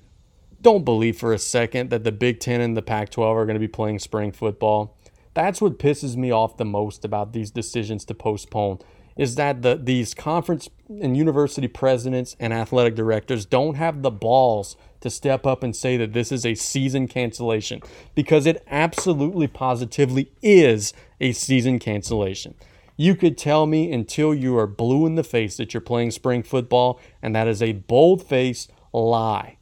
Don't 0.61 0.83
believe 0.83 1.17
for 1.17 1.31
a 1.31 1.39
second 1.39 1.91
that 1.91 2.03
the 2.03 2.11
Big 2.11 2.41
Ten 2.41 2.59
and 2.59 2.75
the 2.75 2.81
Pac 2.81 3.09
12 3.11 3.37
are 3.37 3.45
going 3.45 3.55
to 3.55 3.59
be 3.61 3.69
playing 3.69 3.99
spring 3.99 4.33
football. 4.33 4.97
That's 5.33 5.61
what 5.61 5.79
pisses 5.79 6.17
me 6.17 6.29
off 6.29 6.57
the 6.57 6.65
most 6.65 7.05
about 7.05 7.31
these 7.31 7.51
decisions 7.51 8.03
to 8.03 8.13
postpone 8.13 8.79
is 9.15 9.35
that 9.35 9.61
the, 9.61 9.79
these 9.81 10.13
conference 10.13 10.67
and 10.89 11.15
university 11.15 11.69
presidents 11.69 12.35
and 12.37 12.51
athletic 12.51 12.95
directors 12.95 13.45
don't 13.45 13.75
have 13.75 14.01
the 14.01 14.11
balls 14.11 14.75
to 14.99 15.09
step 15.09 15.45
up 15.45 15.63
and 15.63 15.73
say 15.73 15.95
that 15.95 16.11
this 16.11 16.33
is 16.33 16.45
a 16.45 16.53
season 16.53 17.07
cancellation 17.07 17.79
because 18.13 18.45
it 18.45 18.61
absolutely 18.67 19.47
positively 19.47 20.29
is 20.41 20.91
a 21.21 21.31
season 21.31 21.79
cancellation. 21.79 22.55
You 22.99 23.15
could 23.15 23.37
tell 23.37 23.65
me 23.65 23.93
until 23.93 24.33
you 24.33 24.57
are 24.57 24.67
blue 24.67 25.05
in 25.05 25.15
the 25.15 25.23
face 25.23 25.55
that 25.55 25.73
you're 25.73 25.79
playing 25.79 26.11
spring 26.11 26.43
football, 26.43 26.99
and 27.21 27.33
that 27.33 27.47
is 27.47 27.61
a 27.61 27.71
bold 27.71 28.21
faced 28.27 28.73
lie. 28.91 29.57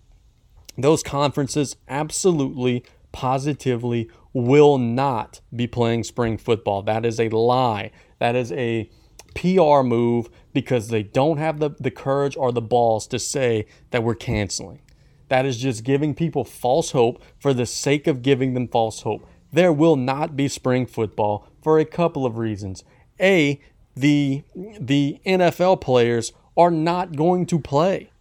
Those 0.75 1.03
conferences 1.03 1.75
absolutely, 1.87 2.83
positively 3.11 4.09
will 4.33 4.79
not 4.79 5.41
be 5.55 5.67
playing 5.67 6.05
spring 6.05 6.39
football. 6.39 6.81
That 6.81 7.05
is 7.05 7.19
a 7.19 7.29
lie. 7.29 7.91
That 8.17 8.35
is 8.35 8.51
a 8.53 8.89
PR 9.35 9.83
move 9.83 10.31
because 10.51 10.87
they 10.87 11.03
don't 11.03 11.37
have 11.37 11.59
the, 11.59 11.69
the 11.79 11.91
courage 11.91 12.35
or 12.35 12.51
the 12.51 12.59
balls 12.59 13.05
to 13.05 13.19
say 13.19 13.67
that 13.91 14.01
we're 14.01 14.15
canceling. 14.15 14.81
That 15.29 15.45
is 15.45 15.57
just 15.59 15.83
giving 15.83 16.15
people 16.15 16.43
false 16.43 16.89
hope 16.89 17.21
for 17.37 17.53
the 17.53 17.67
sake 17.67 18.07
of 18.07 18.23
giving 18.23 18.55
them 18.55 18.67
false 18.67 19.01
hope. 19.01 19.27
There 19.51 19.71
will 19.71 19.95
not 19.95 20.35
be 20.35 20.47
spring 20.47 20.87
football 20.87 21.47
for 21.61 21.77
a 21.77 21.85
couple 21.85 22.25
of 22.25 22.39
reasons. 22.39 22.83
A, 23.19 23.59
the 23.95 24.43
the 24.55 25.19
NFL 25.25 25.81
players 25.81 26.33
are 26.55 26.71
not 26.71 27.15
going 27.15 27.45
to 27.47 27.59
play. 27.59 28.11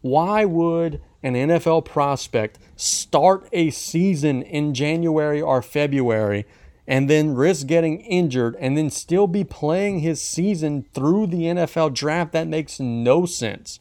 Why 0.00 0.44
would 0.44 1.00
an 1.22 1.34
NFL 1.34 1.84
prospect 1.86 2.58
start 2.76 3.48
a 3.52 3.70
season 3.70 4.42
in 4.42 4.74
January 4.74 5.40
or 5.40 5.62
February 5.62 6.44
and 6.86 7.08
then 7.08 7.34
risk 7.34 7.66
getting 7.66 8.00
injured 8.00 8.56
and 8.60 8.76
then 8.76 8.90
still 8.90 9.26
be 9.26 9.44
playing 9.44 10.00
his 10.00 10.20
season 10.20 10.84
through 10.92 11.28
the 11.28 11.44
NFL 11.44 11.94
draft? 11.94 12.32
That 12.32 12.48
makes 12.48 12.78
no 12.78 13.24
sense. 13.24 13.80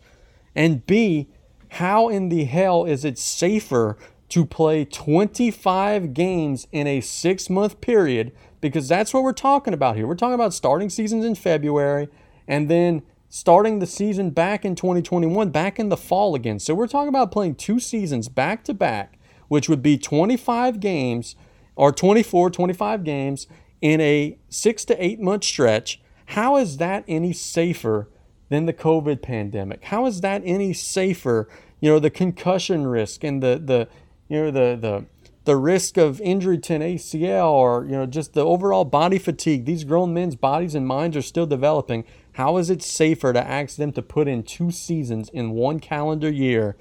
And 0.56 0.86
B, 0.86 1.28
how 1.70 2.08
in 2.08 2.30
the 2.30 2.46
hell 2.46 2.86
is 2.86 3.04
it 3.04 3.18
safer 3.18 3.98
to 4.30 4.46
play 4.46 4.86
25 4.86 6.14
games 6.14 6.68
in 6.72 6.88
a 6.88 7.02
six 7.02 7.50
month 7.50 7.82
period? 7.82 8.32
Because 8.64 8.88
that's 8.88 9.14
what 9.14 9.24
we're 9.24 9.34
talking 9.34 9.74
about 9.74 9.98
here. 9.98 10.08
We're 10.08 10.16
talking 10.16 10.36
about 10.36 10.54
starting 10.54 10.90
seasons 10.90 11.26
in 11.26 11.36
February 11.36 12.08
and 12.48 12.70
then 12.70 13.04
starting 13.28 13.80
the 13.80 13.86
season 13.86 14.30
back 14.30 14.64
in 14.64 14.74
2021, 14.74 15.50
back 15.50 15.80
in 15.80 15.90
the 15.90 15.98
fall 15.98 16.34
again. 16.34 16.60
So 16.60 16.74
we're 16.74 16.88
talking 16.88 17.10
about 17.10 17.30
playing 17.30 17.56
two 17.56 17.80
seasons 17.80 18.30
back 18.30 18.64
to 18.64 18.74
back, 18.74 19.20
which 19.50 19.68
would 19.68 19.84
be 19.84 19.98
25 19.98 20.80
games 20.80 21.36
or 21.76 21.92
24, 21.92 22.52
25 22.52 23.04
games 23.04 23.48
in 23.82 24.00
a 24.00 24.38
six 24.48 24.86
to 24.86 25.04
eight 25.04 25.20
month 25.20 25.44
stretch. 25.44 26.02
How 26.28 26.56
is 26.56 26.78
that 26.78 27.04
any 27.06 27.34
safer 27.34 28.10
than 28.48 28.66
the 28.66 28.74
COVID 28.74 29.22
pandemic? 29.22 29.84
How 29.84 30.06
is 30.06 30.22
that 30.22 30.42
any 30.46 30.72
safer? 30.72 31.50
You 31.82 31.90
know, 31.90 32.00
the 32.00 32.10
concussion 32.10 32.88
risk 32.88 33.26
and 33.26 33.44
the, 33.44 33.62
the 33.62 33.90
you 34.30 34.42
know, 34.42 34.52
the, 34.52 34.78
the, 34.80 35.06
the 35.46 35.56
risk 35.58 35.98
of 35.98 36.22
injury 36.22 36.58
to 36.58 36.76
an 36.76 36.82
ACL 36.82 37.52
or, 37.52 37.86
you 37.86 37.92
know, 37.92 38.06
just 38.06 38.34
the 38.34 38.46
overall 38.46 38.86
body 38.86 39.18
fatigue. 39.18 39.66
These 39.66 39.84
grown 39.84 40.14
men's 40.14 40.36
bodies 40.36 40.74
and 40.74 40.88
minds 40.88 41.18
are 41.18 41.22
still 41.22 41.46
developing. 41.46 42.06
How 42.34 42.58
is 42.58 42.70
it 42.70 42.82
safer 42.82 43.34
to 43.34 43.46
ask 43.46 43.76
them 43.76 43.92
to 43.94 44.02
put 44.02 44.28
in 44.28 44.44
two 44.44 44.72
seasons 44.72 45.30
in 45.30 45.52
one 45.52 45.80
calendar 45.80 46.32
year 46.32 46.78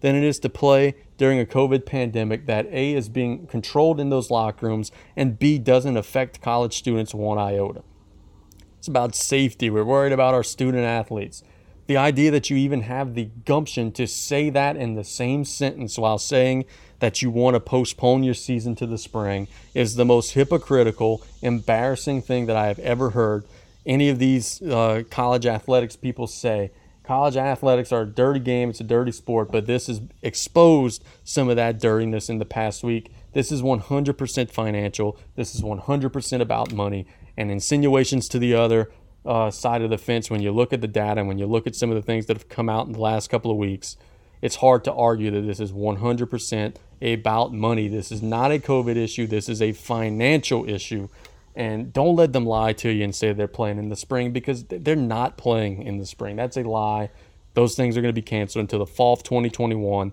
than 0.00 0.14
it 0.14 0.22
is 0.22 0.38
to 0.40 0.48
play 0.48 0.94
during 1.16 1.40
a 1.40 1.44
COVID 1.44 1.86
pandemic 1.86 2.46
that 2.46 2.66
A 2.66 2.94
is 2.94 3.08
being 3.08 3.46
controlled 3.46 3.98
in 3.98 4.10
those 4.10 4.30
locker 4.30 4.66
rooms 4.66 4.92
and 5.16 5.38
B 5.38 5.58
doesn't 5.58 5.96
affect 5.96 6.40
college 6.40 6.76
students 6.76 7.14
one 7.14 7.38
iota? 7.38 7.82
It's 8.78 8.86
about 8.86 9.14
safety. 9.14 9.70
We're 9.70 9.84
worried 9.84 10.12
about 10.12 10.34
our 10.34 10.42
student 10.44 10.84
athletes. 10.84 11.42
The 11.86 11.96
idea 11.96 12.30
that 12.30 12.48
you 12.48 12.56
even 12.56 12.82
have 12.82 13.14
the 13.14 13.30
gumption 13.44 13.92
to 13.92 14.06
say 14.06 14.50
that 14.50 14.76
in 14.76 14.94
the 14.94 15.04
same 15.04 15.44
sentence 15.44 15.98
while 15.98 16.18
saying 16.18 16.64
that 17.00 17.22
you 17.22 17.30
want 17.30 17.54
to 17.54 17.60
postpone 17.60 18.22
your 18.22 18.34
season 18.34 18.74
to 18.76 18.86
the 18.86 18.98
spring 18.98 19.48
is 19.74 19.96
the 19.96 20.04
most 20.04 20.32
hypocritical, 20.32 21.22
embarrassing 21.42 22.22
thing 22.22 22.46
that 22.46 22.56
I 22.56 22.66
have 22.66 22.78
ever 22.80 23.10
heard 23.10 23.44
any 23.86 24.08
of 24.08 24.18
these 24.18 24.62
uh, 24.62 25.02
college 25.10 25.46
athletics 25.46 25.96
people 25.96 26.26
say. 26.26 26.70
College 27.02 27.36
athletics 27.36 27.92
are 27.92 28.02
a 28.02 28.06
dirty 28.06 28.40
game, 28.40 28.70
it's 28.70 28.80
a 28.80 28.84
dirty 28.84 29.12
sport, 29.12 29.52
but 29.52 29.66
this 29.66 29.88
has 29.88 30.00
exposed 30.22 31.04
some 31.22 31.50
of 31.50 31.56
that 31.56 31.78
dirtiness 31.78 32.30
in 32.30 32.38
the 32.38 32.46
past 32.46 32.82
week. 32.82 33.12
This 33.34 33.52
is 33.52 33.60
100% 33.60 34.50
financial, 34.50 35.18
this 35.36 35.54
is 35.54 35.60
100% 35.60 36.40
about 36.40 36.72
money, 36.72 37.06
and 37.36 37.50
insinuations 37.50 38.26
to 38.30 38.38
the 38.38 38.54
other 38.54 38.90
uh, 39.26 39.50
side 39.50 39.82
of 39.82 39.90
the 39.90 39.98
fence 39.98 40.30
when 40.30 40.40
you 40.40 40.50
look 40.50 40.72
at 40.72 40.80
the 40.80 40.88
data 40.88 41.20
and 41.20 41.28
when 41.28 41.38
you 41.38 41.46
look 41.46 41.66
at 41.66 41.74
some 41.74 41.90
of 41.90 41.96
the 41.96 42.02
things 42.02 42.26
that 42.26 42.36
have 42.36 42.48
come 42.48 42.70
out 42.70 42.86
in 42.86 42.92
the 42.92 43.00
last 43.00 43.28
couple 43.28 43.50
of 43.50 43.56
weeks. 43.58 43.96
It's 44.44 44.56
hard 44.56 44.84
to 44.84 44.92
argue 44.92 45.30
that 45.30 45.40
this 45.40 45.58
is 45.58 45.72
100% 45.72 46.74
about 47.00 47.54
money. 47.54 47.88
This 47.88 48.12
is 48.12 48.22
not 48.22 48.52
a 48.52 48.58
COVID 48.58 48.94
issue. 48.94 49.26
This 49.26 49.48
is 49.48 49.62
a 49.62 49.72
financial 49.72 50.68
issue 50.68 51.08
and 51.56 51.94
don't 51.94 52.14
let 52.14 52.34
them 52.34 52.44
lie 52.44 52.74
to 52.74 52.90
you 52.90 53.04
and 53.04 53.14
say 53.14 53.32
they're 53.32 53.48
playing 53.48 53.78
in 53.78 53.88
the 53.88 53.96
spring 53.96 54.32
because 54.32 54.64
they're 54.64 54.96
not 54.96 55.38
playing 55.38 55.82
in 55.82 55.96
the 55.96 56.04
spring. 56.04 56.36
That's 56.36 56.58
a 56.58 56.62
lie. 56.62 57.08
Those 57.54 57.74
things 57.74 57.96
are 57.96 58.02
going 58.02 58.12
to 58.12 58.20
be 58.20 58.20
canceled 58.20 58.60
until 58.60 58.80
the 58.80 58.86
fall 58.86 59.14
of 59.14 59.22
2021. 59.22 60.12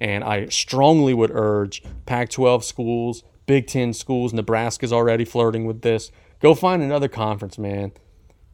And 0.00 0.22
I 0.22 0.46
strongly 0.46 1.12
would 1.12 1.32
urge 1.32 1.82
Pac 2.06 2.30
12 2.30 2.64
schools, 2.64 3.24
Big 3.46 3.66
Ten 3.66 3.92
schools, 3.94 4.32
Nebraska's 4.32 4.92
already 4.92 5.24
flirting 5.24 5.66
with 5.66 5.82
this. 5.82 6.12
Go 6.38 6.54
find 6.54 6.84
another 6.84 7.08
conference, 7.08 7.58
man. 7.58 7.90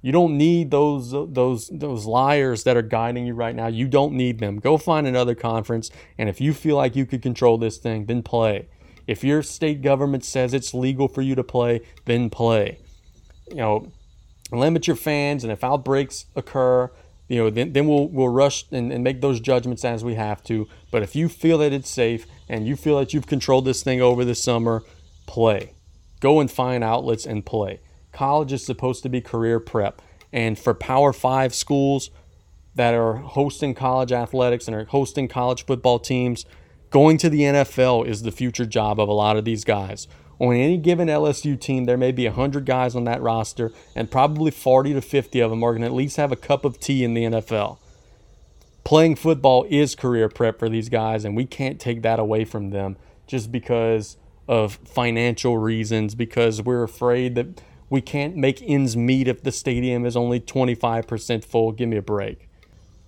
You 0.01 0.13
don't 0.13 0.37
need 0.37 0.71
those 0.71 1.11
those 1.11 1.69
those 1.73 2.07
liars 2.07 2.63
that 2.65 2.77
are 2.77 2.83
guiding 2.83 3.27
you 3.27 3.35
right 3.35 3.55
now. 3.55 3.67
You 3.67 3.89
don't 3.89 4.13
need 4.13 4.39
them. 4.39 4.59
Go 4.59 4.79
find 4.79 5.07
another 5.07 5.35
conference, 5.35 5.91
and 6.17 6.29
if 6.29 6.41
you 6.41 6.55
feel 6.55 6.77
like 6.77 6.95
you 6.95 7.05
could 7.05 7.23
control 7.23 7.59
this 7.59 7.79
thing, 7.79 8.07
then 8.07 8.23
play. 8.23 8.69
If 9.09 9.25
your 9.25 9.43
state 9.43 9.83
government 9.83 10.25
says 10.25 10.55
it's 10.55 10.73
legal 10.75 11.09
for 11.09 11.23
you 11.23 11.35
to 11.35 11.43
play, 11.43 11.81
then 12.05 12.31
play. 12.31 12.79
You 13.49 13.57
know, 13.57 13.93
limit 14.53 14.87
your 14.87 14.97
fans, 14.97 15.43
and 15.43 15.53
if 15.53 15.65
outbreaks 15.65 16.27
occur, 16.37 16.91
you 17.27 17.39
know, 17.39 17.51
then, 17.51 17.73
then 17.73 17.87
we'll 17.87 18.09
we'll 18.09 18.29
rush 18.29 18.67
and, 18.71 18.93
and 18.93 19.03
make 19.03 19.21
those 19.21 19.41
judgments 19.41 19.85
as 19.85 20.05
we 20.05 20.15
have 20.15 20.45
to. 20.45 20.69
But 20.93 21.03
if 21.03 21.17
you 21.17 21.29
feel 21.29 21.59
that 21.59 21.73
it's 21.73 21.91
safe 21.91 22.27
and 22.49 22.67
you 22.67 22.77
feel 22.77 22.99
that 22.99 23.13
you've 23.13 23.27
controlled 23.27 23.65
this 23.65 23.83
thing 23.83 24.01
over 24.01 24.25
the 24.25 24.35
summer, 24.35 24.83
play. 25.27 25.73
Go 26.21 26.41
and 26.41 26.51
find 26.51 26.83
outlets 26.83 27.27
and 27.27 27.45
play. 27.45 27.81
College 28.19 28.53
is 28.53 28.67
supposed 28.67 29.03
to 29.05 29.09
be 29.09 29.21
career 29.21 29.61
prep. 29.61 30.03
And 30.33 30.59
for 30.59 30.75
Power 30.75 31.13
Five 31.13 31.55
schools 31.55 32.11
that 32.75 32.95
are 32.95 33.15
hosting 33.15 33.75
college 33.75 34.13
athletics 34.13 34.67
and 34.67 34.77
are 34.77 34.85
hosting 34.85 35.29
college 35.29 35.65
football 35.65 35.99
teams, 35.99 36.45
Going 36.91 37.19
to 37.19 37.29
the 37.29 37.43
NFL 37.43 38.07
is 38.07 38.23
the 38.23 38.33
future 38.33 38.65
job 38.65 38.99
of 38.99 39.09
a 39.09 39.13
lot 39.13 39.37
of 39.37 39.45
these 39.45 39.63
guys. 39.63 40.09
On 40.39 40.55
any 40.55 40.79
given 40.79 41.09
LSU 41.09 41.61
team, 41.61 41.85
there 41.85 41.99
may 41.99 42.13
be 42.13 42.25
100 42.25 42.65
guys 42.65 42.97
on 42.97 43.05
that 43.05 43.21
roster, 43.21 43.73
and 43.95 44.11
probably 44.11 44.51
40 44.51 44.95
to 44.95 45.03
50 45.03 45.41
of 45.41 45.51
them 45.51 45.63
are 45.63 45.73
going 45.73 45.83
to 45.83 45.89
at 45.89 45.93
least 45.93 46.17
have 46.17 46.33
a 46.33 46.37
cup 46.37 46.65
of 46.65 46.81
tea 46.81 47.05
in 47.05 47.13
the 47.13 47.25
NFL. 47.25 47.77
Playing 48.85 49.17
football 49.17 49.67
is 49.69 49.95
career 49.95 50.31
prep 50.31 50.59
for 50.59 50.71
these 50.71 50.89
guys, 50.89 51.27
and 51.27 51.37
we 51.37 51.45
can't 51.45 51.79
take 51.79 52.01
that 52.03 52.19
away 52.19 52.47
from 52.47 52.71
them 52.71 52.97
just 53.27 53.53
because 53.53 54.17
of 54.47 54.77
financial 54.87 55.59
reasons, 55.59 56.15
because 56.15 56.63
we're 56.63 56.85
afraid 56.85 57.35
that 57.35 57.61
we 57.91 58.01
can't 58.01 58.37
make 58.37 58.63
ends 58.63 58.97
meet 58.97 59.29
if 59.29 59.43
the 59.43 59.53
stadium 59.53 60.05
is 60.05 60.17
only 60.17 60.41
25% 60.41 61.45
full. 61.45 61.73
Give 61.73 61.89
me 61.89 61.97
a 61.97 62.03
break. 62.03 62.49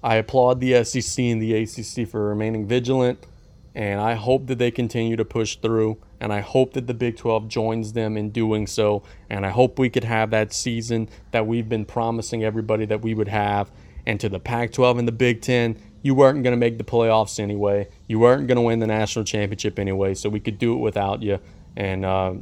I 0.03 0.17
applaud 0.17 0.61
the 0.61 0.83
SEC 0.85 1.23
and 1.23 1.43
the 1.43 1.55
ACC 1.55 2.09
for 2.09 2.29
remaining 2.29 2.67
vigilant 2.67 3.27
and 3.75 4.01
I 4.01 4.15
hope 4.15 4.47
that 4.49 4.59
they 4.59 4.71
continue 4.71 5.17
to 5.17 5.25
push 5.25 5.57
through. 5.57 5.99
And 6.19 6.33
I 6.33 6.41
hope 6.41 6.73
that 6.75 6.87
the 6.87 6.95
Big 6.95 7.17
12 7.17 7.49
joins 7.49 7.93
them 7.93 8.17
in 8.17 8.31
doing 8.31 8.67
so. 8.67 9.03
And 9.29 9.47
I 9.47 9.51
hope 9.51 9.79
we 9.79 9.89
could 9.89 10.05
have 10.05 10.31
that 10.31 10.53
season 10.53 11.09
that 11.31 11.47
we've 11.47 11.69
been 11.69 11.85
promising 11.85 12.43
everybody 12.45 12.85
that 12.87 13.01
we 13.03 13.15
would 13.15 13.29
have. 13.29 13.71
And 14.07 14.19
to 14.21 14.29
the 14.29 14.41
Pac 14.41 14.73
12 14.73 14.99
and 14.99 15.09
the 15.09 15.13
Big 15.13 15.41
10, 15.41 15.81
you 16.03 16.15
weren't 16.15 16.43
going 16.43 16.53
to 16.53 16.59
make 16.59 16.79
the 16.79 16.85
playoffs 16.85 17.39
anyway. 17.39 17.89
You 18.09 18.19
weren't 18.19 18.49
going 18.49 18.57
to 18.57 18.63
win 18.63 18.81
the 18.81 18.87
national 18.87 19.25
championship 19.25 19.79
anyway. 19.79 20.15
So 20.15 20.29
we 20.29 20.41
could 20.41 20.59
do 20.59 20.75
it 20.75 20.79
without 20.79 21.23
you. 21.23 21.39
And 21.77 22.05
uh, 22.05 22.35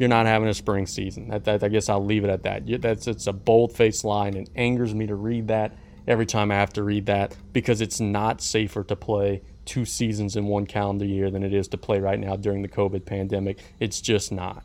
you're 0.00 0.08
not 0.08 0.24
having 0.24 0.48
a 0.48 0.54
spring 0.54 0.86
season. 0.86 1.28
That, 1.28 1.44
that, 1.44 1.62
I 1.62 1.68
guess 1.68 1.90
I'll 1.90 2.04
leave 2.04 2.24
it 2.24 2.30
at 2.30 2.42
that. 2.44 2.80
That's 2.80 3.06
it's 3.06 3.26
a 3.26 3.34
bold 3.34 3.72
faced 3.74 4.02
line. 4.02 4.34
and 4.34 4.48
angers 4.56 4.94
me 4.94 5.06
to 5.06 5.14
read 5.14 5.48
that 5.48 5.76
every 6.08 6.24
time 6.24 6.50
I 6.50 6.54
have 6.54 6.72
to 6.72 6.82
read 6.82 7.04
that 7.06 7.36
because 7.52 7.82
it's 7.82 8.00
not 8.00 8.40
safer 8.40 8.82
to 8.84 8.96
play 8.96 9.42
two 9.66 9.84
seasons 9.84 10.36
in 10.36 10.46
one 10.46 10.64
calendar 10.64 11.04
year 11.04 11.30
than 11.30 11.42
it 11.42 11.52
is 11.52 11.68
to 11.68 11.76
play 11.76 12.00
right 12.00 12.18
now 12.18 12.34
during 12.34 12.62
the 12.62 12.68
COVID 12.68 13.04
pandemic. 13.04 13.58
It's 13.78 14.00
just 14.00 14.32
not. 14.32 14.64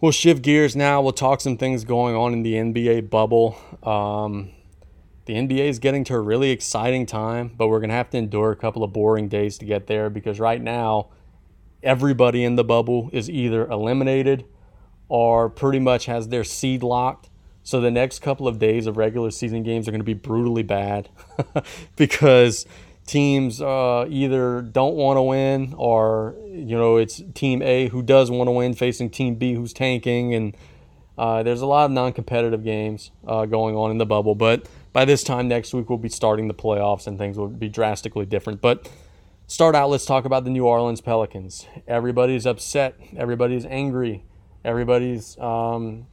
We'll 0.00 0.12
shift 0.12 0.42
gears 0.42 0.76
now. 0.76 1.02
We'll 1.02 1.12
talk 1.12 1.40
some 1.40 1.56
things 1.56 1.84
going 1.84 2.14
on 2.14 2.32
in 2.32 2.44
the 2.44 2.54
NBA 2.54 3.10
bubble. 3.10 3.58
Um, 3.82 4.52
the 5.24 5.34
NBA 5.34 5.68
is 5.68 5.80
getting 5.80 6.04
to 6.04 6.14
a 6.14 6.20
really 6.20 6.50
exciting 6.50 7.04
time, 7.04 7.52
but 7.56 7.66
we're 7.66 7.80
going 7.80 7.90
to 7.90 7.96
have 7.96 8.10
to 8.10 8.18
endure 8.18 8.52
a 8.52 8.56
couple 8.56 8.84
of 8.84 8.92
boring 8.92 9.28
days 9.28 9.58
to 9.58 9.64
get 9.64 9.88
there 9.88 10.08
because 10.08 10.38
right 10.38 10.62
now, 10.62 11.08
everybody 11.84 12.44
in 12.44 12.56
the 12.56 12.64
bubble 12.64 13.10
is 13.12 13.30
either 13.30 13.66
eliminated 13.66 14.44
or 15.08 15.48
pretty 15.48 15.78
much 15.78 16.06
has 16.06 16.28
their 16.28 16.44
seed 16.44 16.82
locked. 16.82 17.30
So 17.62 17.80
the 17.80 17.90
next 17.90 18.20
couple 18.20 18.46
of 18.48 18.58
days 18.58 18.86
of 18.86 18.96
regular 18.96 19.30
season 19.30 19.62
games 19.62 19.88
are 19.88 19.90
going 19.90 20.00
to 20.00 20.04
be 20.04 20.14
brutally 20.14 20.62
bad 20.62 21.08
because 21.96 22.66
teams 23.06 23.60
uh, 23.60 24.06
either 24.08 24.62
don't 24.62 24.94
want 24.94 25.18
to 25.18 25.22
win 25.22 25.74
or 25.76 26.34
you 26.50 26.76
know 26.76 26.96
it's 26.96 27.22
team 27.34 27.62
A 27.62 27.88
who 27.88 28.02
does 28.02 28.30
want 28.30 28.48
to 28.48 28.52
win 28.52 28.74
facing 28.74 29.10
team 29.10 29.36
B 29.36 29.54
who's 29.54 29.72
tanking. 29.72 30.34
And 30.34 30.56
uh, 31.16 31.42
there's 31.42 31.60
a 31.60 31.66
lot 31.66 31.86
of 31.86 31.90
non-competitive 31.92 32.64
games 32.64 33.10
uh, 33.26 33.46
going 33.46 33.76
on 33.76 33.90
in 33.90 33.98
the 33.98 34.06
bubble. 34.06 34.34
But 34.34 34.66
by 34.92 35.04
this 35.04 35.22
time 35.22 35.48
next 35.48 35.72
week 35.72 35.88
we'll 35.88 35.98
be 35.98 36.08
starting 36.08 36.48
the 36.48 36.54
playoffs 36.54 37.06
and 37.06 37.18
things 37.18 37.38
will 37.38 37.48
be 37.48 37.68
drastically 37.68 38.26
different. 38.26 38.60
But 38.60 38.90
start 39.46 39.74
out 39.74 39.90
let's 39.90 40.06
talk 40.06 40.24
about 40.24 40.44
the 40.44 40.50
New 40.50 40.66
Orleans 40.66 41.00
Pelicans 41.00 41.66
everybody's 41.86 42.46
upset 42.46 42.98
everybody's 43.16 43.66
angry 43.66 44.24
everybody's 44.64 45.38
um, 45.38 46.06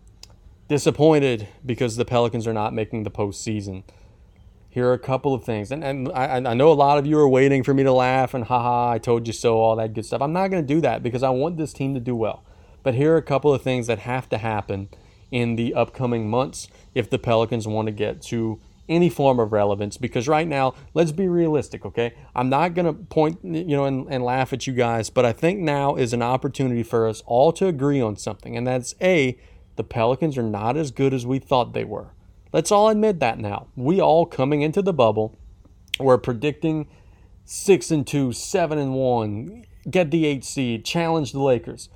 disappointed 0.67 1.47
because 1.65 1.95
the 1.95 2.05
Pelicans 2.05 2.47
are 2.47 2.53
not 2.53 2.73
making 2.73 3.03
the 3.03 3.11
postseason 3.11 3.83
here 4.71 4.87
are 4.87 4.93
a 4.93 4.99
couple 4.99 5.33
of 5.33 5.43
things. 5.43 5.69
And, 5.69 5.83
and 5.83 6.09
I, 6.13 6.37
I 6.37 6.53
know 6.53 6.71
a 6.71 6.73
lot 6.73 6.97
of 6.97 7.05
you 7.05 7.19
are 7.19 7.27
waiting 7.27 7.61
for 7.61 7.73
me 7.73 7.83
to 7.83 7.91
laugh 7.91 8.33
and 8.33 8.45
haha, 8.45 8.91
I 8.91 8.99
told 8.99 9.27
you 9.27 9.33
so, 9.33 9.57
all 9.57 9.75
that 9.75 9.93
good 9.93 10.05
stuff. 10.05 10.21
I'm 10.21 10.31
not 10.31 10.47
going 10.47 10.65
to 10.65 10.73
do 10.73 10.79
that 10.79 11.03
because 11.03 11.23
I 11.23 11.29
want 11.29 11.57
this 11.57 11.73
team 11.73 11.93
to 11.93 11.99
do 11.99 12.15
well. 12.15 12.45
But 12.81 12.95
here 12.95 13.13
are 13.13 13.17
a 13.17 13.21
couple 13.21 13.53
of 13.53 13.61
things 13.61 13.87
that 13.87 13.99
have 13.99 14.29
to 14.29 14.37
happen 14.37 14.87
in 15.29 15.57
the 15.57 15.73
upcoming 15.73 16.29
months 16.29 16.69
if 16.95 17.09
the 17.09 17.19
Pelicans 17.19 17.67
want 17.67 17.87
to 17.87 17.91
get 17.91 18.21
to 18.23 18.61
any 18.91 19.09
form 19.09 19.39
of 19.39 19.51
relevance 19.51 19.97
because 19.97 20.27
right 20.27 20.47
now 20.47 20.73
let's 20.93 21.11
be 21.11 21.27
realistic 21.27 21.85
okay? 21.85 22.13
I'm 22.35 22.49
not 22.49 22.73
going 22.73 22.85
to 22.85 22.93
point 22.93 23.39
you 23.43 23.75
know 23.75 23.85
and, 23.85 24.07
and 24.09 24.23
laugh 24.23 24.53
at 24.53 24.67
you 24.67 24.73
guys 24.73 25.09
but 25.09 25.25
i 25.25 25.31
think 25.33 25.59
now 25.59 25.95
is 25.95 26.13
an 26.13 26.21
opportunity 26.21 26.83
for 26.83 27.07
us 27.07 27.23
all 27.25 27.51
to 27.53 27.67
agree 27.67 28.01
on 28.01 28.15
something 28.15 28.55
and 28.55 28.67
that's 28.67 28.95
a 29.01 29.37
the 29.75 29.83
pelicans 29.83 30.37
are 30.37 30.43
not 30.43 30.77
as 30.77 30.91
good 30.91 31.13
as 31.13 31.25
we 31.25 31.39
thought 31.39 31.73
they 31.73 31.83
were. 31.83 32.13
Let's 32.53 32.71
all 32.71 32.89
admit 32.89 33.19
that 33.19 33.39
now. 33.39 33.67
We 33.75 34.01
all 34.01 34.25
coming 34.25 34.61
into 34.61 34.81
the 34.81 34.93
bubble 34.93 35.37
were 35.99 36.17
predicting 36.17 36.87
six 37.45 37.91
and 37.91 38.05
two 38.05 38.31
seven 38.31 38.77
and 38.77 38.93
one 38.93 39.65
get 39.89 40.11
the 40.11 40.25
eight 40.25 40.43
seed 40.43 40.85
challenge 40.85 41.31
the 41.31 41.41
lakers. 41.41 41.89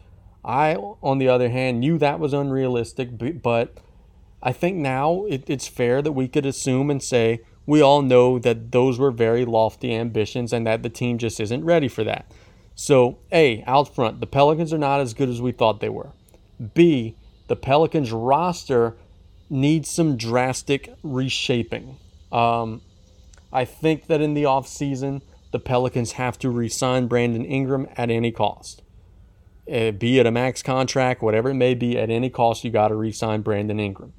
I 0.43 0.75
on 0.75 1.17
the 1.17 1.27
other 1.27 1.49
hand 1.49 1.79
knew 1.79 1.97
that 1.97 2.19
was 2.19 2.33
unrealistic 2.33 3.09
but 3.41 3.77
I 4.45 4.53
think 4.53 4.77
now 4.77 5.25
it, 5.25 5.49
it's 5.49 5.67
fair 5.67 6.03
that 6.03 6.11
we 6.11 6.27
could 6.27 6.45
assume 6.45 6.91
and 6.91 7.01
say 7.01 7.41
we 7.65 7.81
all 7.81 8.03
know 8.03 8.37
that 8.37 8.71
those 8.71 8.99
were 8.99 9.09
very 9.09 9.43
lofty 9.43 9.93
ambitions 9.93 10.53
and 10.53 10.67
that 10.67 10.83
the 10.83 10.89
team 10.89 11.17
just 11.17 11.39
isn't 11.39 11.65
ready 11.65 11.87
for 11.87 12.03
that. 12.03 12.31
So, 12.75 13.17
A, 13.31 13.63
out 13.65 13.93
front, 13.93 14.19
the 14.19 14.27
Pelicans 14.27 14.71
are 14.71 14.77
not 14.77 15.01
as 15.01 15.15
good 15.15 15.29
as 15.29 15.41
we 15.41 15.51
thought 15.51 15.79
they 15.79 15.89
were. 15.89 16.11
B, 16.75 17.15
the 17.47 17.55
Pelicans 17.55 18.11
roster 18.11 18.95
needs 19.49 19.89
some 19.89 20.15
drastic 20.15 20.93
reshaping. 21.01 21.97
Um, 22.31 22.81
I 23.51 23.65
think 23.65 24.05
that 24.07 24.21
in 24.21 24.35
the 24.35 24.43
offseason, 24.43 25.21
the 25.51 25.59
Pelicans 25.59 26.13
have 26.13 26.37
to 26.39 26.49
re 26.51 26.69
sign 26.69 27.07
Brandon 27.07 27.45
Ingram 27.45 27.87
at 27.97 28.11
any 28.11 28.31
cost. 28.31 28.83
Uh, 29.71 29.89
be 29.89 30.19
it 30.19 30.27
a 30.27 30.31
max 30.31 30.61
contract, 30.61 31.23
whatever 31.23 31.49
it 31.49 31.55
may 31.55 31.73
be, 31.73 31.97
at 31.97 32.11
any 32.11 32.29
cost, 32.29 32.63
you 32.63 32.69
got 32.69 32.89
to 32.89 32.95
re 32.95 33.11
sign 33.11 33.41
Brandon 33.41 33.79
Ingram. 33.79 34.13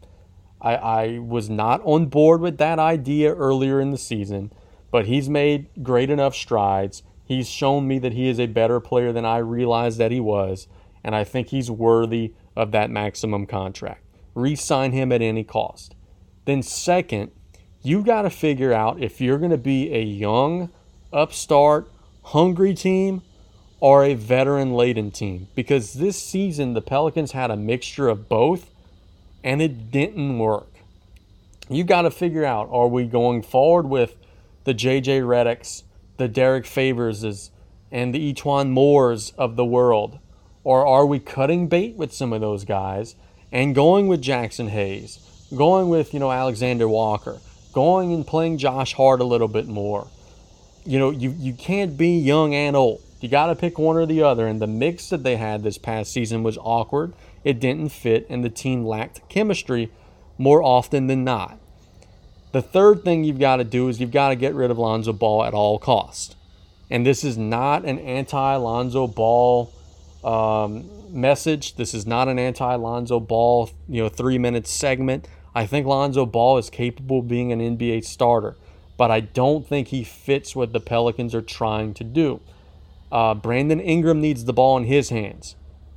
I, 0.67 0.75
I 0.75 1.19
was 1.19 1.49
not 1.49 1.81
on 1.85 2.07
board 2.07 2.41
with 2.41 2.59
that 2.59 2.81
idea 2.81 3.33
earlier 3.33 3.81
in 3.81 3.93
the 3.93 3.99
season, 3.99 4.53
but 4.91 5.07
he's 5.07 5.29
made 5.29 5.69
great 5.81 6.11
enough 6.11 6.35
strides. 6.35 7.05
He's 7.25 7.49
shown 7.49 7.87
me 7.87 8.01
that 8.01 8.15
he 8.15 8.29
is 8.29 8.41
a 8.41 8.47
better 8.47 8.81
player 8.81 9.13
than 9.13 9.25
I 9.25 9.39
realized 9.39 9.99
that 9.99 10.11
he 10.11 10.19
was, 10.19 10.67
and 11.05 11.15
I 11.15 11.23
think 11.23 11.49
he's 11.49 11.71
worthy 11.71 12.35
of 12.57 12.73
that 12.73 12.91
maximum 12.91 13.47
contract. 13.47 14.03
Re 14.35 14.57
sign 14.57 14.91
him 14.91 15.13
at 15.13 15.23
any 15.23 15.45
cost. 15.45 15.95
Then, 16.47 16.65
second, 16.65 17.31
you 17.83 18.03
got 18.03 18.23
to 18.23 18.31
figure 18.31 18.73
out 18.73 19.01
if 19.01 19.21
you're 19.21 19.39
going 19.39 19.53
to 19.53 19.57
be 19.57 19.95
a 19.95 20.03
young, 20.03 20.71
upstart, 21.13 21.89
hungry 22.23 22.75
team 22.75 23.23
or 23.79 24.05
a 24.05 24.15
veteran 24.15 24.75
laden 24.75 25.13
team. 25.13 25.47
Because 25.55 25.95
this 25.95 26.21
season, 26.21 26.75
the 26.75 26.83
Pelicans 26.83 27.33
had 27.33 27.53
a 27.53 27.57
mixture 27.57 28.09
of 28.09 28.29
both 28.29 28.73
and 29.47 29.63
it 29.63 29.93
didn't 29.93 30.41
work. 30.41 30.73
You 31.69 31.85
got 31.85 32.03
to 32.03 32.11
figure 32.11 32.45
out 32.45 32.69
are 32.73 32.89
we 32.89 33.05
going 33.05 33.43
forward 33.43 33.87
with 33.87 34.17
the 34.65 34.75
JJ 34.75 35.23
Redicks, 35.23 35.85
the 36.17 36.27
Derrick 36.27 36.67
Favorses, 36.67 37.53
and 37.93 38.13
the 38.13 38.33
E'Twaun 38.33 38.71
Moores 38.71 39.33
of 39.39 39.55
the 39.55 39.65
world? 39.65 40.19
Or 40.65 40.85
are 40.85 41.07
we 41.07 41.21
cutting 41.21 41.69
bait 41.69 41.95
with 41.95 42.13
some 42.13 42.33
of 42.33 42.41
those 42.41 42.65
guys 42.65 43.15
and 43.53 43.73
going 43.73 44.09
with 44.09 44.21
Jaxson 44.21 44.69
Hayes, 44.69 45.21
going 45.57 45.89
with, 45.89 46.13
you 46.13 46.19
know, 46.19 46.33
Alexander 46.33 46.89
Walker, 46.89 47.39
going 47.73 48.13
and 48.13 48.27
playing 48.27 48.59
Josh 48.59 48.95
Hart 48.95 49.21
a 49.21 49.25
little 49.25 49.47
bit 49.47 49.69
more? 49.69 50.09
You 50.85 50.99
know, 50.99 51.11
you, 51.11 51.33
you 51.39 51.53
can't 51.53 51.97
be 51.97 52.19
young 52.19 52.53
and 52.53 52.75
old. 52.75 53.01
You 53.21 53.29
got 53.29 53.47
to 53.47 53.55
pick 53.55 53.79
one 53.79 53.97
or 53.97 54.07
the 54.07 54.25
other. 54.25 54.49
And 54.49 54.61
the 54.61 54.67
mix 54.67 55.09
that 55.11 55.23
they 55.23 55.37
had 55.37 55.63
this 55.63 55.79
past 55.79 56.13
season 56.13 56.43
was 56.43 56.59
awkward 56.59 57.15
it 57.47 57.61
didn't 57.61 57.91
fit, 57.91 58.27
and 58.29 58.45
the 58.45 58.51
team 58.51 58.85
lacked 58.85 59.21
chemistry 59.29 59.93
more 60.37 60.65
often 60.65 61.07
than 61.07 61.23
not. 61.23 61.61
The 62.51 62.61
third 62.61 63.05
thing 63.05 63.23
you've 63.23 63.39
got 63.39 63.59
to 63.59 63.65
do 63.65 63.87
is 63.87 64.01
you've 64.01 64.11
got 64.11 64.31
to 64.31 64.35
get 64.35 64.53
rid 64.53 64.69
of 64.69 64.79
Lonzo 64.79 65.13
Ball 65.13 65.45
at 65.45 65.55
all 65.55 65.79
cost. 65.79 66.35
And 66.91 67.07
this 67.07 67.23
is 67.23 67.39
not 67.39 67.85
an 67.85 68.01
anti-Lonzo 68.01 69.07
Ball 69.07 69.73
um, 70.25 70.91
message. 71.13 71.77
This 71.77 71.95
is 71.95 72.05
not 72.05 72.27
an 72.27 72.41
anti-Lonzo 72.41 73.21
Ball, 73.21 73.71
you 73.89 74.03
know, 74.03 74.09
three-minute 74.09 74.67
segment. 74.67 75.29
I 75.55 75.67
think 75.67 75.87
Lonzo 75.87 76.27
Ball 76.27 76.59
is 76.59 76.69
capable 76.69 77.21
of 77.21 77.29
being 77.29 77.53
an 77.53 77.61
NBA 77.61 78.05
starter, 78.05 78.57
but 78.97 79.13
I 79.13 79.21
don't 79.21 79.65
think 79.65 79.89
he 79.89 80.03
fits 80.03 80.57
what 80.57 80.73
the 80.73 80.81
Pelicans 80.81 81.33
are 81.33 81.43
trying 81.43 81.95
to 81.95 82.03
do. 82.03 82.41
Uh, 83.13 83.35
Brandon 83.35 83.79
Ingram 83.79 84.21
needs 84.21 84.47
the 84.47 84.53
ball 84.53 84.77
in 84.77 84.85
his 84.85 85.11
hands. 85.11 85.55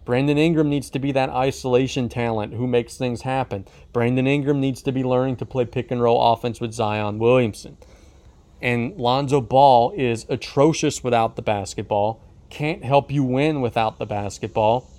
Brandon 0.09 0.39
Ingram 0.39 0.71
needs 0.71 0.89
to 0.89 0.97
be 0.97 1.11
that 1.11 1.29
isolation 1.29 2.09
talent 2.09 2.55
who 2.55 2.65
makes 2.65 2.97
things 2.97 3.21
happen. 3.21 3.67
Brandon 3.93 4.25
Ingram 4.25 4.59
needs 4.59 4.81
to 4.81 4.91
be 4.91 5.03
learning 5.03 5.35
to 5.35 5.45
play 5.45 5.65
pick 5.65 5.91
and 5.91 6.01
roll 6.01 6.33
offense 6.33 6.59
with 6.59 6.73
Zion 6.73 7.19
Williamson. 7.19 7.77
And 8.59 8.97
Lonzo 8.97 9.39
Ball 9.39 9.91
is 9.95 10.25
atrocious 10.27 11.03
without 11.03 11.35
the 11.35 11.43
basketball, 11.43 12.23
can't 12.49 12.83
help 12.83 13.11
you 13.11 13.23
win 13.23 13.61
without 13.61 13.99
the 13.99 14.07
basketball, 14.07 14.89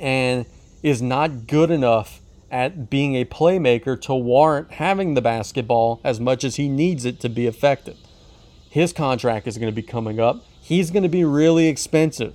and 0.00 0.46
is 0.82 1.02
not 1.02 1.46
good 1.46 1.70
enough 1.70 2.22
at 2.50 2.88
being 2.88 3.16
a 3.16 3.26
playmaker 3.26 4.00
to 4.00 4.14
warrant 4.14 4.70
having 4.70 5.12
the 5.12 5.20
basketball 5.20 6.00
as 6.02 6.18
much 6.18 6.44
as 6.44 6.56
he 6.56 6.66
needs 6.66 7.04
it 7.04 7.20
to 7.20 7.28
be 7.28 7.46
effective. 7.46 7.98
His 8.70 8.94
contract 8.94 9.46
is 9.46 9.58
going 9.58 9.70
to 9.70 9.76
be 9.76 9.86
coming 9.86 10.18
up. 10.18 10.42
He's 10.62 10.90
going 10.90 11.02
to 11.02 11.10
be 11.10 11.24
really 11.24 11.68
expensive. 11.68 12.34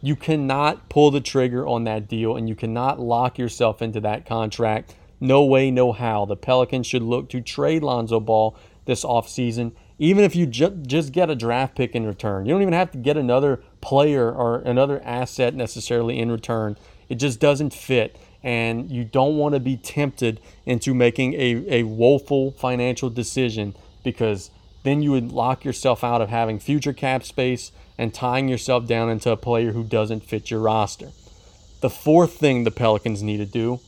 You 0.00 0.16
cannot 0.16 0.88
pull 0.88 1.10
the 1.10 1.20
trigger 1.20 1.66
on 1.66 1.84
that 1.84 2.08
deal 2.08 2.36
and 2.36 2.48
you 2.48 2.54
cannot 2.54 3.00
lock 3.00 3.38
yourself 3.38 3.80
into 3.80 4.00
that 4.00 4.26
contract. 4.26 4.94
No 5.20 5.44
way, 5.44 5.70
no 5.70 5.92
how. 5.92 6.24
The 6.26 6.36
Pelicans 6.36 6.86
should 6.86 7.02
look 7.02 7.28
to 7.30 7.40
trade 7.40 7.82
Lonzo 7.82 8.20
Ball 8.20 8.56
this 8.84 9.04
offseason, 9.04 9.72
even 9.98 10.22
if 10.24 10.36
you 10.36 10.46
ju- 10.46 10.82
just 10.86 11.12
get 11.12 11.30
a 11.30 11.34
draft 11.34 11.74
pick 11.74 11.94
in 11.94 12.06
return. 12.06 12.46
You 12.46 12.52
don't 12.52 12.62
even 12.62 12.74
have 12.74 12.92
to 12.92 12.98
get 12.98 13.16
another 13.16 13.60
player 13.80 14.30
or 14.30 14.58
another 14.58 15.02
asset 15.02 15.54
necessarily 15.54 16.18
in 16.18 16.30
return. 16.30 16.76
It 17.08 17.16
just 17.16 17.40
doesn't 17.40 17.72
fit. 17.72 18.18
And 18.42 18.90
you 18.90 19.04
don't 19.04 19.36
want 19.36 19.54
to 19.54 19.60
be 19.60 19.76
tempted 19.76 20.40
into 20.66 20.94
making 20.94 21.34
a, 21.34 21.80
a 21.80 21.82
woeful 21.82 22.52
financial 22.52 23.10
decision 23.10 23.74
because 24.04 24.50
then 24.84 25.02
you 25.02 25.10
would 25.10 25.32
lock 25.32 25.64
yourself 25.64 26.04
out 26.04 26.22
of 26.22 26.28
having 26.28 26.60
future 26.60 26.92
cap 26.92 27.24
space 27.24 27.72
and 27.98 28.12
tying 28.12 28.48
yourself 28.48 28.86
down 28.86 29.08
into 29.08 29.30
a 29.30 29.36
player 29.36 29.72
who 29.72 29.84
doesn't 29.84 30.24
fit 30.24 30.50
your 30.50 30.60
roster. 30.60 31.10
The 31.80 31.90
fourth 31.90 32.34
thing 32.34 32.64
the 32.64 32.70
Pelicans 32.70 33.22
need 33.22 33.38
to 33.38 33.46
do 33.46 33.80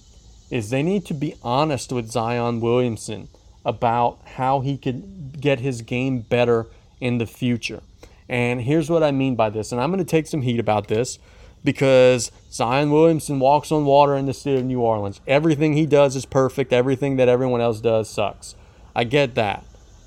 is 0.51 0.71
they 0.71 0.83
need 0.83 1.05
to 1.07 1.15
be 1.15 1.35
honest 1.43 1.93
with 1.93 2.11
Zion 2.11 2.61
Williamson 2.61 3.29
about 3.65 4.19
how 4.37 4.61
he 4.61 4.79
could 4.79 5.41
get 5.41 5.61
his 5.61 5.83
game 5.83 6.21
better 6.21 6.67
in 7.01 7.19
the 7.19 7.27
future. 7.27 7.83
And 8.29 8.63
here's 8.63 8.91
what 8.91 9.03
I 9.03 9.11
mean 9.11 9.37
by 9.37 9.51
this, 9.51 9.73
and 9.73 9.81
I'm 9.81 9.91
going 9.91 10.05
to 10.05 10.11
take 10.11 10.27
some 10.27 10.43
heat 10.43 10.61
about 10.61 10.89
this 10.89 11.19
because 11.65 12.31
Zion 12.51 12.91
Williamson 12.91 13.41
walks 13.41 13.73
on 13.73 13.85
water 13.85 14.17
in 14.17 14.27
the 14.27 14.35
city 14.35 14.59
of 14.59 14.65
New 14.65 14.81
Orleans. 14.81 15.21
Everything 15.27 15.75
he 15.75 15.87
does 15.87 16.15
is 16.15 16.25
perfect, 16.25 16.73
everything 16.73 17.17
that 17.17 17.29
everyone 17.29 17.61
else 17.61 17.81
does 17.81 18.09
sucks. 18.09 18.55
I 18.95 19.05
get 19.05 19.35
that. 19.35 19.65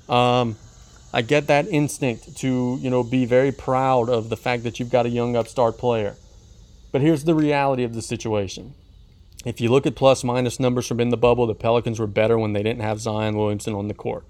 Um, 0.08 0.56
I 1.12 1.22
get 1.22 1.46
that 1.48 1.68
instinct 1.68 2.38
to, 2.38 2.78
you 2.80 2.88
know, 2.88 3.02
be 3.02 3.26
very 3.26 3.52
proud 3.52 4.08
of 4.08 4.30
the 4.30 4.36
fact 4.36 4.62
that 4.62 4.80
you've 4.80 4.90
got 4.90 5.04
a 5.04 5.10
young 5.10 5.36
upstart 5.36 5.76
player. 5.76 6.16
But 6.90 7.02
here's 7.02 7.24
the 7.24 7.34
reality 7.34 7.84
of 7.84 7.94
the 7.94 8.02
situation. 8.02 8.74
If 9.44 9.60
you 9.60 9.70
look 9.70 9.86
at 9.86 9.94
plus 9.94 10.24
minus 10.24 10.58
numbers 10.58 10.86
from 10.86 11.00
in 11.00 11.10
the 11.10 11.16
bubble, 11.16 11.46
the 11.46 11.54
Pelicans 11.54 11.98
were 11.98 12.06
better 12.06 12.38
when 12.38 12.52
they 12.52 12.62
didn't 12.62 12.82
have 12.82 13.00
Zion 13.00 13.36
Williamson 13.36 13.74
on 13.74 13.88
the 13.88 13.94
court. 13.94 14.24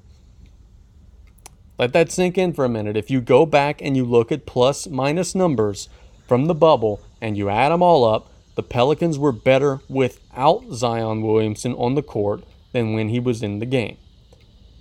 Let 1.79 1.93
that 1.93 2.11
sink 2.11 2.39
in 2.39 2.53
for 2.53 2.65
a 2.65 2.69
minute. 2.69 2.97
If 2.97 3.11
you 3.11 3.21
go 3.21 3.47
back 3.47 3.81
and 3.81 3.97
you 3.97 4.05
look 4.05 4.33
at 4.33 4.47
plus 4.47 4.87
minus 4.87 5.35
numbers 5.35 5.89
from 6.27 6.47
the 6.47 6.55
bubble 6.55 7.01
and 7.21 7.37
you 7.37 7.49
add 7.49 7.71
them 7.71 7.83
all 7.83 8.05
up, 8.05 8.31
the 8.55 8.63
Pelicans 8.63 9.19
were 9.19 9.33
better 9.33 9.81
without 9.89 10.65
Zion 10.73 11.23
Williamson 11.23 11.75
on 11.75 11.95
the 11.95 12.03
court 12.03 12.45
than 12.73 12.93
when 12.93 13.09
he 13.09 13.21
was 13.21 13.43
in 13.43 13.59
the 13.59 13.67
game. 13.67 13.97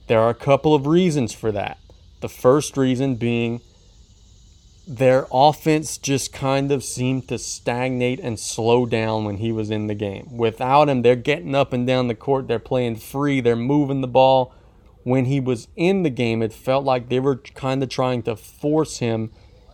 There 0.07 0.19
are 0.19 0.30
a 0.30 0.36
couple 0.36 0.76
of 0.76 0.88
reasons 0.88 1.34
for 1.34 1.52
that. 1.52 1.78
The 2.22 2.30
first 2.30 2.77
reason 2.77 3.15
being 3.15 3.61
their 4.88 5.26
offense 5.31 5.98
just 5.98 6.31
kind 6.31 6.72
of 6.72 6.84
seemed 6.84 7.27
to 7.27 7.38
stagnate 7.38 8.19
and 8.19 8.39
slow 8.39 8.85
down 8.85 9.26
when 9.26 9.38
he 9.38 9.52
was 9.52 9.72
in 9.72 9.88
the 9.88 9.95
game. 9.95 10.27
Without 10.38 10.88
him, 10.88 11.02
they're 11.02 11.15
getting 11.15 11.56
up 11.56 11.73
and 11.73 11.85
down 11.85 12.07
the 12.07 12.15
court, 12.15 12.48
they're 12.48 12.60
playing 12.60 12.98
free, 12.98 13.41
they're 13.41 13.56
moving 13.56 14.02
the 14.02 14.07
ball. 14.07 14.53
When 15.03 15.26
he 15.26 15.39
was 15.39 15.68
in 15.76 16.03
the 16.03 16.11
game, 16.11 16.43
it 16.43 16.53
felt 16.53 16.85
like 16.85 17.10
they 17.10 17.19
were 17.19 17.38
kind 17.38 17.81
of 17.81 17.89
trying 17.89 18.22
to 18.23 18.35
force 18.35 18.99
him 18.99 19.31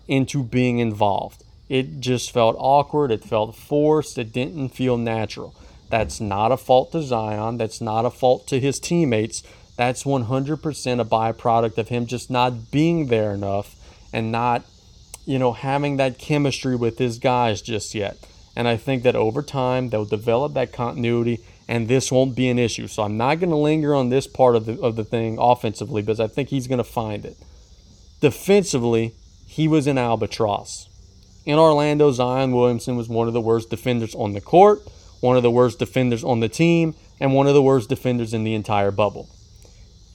into 0.08 0.42
being 0.42 0.80
involved. 0.80 1.44
It 1.68 2.00
just 2.00 2.32
felt 2.32 2.56
awkward, 2.58 3.12
it 3.12 3.26
felt 3.26 3.56
forced, 3.56 4.18
it 4.18 4.32
didn't 4.32 4.70
feel 4.70 4.96
natural. 4.96 5.54
That's 5.90 6.22
not 6.22 6.54
a 6.54 6.58
fault 6.58 6.94
to 6.94 7.02
Zion, 7.02 7.58
that's 7.58 7.82
not 7.82 8.06
a 8.06 8.10
fault 8.10 8.48
to 8.48 8.60
his 8.60 8.80
teammates 8.80 9.44
that's 9.78 10.04
100% 10.04 11.00
a 11.00 11.06
byproduct 11.06 11.78
of 11.78 11.88
him 11.88 12.08
just 12.08 12.30
not 12.30 12.72
being 12.72 13.08
there 13.08 13.32
enough 13.32 13.76
and 14.12 14.32
not, 14.32 14.66
you 15.26 15.40
know, 15.40 15.54
having 15.54 15.98
that 15.98 16.18
chemistry 16.18 16.76
with 16.76 16.98
his 16.98 17.20
guys 17.20 17.62
just 17.62 17.96
yet. 17.96 18.18
And 18.56 18.68
I 18.68 18.76
think 18.76 19.04
that 19.04 19.16
over 19.16 19.44
time 19.44 19.90
they'll 19.90 20.04
develop 20.04 20.54
that 20.56 20.74
continuity 20.74 21.40
and 21.68 21.88
this 21.88 22.12
won't 22.12 22.36
be 22.36 22.50
an 22.50 22.58
issue. 22.58 22.88
So 22.88 23.04
I'm 23.04 23.18
not 23.18 23.40
going 23.40 23.50
to 23.50 23.56
linger 23.56 23.94
on 23.94 24.10
this 24.10 24.26
part 24.26 24.56
of 24.56 24.66
the 24.66 24.80
of 24.80 24.96
the 24.96 25.04
thing 25.04 25.38
offensively 25.40 26.02
because 26.02 26.20
I 26.20 26.28
think 26.28 26.50
he's 26.50 26.68
going 26.68 26.78
to 26.78 26.84
find 26.84 27.26
it. 27.26 27.38
Defensively, 28.20 29.14
he 29.46 29.68
was 29.68 29.86
an 29.86 29.98
albatross. 29.98 30.90
In 31.46 31.60
Orlando, 31.60 32.12
Zion 32.12 32.52
Williamson 32.52 32.98
was 32.98 33.08
one 33.08 33.28
of 33.28 33.34
the 33.34 33.42
worst 33.42 33.70
defenders 33.70 34.16
on 34.16 34.34
the 34.34 34.42
court, 34.42 34.80
one 35.20 35.38
of 35.38 35.44
the 35.44 35.52
worst 35.52 35.80
defenders 35.80 36.24
on 36.24 36.40
the 36.40 36.50
team, 36.50 36.96
and 37.20 37.34
one 37.34 37.48
of 37.48 37.54
the 37.54 37.62
worst 37.62 37.90
defenders 37.90 38.34
in 38.34 38.44
the 38.44 38.56
entire 38.56 38.92
bubble. 38.92 39.30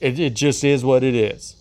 It, 0.03 0.19
it 0.19 0.35
just 0.35 0.65
is 0.65 0.83
what 0.83 1.01
it 1.01 1.15
is. 1.15 1.55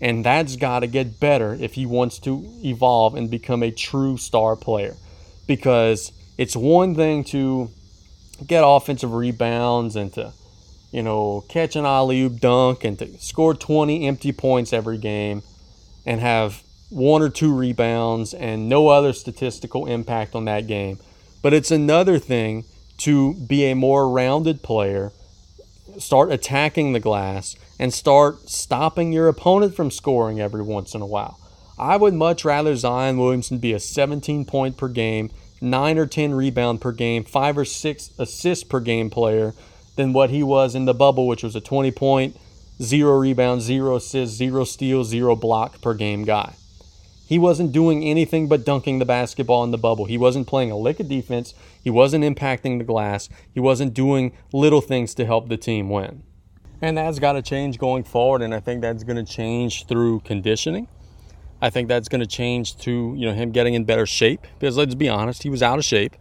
And 0.00 0.24
that's 0.24 0.54
got 0.54 0.80
to 0.80 0.86
get 0.86 1.18
better 1.18 1.54
if 1.54 1.74
he 1.74 1.84
wants 1.84 2.20
to 2.20 2.48
evolve 2.64 3.16
and 3.16 3.28
become 3.28 3.64
a 3.64 3.72
true 3.72 4.16
star 4.16 4.54
player. 4.54 4.94
Because 5.48 6.12
it's 6.38 6.54
one 6.54 6.94
thing 6.94 7.24
to 7.24 7.70
get 8.46 8.62
offensive 8.64 9.12
rebounds 9.12 9.96
and 9.96 10.12
to, 10.12 10.32
you 10.92 11.02
know, 11.02 11.44
catch 11.48 11.74
an 11.74 11.84
alley 11.84 12.20
oop 12.20 12.38
dunk 12.38 12.84
and 12.84 12.96
to 13.00 13.18
score 13.18 13.52
20 13.52 14.06
empty 14.06 14.30
points 14.30 14.72
every 14.72 14.98
game 14.98 15.42
and 16.06 16.20
have 16.20 16.62
one 16.90 17.20
or 17.20 17.28
two 17.28 17.52
rebounds 17.52 18.32
and 18.32 18.68
no 18.68 18.86
other 18.86 19.12
statistical 19.12 19.86
impact 19.86 20.36
on 20.36 20.44
that 20.44 20.68
game. 20.68 21.00
But 21.42 21.52
it's 21.52 21.72
another 21.72 22.20
thing 22.20 22.64
to 22.98 23.34
be 23.34 23.64
a 23.64 23.74
more 23.74 24.08
rounded 24.08 24.62
player, 24.62 25.10
start 25.98 26.30
attacking 26.30 26.92
the 26.92 27.00
glass, 27.00 27.56
and 27.78 27.94
start 27.94 28.48
stopping 28.48 29.12
your 29.12 29.28
opponent 29.28 29.74
from 29.74 29.90
scoring 29.90 30.40
every 30.40 30.62
once 30.62 30.94
in 30.94 31.00
a 31.00 31.06
while. 31.06 31.38
I 31.78 31.96
would 31.96 32.14
much 32.14 32.44
rather 32.44 32.74
Zion 32.74 33.18
Williamson 33.18 33.58
be 33.58 33.72
a 33.72 33.80
17 33.80 34.44
point 34.44 34.76
per 34.76 34.88
game, 34.88 35.30
9 35.60 35.98
or 35.98 36.06
10 36.06 36.34
rebound 36.34 36.80
per 36.80 36.92
game, 36.92 37.24
5 37.24 37.58
or 37.58 37.64
6 37.64 38.10
assists 38.18 38.64
per 38.64 38.80
game 38.80 39.10
player 39.10 39.54
than 39.96 40.12
what 40.12 40.30
he 40.30 40.42
was 40.42 40.74
in 40.74 40.86
the 40.86 40.94
bubble, 40.94 41.26
which 41.26 41.42
was 41.42 41.54
a 41.54 41.60
20 41.60 41.90
point, 41.92 42.36
0 42.82 43.18
rebound, 43.18 43.62
0 43.62 43.96
assists, 43.96 44.36
0 44.36 44.64
steals, 44.64 45.08
0 45.08 45.36
block 45.36 45.80
per 45.80 45.94
game 45.94 46.24
guy. 46.24 46.54
He 47.28 47.38
wasn't 47.38 47.72
doing 47.72 48.04
anything 48.04 48.48
but 48.48 48.64
dunking 48.64 49.00
the 49.00 49.04
basketball 49.04 49.62
in 49.62 49.70
the 49.70 49.76
bubble. 49.76 50.06
He 50.06 50.16
wasn't 50.16 50.46
playing 50.46 50.70
a 50.70 50.78
lick 50.78 50.98
of 50.98 51.08
defense. 51.08 51.52
He 51.84 51.90
wasn't 51.90 52.24
impacting 52.24 52.78
the 52.78 52.84
glass. 52.84 53.28
He 53.52 53.60
wasn't 53.60 53.92
doing 53.92 54.32
little 54.50 54.80
things 54.80 55.14
to 55.16 55.26
help 55.26 55.48
the 55.48 55.58
team 55.58 55.90
win. 55.90 56.22
And 56.80 56.96
that's 56.96 57.18
got 57.18 57.32
to 57.32 57.42
change 57.42 57.78
going 57.78 58.04
forward. 58.04 58.42
And 58.42 58.54
I 58.54 58.60
think 58.60 58.82
that's 58.82 59.04
going 59.04 59.16
to 59.16 59.30
change 59.30 59.86
through 59.86 60.20
conditioning. 60.20 60.88
I 61.60 61.70
think 61.70 61.88
that's 61.88 62.08
going 62.08 62.20
to 62.20 62.26
change 62.26 62.76
to, 62.78 63.14
you 63.16 63.26
know 63.26 63.34
him 63.34 63.50
getting 63.50 63.74
in 63.74 63.84
better 63.84 64.06
shape. 64.06 64.46
Because 64.58 64.76
let's 64.76 64.94
be 64.94 65.08
honest, 65.08 65.42
he 65.42 65.50
was 65.50 65.62
out 65.62 65.78
of 65.78 65.84
shape. 65.84 66.14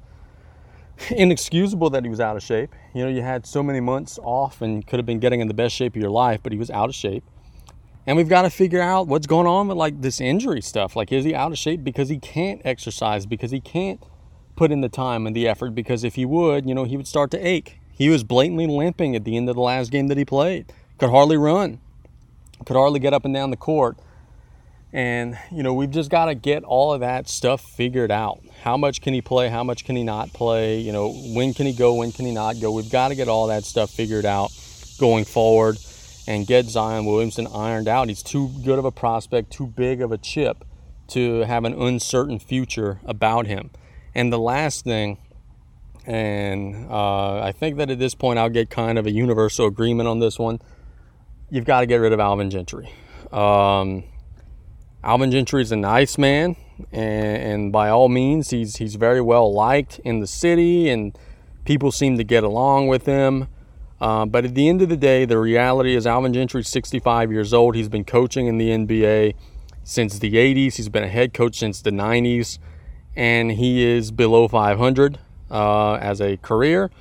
Inexcusable 1.12 1.92
that 1.92 2.04
he 2.04 2.10
was 2.10 2.20
out 2.20 2.36
of 2.36 2.44
shape. 2.44 2.74
You 2.96 3.04
know, 3.04 3.10
you 3.10 3.22
had 3.22 3.46
so 3.46 3.62
many 3.62 3.80
months 3.80 4.18
off 4.24 4.62
and 4.62 4.86
could 4.86 4.98
have 4.98 5.06
been 5.06 5.20
getting 5.20 5.42
in 5.42 5.48
the 5.48 5.54
best 5.54 5.76
shape 5.76 5.96
of 5.96 6.02
your 6.02 6.10
life, 6.10 6.42
but 6.42 6.52
he 6.52 6.58
was 6.58 6.72
out 6.72 6.90
of 6.90 6.96
shape. 6.96 7.24
And 8.08 8.16
we've 8.16 8.30
got 8.30 8.44
to 8.44 8.50
figure 8.50 8.82
out 8.82 9.08
what's 9.08 9.28
going 9.28 9.48
on 9.48 9.68
with 9.68 9.78
like 9.78 10.02
this 10.02 10.22
injury 10.22 10.62
stuff. 10.62 10.96
Like, 10.96 11.12
is 11.12 11.26
he 11.26 11.36
out 11.36 11.52
of 11.52 11.58
shape 11.58 11.84
because 11.84 12.08
he 12.10 12.18
can't 12.18 12.62
exercise, 12.64 13.26
because 13.26 13.52
he 13.52 13.60
can't 13.60 14.02
put 14.56 14.72
in 14.72 14.80
the 14.80 14.90
time 14.90 15.28
and 15.28 15.36
the 15.36 15.48
effort? 15.48 15.76
Because 15.76 16.06
if 16.06 16.16
he 16.16 16.26
would, 16.26 16.68
you 16.68 16.74
know, 16.74 16.86
he 16.86 16.96
would 16.96 17.08
start 17.08 17.30
to 17.32 17.48
ache. 17.48 17.80
He 17.98 18.10
was 18.10 18.24
blatantly 18.24 18.68
limping 18.68 19.16
at 19.16 19.24
the 19.24 19.36
end 19.36 19.50
of 19.50 19.56
the 19.56 19.62
last 19.62 19.92
game 19.92 20.08
that 20.08 20.18
he 20.18 20.26
played. 20.26 20.72
Could 21.00 21.10
hardly 21.10 21.38
run, 21.38 21.80
could 22.66 22.76
hardly 22.76 23.00
get 23.00 23.14
up 23.14 23.26
and 23.26 23.34
down 23.34 23.50
the 23.50 23.58
court. 23.58 23.98
And, 24.94 25.38
you 25.52 25.64
know, 25.64 25.74
we've 25.74 25.92
just 25.92 26.10
got 26.10 26.26
to 26.26 26.36
get 26.36 26.64
all 26.64 26.94
of 26.94 27.02
that 27.02 27.28
stuff 27.28 27.62
figured 27.62 28.12
out. 28.12 28.40
How 28.62 28.78
much 28.78 29.02
can 29.02 29.14
he 29.14 29.22
play? 29.22 29.50
How 29.50 29.64
much 29.64 29.84
can 29.84 29.96
he 29.96 30.04
not 30.04 30.32
play? 30.32 30.80
You 30.80 30.92
know, 30.92 31.12
when 31.12 31.54
can 31.54 31.66
he 31.66 31.74
go? 31.74 31.96
When 31.96 32.12
can 32.12 32.26
he 32.26 32.32
not 32.32 32.62
go? 32.62 32.72
We've 32.72 32.90
got 32.90 33.10
to 33.10 33.16
get 33.16 33.28
all 33.28 33.48
that 33.48 33.66
stuff 33.66 33.90
figured 33.90 34.26
out 34.26 34.52
going 35.00 35.26
forward 35.26 35.78
and 36.28 36.48
get 36.48 36.66
Zion 36.66 37.06
Williamson 37.06 37.48
ironed 37.48 37.88
out. 37.88 38.08
He's 38.08 38.24
too 38.24 38.50
good 38.64 38.80
of 38.80 38.86
a 38.86 38.92
prospect, 38.92 39.52
too 39.52 39.68
big 39.68 40.02
of 40.02 40.12
a 40.12 40.18
chip 40.18 40.64
to 41.10 41.42
have 41.42 41.64
an 41.66 41.74
uncertain 41.74 42.40
future 42.40 43.00
about 43.06 43.48
him. 43.48 43.72
And 44.16 44.32
the 44.32 44.40
last 44.40 44.84
thing, 44.84 45.18
and 46.08 46.90
uh, 46.90 47.42
I 47.42 47.52
think 47.52 47.76
that 47.78 47.92
at 47.92 48.00
this 48.00 48.16
point 48.16 48.40
I'll 48.40 48.50
get 48.50 48.70
kind 48.70 48.98
of 48.98 49.06
a 49.06 49.12
universal 49.12 49.68
agreement 49.68 50.08
on 50.08 50.20
this 50.20 50.40
one. 50.40 50.60
You've 51.50 51.66
got 51.66 51.82
to 51.82 51.86
get 51.86 51.98
rid 51.98 52.14
of 52.14 52.20
Alvin 52.20 52.50
Gentry. 52.50 52.90
Um, 53.32 54.06
Alvin 55.04 55.32
Gentry 55.32 55.62
is 55.62 55.72
a 55.74 55.76
nice 55.76 56.18
man, 56.18 56.56
and, 56.94 57.38
and 57.38 57.72
by 57.74 57.90
all 57.90 58.08
means, 58.08 58.50
he's 58.50 58.78
he's 58.78 58.96
very 58.96 59.20
well 59.20 59.54
liked 59.54 60.00
in 60.00 60.22
the 60.22 60.28
city, 60.28 60.90
and 60.90 61.18
people 61.66 61.92
seem 61.92 62.18
to 62.18 62.24
get 62.24 62.44
along 62.44 62.88
with 62.88 63.06
him. 63.06 63.50
Uh, 64.00 64.26
but 64.26 64.46
at 64.46 64.56
the 64.56 64.70
end 64.70 64.82
of 64.82 64.88
the 64.90 64.98
day, 64.98 65.26
the 65.26 65.38
reality 65.38 65.94
is 65.94 66.08
Alvin 66.08 66.34
Gentry's 66.34 66.70
65 66.70 67.32
years 67.32 67.54
old. 67.54 67.76
He's 67.76 67.90
been 67.90 68.06
coaching 68.06 68.48
in 68.48 68.58
the 68.58 68.70
NBA 68.70 69.34
since 69.84 70.20
the 70.20 70.34
80s. 70.34 70.76
He's 70.76 70.88
been 70.88 71.04
a 71.04 71.10
head 71.10 71.34
coach 71.34 71.58
since 71.58 71.82
the 71.82 71.90
90s, 71.90 72.60
and 73.16 73.54
he 73.54 73.84
is 73.84 74.12
below 74.12 74.48
500 74.48 75.20
uh, 75.50 75.94
as 75.96 76.22
a 76.22 76.38
career. 76.38 76.92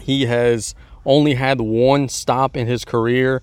He 0.00 0.26
has 0.26 0.74
only 1.04 1.34
had 1.34 1.60
one 1.60 2.08
stop 2.08 2.56
in 2.56 2.66
his 2.66 2.84
career 2.84 3.42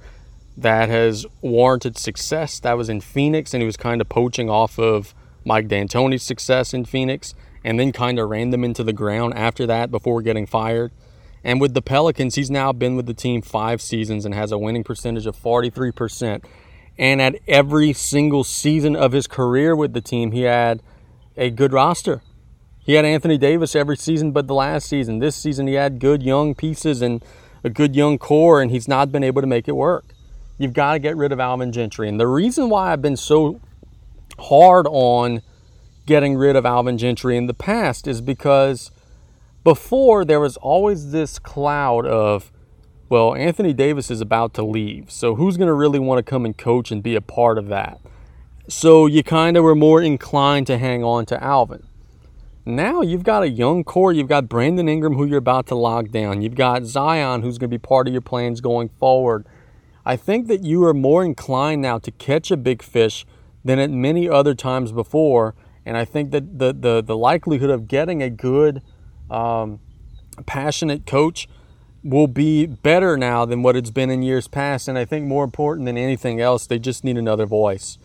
that 0.58 0.90
has 0.90 1.26
warranted 1.42 1.98
success. 1.98 2.60
That 2.60 2.78
was 2.78 2.90
in 2.90 3.02
Phoenix, 3.02 3.54
and 3.54 3.62
he 3.62 3.66
was 3.66 3.78
kind 3.78 4.02
of 4.02 4.10
poaching 4.10 4.50
off 4.50 4.78
of 4.78 5.14
Mike 5.46 5.68
D'Antoni's 5.68 6.24
success 6.24 6.74
in 6.74 6.86
Phoenix, 6.86 7.34
and 7.64 7.80
then 7.80 7.92
kind 7.92 8.20
of 8.20 8.30
ran 8.30 8.50
them 8.50 8.64
into 8.64 8.84
the 8.84 8.94
ground 8.94 9.34
after 9.36 9.66
that 9.68 9.92
before 9.92 10.22
getting 10.22 10.46
fired. 10.46 10.92
And 11.44 11.62
with 11.62 11.74
the 11.74 11.82
Pelicans, 11.82 12.36
he's 12.36 12.52
now 12.52 12.74
been 12.74 12.96
with 12.96 13.06
the 13.06 13.14
team 13.14 13.42
five 13.42 13.82
seasons 13.82 14.26
and 14.26 14.36
has 14.36 14.52
a 14.52 14.58
winning 14.58 14.84
percentage 14.84 15.26
of 15.26 15.38
43%. 15.38 16.44
And 16.98 17.22
at 17.22 17.38
every 17.48 17.94
single 17.94 18.44
season 18.44 18.96
of 18.96 19.14
his 19.14 19.28
career 19.28 19.76
with 19.76 19.94
the 19.94 20.02
team, 20.02 20.32
he 20.32 20.42
had 20.42 20.82
a 21.38 21.50
good 21.50 21.72
roster. 21.72 22.22
He 22.82 22.94
had 22.94 23.06
Anthony 23.06 23.38
Davis 23.38 23.76
every 23.76 23.98
season 23.98 24.32
but 24.32 24.48
the 24.48 24.56
last 24.56 24.88
season. 24.88 25.20
This 25.20 25.36
season, 25.36 25.68
he 25.68 25.76
had 25.76 26.00
good 26.00 26.24
young 26.24 26.56
pieces 26.56 27.02
and 27.02 27.24
a 27.64 27.70
good 27.70 27.96
young 27.96 28.18
core, 28.18 28.62
and 28.62 28.72
he's 28.72 28.88
not 28.88 29.12
been 29.12 29.24
able 29.24 29.42
to 29.42 29.48
make 29.48 29.68
it 29.68 29.76
work. 29.76 30.06
You've 30.58 30.74
got 30.74 30.94
to 30.94 31.00
get 31.00 31.16
rid 31.16 31.32
of 31.32 31.40
Alvin 31.40 31.72
Gentry. 31.72 32.10
And 32.10 32.20
the 32.20 32.28
reason 32.28 32.70
why 32.70 32.92
I've 32.92 33.02
been 33.02 33.18
so 33.18 33.60
hard 34.40 34.88
on 34.90 35.42
getting 36.06 36.36
rid 36.36 36.56
of 36.56 36.66
Alvin 36.66 36.98
Gentry 36.98 37.38
in 37.38 37.48
the 37.48 37.54
past 37.54 38.08
is 38.08 38.22
because 38.22 38.92
before 39.64 40.26
there 40.26 40.40
was 40.40 40.58
always 40.58 41.12
this 41.12 41.38
cloud 41.38 42.06
of 42.06 42.52
well 43.10 43.36
anthony 43.36 43.74
davis 43.74 44.10
is 44.10 44.22
about 44.22 44.54
to 44.54 44.64
leave 44.64 45.12
so 45.12 45.36
who's 45.36 45.58
going 45.58 45.68
to 45.68 45.74
really 45.74 46.00
want 46.00 46.18
to 46.18 46.24
come 46.24 46.46
and 46.46 46.58
coach 46.58 46.92
and 46.92 47.04
be 47.04 47.16
a 47.16 47.22
part 47.22 47.58
of 47.58 47.68
that 47.68 48.00
so 48.68 49.06
you 49.06 49.22
kind 49.22 49.58
of 49.58 49.64
were 49.64 49.76
more 49.76 50.02
inclined 50.02 50.66
to 50.66 50.78
hang 50.78 51.04
on 51.04 51.26
to 51.26 51.42
alvin 51.44 51.84
now 52.76 53.02
you've 53.02 53.24
got 53.24 53.44
a 53.44 53.50
young 53.50 53.84
core 53.84 54.14
you've 54.14 54.28
got 54.28 54.48
brandon 54.48 54.88
ingram 54.88 55.16
who 55.16 55.26
you're 55.26 55.38
about 55.38 55.68
to 55.68 55.76
lock 55.76 56.10
down 56.10 56.42
you've 56.42 56.56
got 56.56 56.84
zion 56.84 57.42
who's 57.42 57.58
going 57.58 57.70
to 57.70 57.78
be 57.78 57.80
part 57.80 58.08
of 58.08 58.14
your 58.14 58.22
plans 58.22 58.62
going 58.62 58.88
forward 58.88 59.46
i 60.06 60.16
think 60.16 60.48
that 60.48 60.64
you 60.64 60.84
are 60.84 60.94
more 60.94 61.24
inclined 61.24 61.82
now 61.82 61.98
to 61.98 62.12
catch 62.12 62.52
a 62.52 62.58
big 62.58 62.82
fish 62.82 63.26
than 63.64 63.80
at 63.80 63.90
many 63.90 64.30
other 64.30 64.54
times 64.54 64.92
before 64.92 65.56
and 65.86 65.98
i 65.98 66.06
think 66.06 66.32
that 66.32 66.60
the, 66.60 66.74
the, 66.74 67.02
the 67.02 67.18
likelihood 67.18 67.70
of 67.70 67.88
getting 67.88 68.22
a 68.22 68.30
good 68.30 68.82
um, 69.30 69.80
passionate 70.46 71.06
coach 71.06 71.48
will 72.04 72.28
be 72.28 72.66
better 72.66 73.18
now 73.18 73.46
than 73.46 73.62
what 73.62 73.76
it's 73.76 73.92
been 73.92 74.10
in 74.10 74.24
years 74.24 74.48
past. 74.48 74.88
And 74.88 74.98
I 74.98 75.06
think 75.06 75.26
more 75.26 75.44
important 75.44 75.86
than 75.86 75.98
anything 75.98 76.40
else, 76.40 76.66
they 76.66 76.80
just 76.80 77.04
need 77.04 77.18
another 77.18 77.46
voice. 77.46 77.98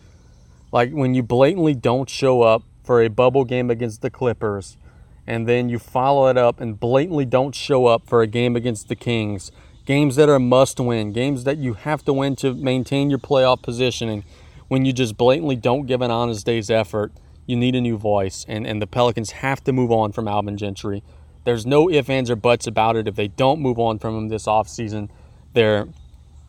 Like 0.71 0.91
when 0.91 1.13
you 1.13 1.23
blatantly 1.23 1.73
don't 1.73 2.09
show 2.09 2.41
up 2.41 2.63
for 2.85 3.01
a 3.01 3.09
bubble 3.09 3.45
game 3.45 3.69
against 3.69 4.01
the 4.01 4.09
Clippers, 4.09 4.77
and 5.25 5.47
then 5.47 5.69
you 5.69 5.79
follow 5.79 6.27
it 6.27 6.37
up 6.37 6.61
and 6.61 6.79
blatantly 6.79 7.25
don't 7.25 7.55
show 7.55 7.87
up 7.87 8.07
for 8.07 8.21
a 8.21 8.27
game 8.27 8.55
against 8.55 8.87
the 8.87 8.95
Kings, 8.95 9.51
games 9.85 10.15
that 10.15 10.29
are 10.29 10.39
must 10.39 10.79
win, 10.79 11.11
games 11.11 11.43
that 11.43 11.57
you 11.57 11.73
have 11.73 12.03
to 12.05 12.13
win 12.13 12.35
to 12.37 12.53
maintain 12.53 13.09
your 13.09 13.19
playoff 13.19 13.61
positioning, 13.61 14.23
when 14.67 14.85
you 14.85 14.93
just 14.93 15.17
blatantly 15.17 15.55
don't 15.55 15.85
give 15.85 16.01
an 16.01 16.11
honest 16.11 16.45
day's 16.45 16.69
effort 16.69 17.11
you 17.45 17.55
need 17.55 17.75
a 17.75 17.81
new 17.81 17.97
voice, 17.97 18.45
and, 18.47 18.65
and 18.65 18.81
the 18.81 18.87
Pelicans 18.87 19.31
have 19.31 19.63
to 19.65 19.73
move 19.73 19.91
on 19.91 20.11
from 20.11 20.27
Alvin 20.27 20.57
Gentry. 20.57 21.03
There's 21.43 21.65
no 21.65 21.89
ifs, 21.89 22.09
ands, 22.09 22.31
or 22.31 22.35
buts 22.35 22.65
about 22.65 22.95
it. 22.95 23.07
If 23.07 23.15
they 23.15 23.27
don't 23.27 23.59
move 23.59 23.77
on 23.77 23.99
from 23.99 24.17
him 24.17 24.29
this 24.29 24.45
offseason, 24.45 25.09
they're 25.53 25.87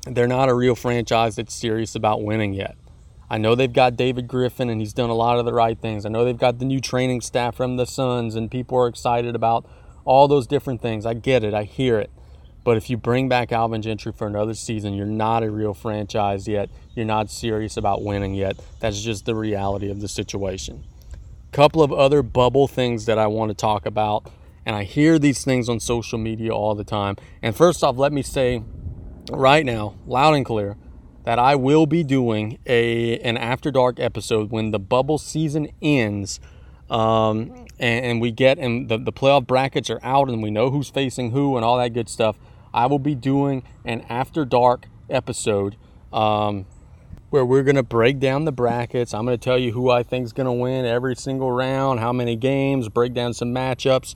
they're 0.06 0.28
not 0.28 0.48
a 0.48 0.54
real 0.54 0.76
franchise 0.76 1.36
that's 1.36 1.54
serious 1.54 1.94
about 1.94 2.22
winning 2.22 2.54
yet. 2.54 2.76
I 3.28 3.38
know 3.38 3.54
they've 3.54 3.72
got 3.72 3.96
David 3.96 4.28
Griffin 4.28 4.70
and 4.70 4.80
he's 4.80 4.92
done 4.92 5.10
a 5.10 5.14
lot 5.14 5.38
of 5.38 5.44
the 5.44 5.52
right 5.52 5.78
things. 5.78 6.06
I 6.06 6.08
know 6.10 6.24
they've 6.24 6.38
got 6.38 6.58
the 6.58 6.64
new 6.64 6.80
training 6.80 7.20
staff 7.20 7.56
from 7.56 7.76
the 7.76 7.86
Suns 7.86 8.36
and 8.36 8.50
people 8.50 8.78
are 8.78 8.86
excited 8.86 9.34
about 9.34 9.68
all 10.04 10.28
those 10.28 10.46
different 10.46 10.80
things. 10.80 11.04
I 11.04 11.14
get 11.14 11.42
it, 11.42 11.52
I 11.52 11.64
hear 11.64 11.98
it. 11.98 12.10
But 12.62 12.76
if 12.76 12.90
you 12.90 12.96
bring 12.96 13.28
back 13.28 13.52
Alvin 13.52 13.80
Gentry 13.80 14.12
for 14.12 14.26
another 14.26 14.54
season, 14.54 14.94
you're 14.94 15.06
not 15.06 15.44
a 15.44 15.50
real 15.50 15.72
franchise 15.72 16.48
yet. 16.48 16.68
You're 16.96 17.06
not 17.06 17.30
serious 17.30 17.76
about 17.76 18.02
winning 18.02 18.34
yet. 18.34 18.56
That's 18.80 19.00
just 19.00 19.24
the 19.24 19.36
reality 19.36 19.88
of 19.88 20.00
the 20.00 20.08
situation. 20.08 20.82
Couple 21.52 21.80
of 21.80 21.92
other 21.92 22.22
bubble 22.22 22.66
things 22.66 23.06
that 23.06 23.18
I 23.18 23.28
want 23.28 23.50
to 23.50 23.54
talk 23.54 23.86
about, 23.86 24.28
And 24.66 24.74
I 24.74 24.82
hear 24.82 25.16
these 25.16 25.44
things 25.44 25.68
on 25.68 25.78
social 25.78 26.18
media 26.18 26.50
all 26.50 26.74
the 26.74 26.82
time. 26.82 27.16
And 27.40 27.54
first 27.54 27.84
off, 27.84 27.96
let 27.96 28.12
me 28.12 28.22
say 28.22 28.64
right 29.30 29.64
now, 29.64 29.94
loud 30.06 30.34
and 30.34 30.44
clear, 30.44 30.76
that 31.26 31.40
I 31.40 31.56
will 31.56 31.86
be 31.86 32.04
doing 32.04 32.58
a 32.66 33.18
an 33.18 33.36
after 33.36 33.72
dark 33.72 33.98
episode 33.98 34.52
when 34.52 34.70
the 34.70 34.78
bubble 34.78 35.18
season 35.18 35.68
ends, 35.82 36.38
um, 36.88 37.66
and, 37.80 38.06
and, 38.06 38.20
we 38.20 38.30
get 38.30 38.58
and 38.58 38.88
the, 38.88 38.96
the 38.96 39.12
playoff 39.12 39.44
brackets 39.44 39.90
are 39.90 39.98
out 40.04 40.28
and 40.28 40.40
we 40.40 40.52
know 40.52 40.70
who's 40.70 40.88
facing 40.88 41.32
who 41.32 41.56
and 41.56 41.64
all 41.64 41.78
that 41.78 41.92
good 41.94 42.08
stuff. 42.08 42.38
I 42.72 42.86
will 42.86 43.00
be 43.00 43.16
doing 43.16 43.64
an 43.84 44.02
after 44.08 44.44
dark 44.44 44.86
episode 45.10 45.76
um, 46.12 46.64
where 47.30 47.44
we're 47.44 47.64
going 47.64 47.74
to 47.74 47.82
break 47.82 48.20
down 48.20 48.44
the 48.44 48.52
brackets. 48.52 49.12
I'm 49.12 49.26
going 49.26 49.36
to 49.36 49.44
tell 49.44 49.58
you 49.58 49.72
who 49.72 49.90
I 49.90 50.04
think 50.04 50.26
is 50.26 50.32
going 50.32 50.46
to 50.46 50.52
win 50.52 50.84
every 50.84 51.16
single 51.16 51.50
round, 51.50 51.98
how 51.98 52.12
many 52.12 52.36
games, 52.36 52.88
break 52.88 53.14
down 53.14 53.34
some 53.34 53.52
matchups. 53.52 54.14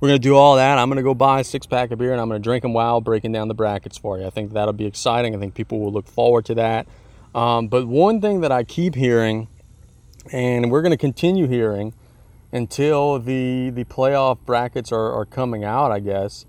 We're 0.00 0.08
going 0.08 0.20
to 0.20 0.28
do 0.28 0.34
all 0.34 0.56
that. 0.56 0.78
I'm 0.78 0.88
going 0.88 0.96
to 0.96 1.02
go 1.02 1.14
buy 1.14 1.40
a 1.40 1.44
six 1.44 1.66
pack 1.66 1.90
of 1.90 1.98
beer 1.98 2.12
and 2.12 2.20
I'm 2.20 2.28
going 2.28 2.40
to 2.40 2.44
drink 2.44 2.62
them 2.62 2.72
while 2.72 3.02
breaking 3.02 3.32
down 3.32 3.48
the 3.48 3.54
brackets 3.54 3.98
for 3.98 4.18
you. 4.18 4.26
I 4.26 4.30
think 4.30 4.54
that'll 4.54 4.72
be 4.72 4.86
exciting. 4.86 5.34
I 5.34 5.38
think 5.38 5.54
people 5.54 5.78
will 5.78 5.92
look 5.92 6.08
forward 6.08 6.46
to 6.46 6.54
that. 6.54 6.88
Um, 7.34 7.68
but 7.68 7.86
one 7.86 8.20
thing 8.20 8.40
that 8.40 8.50
I 8.50 8.64
keep 8.64 8.94
hearing, 8.94 9.48
and 10.32 10.70
we're 10.70 10.82
going 10.82 10.92
to 10.92 10.96
continue 10.96 11.46
hearing 11.46 11.92
until 12.50 13.18
the, 13.18 13.70
the 13.70 13.84
playoff 13.84 14.38
brackets 14.46 14.90
are, 14.90 15.12
are 15.12 15.26
coming 15.26 15.64
out, 15.64 15.92
I 15.92 16.00
guess, 16.00 16.46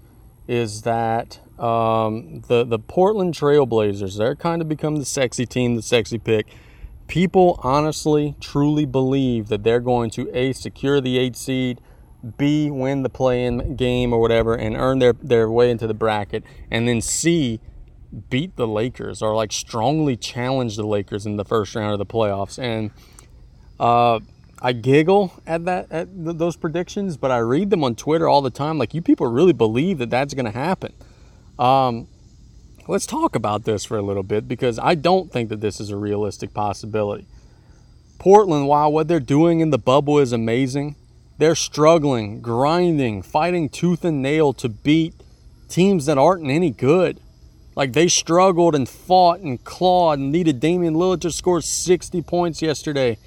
is 0.47 0.81
that 0.81 1.39
um, 1.59 2.41
the 2.47 2.63
the 2.63 2.79
Portland 2.79 3.35
Trailblazers 3.35 4.17
they're 4.17 4.35
kind 4.35 4.61
of 4.61 4.67
become 4.67 4.95
the 4.95 5.05
sexy 5.05 5.45
team, 5.45 5.75
the 5.75 5.81
sexy 5.81 6.17
pick. 6.17 6.47
People 7.07 7.59
honestly, 7.61 8.35
truly 8.39 8.85
believe 8.85 9.47
that 9.49 9.63
they're 9.63 9.79
going 9.79 10.09
to 10.11 10.29
a 10.35 10.53
secure 10.53 10.99
the 10.99 11.19
eight 11.19 11.35
seed, 11.35 11.79
b 12.37 12.69
win 12.69 13.03
the 13.03 13.09
play-in 13.09 13.75
game 13.75 14.13
or 14.13 14.19
whatever, 14.19 14.55
and 14.55 14.75
earn 14.75 14.99
their 14.99 15.13
their 15.13 15.49
way 15.49 15.71
into 15.71 15.87
the 15.87 15.93
bracket, 15.93 16.43
and 16.69 16.87
then 16.87 17.01
c 17.01 17.59
beat 18.29 18.55
the 18.57 18.67
Lakers 18.67 19.21
or 19.21 19.35
like 19.35 19.51
strongly 19.51 20.17
challenge 20.17 20.75
the 20.75 20.85
Lakers 20.85 21.25
in 21.25 21.37
the 21.37 21.45
first 21.45 21.75
round 21.75 21.93
of 21.93 21.99
the 21.99 22.05
playoffs. 22.05 22.59
And 22.59 22.91
uh, 23.79 24.19
I 24.61 24.73
giggle 24.73 25.33
at 25.47 25.65
that 25.65 25.91
at 25.91 26.13
th- 26.13 26.37
those 26.37 26.55
predictions, 26.55 27.17
but 27.17 27.31
I 27.31 27.37
read 27.37 27.69
them 27.69 27.83
on 27.83 27.95
Twitter 27.95 28.27
all 28.27 28.41
the 28.41 28.51
time. 28.51 28.77
Like 28.77 28.93
you 28.93 29.01
people 29.01 29.27
really 29.27 29.53
believe 29.53 29.97
that 29.99 30.09
that's 30.09 30.33
going 30.33 30.45
to 30.45 30.51
happen. 30.51 30.93
Um, 31.57 32.07
let's 32.87 33.05
talk 33.05 33.35
about 33.35 33.63
this 33.63 33.85
for 33.85 33.97
a 33.97 34.01
little 34.01 34.23
bit 34.23 34.47
because 34.47 34.77
I 34.77 34.95
don't 34.95 35.31
think 35.31 35.49
that 35.49 35.61
this 35.61 35.79
is 35.79 35.89
a 35.89 35.97
realistic 35.97 36.53
possibility. 36.53 37.25
Portland, 38.19 38.67
while 38.67 38.91
what 38.91 39.07
they're 39.07 39.19
doing 39.19 39.61
in 39.61 39.71
the 39.71 39.79
bubble 39.79 40.19
is 40.19 40.31
amazing, 40.31 40.95
they're 41.37 41.55
struggling, 41.55 42.41
grinding, 42.41 43.21
fighting 43.21 43.69
tooth 43.69 44.05
and 44.05 44.21
nail 44.21 44.53
to 44.53 44.69
beat 44.69 45.15
teams 45.69 46.05
that 46.05 46.17
aren't 46.17 46.47
any 46.47 46.69
good. 46.69 47.19
Like 47.75 47.93
they 47.93 48.07
struggled 48.07 48.75
and 48.75 48.87
fought 48.87 49.39
and 49.39 49.63
clawed 49.63 50.19
and 50.19 50.31
needed 50.31 50.59
Damian 50.59 50.95
Lillard 50.95 51.21
to 51.21 51.31
score 51.31 51.61
60 51.61 52.21
points 52.21 52.61
yesterday 52.61 53.17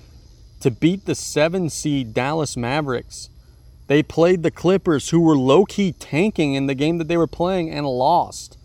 to 0.61 0.71
beat 0.71 1.07
the 1.07 1.15
seven 1.15 1.71
seed 1.71 2.15
Dallas 2.15 2.57
Mavericks. 2.57 3.31
They 3.87 4.03
played 4.03 4.43
the 4.43 4.51
Clippers, 4.51 5.11
who 5.11 5.21
were 5.21 5.37
low 5.37 5.65
key 5.65 5.93
tanking 5.93 6.55
in 6.55 6.67
the 6.67 6.75
game 6.75 6.99
that 6.99 7.09
they 7.09 7.17
were 7.17 7.27
playing 7.27 7.71
and 7.71 7.87
lost. 7.87 8.57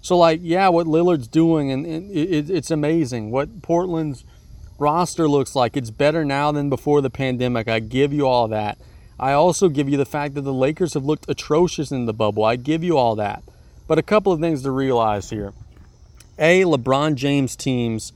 So, 0.00 0.18
like, 0.18 0.40
yeah, 0.42 0.68
what 0.68 0.86
Lillard's 0.86 1.28
doing, 1.28 1.70
and, 1.70 1.86
it, 1.86 2.50
it's 2.50 2.70
amazing. 2.70 3.30
What 3.30 3.62
Portland's 3.62 4.24
roster 4.78 5.28
looks 5.28 5.54
like, 5.54 5.76
it's 5.76 5.90
better 5.90 6.24
now 6.24 6.52
than 6.52 6.68
before 6.68 7.00
the 7.00 7.10
pandemic. 7.10 7.68
I 7.68 7.80
give 7.80 8.12
you 8.12 8.26
all 8.26 8.48
that. 8.48 8.78
I 9.18 9.32
also 9.32 9.68
give 9.68 9.88
you 9.88 9.96
the 9.96 10.04
fact 10.04 10.34
that 10.34 10.42
the 10.42 10.52
Lakers 10.52 10.94
have 10.94 11.04
looked 11.04 11.28
atrocious 11.28 11.92
in 11.92 12.06
the 12.06 12.12
bubble. 12.12 12.44
I 12.44 12.56
give 12.56 12.82
you 12.82 12.98
all 12.98 13.16
that. 13.16 13.42
But 13.86 13.98
a 13.98 14.02
couple 14.02 14.32
of 14.32 14.40
things 14.40 14.62
to 14.62 14.70
realize 14.70 15.30
here. 15.30 15.52
A, 16.38 16.62
LeBron 16.62 17.14
James 17.14 17.54
teams 17.54 18.12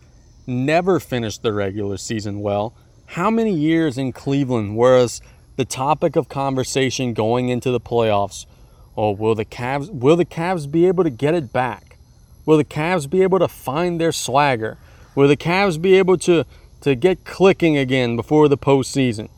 never 0.46 0.98
finished 0.98 1.42
the 1.42 1.52
regular 1.52 1.96
season 1.96 2.40
well 2.40 2.74
how 3.12 3.30
many 3.30 3.54
years 3.54 3.96
in 3.96 4.12
Cleveland 4.12 4.76
was 4.76 5.22
the 5.56 5.64
topic 5.64 6.14
of 6.14 6.28
conversation 6.28 7.14
going 7.14 7.48
into 7.48 7.70
the 7.70 7.80
playoffs? 7.80 8.44
Oh, 8.98 9.12
will 9.12 9.34
the 9.34 9.46
Cavs 9.46 9.88
will 9.90 10.16
the 10.16 10.26
Cavs 10.26 10.70
be 10.70 10.86
able 10.86 11.04
to 11.04 11.10
get 11.10 11.34
it 11.34 11.50
back? 11.50 11.96
Will 12.44 12.58
the 12.58 12.66
Cavs 12.66 13.08
be 13.08 13.22
able 13.22 13.38
to 13.38 13.48
find 13.48 13.98
their 13.98 14.12
swagger? 14.12 14.76
Will 15.18 15.26
the 15.26 15.36
Cavs 15.36 15.82
be 15.82 15.98
able 15.98 16.16
to 16.18 16.44
to 16.82 16.94
get 16.94 17.24
clicking 17.24 17.76
again 17.76 18.14
before 18.14 18.46
the 18.46 18.56
postseason? 18.56 19.28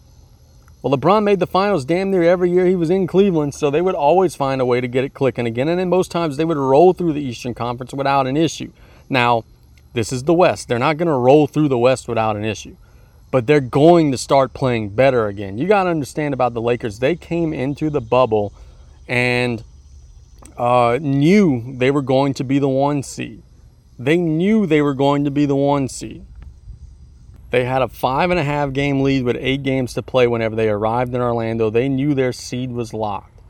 Well, 0.82 0.94
LeBron 0.94 1.24
made 1.24 1.40
the 1.40 1.46
finals 1.46 1.86
damn 1.86 2.10
near 2.10 2.22
every 2.22 2.50
year 2.50 2.66
he 2.66 2.74
was 2.74 2.90
in 2.90 3.06
Cleveland, 3.06 3.54
so 3.54 3.70
they 3.70 3.80
would 3.80 3.94
always 3.94 4.36
find 4.36 4.60
a 4.60 4.66
way 4.66 4.82
to 4.82 4.86
get 4.86 5.04
it 5.04 5.14
clicking 5.14 5.46
again. 5.46 5.68
And 5.68 5.80
then 5.80 5.88
most 5.88 6.10
times 6.10 6.36
they 6.36 6.44
would 6.44 6.58
roll 6.58 6.92
through 6.92 7.14
the 7.14 7.22
Eastern 7.22 7.54
Conference 7.54 7.94
without 7.94 8.26
an 8.26 8.36
issue. 8.36 8.72
Now, 9.08 9.44
this 9.94 10.12
is 10.12 10.24
the 10.24 10.34
West. 10.34 10.68
They're 10.68 10.78
not 10.78 10.98
going 10.98 11.08
to 11.08 11.14
roll 11.14 11.46
through 11.46 11.68
the 11.68 11.78
West 11.78 12.08
without 12.08 12.36
an 12.36 12.44
issue 12.44 12.76
but 13.30 13.46
they're 13.46 13.60
going 13.60 14.10
to 14.10 14.18
start 14.18 14.52
playing 14.52 14.90
better 14.90 15.28
again. 15.28 15.56
You 15.56 15.68
got 15.68 15.84
to 15.84 15.90
understand 15.90 16.34
about 16.34 16.52
the 16.52 16.60
Lakers. 16.60 16.98
They 16.98 17.14
came 17.14 17.52
into 17.52 17.88
the 17.88 18.00
bubble 18.00 18.52
and 19.06 19.62
uh, 20.58 20.98
knew 21.00 21.76
they 21.78 21.90
were 21.90 22.02
going 22.02 22.34
to 22.34 22.44
be 22.44 22.58
the 22.58 22.68
one 22.68 23.04
seed. 23.04 23.42
They 24.00 24.16
knew 24.16 24.64
they 24.64 24.80
were 24.80 24.94
going 24.94 25.24
to 25.24 25.30
be 25.30 25.44
the 25.44 25.54
one 25.54 25.86
seed. 25.86 26.24
They 27.50 27.66
had 27.66 27.82
a 27.82 27.88
five 27.88 28.30
and 28.30 28.40
a 28.40 28.44
half 28.44 28.72
game 28.72 29.02
lead 29.02 29.24
with 29.24 29.36
eight 29.38 29.62
games 29.62 29.92
to 29.92 30.02
play 30.02 30.26
whenever 30.26 30.56
they 30.56 30.70
arrived 30.70 31.14
in 31.14 31.20
Orlando. 31.20 31.68
They 31.68 31.86
knew 31.86 32.14
their 32.14 32.32
seed 32.32 32.72
was 32.72 32.94
locked. 32.94 33.42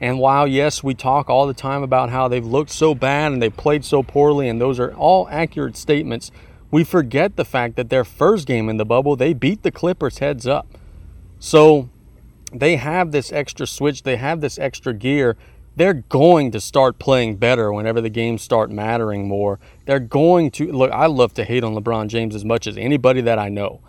And 0.00 0.18
while, 0.18 0.48
yes, 0.48 0.82
we 0.82 0.94
talk 0.94 1.28
all 1.28 1.46
the 1.46 1.52
time 1.52 1.82
about 1.82 2.08
how 2.08 2.26
they've 2.26 2.42
looked 2.42 2.70
so 2.70 2.94
bad 2.94 3.32
and 3.32 3.42
they 3.42 3.50
played 3.50 3.84
so 3.84 4.02
poorly, 4.02 4.48
and 4.48 4.58
those 4.58 4.80
are 4.80 4.94
all 4.94 5.28
accurate 5.28 5.76
statements, 5.76 6.30
we 6.70 6.84
forget 6.84 7.36
the 7.36 7.44
fact 7.44 7.76
that 7.76 7.90
their 7.90 8.04
first 8.04 8.46
game 8.46 8.70
in 8.70 8.78
the 8.78 8.86
bubble, 8.86 9.14
they 9.14 9.34
beat 9.34 9.62
the 9.62 9.70
Clippers 9.70 10.18
heads 10.18 10.46
up. 10.46 10.66
So 11.38 11.90
they 12.50 12.76
have 12.76 13.12
this 13.12 13.30
extra 13.30 13.66
switch, 13.66 14.04
they 14.04 14.16
have 14.16 14.40
this 14.40 14.58
extra 14.58 14.94
gear. 14.94 15.36
They're 15.78 15.94
going 15.94 16.50
to 16.50 16.60
start 16.60 16.98
playing 16.98 17.36
better 17.36 17.72
whenever 17.72 18.00
the 18.00 18.10
games 18.10 18.42
start 18.42 18.68
mattering 18.68 19.28
more. 19.28 19.60
They're 19.86 20.00
going 20.00 20.50
to 20.52 20.72
look. 20.72 20.90
I 20.90 21.06
love 21.06 21.34
to 21.34 21.44
hate 21.44 21.62
on 21.62 21.76
LeBron 21.76 22.08
James 22.08 22.34
as 22.34 22.44
much 22.44 22.66
as 22.66 22.76
anybody 22.76 23.20
that 23.20 23.38
I 23.38 23.48
know. 23.48 23.80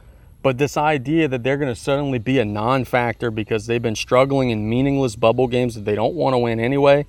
But 0.44 0.60
this 0.60 0.78
idea 0.78 1.28
that 1.28 1.42
they're 1.42 1.58
going 1.58 1.74
to 1.74 1.80
suddenly 1.80 2.20
be 2.20 2.38
a 2.38 2.46
non 2.46 2.86
factor 2.86 3.32
because 3.32 3.66
they've 3.66 3.82
been 3.82 3.96
struggling 3.96 4.52
in 4.52 4.70
meaningless 4.70 5.16
bubble 5.16 5.48
games 5.48 5.74
that 5.74 5.86
they 5.86 5.96
don't 5.96 6.14
want 6.14 6.36
to 6.36 6.38
win 6.38 6.60
anyway, 6.60 7.08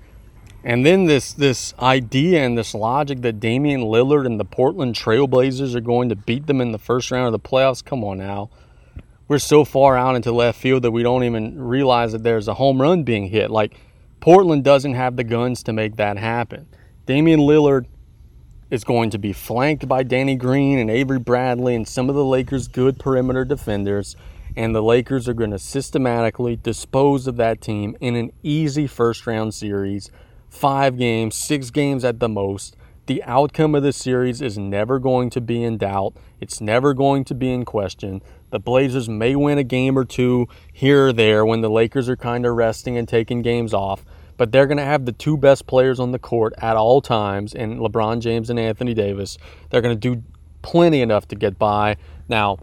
and 0.65 0.87
then 0.87 1.05
this 1.05 1.35
this 1.35 1.75
idea 1.79 2.43
and 2.43 2.57
this 2.57 2.75
logic 2.75 3.21
that 3.21 3.39
Damian 3.39 3.83
Lillard 3.83 4.25
and 4.25 4.41
the 4.41 4.47
Portland 4.47 4.95
Trailblazers 4.95 5.75
are 5.75 5.83
going 5.83 6.09
to 6.09 6.17
beat 6.17 6.47
them 6.47 6.63
in 6.63 6.73
the 6.73 6.79
first 6.79 7.11
round 7.11 7.27
of 7.27 7.33
the 7.33 7.49
playoffs. 7.49 7.85
Come 7.85 8.03
on 8.03 8.17
now. 8.17 8.49
We're 9.29 9.41
so 9.41 9.67
far 9.67 9.99
out 9.99 10.17
into 10.17 10.33
left 10.33 10.59
field 10.59 10.85
that 10.85 10.91
we 10.91 11.03
don't 11.03 11.23
even 11.25 11.61
realize 11.61 12.13
that 12.13 12.23
there's 12.23 12.49
a 12.49 12.55
home 12.55 12.81
run 12.81 13.03
being 13.03 13.29
hit. 13.29 13.51
Like 13.51 13.77
Portland 14.21 14.65
doesn't 14.65 14.95
have 14.95 15.17
the 15.17 15.25
guns 15.25 15.63
to 15.65 15.73
make 15.73 15.97
that 15.97 16.19
happen. 16.19 16.67
Damian 17.07 17.41
Lillard 17.41 17.87
is 18.71 18.85
going 18.85 19.11
to 19.11 19.19
be 19.19 19.33
flanked 19.33 19.89
by 19.89 20.03
Danny 20.03 20.37
Green 20.37 20.79
and 20.79 20.91
Avery 20.91 21.19
Bradley 21.19 21.75
and 21.75 21.89
some 21.89 22.09
of 22.09 22.15
the 22.15 22.25
Lakers' 22.25 22.69
good 22.69 22.99
perimeter 22.99 23.45
defenders. 23.45 24.15
And 24.57 24.75
the 24.75 24.83
Lakers 24.83 25.29
are 25.29 25.35
going 25.35 25.53
to 25.53 25.59
systematically 25.59 26.57
dispose 26.57 27.27
of 27.27 27.37
that 27.37 27.61
team 27.61 27.97
in 28.01 28.15
an 28.17 28.33
easy 28.43 28.87
first 28.87 29.27
round 29.27 29.55
series 29.55 30.11
five 30.49 30.99
games, 30.99 31.37
six 31.37 31.71
games 31.71 32.05
at 32.05 32.19
the 32.19 32.29
most. 32.29 32.77
The 33.11 33.25
outcome 33.25 33.75
of 33.75 33.83
the 33.83 33.93
series 33.93 34.41
is 34.41 34.57
never 34.57 35.01
going 35.01 35.31
to 35.31 35.41
be 35.41 35.65
in 35.65 35.79
doubt. 35.79 36.15
It's 36.39 36.61
never 36.61 36.95
going 36.95 37.25
to 37.25 37.35
be 37.35 37.53
in 37.53 37.65
question. 37.65 38.23
The 38.51 38.61
Blazers 38.61 39.09
may 39.09 39.35
win 39.35 39.59
a 39.59 39.65
game 39.65 39.99
or 39.99 40.05
two 40.05 40.47
here 40.73 41.09
or 41.09 41.13
there 41.13 41.45
when 41.45 41.61
the 41.61 41.69
Lakers 41.69 42.09
are 42.09 42.15
kind 42.15 42.47
of 42.47 42.55
resting 42.55 42.97
and 42.97 43.09
taking 43.09 43.43
games 43.43 43.75
off, 43.75 44.05
but 44.37 44.53
they're 44.53 44.69
going 44.69 44.79
to 44.79 44.85
have 44.85 45.07
the 45.07 45.13
two 45.13 45.37
best 45.37 45.67
players 45.67 45.99
on 45.99 46.13
the 46.13 46.21
court 46.21 46.55
at 46.59 46.77
all 46.77 47.01
times 47.01 47.53
in 47.53 47.81
LeBron 47.81 48.21
James 48.21 48.49
and 48.49 48.61
Anthony 48.61 48.95
Davis. 48.95 49.39
They're 49.71 49.83
going 49.83 49.99
to 49.99 50.15
do 50.15 50.23
plenty 50.63 51.03
enough 51.03 51.27
to 51.27 51.35
get 51.35 51.59
by. 51.59 51.97
Now, 52.29 52.59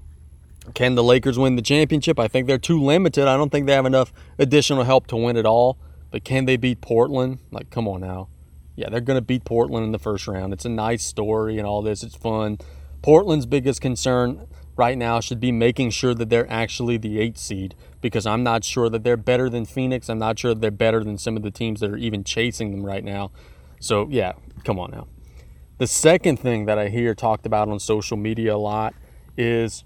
can 0.74 0.95
the 0.95 1.03
Lakers 1.03 1.38
win 1.38 1.57
the 1.57 1.61
championship? 1.61 2.18
I 2.18 2.30
think 2.30 2.48
they're 2.48 2.57
too 2.57 2.82
limited. 2.82 3.28
I 3.28 3.36
don't 3.36 3.49
think 3.49 3.68
they 3.68 3.74
have 3.74 3.86
enough 3.86 4.14
additional 4.40 4.86
help 4.86 5.07
to 5.07 5.18
win 5.18 5.36
it 5.36 5.45
all. 5.45 5.78
But 6.10 6.24
can 6.24 6.45
they 6.45 6.56
beat 6.56 6.80
Portland? 6.80 7.40
Like, 7.52 7.69
come 7.69 7.86
on 7.86 7.99
now. 7.99 8.30
Yeah, 8.78 8.90
they're 8.90 9.02
going 9.02 9.18
to 9.18 9.26
beat 9.26 9.44
Portland 9.44 9.86
in 9.86 9.91
the 9.91 9.99
first 9.99 10.28
round. 10.28 10.54
It's 10.54 10.64
a 10.64 10.70
nice 10.70 11.04
story 11.04 11.58
and 11.58 11.66
all 11.66 11.82
this. 11.82 12.04
It's 12.04 12.16
fun. 12.16 12.60
Portland's 13.02 13.48
biggest 13.48 13.82
concern 13.82 14.48
right 14.76 14.95
now 14.95 15.20
should 15.20 15.40
be 15.40 15.52
making 15.52 15.90
sure 15.90 16.14
that 16.14 16.30
they're 16.30 16.49
actually 16.49 16.98
the 16.98 17.20
eight 17.20 17.40
seed 17.40 17.74
because 18.02 18.28
I'm 18.28 18.44
not 18.44 18.64
sure 18.64 18.88
that 18.90 19.04
they're 19.04 19.18
better 19.18 19.49
than 19.49 19.66
Phoenix. 19.66 20.10
I'm 20.10 20.20
not 20.20 20.38
sure 20.38 20.54
they're 20.54 20.70
better 20.70 21.04
than 21.04 21.18
some 21.18 21.36
of 21.36 21.41
the 21.41 21.49
teams 21.49 21.80
that 21.80 21.90
are 21.90 21.98
even 21.98 22.24
chasing 22.24 22.70
them 22.70 22.86
right 22.86 23.04
now. 23.04 23.32
So, 23.80 24.08
yeah, 24.12 24.34
come 24.64 24.78
on 24.78 24.91
now. 24.91 25.08
The 25.80 25.88
second 25.88 26.38
thing 26.38 26.66
that 26.66 26.78
I 26.78 26.90
hear 26.90 27.16
talked 27.16 27.48
about 27.48 27.70
on 27.70 27.80
social 27.80 28.16
media 28.16 28.56
a 28.56 28.58
lot 28.58 28.94
is 29.36 29.84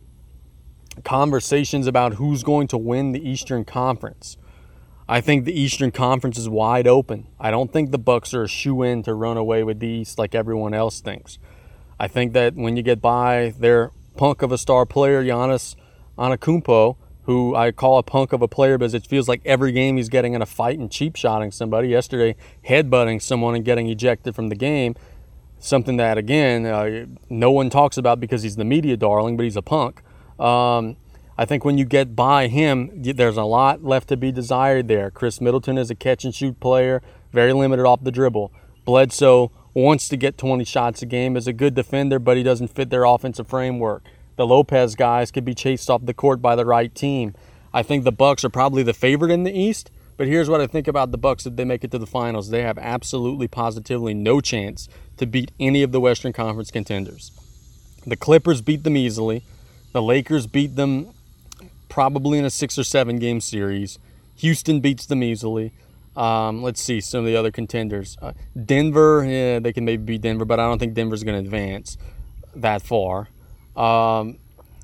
conversations 1.05 1.88
about 1.88 2.15
who's 2.15 2.43
going 2.43 2.68
to 2.68 2.77
win 2.77 3.13
the 3.13 3.26
Eastern 3.26 3.63
Conference. 3.63 4.35
I 5.11 5.19
think 5.19 5.43
the 5.43 5.59
Eastern 5.59 5.91
Conference 5.91 6.38
is 6.38 6.47
wide 6.47 6.88
open. 6.88 7.27
I 7.38 7.51
don't 7.51 7.73
think 7.73 7.91
the 7.91 7.97
Bucks 7.97 8.33
are 8.33 8.43
a 8.43 8.47
shoe 8.47 8.81
in 8.81 9.03
to 9.03 9.13
run 9.13 9.35
away 9.35 9.61
with 9.61 9.81
the 9.81 9.88
East 9.88 10.17
like 10.17 10.33
everyone 10.33 10.73
else 10.73 11.01
thinks. 11.01 11.38
I 11.99 12.07
think 12.07 12.31
that 12.31 12.55
when 12.55 12.77
you 12.77 12.81
get 12.81 13.01
by 13.01 13.53
their 13.59 13.91
punk 14.15 14.41
of 14.41 14.53
a 14.53 14.57
star 14.57 14.85
player, 14.85 15.21
Giannis 15.21 15.75
Antetokounmpo, 16.17 16.95
who 17.23 17.53
I 17.53 17.73
call 17.73 17.97
a 17.97 18.03
punk 18.03 18.31
of 18.31 18.41
a 18.41 18.47
player 18.47 18.77
because 18.77 18.93
it 18.93 19.05
feels 19.05 19.27
like 19.27 19.41
every 19.43 19.73
game 19.73 19.97
he's 19.97 20.07
getting 20.07 20.33
in 20.33 20.41
a 20.41 20.45
fight 20.45 20.79
and 20.79 20.89
cheap 20.89 21.17
shotting 21.17 21.51
somebody. 21.51 21.89
Yesterday, 21.89 22.38
headbutting 22.65 23.21
someone 23.21 23.53
and 23.53 23.65
getting 23.65 23.89
ejected 23.89 24.33
from 24.33 24.47
the 24.47 24.55
game. 24.55 24.95
Something 25.59 25.97
that, 25.97 26.17
again, 26.17 26.65
uh, 26.65 27.07
no 27.29 27.51
one 27.51 27.69
talks 27.69 27.97
about 27.97 28.21
because 28.21 28.43
he's 28.43 28.55
the 28.55 28.63
media 28.63 28.95
darling, 28.95 29.35
but 29.35 29.43
he's 29.43 29.57
a 29.57 29.61
punk. 29.61 30.03
Um, 30.39 30.95
I 31.41 31.45
think 31.45 31.65
when 31.65 31.80
you 31.80 31.85
get 31.85 32.15
by 32.15 32.49
him, 32.49 32.91
there's 33.01 33.35
a 33.35 33.43
lot 33.43 33.84
left 33.84 34.09
to 34.09 34.15
be 34.15 34.31
desired 34.31 34.88
there. 34.88 35.09
Khris 35.09 35.41
Middleton 35.41 35.76
is 35.76 35.89
a 35.89 35.95
catch 35.95 36.23
and 36.23 36.35
shoot 36.35 36.59
player, 36.59 37.01
very 37.34 37.51
limited 37.51 37.84
off 37.84 38.03
the 38.03 38.11
dribble. 38.11 38.51
Bledsoe 38.85 39.51
wants 39.73 40.07
to 40.09 40.18
get 40.18 40.38
20 40.38 40.63
shots 40.65 41.01
a 41.01 41.07
game, 41.07 41.35
is 41.35 41.47
a 41.47 41.53
good 41.53 41.73
defender, 41.73 42.19
but 42.19 42.38
he 42.38 42.43
doesn't 42.43 42.68
fit 42.68 42.91
their 42.91 43.05
offensive 43.05 43.47
framework. 43.47 44.03
The 44.35 44.45
Lopez 44.45 44.93
guys 44.93 45.31
could 45.31 45.43
be 45.43 45.55
chased 45.55 45.89
off 45.89 46.05
the 46.05 46.13
court 46.13 46.43
by 46.43 46.55
the 46.55 46.63
right 46.63 46.93
team. 46.93 47.34
I 47.73 47.81
think 47.81 48.03
the 48.03 48.11
Bucks 48.11 48.45
are 48.45 48.49
probably 48.49 48.84
the 48.84 48.93
favorite 48.93 49.31
in 49.31 49.43
the 49.43 49.51
East, 49.51 49.89
but 50.18 50.27
here's 50.27 50.47
what 50.47 50.61
I 50.61 50.68
think 50.68 50.88
about 50.88 51.09
the 51.09 51.18
Bucks 51.18 51.47
if 51.47 51.55
they 51.55 51.65
make 51.65 51.84
it 51.84 51.89
to 51.89 51.97
the 51.97 52.05
finals. 52.05 52.51
They 52.51 52.61
have 52.61 52.77
absolutely 52.77 53.47
positively 53.47 54.13
no 54.13 54.41
chance 54.41 54.88
to 55.18 55.26
beat 55.26 55.49
any 55.59 55.81
of 55.81 55.91
the 55.91 56.01
Western 56.01 56.34
Conference 56.34 56.69
contenders. 56.69 57.31
The 58.05 58.15
Clippers 58.15 58.61
beat 58.61 58.84
them 58.84 58.95
easily. 58.95 59.43
The 59.91 60.03
Lakers 60.03 60.45
beat 60.45 60.76
them 60.76 61.13
probably 61.91 62.39
in 62.39 62.45
a 62.45 62.49
six 62.49 62.80
or 62.80 62.85
seven 62.85 63.19
game 63.19 63.41
series. 63.41 63.99
Houston 64.38 64.80
beats 64.80 65.05
them 65.05 65.22
easily. 65.22 65.73
Um, 66.15 66.63
let's 66.63 66.81
see 66.81 67.01
some 67.01 67.19
of 67.19 67.26
the 67.26 67.35
other 67.35 67.51
contenders. 67.51 68.18
Uh, 68.22 68.31
Denver, 68.65 69.26
yeah, 69.26 69.59
they 69.59 69.73
can 69.73 69.84
maybe 69.84 70.03
beat 70.03 70.22
Denver, 70.22 70.45
but 70.45 70.57
I 70.57 70.68
don't 70.68 70.80
think 70.80 70.93
Denver's 70.93 71.23
going 71.23 71.38
to 71.38 71.45
advance 71.45 71.97
that 72.55 72.81
far. 72.81 73.27
Um, 73.76 74.38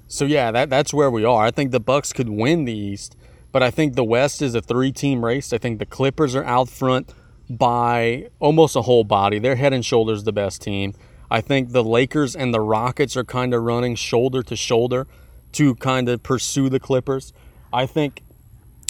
so 0.09 0.25
yeah, 0.25 0.51
that 0.51 0.69
that's 0.69 0.93
where 0.93 1.09
we 1.09 1.23
are. 1.23 1.45
I 1.45 1.51
think 1.51 1.71
the 1.71 1.79
Bucks 1.79 2.11
could 2.11 2.29
win 2.29 2.65
the 2.65 2.77
East, 2.77 3.15
but 3.53 3.63
I 3.63 3.71
think 3.71 3.95
the 3.95 4.03
West 4.03 4.41
is 4.41 4.53
a 4.53 4.61
three-team 4.61 5.23
race. 5.23 5.53
I 5.53 5.57
think 5.57 5.79
the 5.79 5.85
Clippers 5.85 6.35
are 6.35 6.43
out 6.43 6.67
front 6.67 7.13
by 7.49 8.29
almost 8.39 8.75
a 8.75 8.81
whole 8.81 9.05
body. 9.05 9.39
They're 9.39 9.55
head 9.55 9.71
and 9.71 9.85
shoulders 9.85 10.25
the 10.25 10.33
best 10.33 10.61
team. 10.61 10.93
I 11.31 11.39
think 11.39 11.71
the 11.71 11.83
Lakers 11.83 12.35
and 12.35 12.53
the 12.53 12.61
Rockets 12.61 13.15
are 13.15 13.23
kind 13.23 13.53
of 13.53 13.63
running 13.63 13.95
shoulder 13.95 14.43
to 14.43 14.57
shoulder 14.57 15.07
to 15.53 15.75
kind 15.75 16.09
of 16.09 16.23
pursue 16.23 16.69
the 16.69 16.79
Clippers. 16.79 17.33
I 17.71 17.85
think 17.85 18.23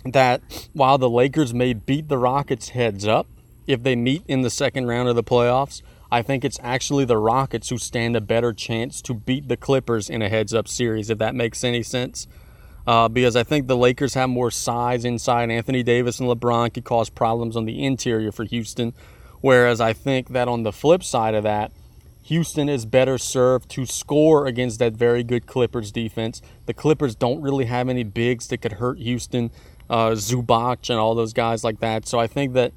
that 0.06 0.70
while 0.74 0.98
the 0.98 1.10
Lakers 1.10 1.54
may 1.54 1.74
beat 1.74 2.08
the 2.08 2.18
Rockets 2.18 2.70
heads 2.70 3.06
up 3.08 3.28
if 3.66 3.84
they 3.84 3.96
meet 3.96 4.24
in 4.28 4.42
the 4.42 4.50
second 4.50 4.88
round 4.88 5.10
of 5.10 5.16
the 5.16 5.24
playoffs, 5.24 5.82
I 6.10 6.22
think 6.22 6.46
it's 6.46 6.60
actually 6.64 7.06
the 7.06 7.18
Rockets 7.18 7.70
who 7.70 7.78
stand 7.78 8.16
a 8.16 8.22
better 8.22 8.54
chance 8.54 9.02
to 9.02 9.14
beat 9.14 9.50
the 9.50 9.58
Clippers 9.58 10.10
in 10.10 10.22
a 10.22 10.30
heads 10.30 10.54
up 10.54 10.68
series, 10.68 11.10
if 11.10 11.18
that 11.18 11.36
makes 11.36 11.64
any 11.64 11.84
sense. 11.84 12.28
Uh, 12.86 13.10
because 13.10 13.36
I 13.36 13.44
think 13.44 13.68
the 13.68 13.76
Lakers 13.76 14.14
have 14.14 14.30
more 14.30 14.50
size 14.50 15.04
inside. 15.04 15.52
Anthony 15.52 15.84
Davis 15.84 16.22
and 16.22 16.30
LeBron 16.30 16.74
could 16.74 16.86
cause 16.86 17.10
problems 17.10 17.58
on 17.58 17.66
the 17.66 17.84
interior 17.84 18.32
for 18.32 18.46
Houston. 18.46 18.94
Whereas 19.42 19.82
I 19.82 19.92
think 19.92 20.30
that 20.30 20.48
on 20.48 20.64
the 20.64 20.72
flip 20.72 21.04
side 21.04 21.36
of 21.36 21.44
that, 21.44 21.72
Houston 22.28 22.68
is 22.68 22.86
better 22.86 23.18
served 23.18 23.70
to 23.70 23.86
score 23.86 24.48
against 24.48 24.80
that 24.80 24.92
very 24.92 25.24
good 25.24 25.48
Clippers 25.48 25.94
defense. 25.94 26.42
The 26.66 26.74
Clippers 26.74 27.16
don't 27.16 27.42
really 27.42 27.66
have 27.66 27.88
any 27.88 28.04
bigs 28.04 28.48
that 28.48 28.58
could 28.58 28.74
hurt 28.74 29.00
Houston, 29.00 29.50
uh, 29.90 30.10
Zubac 30.10 30.90
and 30.90 31.00
all 31.00 31.16
those 31.16 31.32
guys 31.32 31.64
like 31.64 31.80
that. 31.80 32.06
So 32.06 32.20
I 32.20 32.28
think 32.28 32.52
that 32.52 32.74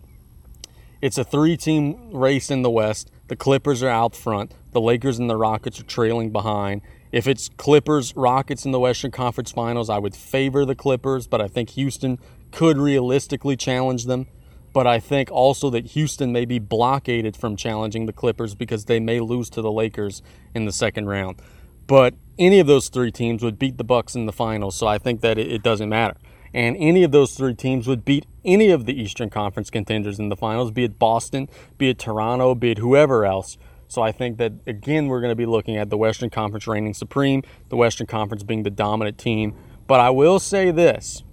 it's 1.03 1.19
a 1.19 1.25
three 1.25 1.57
team 1.57 2.13
race 2.13 2.49
in 2.49 2.63
the 2.63 2.71
West. 2.71 3.11
The 3.27 3.35
Clippers 3.35 3.83
are 3.83 3.89
out 3.89 4.15
front. 4.15 4.53
The 4.71 4.81
Lakers 4.81 5.19
and 5.19 5.29
the 5.29 5.37
Rockets 5.37 5.81
are 5.81 5.85
trailing 5.85 6.31
behind. 6.31 6.83
If 7.11 7.27
it's 7.27 7.49
Clippers, 7.49 8.15
Rockets 8.15 8.65
in 8.65 8.71
the 8.71 8.79
Western 8.79 9.11
Conference 9.11 9.51
Finals, 9.51 9.91
I 9.91 9.99
would 9.99 10.15
favor 10.15 10.65
the 10.65 10.77
Clippers, 10.77 11.27
but 11.27 11.41
I 11.41 11.49
think 11.49 11.71
Houston 11.71 12.21
could 12.53 12.79
realistically 12.79 13.57
challenge 13.57 14.05
them. 14.05 14.29
But 14.73 14.87
I 14.87 15.01
think 15.01 15.31
also 15.31 15.71
that 15.71 15.87
Houston 15.87 16.33
may 16.33 16.45
be 16.45 16.59
blockaded 16.59 17.37
from 17.37 17.57
challenging 17.57 18.07
the 18.07 18.13
Clippers 18.13 18.55
because 18.55 18.85
they 18.85 19.01
may 19.01 19.21
lose 19.21 19.51
to 19.51 19.63
the 19.63 19.73
Lakers 19.73 20.23
in 20.55 20.65
the 20.65 20.73
second 20.73 21.07
round. 21.07 21.41
But 21.87 22.15
any 22.39 22.61
of 22.61 22.69
those 22.69 22.89
three 22.89 23.11
teams 23.11 23.43
would 23.43 23.59
beat 23.59 23.77
the 23.77 23.85
Bucks 23.85 24.15
in 24.15 24.27
the 24.27 24.33
finals, 24.33 24.77
so 24.77 24.87
I 24.87 24.99
think 24.99 25.23
that 25.23 25.39
it 25.39 25.63
doesn't 25.63 25.89
matter. 25.89 26.17
And 26.55 26.77
any 26.79 27.03
of 27.03 27.13
those 27.13 27.35
three 27.35 27.55
teams 27.55 27.87
would 27.87 28.05
beat 28.05 28.27
any 28.45 28.71
of 28.71 28.87
the 28.87 29.01
Eastern 29.01 29.31
Conference 29.31 29.71
contenders 29.71 30.19
in 30.19 30.29
the 30.29 30.37
finals, 30.37 30.71
be 30.71 30.85
it 30.85 30.99
Boston, 30.99 31.49
be 31.79 31.91
it 31.91 31.99
Toronto, 31.99 32.55
be 32.55 32.73
it 32.73 32.79
whoever 32.79 33.25
else. 33.25 33.57
So 33.89 34.03
I 34.03 34.13
think 34.13 34.39
that 34.39 34.53
again 34.67 35.09
we're 35.09 35.21
going 35.21 35.33
to 35.33 35.37
be 35.37 35.47
looking 35.47 35.77
at 35.77 35.91
the 35.91 35.97
Western 35.97 36.31
Conference 36.31 36.67
reigning 36.67 36.95
supreme, 36.95 37.43
the 37.71 37.77
Western 37.77 38.07
Conference 38.07 38.45
being 38.45 38.63
the 38.63 38.71
dominant 38.71 39.19
team. 39.19 39.55
But 39.87 39.99
I 39.99 40.11
will 40.11 40.39
say 40.39 40.71
this. 40.71 41.25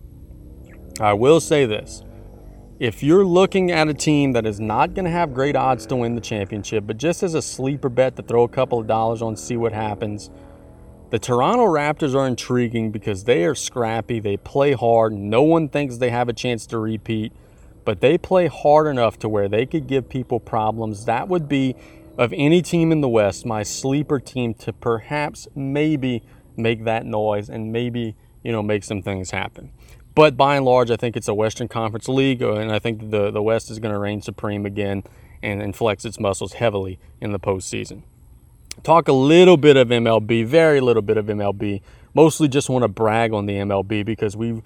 I 1.00 1.14
will 1.14 1.40
say 1.40 1.66
this 1.66 2.04
if 2.80 3.02
you're 3.02 3.26
looking 3.26 3.72
at 3.72 3.88
a 3.88 3.94
team 3.94 4.34
that 4.34 4.46
is 4.46 4.60
not 4.60 4.94
going 4.94 5.06
to 5.06 5.12
have 5.12 5.34
great 5.34 5.56
odds 5.56 5.88
to 5.88 5.96
win 5.96 6.14
the 6.14 6.22
championship, 6.22 6.86
but 6.86 6.98
just 6.98 7.24
as 7.24 7.34
a 7.34 7.42
sleeper 7.42 7.90
bet 7.90 8.16
to 8.18 8.22
throw 8.22 8.44
a 8.44 8.48
couple 8.48 8.80
of 8.80 8.86
dollars 8.86 9.22
on, 9.22 9.36
see 9.36 9.58
what 9.58 9.74
happens, 9.74 10.30
the 11.10 11.18
Toronto 11.18 11.66
Raptors 11.66 12.14
are 12.14 12.28
intriguing 12.28 12.92
because 12.92 13.24
they 13.24 13.46
are 13.46 13.56
scrappy. 13.56 14.20
They 14.20 14.38
play 14.38 14.74
hard. 14.74 15.14
No 15.14 15.42
one 15.42 15.70
thinks 15.70 15.98
they 15.98 16.12
have 16.12 16.30
a 16.30 16.34
chance 16.34 16.68
to 16.68 16.78
repeat, 16.78 17.32
but 17.84 18.02
they 18.02 18.18
play 18.18 18.48
hard 18.48 18.88
enough 18.88 19.18
to 19.20 19.30
where 19.30 19.48
they 19.48 19.66
could 19.66 19.88
give 19.88 20.10
people 20.10 20.40
problems. 20.40 21.06
That 21.06 21.30
would 21.30 21.48
be, 21.48 21.76
of 22.18 22.32
any 22.34 22.62
team 22.62 22.92
in 22.92 23.02
the 23.02 23.10
West, 23.10 23.46
my 23.46 23.64
sleeper 23.64 24.20
team 24.20 24.54
to 24.56 24.74
perhaps 24.74 25.48
maybe 25.56 26.22
make 26.56 26.84
that 26.84 27.06
noise 27.06 27.50
and 27.50 27.72
maybe, 27.72 28.16
you 28.44 28.52
know, 28.52 28.62
make 28.62 28.84
some 28.84 29.02
things 29.02 29.32
happen. 29.32 29.72
But 30.18 30.36
by 30.36 30.56
and 30.56 30.66
large, 30.66 30.90
I 30.90 30.96
think 30.96 31.16
it's 31.16 31.28
a 31.28 31.34
Western 31.36 31.68
Conference 31.68 32.10
league, 32.10 32.42
uh, 32.42 32.56
and 32.56 32.72
I 32.72 32.80
think 32.80 33.12
the, 33.12 33.30
the 33.30 33.44
West 33.44 33.70
is 33.70 33.78
going 33.78 33.94
to 33.94 34.00
reign 34.00 34.20
supreme 34.24 34.66
again 34.66 35.04
and, 35.44 35.62
and 35.62 35.76
flex 35.76 36.06
its 36.06 36.20
muscles 36.20 36.54
heavily 36.54 36.98
in 37.22 37.34
the 37.34 37.40
postseason. 37.40 38.02
Talk 38.82 39.08
a 39.08 39.14
little 39.14 39.58
bit 39.58 39.78
of 39.78 39.90
MLB, 39.90 40.44
very 40.44 40.82
little 40.82 41.04
bit 41.04 41.18
of 41.18 41.28
MLB. 41.28 41.82
Mostly 42.16 42.48
just 42.48 42.68
want 42.68 42.82
to 42.82 42.88
brag 42.88 43.32
on 43.32 43.46
the 43.46 43.58
MLB 43.58 44.04
because 44.04 44.36
we 44.36 44.64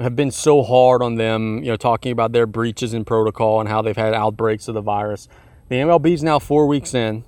have 0.00 0.16
been 0.16 0.32
so 0.32 0.64
hard 0.64 1.00
on 1.00 1.14
them, 1.14 1.58
you 1.58 1.70
know, 1.70 1.76
talking 1.76 2.10
about 2.10 2.32
their 2.32 2.48
breaches 2.48 2.92
in 2.92 3.04
protocol 3.04 3.60
and 3.60 3.68
how 3.68 3.80
they've 3.80 3.96
had 3.96 4.14
outbreaks 4.14 4.66
of 4.66 4.74
the 4.74 4.80
virus. 4.80 5.28
The 5.68 5.76
MLB 5.76 6.14
is 6.14 6.24
now 6.24 6.40
four 6.40 6.66
weeks 6.66 6.92
in, 6.92 7.22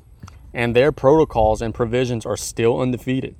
and 0.52 0.74
their 0.74 0.90
protocols 0.90 1.62
and 1.62 1.72
provisions 1.72 2.26
are 2.26 2.36
still 2.36 2.80
undefeated. 2.80 3.36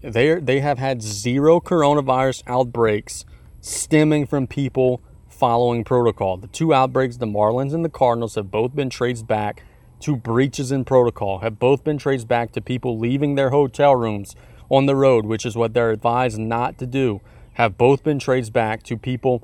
They 0.00 0.40
they 0.40 0.60
have 0.60 0.78
had 0.78 1.02
zero 1.02 1.60
coronavirus 1.60 2.42
outbreaks 2.46 3.26
stemming 3.64 4.26
from 4.26 4.46
people 4.46 5.00
following 5.26 5.84
protocol. 5.84 6.36
The 6.36 6.48
two 6.48 6.74
outbreaks, 6.74 7.16
the 7.16 7.26
Marlins 7.26 7.72
and 7.72 7.82
the 7.82 7.88
Cardinals, 7.88 8.34
have 8.34 8.50
both 8.50 8.74
been 8.74 8.90
traced 8.90 9.26
back 9.26 9.62
to 10.00 10.16
breaches 10.16 10.70
in 10.70 10.84
protocol, 10.84 11.38
have 11.38 11.58
both 11.58 11.82
been 11.82 11.96
traced 11.96 12.28
back 12.28 12.52
to 12.52 12.60
people 12.60 12.98
leaving 12.98 13.36
their 13.36 13.48
hotel 13.48 13.96
rooms 13.96 14.36
on 14.68 14.84
the 14.84 14.94
road, 14.94 15.24
which 15.24 15.46
is 15.46 15.56
what 15.56 15.72
they're 15.72 15.92
advised 15.92 16.38
not 16.38 16.76
to 16.76 16.86
do, 16.86 17.22
have 17.54 17.78
both 17.78 18.04
been 18.04 18.18
traced 18.18 18.52
back 18.52 18.82
to 18.82 18.98
people 18.98 19.42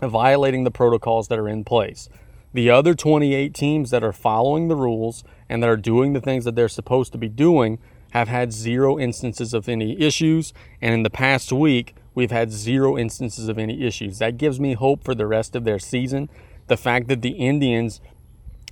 violating 0.00 0.64
the 0.64 0.70
protocols 0.70 1.28
that 1.28 1.38
are 1.38 1.48
in 1.48 1.62
place. 1.62 2.08
The 2.54 2.70
other 2.70 2.94
28 2.94 3.52
teams 3.52 3.90
that 3.90 4.02
are 4.02 4.12
following 4.12 4.68
the 4.68 4.76
rules 4.76 5.22
and 5.50 5.62
that 5.62 5.68
are 5.68 5.76
doing 5.76 6.14
the 6.14 6.20
things 6.22 6.46
that 6.46 6.56
they're 6.56 6.66
supposed 6.66 7.12
to 7.12 7.18
be 7.18 7.28
doing 7.28 7.78
have 8.12 8.28
had 8.28 8.54
zero 8.54 8.98
instances 8.98 9.52
of 9.52 9.68
any 9.68 10.00
issues. 10.00 10.54
And 10.80 10.94
in 10.94 11.02
the 11.02 11.10
past 11.10 11.52
week, 11.52 11.94
we've 12.14 12.30
had 12.30 12.50
zero 12.50 12.98
instances 12.98 13.48
of 13.48 13.58
any 13.58 13.82
issues. 13.82 14.18
That 14.18 14.36
gives 14.36 14.58
me 14.60 14.74
hope 14.74 15.04
for 15.04 15.14
the 15.14 15.26
rest 15.26 15.54
of 15.56 15.64
their 15.64 15.78
season. 15.78 16.28
The 16.66 16.76
fact 16.76 17.08
that 17.08 17.22
the 17.22 17.30
Indians 17.30 18.00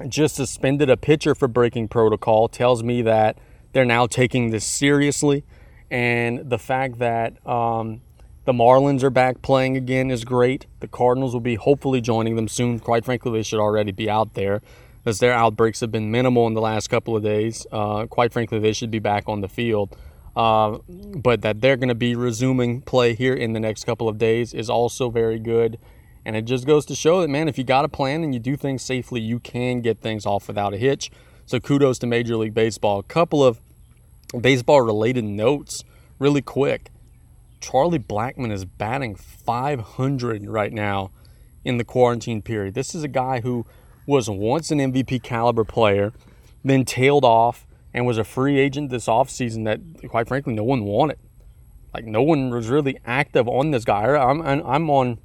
just 0.09 0.37
suspended 0.37 0.89
a 0.89 0.97
pitcher 0.97 1.35
for 1.35 1.49
breaking 1.49 1.89
protocol 1.89 2.49
tells 2.49 2.83
me 2.83 3.03
that 3.03 3.39
they're 3.73 3.85
now 3.85 4.07
taking 4.07 4.51
this 4.51 4.65
seriously. 4.65 5.45
And 5.91 6.51
the 6.51 6.59
fact 6.59 6.99
that 6.99 7.45
um, 7.47 8.03
the 8.45 8.53
Marlins 8.53 9.03
are 9.03 9.11
back 9.11 9.43
playing 9.43 9.77
again 9.77 10.11
is 10.11 10.25
great. 10.25 10.67
The 10.81 10.89
Cardinals 10.89 11.33
will 11.33 11.41
be 11.41 11.57
hopefully 11.57 12.01
joining 12.01 12.37
them 12.37 12.49
soon. 12.49 12.79
Quite 12.79 13.05
frankly, 13.05 13.33
they 13.33 13.43
should 13.43 13.61
already 13.61 13.93
be 13.93 14.09
out 14.09 14.35
there 14.35 14.61
as 15.05 15.19
their 15.19 15.33
outbreaks 15.33 15.81
have 15.81 15.91
been 15.91 16.11
minimal 16.11 16.47
in 16.47 16.55
the 16.55 16.61
last 16.61 16.89
couple 16.89 17.17
of 17.17 17.23
days. 17.23 17.67
Uh, 17.73 18.07
quite 18.07 18.33
frankly, 18.33 18.59
they 18.59 18.73
should 18.73 18.91
be 18.91 18.99
back 18.99 19.25
on 19.27 19.41
the 19.41 19.49
field. 19.49 19.97
Uh, 20.37 20.79
but 20.89 21.43
that 21.43 21.61
they're 21.61 21.77
going 21.77 21.89
to 21.89 21.95
be 21.95 22.15
resuming 22.15 22.81
play 22.83 23.15
here 23.15 23.35
in 23.35 23.53
the 23.53 23.61
next 23.61 23.85
couple 23.85 24.09
of 24.09 24.19
days 24.19 24.55
is 24.55 24.71
also 24.71 25.11
very 25.11 25.39
good. 25.39 25.79
And 26.25 26.37
it 26.37 26.43
just 26.43 26.67
goes 26.67 26.85
to 26.87 26.95
show 26.95 27.21
that, 27.21 27.29
man, 27.29 27.49
if 27.49 27.59
you 27.59 27.65
got 27.65 27.85
a 27.85 27.89
plan 27.89 28.23
and 28.23 28.35
you 28.35 28.41
do 28.41 28.57
things 28.57 28.83
safely, 28.83 29.21
you 29.21 29.39
can 29.41 29.81
get 29.81 30.01
things 30.01 30.27
off 30.27 30.47
without 30.47 30.75
a 30.75 30.77
hitch. 30.77 31.11
So 31.47 31.59
kudos 31.59 31.99
to 32.01 32.07
Major 32.07 32.37
League 32.37 32.55
Baseball. 32.55 32.99
A 32.99 33.03
couple 33.03 33.43
of 33.43 33.61
baseball 34.39 34.83
related 34.83 35.25
notes 35.25 35.85
really 36.19 36.43
quick. 36.43 36.91
Charlie 37.61 37.99
Blackmon 37.99 38.53
is 38.53 38.65
batting 38.65 39.15
500 39.17 40.47
right 40.47 40.73
now 40.73 41.11
in 41.65 41.79
the 41.79 41.85
quarantine 41.85 42.43
period. 42.43 42.75
This 42.75 42.95
is 42.95 43.03
a 43.03 43.09
guy 43.09 43.41
who 43.41 43.67
was 44.07 44.29
once 44.31 44.71
an 44.71 44.79
MVP 44.79 45.23
caliber 45.23 45.65
player, 45.65 46.13
then 46.65 46.85
tailed 46.85 47.25
off 47.25 47.67
and 47.95 48.07
was 48.07 48.19
a 48.19 48.25
free 48.25 48.59
agent 48.59 48.91
this 48.91 49.07
offseason 49.07 49.65
that, 49.65 50.09
quite 50.09 50.29
frankly, 50.29 50.55
no 50.55 50.65
one 50.65 50.85
wanted. 50.85 51.19
Like, 51.95 52.05
no 52.05 52.23
one 52.23 52.51
was 52.51 52.69
really 52.69 52.99
active 53.05 53.49
on 53.49 53.71
this 53.71 53.85
guy. 53.85 54.05
I'm, 54.15 54.43
I'm 54.43 54.91
on 54.91 55.19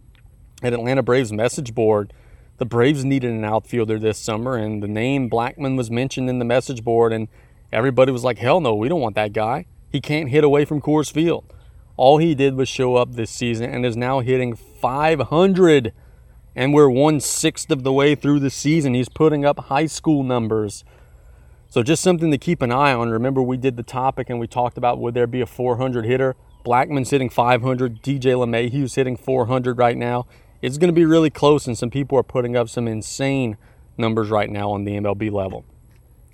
an 0.61 0.73
Atlanta 0.73 1.03
Braves 1.03 1.31
message 1.31 1.75
board. 1.75 2.13
The 2.57 2.65
Braves 2.65 3.03
needed 3.03 3.31
an 3.31 3.43
outfielder 3.43 3.99
this 3.99 4.17
summer, 4.17 4.55
and 4.55 4.81
the 4.81 4.87
name 4.87 5.29
Blackmon 5.29 5.75
was 5.75 5.91
mentioned 5.91 6.29
in 6.29 6.39
the 6.39 6.45
message 6.45 6.83
board, 6.83 7.11
and 7.11 7.27
everybody 7.71 8.11
was 8.11 8.23
like, 8.23 8.37
hell 8.37 8.61
no, 8.61 8.75
we 8.75 8.87
don't 8.87 9.01
want 9.01 9.15
that 9.15 9.33
guy. 9.33 9.65
He 9.91 9.99
can't 9.99 10.29
hit 10.29 10.43
away 10.43 10.65
from 10.65 10.81
Coors 10.81 11.11
Field. 11.11 11.45
All 11.95 12.17
he 12.17 12.33
did 12.33 12.55
was 12.55 12.67
show 12.67 12.95
up 12.95 13.13
this 13.13 13.29
season 13.29 13.69
and 13.69 13.85
is 13.85 13.95
now 13.95 14.21
hitting 14.21 14.55
500. 14.55 15.93
And 16.55 16.73
we're 16.73 16.89
one 16.89 17.19
sixth 17.19 17.69
of 17.69 17.83
the 17.83 17.93
way 17.93 18.15
through 18.15 18.39
the 18.39 18.49
season. 18.49 18.93
He's 18.93 19.09
putting 19.09 19.45
up 19.45 19.59
high 19.65 19.85
school 19.85 20.23
numbers. 20.23 20.83
So 21.73 21.81
just 21.81 22.03
something 22.03 22.29
to 22.29 22.37
keep 22.37 22.61
an 22.61 22.71
eye 22.71 22.93
on. 22.93 23.09
Remember, 23.09 23.41
we 23.41 23.57
did 23.57 23.77
the 23.77 23.81
topic 23.81 24.29
and 24.29 24.39
we 24.39 24.45
talked 24.45 24.77
about 24.77 24.99
would 24.99 25.15
there 25.15 25.25
be 25.25 25.41
a 25.41 25.47
400 25.47 26.05
hitter? 26.05 26.35
Blackmon's 26.63 27.09
hitting 27.09 27.31
500. 27.31 28.03
DJ 28.03 28.35
LeMahieu's 28.35 28.93
hitting 28.93 29.17
400 29.17 29.79
right 29.79 29.97
now. 29.97 30.27
It's 30.61 30.77
going 30.77 30.89
to 30.89 30.93
be 30.93 31.03
really 31.03 31.31
close, 31.31 31.65
and 31.65 31.75
some 31.75 31.89
people 31.89 32.15
are 32.19 32.21
putting 32.21 32.55
up 32.55 32.69
some 32.69 32.87
insane 32.87 33.57
numbers 33.97 34.29
right 34.29 34.51
now 34.51 34.69
on 34.69 34.83
the 34.83 34.91
MLB 34.91 35.31
level. 35.31 35.65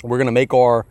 We're 0.03 0.17
going 0.17 0.25
to 0.25 0.33
make 0.33 0.53
our 0.53 0.85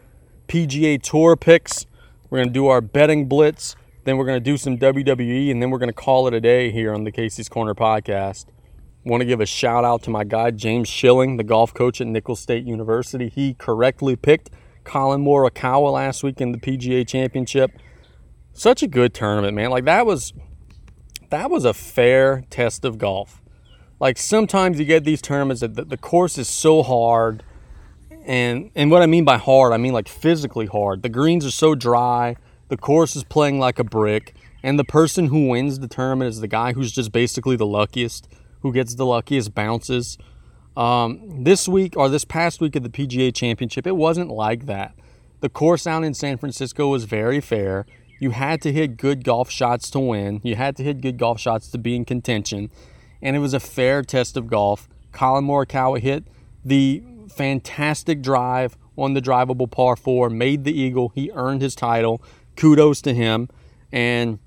PGA 0.49 1.03
Tour 1.03 1.37
picks. 1.37 1.85
We're 2.31 2.39
going 2.39 2.49
to 2.49 2.55
do 2.55 2.69
our 2.69 2.81
betting 2.81 3.29
blitz. 3.29 3.77
Then 4.05 4.17
we're 4.17 4.25
going 4.25 4.43
to 4.43 4.51
do 4.51 4.57
some 4.57 4.79
WWE, 4.79 5.51
and 5.51 5.61
then 5.61 5.69
we're 5.69 5.77
going 5.77 5.91
to 5.91 5.93
call 5.93 6.27
it 6.27 6.33
a 6.33 6.41
day 6.41 6.71
here 6.71 6.95
on 6.95 7.05
the 7.05 7.13
Casey's 7.13 7.51
Corner 7.51 7.75
podcast. 7.75 8.47
Want 9.09 9.23
to 9.23 9.25
give 9.25 9.41
a 9.41 9.47
shout 9.47 9.87
out 9.87 10.03
to 10.03 10.11
my 10.11 10.23
guy, 10.23 10.51
James 10.51 10.87
Schilling, 10.87 11.39
the 11.39 11.43
golf 11.43 11.73
coach 11.73 11.99
at 12.03 12.07
Nicholls 12.07 12.41
State 12.41 12.67
University. 12.67 13.31
He 13.31 13.55
correctly 13.55 14.17
picked 14.17 14.51
Collin 14.85 15.25
Morikawa 15.25 15.95
last 15.95 16.23
week 16.23 16.43
in 16.43 16.53
the 16.53 16.59
PGA 16.59 17.09
Championship. 17.09 17.71
Such 18.53 18.83
a 18.83 18.87
good 18.87 19.15
tournament, 19.15 19.55
man. 19.55 19.71
Like 19.71 19.87
that 19.87 20.05
was 20.05 20.35
that 21.31 21.51
was 21.51 21.65
a 21.65 21.73
fair 21.73 22.45
test 22.51 22.85
of 22.85 22.99
golf. 22.99 23.41
Like 23.99 24.19
sometimes 24.19 24.79
you 24.79 24.85
get 24.85 25.05
these 25.05 25.23
tournaments 25.23 25.63
that 25.63 25.89
the 25.89 25.97
course 25.97 26.37
is 26.37 26.47
so 26.47 26.83
hard, 26.83 27.43
and 28.27 28.71
and 28.75 28.91
what 28.91 29.01
I 29.01 29.07
mean 29.07 29.25
by 29.25 29.39
hard, 29.39 29.73
I 29.73 29.79
mean 29.79 29.95
like 29.95 30.07
physically 30.07 30.67
hard. 30.67 31.03
The 31.03 31.09
greens 31.09 31.47
are 31.47 31.51
so 31.51 31.75
dry 31.75 32.37
the 32.69 32.77
course 32.77 33.17
is 33.17 33.25
playing 33.25 33.59
like 33.59 33.79
a 33.79 33.85
brick, 33.85 34.35
and 34.63 34.79
the 34.79 34.85
person 34.85 35.27
who 35.27 35.49
wins 35.49 35.79
the 35.79 35.89
tournament 35.89 36.29
is 36.29 36.41
the 36.41 36.49
guy 36.49 36.75
who's 36.75 36.93
just 36.93 37.13
basically 37.13 37.57
the 37.57 37.67
luckiest, 37.67 38.29
who 38.63 38.73
gets 38.73 38.95
the 38.95 39.07
luckiest 39.07 39.55
bounces. 39.55 40.19
Um, 40.77 41.43
this 41.45 41.69
week 41.69 41.97
or 41.97 42.09
this 42.09 42.25
past 42.25 42.61
week 42.61 42.77
of 42.77 42.83
the 42.83 42.89
PGA 42.89 43.35
Championship, 43.35 43.87
it 43.87 43.97
wasn't 43.97 44.31
like 44.31 44.67
that. 44.67 44.95
The 45.41 45.49
course 45.49 45.87
out 45.87 46.05
in 46.05 46.15
San 46.15 46.39
Francisco 46.39 46.89
was 46.89 47.05
very 47.05 47.41
fair. 47.41 47.87
You 48.21 48.31
had 48.31 48.61
to 48.63 48.73
hit 48.73 48.97
good 48.97 49.25
golf 49.25 49.51
shots 49.51 49.91
to 49.91 50.01
win. 50.01 50.41
You 50.43 50.57
had 50.57 50.77
to 50.77 50.83
hit 50.83 51.01
good 51.01 51.19
golf 51.19 51.41
shots 51.41 51.69
to 51.69 51.79
be 51.79 51.95
in 51.95 52.05
contention. 52.05 52.71
And 53.23 53.37
it 53.37 53.39
was 53.39 53.55
a 53.55 53.61
fair 53.61 54.03
test 54.03 54.37
of 54.37 54.49
golf. 54.49 54.89
Collin 55.13 55.45
Morikawa 55.45 56.01
hit 56.01 56.25
the 56.65 57.03
fantastic 57.35 58.21
drive 58.21 58.77
on 58.97 59.15
the 59.15 59.23
drivable 59.23 59.71
par 59.71 59.95
four, 59.97 60.29
made 60.29 60.65
the 60.65 60.73
eagle. 60.73 61.11
He 61.15 61.31
earned 61.33 61.63
his 61.63 61.75
title 61.75 62.21
kudos 62.57 63.01
to 63.03 63.15
him. 63.15 63.49
And 63.93 64.39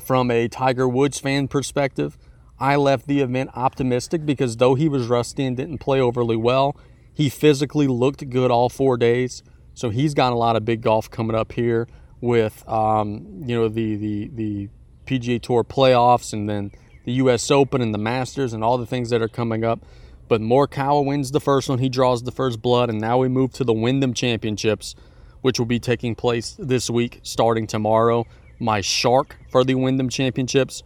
from 0.00 0.30
a 0.30 0.48
Tiger 0.48 0.88
Woods 0.88 1.18
fan 1.18 1.48
perspective, 1.48 2.16
I 2.60 2.76
left 2.76 3.06
the 3.06 3.20
event 3.20 3.50
optimistic 3.54 4.26
because 4.26 4.58
though 4.58 4.74
he 4.74 4.88
was 4.88 5.08
rusty 5.08 5.44
and 5.46 5.56
didn't 5.56 5.78
play 5.78 6.00
overly 6.00 6.36
well, 6.36 6.76
he 7.12 7.28
physically 7.30 7.86
looked 7.86 8.28
good 8.28 8.50
all 8.50 8.68
four 8.68 8.96
days. 8.96 9.42
So 9.74 9.88
he's 9.88 10.12
got 10.12 10.32
a 10.32 10.36
lot 10.36 10.56
of 10.56 10.64
big 10.64 10.82
golf 10.82 11.10
coming 11.10 11.34
up 11.34 11.52
here 11.52 11.88
with 12.20 12.68
um, 12.68 13.42
you 13.46 13.56
know 13.56 13.68
the, 13.68 13.96
the 13.96 14.30
the 14.34 14.68
PGA 15.06 15.40
Tour 15.40 15.64
playoffs 15.64 16.32
and 16.32 16.48
then 16.48 16.70
the 17.04 17.12
U.S. 17.12 17.50
Open 17.50 17.80
and 17.80 17.94
the 17.94 17.98
Masters 17.98 18.52
and 18.52 18.62
all 18.62 18.76
the 18.76 18.86
things 18.86 19.10
that 19.10 19.22
are 19.22 19.28
coming 19.28 19.64
up. 19.64 19.80
But 20.28 20.40
Morikawa 20.40 21.04
wins 21.04 21.32
the 21.32 21.40
first 21.40 21.68
one. 21.68 21.78
He 21.78 21.88
draws 21.88 22.22
the 22.22 22.30
first 22.30 22.62
blood, 22.62 22.90
and 22.90 23.00
now 23.00 23.18
we 23.18 23.28
move 23.28 23.52
to 23.54 23.64
the 23.64 23.72
Wyndham 23.72 24.14
Championships, 24.14 24.94
which 25.40 25.58
will 25.58 25.66
be 25.66 25.80
taking 25.80 26.14
place 26.14 26.54
this 26.58 26.88
week 26.88 27.20
starting 27.22 27.66
tomorrow. 27.66 28.26
My 28.60 28.80
shark 28.80 29.38
for 29.50 29.64
the 29.64 29.74
Wyndham 29.74 30.08
Championships, 30.08 30.84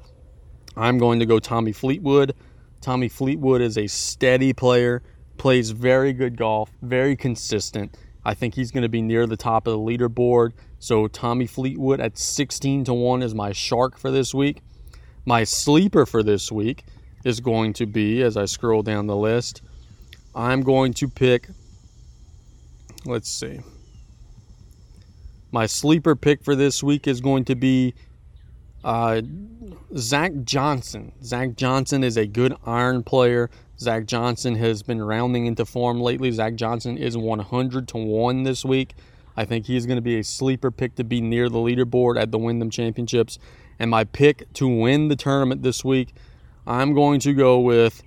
I'm 0.77 0.99
going 0.99 1.21
to 1.21 1.27
go 1.27 1.39
Tommy 1.39 1.73
Fleetwood. 1.73 2.35
Tommy 2.81 3.09
Fleetwood 3.09 3.61
is 3.61 3.79
a 3.79 3.87
steady 3.87 4.53
player, 4.53 5.03
plays 5.39 5.71
very 5.71 6.13
good 6.13 6.37
golf, 6.37 6.71
very 6.83 7.17
consistent. 7.17 7.97
I 8.25 8.35
think 8.35 8.55
he's 8.55 8.71
going 8.71 8.83
to 8.83 8.89
be 8.89 9.03
near 9.03 9.27
the 9.27 9.37
top 9.37 9.67
of 9.67 9.73
the 9.73 9.79
leaderboard. 9.79 10.53
So 10.79 11.09
Tommy 11.09 11.47
Fleetwood 11.47 12.01
at 12.01 12.19
16 12.19 12.85
to 12.85 12.95
1 12.95 13.23
is 13.23 13.35
my 13.35 13.53
shark 13.53 13.99
for 13.99 14.11
this 14.11 14.35
week. 14.35 14.61
My 15.25 15.45
sleeper 15.45 16.05
for 16.05 16.23
this 16.23 16.53
week 16.53 16.85
is 17.25 17.41
going 17.41 17.73
to 17.75 17.87
be, 17.87 18.23
as 18.23 18.37
I 18.37 18.45
scroll 18.45 18.83
down 18.83 19.07
the 19.07 19.17
list, 19.17 19.63
I'm 20.35 20.63
going 20.63 20.93
to 20.95 21.09
pick, 21.09 21.49
let's 23.07 23.31
see, 23.31 23.61
my 25.53 25.67
sleeper 25.67 26.17
pick 26.17 26.43
for 26.43 26.57
this 26.57 26.83
week 26.83 27.07
is 27.07 27.21
going 27.21 27.45
to 27.47 27.55
be 27.55 27.95
uh, 28.83 29.23
Zach 29.97 30.33
Johnson. 30.43 31.13
Zach 31.23 31.55
Johnson 31.55 32.03
is 32.03 32.17
a 32.17 32.27
good 32.27 32.55
iron 32.67 33.05
player. 33.05 33.49
Zach 33.79 34.07
Johnson 34.07 34.57
has 34.57 34.83
been 34.83 35.03
rounding 35.03 35.47
into 35.47 35.65
form 35.65 36.01
lately. 36.01 36.31
Zach 36.33 36.55
Johnson 36.57 36.99
is 36.99 37.17
100 37.17 37.89
to 37.89 37.99
1 37.99 38.43
this 38.43 38.65
week. 38.65 38.95
I 39.37 39.45
think 39.45 39.67
he's 39.67 39.87
going 39.87 39.97
to 39.97 40.03
be 40.03 40.19
a 40.19 40.25
sleeper 40.25 40.71
pick 40.71 40.97
to 40.97 41.05
be 41.05 41.21
near 41.21 41.49
the 41.49 41.59
leaderboard 41.59 42.21
at 42.21 42.31
the 42.31 42.39
Wyndham 42.39 42.71
Championships. 42.71 43.39
And 43.79 43.91
my 43.91 44.05
pick 44.05 44.53
to 44.55 44.69
win 44.69 45.09
the 45.09 45.17
tournament 45.17 45.63
this 45.63 45.85
week, 45.85 46.15
I'm 46.67 46.95
going 46.95 47.21
to 47.21 47.33
go 47.33 47.61
with. 47.61 48.03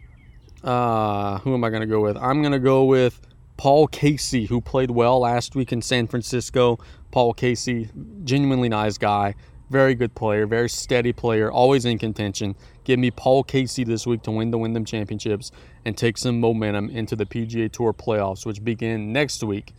Uh, 0.63 1.37
who 1.39 1.53
am 1.53 1.63
I 1.63 1.69
going 1.69 1.81
to 1.81 1.87
go 1.87 2.01
with? 2.01 2.17
I'm 2.17 2.41
going 2.41 2.51
to 2.51 2.59
go 2.59 2.83
with 2.83 3.21
Paul 3.55 3.87
Casey, 3.87 4.45
who 4.45 4.59
played 4.59 4.91
well 4.91 5.19
last 5.19 5.55
week 5.55 5.71
in 5.71 5.81
San 5.81 6.07
Francisco. 6.07 6.79
Paul 7.11 7.33
Casey, 7.33 7.89
genuinely 8.23 8.67
nice 8.67 8.97
guy, 8.97 9.35
very 9.69 9.95
good 9.95 10.15
player, 10.15 10.45
very 10.45 10.69
steady 10.69 11.13
player, 11.13 11.51
always 11.51 11.85
in 11.85 11.97
contention. 11.97 12.55
Give 12.83 12.99
me 12.99 13.11
Paul 13.11 13.43
Casey 13.43 13.83
this 13.83 14.07
week 14.07 14.23
to 14.23 14.31
win 14.31 14.51
the 14.51 14.57
Wyndham 14.57 14.85
Championships 14.85 15.51
and 15.85 15.97
take 15.97 16.17
some 16.17 16.39
momentum 16.39 16.89
into 16.89 17.15
the 17.15 17.25
PGA 17.25 17.71
Tour 17.71 17.93
playoffs, 17.93 18.45
which 18.45 18.63
begin 18.63 19.11
next 19.11 19.43
week. 19.43 19.73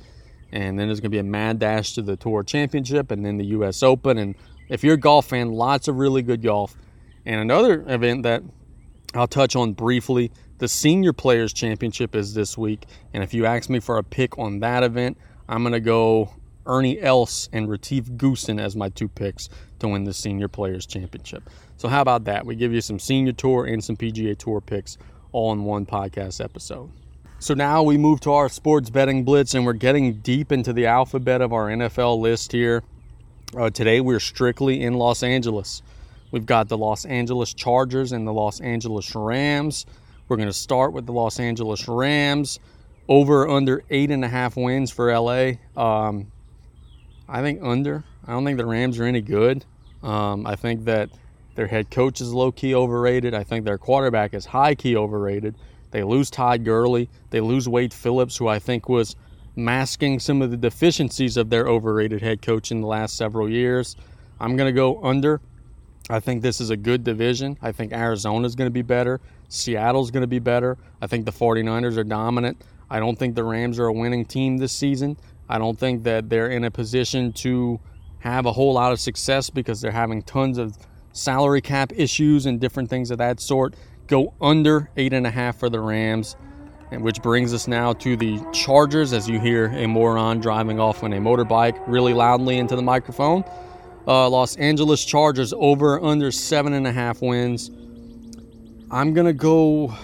And 0.52 0.78
then 0.78 0.88
there's 0.88 1.00
going 1.00 1.10
to 1.10 1.14
be 1.14 1.18
a 1.18 1.22
mad 1.22 1.58
dash 1.58 1.94
to 1.94 2.02
the 2.02 2.16
Tour 2.16 2.42
Championship 2.42 3.10
and 3.10 3.24
then 3.24 3.36
the 3.36 3.46
U.S. 3.46 3.82
Open. 3.82 4.18
And 4.18 4.34
if 4.68 4.84
you're 4.84 4.94
a 4.94 4.98
golf 4.98 5.26
fan, 5.26 5.52
lots 5.52 5.88
of 5.88 5.96
really 5.96 6.22
good 6.22 6.42
golf. 6.42 6.76
And 7.24 7.40
another 7.40 7.84
event 7.86 8.22
that 8.22 8.42
I'll 9.14 9.26
touch 9.26 9.56
on 9.56 9.72
briefly 9.72 10.30
the 10.58 10.68
Senior 10.68 11.12
Players 11.12 11.52
Championship 11.52 12.14
is 12.14 12.34
this 12.34 12.58
week. 12.58 12.84
And 13.14 13.22
if 13.22 13.32
you 13.32 13.46
ask 13.46 13.70
me 13.70 13.80
for 13.80 13.98
a 13.98 14.02
pick 14.02 14.38
on 14.38 14.60
that 14.60 14.82
event, 14.82 15.16
I'm 15.48 15.62
going 15.62 15.72
to 15.72 15.80
go 15.80 16.30
Ernie 16.68 17.00
Els 17.00 17.48
and 17.52 17.68
Retief 17.68 18.04
Goosen 18.04 18.60
as 18.60 18.76
my 18.76 18.90
two 18.90 19.08
picks 19.08 19.48
to 19.78 19.88
win 19.88 20.04
the 20.04 20.12
Senior 20.12 20.48
Players 20.48 20.86
Championship. 20.86 21.48
So, 21.78 21.88
how 21.88 22.02
about 22.02 22.24
that? 22.24 22.44
We 22.44 22.54
give 22.54 22.72
you 22.72 22.80
some 22.80 22.98
Senior 22.98 23.32
Tour 23.32 23.64
and 23.64 23.82
some 23.82 23.96
PGA 23.96 24.36
Tour 24.36 24.60
picks 24.60 24.98
all 25.32 25.52
in 25.52 25.64
one 25.64 25.86
podcast 25.86 26.44
episode. 26.44 26.90
So, 27.38 27.54
now 27.54 27.82
we 27.82 27.96
move 27.96 28.20
to 28.20 28.32
our 28.32 28.48
sports 28.48 28.90
betting 28.90 29.24
blitz, 29.24 29.54
and 29.54 29.64
we're 29.64 29.72
getting 29.72 30.14
deep 30.20 30.52
into 30.52 30.72
the 30.72 30.86
alphabet 30.86 31.40
of 31.40 31.52
our 31.52 31.68
NFL 31.68 32.20
list 32.20 32.52
here. 32.52 32.82
Uh, 33.56 33.70
today, 33.70 34.00
we're 34.00 34.20
strictly 34.20 34.82
in 34.82 34.94
Los 34.94 35.22
Angeles. 35.22 35.82
We've 36.30 36.46
got 36.46 36.68
the 36.68 36.76
Los 36.76 37.06
Angeles 37.06 37.54
Chargers 37.54 38.12
and 38.12 38.26
the 38.26 38.32
Los 38.32 38.60
Angeles 38.60 39.14
Rams. 39.14 39.86
We're 40.28 40.36
going 40.36 40.48
to 40.48 40.52
start 40.52 40.92
with 40.92 41.06
the 41.06 41.12
Los 41.12 41.40
Angeles 41.40 41.88
Rams. 41.88 42.58
Over 43.08 43.48
under 43.48 43.82
eight 43.88 44.10
and 44.10 44.22
a 44.22 44.28
half 44.28 44.54
wins 44.54 44.90
for 44.90 45.10
LA. 45.10 45.52
Um, 45.74 46.30
I 47.28 47.42
think 47.42 47.60
under. 47.62 48.04
I 48.26 48.32
don't 48.32 48.44
think 48.44 48.58
the 48.58 48.66
Rams 48.66 48.98
are 48.98 49.04
any 49.04 49.20
good. 49.20 49.64
Um, 50.02 50.46
I 50.46 50.56
think 50.56 50.84
that 50.84 51.10
their 51.54 51.66
head 51.66 51.90
coach 51.90 52.20
is 52.20 52.32
low 52.32 52.52
key 52.52 52.74
overrated. 52.74 53.34
I 53.34 53.42
think 53.42 53.64
their 53.64 53.78
quarterback 53.78 54.32
is 54.32 54.46
high 54.46 54.74
key 54.74 54.96
overrated. 54.96 55.54
They 55.90 56.02
lose 56.02 56.30
Todd 56.30 56.64
Gurley. 56.64 57.08
They 57.30 57.40
lose 57.40 57.68
Wade 57.68 57.92
Phillips, 57.92 58.36
who 58.36 58.48
I 58.48 58.58
think 58.58 58.88
was 58.88 59.16
masking 59.56 60.20
some 60.20 60.40
of 60.40 60.50
the 60.50 60.56
deficiencies 60.56 61.36
of 61.36 61.50
their 61.50 61.66
overrated 61.66 62.22
head 62.22 62.42
coach 62.42 62.70
in 62.70 62.80
the 62.80 62.86
last 62.86 63.16
several 63.16 63.50
years. 63.50 63.96
I'm 64.38 64.56
going 64.56 64.68
to 64.68 64.72
go 64.72 65.02
under. 65.02 65.40
I 66.08 66.20
think 66.20 66.42
this 66.42 66.60
is 66.60 66.70
a 66.70 66.76
good 66.76 67.04
division. 67.04 67.58
I 67.60 67.72
think 67.72 67.92
Arizona 67.92 68.46
is 68.46 68.54
going 68.54 68.68
to 68.68 68.72
be 68.72 68.82
better. 68.82 69.20
Seattle's 69.48 70.10
going 70.10 70.22
to 70.22 70.28
be 70.28 70.38
better. 70.38 70.78
I 71.02 71.06
think 71.06 71.26
the 71.26 71.32
49ers 71.32 71.96
are 71.96 72.04
dominant. 72.04 72.62
I 72.88 73.00
don't 73.00 73.18
think 73.18 73.34
the 73.34 73.44
Rams 73.44 73.78
are 73.78 73.86
a 73.86 73.92
winning 73.92 74.24
team 74.24 74.58
this 74.58 74.72
season. 74.72 75.16
I 75.48 75.58
don't 75.58 75.78
think 75.78 76.04
that 76.04 76.28
they're 76.28 76.50
in 76.50 76.64
a 76.64 76.70
position 76.70 77.32
to 77.34 77.80
have 78.20 78.46
a 78.46 78.52
whole 78.52 78.74
lot 78.74 78.92
of 78.92 79.00
success 79.00 79.48
because 79.50 79.80
they're 79.80 79.90
having 79.92 80.22
tons 80.22 80.58
of 80.58 80.76
salary 81.12 81.60
cap 81.60 81.92
issues 81.96 82.46
and 82.46 82.60
different 82.60 82.90
things 82.90 83.10
of 83.10 83.18
that 83.18 83.40
sort. 83.40 83.74
go 84.06 84.34
under 84.40 84.90
eight 84.96 85.12
and 85.12 85.26
a 85.26 85.30
half 85.30 85.58
for 85.58 85.68
the 85.68 85.78
Rams, 85.80 86.36
and 86.90 87.02
which 87.02 87.20
brings 87.22 87.52
us 87.52 87.68
now 87.68 87.92
to 87.92 88.16
the 88.16 88.40
Chargers. 88.52 89.12
As 89.12 89.28
you 89.28 89.38
hear 89.38 89.66
a 89.66 89.86
moron 89.86 90.40
driving 90.40 90.80
off 90.80 91.02
on 91.02 91.12
a 91.12 91.18
motorbike 91.18 91.78
really 91.86 92.14
loudly 92.14 92.58
into 92.58 92.74
the 92.76 92.82
microphone. 92.82 93.44
Uh, 94.06 94.28
Los 94.30 94.56
Angeles 94.56 95.04
Chargers 95.04 95.52
over 95.54 96.02
under 96.02 96.30
seven 96.30 96.72
and 96.72 96.86
a 96.86 96.92
half 96.92 97.20
wins. 97.20 97.70
I'm 98.90 99.12
gonna 99.12 99.34
go. 99.34 99.94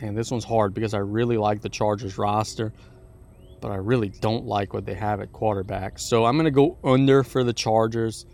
and 0.00 0.16
this 0.16 0.30
one's 0.30 0.44
hard 0.44 0.72
because 0.72 0.94
I 0.94 0.98
really 0.98 1.36
like 1.36 1.60
the 1.60 1.68
Chargers 1.68 2.16
roster, 2.16 2.72
but 3.64 3.72
I 3.72 3.76
really 3.76 4.10
don't 4.10 4.44
like 4.44 4.74
what 4.74 4.84
they 4.84 4.92
have 4.92 5.22
at 5.22 5.32
quarterback. 5.32 5.98
So 5.98 6.26
I'm 6.26 6.36
gonna 6.36 6.50
go 6.50 6.76
under 6.84 7.24
for 7.24 7.42
the 7.42 7.54
Chargers 7.54 8.26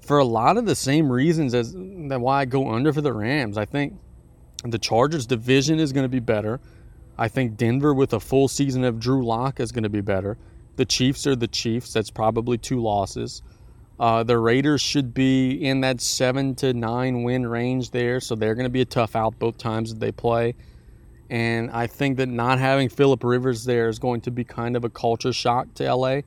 for 0.00 0.16
a 0.16 0.24
lot 0.24 0.56
of 0.56 0.64
the 0.64 0.74
same 0.74 1.12
reasons 1.12 1.52
as 1.52 1.74
that 1.74 2.18
why 2.18 2.40
I 2.40 2.44
go 2.46 2.70
under 2.70 2.90
for 2.90 3.02
the 3.02 3.12
Rams. 3.12 3.58
I 3.58 3.66
think 3.66 3.92
the 4.64 4.78
Chargers 4.78 5.26
division 5.26 5.78
is 5.78 5.92
going 5.92 6.04
to 6.04 6.08
be 6.08 6.20
better. 6.20 6.60
I 7.18 7.28
think 7.28 7.58
Denver 7.58 7.92
with 7.92 8.14
a 8.14 8.20
full 8.20 8.48
season 8.48 8.84
of 8.84 8.98
Drew 8.98 9.22
Lock 9.22 9.60
is 9.60 9.70
going 9.70 9.82
to 9.82 9.90
be 9.90 10.00
better. 10.00 10.38
The 10.76 10.86
Chiefs 10.86 11.26
are 11.26 11.36
the 11.36 11.46
Chiefs. 11.46 11.92
That's 11.92 12.10
probably 12.10 12.56
two 12.56 12.80
losses. 12.80 13.42
Uh, 14.00 14.22
the 14.22 14.38
Raiders 14.38 14.80
should 14.80 15.12
be 15.12 15.52
in 15.62 15.82
that 15.82 16.00
seven 16.00 16.54
to 16.56 16.72
nine 16.72 17.22
win 17.22 17.46
range 17.46 17.90
there, 17.90 18.18
so 18.18 18.34
they're 18.34 18.54
going 18.54 18.64
to 18.64 18.70
be 18.70 18.80
a 18.80 18.86
tough 18.86 19.14
out 19.14 19.38
both 19.38 19.58
times 19.58 19.90
that 19.90 20.00
they 20.00 20.12
play. 20.12 20.54
And 21.30 21.70
I 21.70 21.86
think 21.86 22.18
that 22.18 22.28
not 22.28 22.58
having 22.58 22.88
Philip 22.88 23.24
Rivers 23.24 23.64
there 23.64 23.88
is 23.88 23.98
going 23.98 24.20
to 24.22 24.30
be 24.30 24.44
kind 24.44 24.76
of 24.76 24.84
a 24.84 24.90
culture 24.90 25.32
shock 25.32 25.72
to 25.74 25.94
LA. 25.94 26.20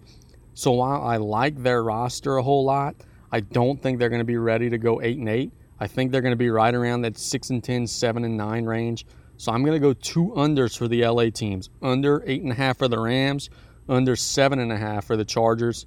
So 0.54 0.72
while 0.72 1.04
I 1.04 1.18
like 1.18 1.62
their 1.62 1.84
roster 1.84 2.38
a 2.38 2.44
whole 2.44 2.66
lot, 2.66 2.96
I 3.32 3.42
don't 3.42 3.82
think 3.82 4.00
they're 4.00 4.10
going 4.10 4.22
to 4.22 4.26
be 4.26 4.38
ready 4.38 4.70
to 4.70 4.78
go 4.78 5.02
8 5.02 5.18
and 5.18 5.30
8. 5.30 5.52
I 5.80 5.88
think 5.88 6.12
they're 6.12 6.22
going 6.22 6.32
to 6.32 6.36
be 6.36 6.50
right 6.50 6.74
around 6.74 7.02
that 7.02 7.18
6 7.18 7.50
and 7.52 7.64
10, 7.64 7.86
7 7.86 8.24
and 8.24 8.38
9 8.38 8.66
range. 8.66 9.06
So 9.38 9.52
I'm 9.52 9.64
going 9.64 9.80
to 9.80 9.80
go 9.80 9.94
two 9.94 10.34
unders 10.36 10.76
for 10.76 10.88
the 10.88 11.06
LA 11.06 11.30
teams. 11.30 11.70
Under 11.82 12.22
8.5 12.22 12.78
for 12.78 12.88
the 12.88 13.00
Rams, 13.00 13.52
under 13.88 14.16
7.5 14.16 15.04
for 15.04 15.16
the 15.16 15.26
Chargers. 15.26 15.86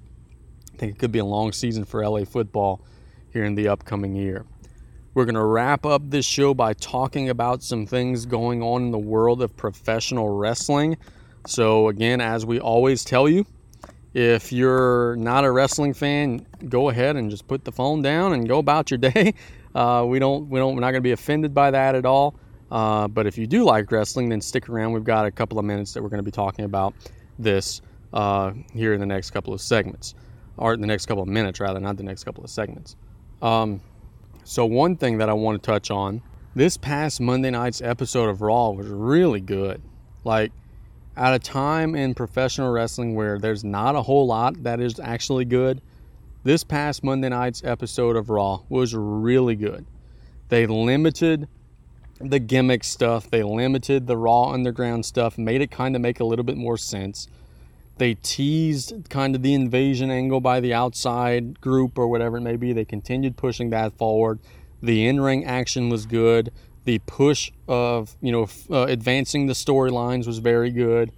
I 0.73 0.77
think 0.77 0.95
it 0.95 0.99
could 0.99 1.11
be 1.11 1.19
a 1.19 1.25
long 1.25 1.51
season 1.51 1.83
for 1.83 2.07
LA 2.07 2.23
football 2.23 2.85
here 3.33 3.43
in 3.43 3.55
the 3.55 3.67
upcoming 3.67 4.15
year. 4.15 4.45
We're 5.13 5.25
going 5.25 5.35
to 5.35 5.43
wrap 5.43 5.85
up 5.85 6.03
this 6.09 6.25
show 6.25 6.53
by 6.53 6.71
talking 6.73 7.29
about 7.29 7.63
some 7.63 7.85
things 7.85 8.25
going 8.25 8.63
on 8.63 8.83
in 8.83 8.91
the 8.91 8.97
world 8.97 9.41
of 9.41 9.57
professional 9.57 10.29
wrestling. 10.29 10.95
So, 11.45 11.89
again, 11.89 12.21
as 12.21 12.45
we 12.45 12.61
always 12.61 13.03
tell 13.03 13.27
you, 13.27 13.45
if 14.13 14.53
you're 14.53 15.17
not 15.17 15.43
a 15.43 15.51
wrestling 15.51 15.93
fan, 15.93 16.45
go 16.69 16.89
ahead 16.89 17.17
and 17.17 17.29
just 17.29 17.45
put 17.45 17.65
the 17.65 17.73
phone 17.73 18.01
down 18.01 18.31
and 18.31 18.47
go 18.47 18.59
about 18.59 18.89
your 18.89 18.97
day. 19.09 19.33
Uh, 19.75 20.05
we 20.07 20.17
don't, 20.17 20.49
we 20.49 20.59
don't, 20.59 20.75
we're 20.75 20.81
not 20.81 20.91
going 20.91 21.01
to 21.01 21.07
be 21.07 21.11
offended 21.11 21.53
by 21.53 21.71
that 21.71 21.93
at 21.93 22.05
all. 22.05 22.35
Uh, 22.71 23.09
but 23.09 23.27
if 23.27 23.37
you 23.37 23.47
do 23.47 23.65
like 23.65 23.91
wrestling, 23.91 24.29
then 24.29 24.39
stick 24.39 24.69
around. 24.69 24.93
We've 24.93 25.03
got 25.03 25.25
a 25.25 25.31
couple 25.31 25.59
of 25.59 25.65
minutes 25.65 25.93
that 25.93 26.01
we're 26.01 26.09
going 26.09 26.19
to 26.19 26.23
be 26.23 26.31
talking 26.31 26.63
about 26.63 26.93
this 27.37 27.81
uh, 28.13 28.53
here 28.73 28.93
in 28.93 29.01
the 29.01 29.05
next 29.05 29.31
couple 29.31 29.53
of 29.53 29.59
segments, 29.59 30.15
or 30.55 30.73
in 30.73 30.79
the 30.79 30.87
next 30.87 31.07
couple 31.07 31.23
of 31.23 31.27
minutes 31.27 31.59
rather, 31.59 31.81
not 31.81 31.97
the 31.97 32.03
next 32.03 32.23
couple 32.23 32.45
of 32.45 32.49
segments. 32.49 32.95
Um, 33.41 33.81
so 34.43 34.65
one 34.65 34.95
thing 34.95 35.17
that 35.19 35.29
I 35.29 35.33
want 35.33 35.61
to 35.61 35.65
touch 35.65 35.91
on 35.91 36.21
this 36.55 36.75
past 36.77 37.21
Monday 37.21 37.49
night's 37.49 37.81
episode 37.81 38.29
of 38.29 38.41
Raw 38.41 38.71
was 38.71 38.87
really 38.87 39.39
good. 39.39 39.81
Like 40.23 40.51
at 41.15 41.33
a 41.33 41.39
time 41.39 41.95
in 41.95 42.13
professional 42.13 42.71
wrestling 42.71 43.15
where 43.15 43.39
there's 43.39 43.63
not 43.63 43.95
a 43.95 44.01
whole 44.01 44.27
lot 44.27 44.63
that 44.63 44.79
is 44.79 44.99
actually 44.99 45.45
good, 45.45 45.81
this 46.43 46.63
past 46.63 47.03
Monday 47.03 47.29
night's 47.29 47.63
episode 47.63 48.15
of 48.15 48.29
Raw 48.29 48.61
was 48.67 48.95
really 48.95 49.55
good. 49.55 49.85
They 50.49 50.65
limited 50.65 51.47
the 52.19 52.39
gimmick 52.39 52.83
stuff, 52.83 53.29
they 53.29 53.43
limited 53.43 54.07
the 54.07 54.17
Raw 54.17 54.51
Underground 54.51 55.05
stuff, 55.05 55.37
made 55.37 55.61
it 55.61 55.71
kind 55.71 55.95
of 55.95 56.01
make 56.01 56.19
a 56.19 56.25
little 56.25 56.45
bit 56.45 56.57
more 56.57 56.77
sense. 56.77 57.27
They 57.97 58.15
teased 58.15 59.09
kind 59.09 59.35
of 59.35 59.43
the 59.43 59.53
invasion 59.53 60.09
angle 60.09 60.41
by 60.41 60.59
the 60.59 60.73
outside 60.73 61.61
group 61.61 61.97
or 61.97 62.07
whatever 62.07 62.37
it 62.37 62.41
may 62.41 62.55
be. 62.55 62.73
They 62.73 62.85
continued 62.85 63.37
pushing 63.37 63.69
that 63.69 63.97
forward. 63.97 64.39
The 64.81 65.05
in 65.07 65.21
ring 65.21 65.45
action 65.45 65.89
was 65.89 66.05
good 66.05 66.51
the 66.83 66.99
push 66.99 67.51
of 67.67 68.15
you 68.21 68.31
know 68.31 68.47
uh, 68.69 68.83
advancing 68.83 69.47
the 69.47 69.53
storylines 69.53 70.25
was 70.25 70.39
very 70.39 70.71
good 70.71 71.11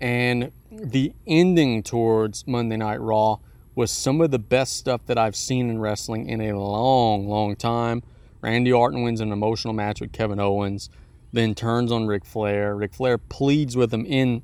and 0.00 0.52
the 0.70 1.12
ending 1.26 1.82
towards 1.82 2.46
monday 2.46 2.76
night 2.76 3.00
raw 3.00 3.36
was 3.74 3.90
some 3.90 4.20
of 4.20 4.30
the 4.30 4.38
best 4.38 4.76
stuff 4.76 5.00
that 5.06 5.18
i've 5.18 5.36
seen 5.36 5.70
in 5.70 5.78
wrestling 5.78 6.28
in 6.28 6.40
a 6.40 6.58
long 6.58 7.26
long 7.26 7.56
time 7.56 8.02
randy 8.42 8.72
orton 8.72 9.02
wins 9.02 9.20
an 9.20 9.32
emotional 9.32 9.72
match 9.72 10.00
with 10.00 10.12
kevin 10.12 10.38
owens 10.38 10.90
then 11.30 11.54
turns 11.54 11.92
on 11.92 12.06
Ric 12.06 12.24
flair 12.24 12.74
Ric 12.74 12.94
flair 12.94 13.18
pleads 13.18 13.76
with 13.76 13.92
him 13.92 14.06
in 14.06 14.42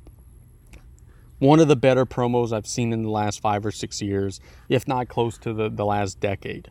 one 1.39 1.61
of 1.61 1.69
the 1.69 1.77
better 1.77 2.06
promos 2.06 2.52
i've 2.52 2.66
seen 2.66 2.93
in 2.93 3.02
the 3.02 3.11
last 3.11 3.40
five 3.40 3.65
or 3.65 3.70
six 3.70 4.01
years 4.01 4.40
if 4.69 4.86
not 4.89 5.09
close 5.09 5.36
to 5.39 5.52
the, 5.52 5.69
the 5.69 5.85
last 5.85 6.20
decade 6.20 6.70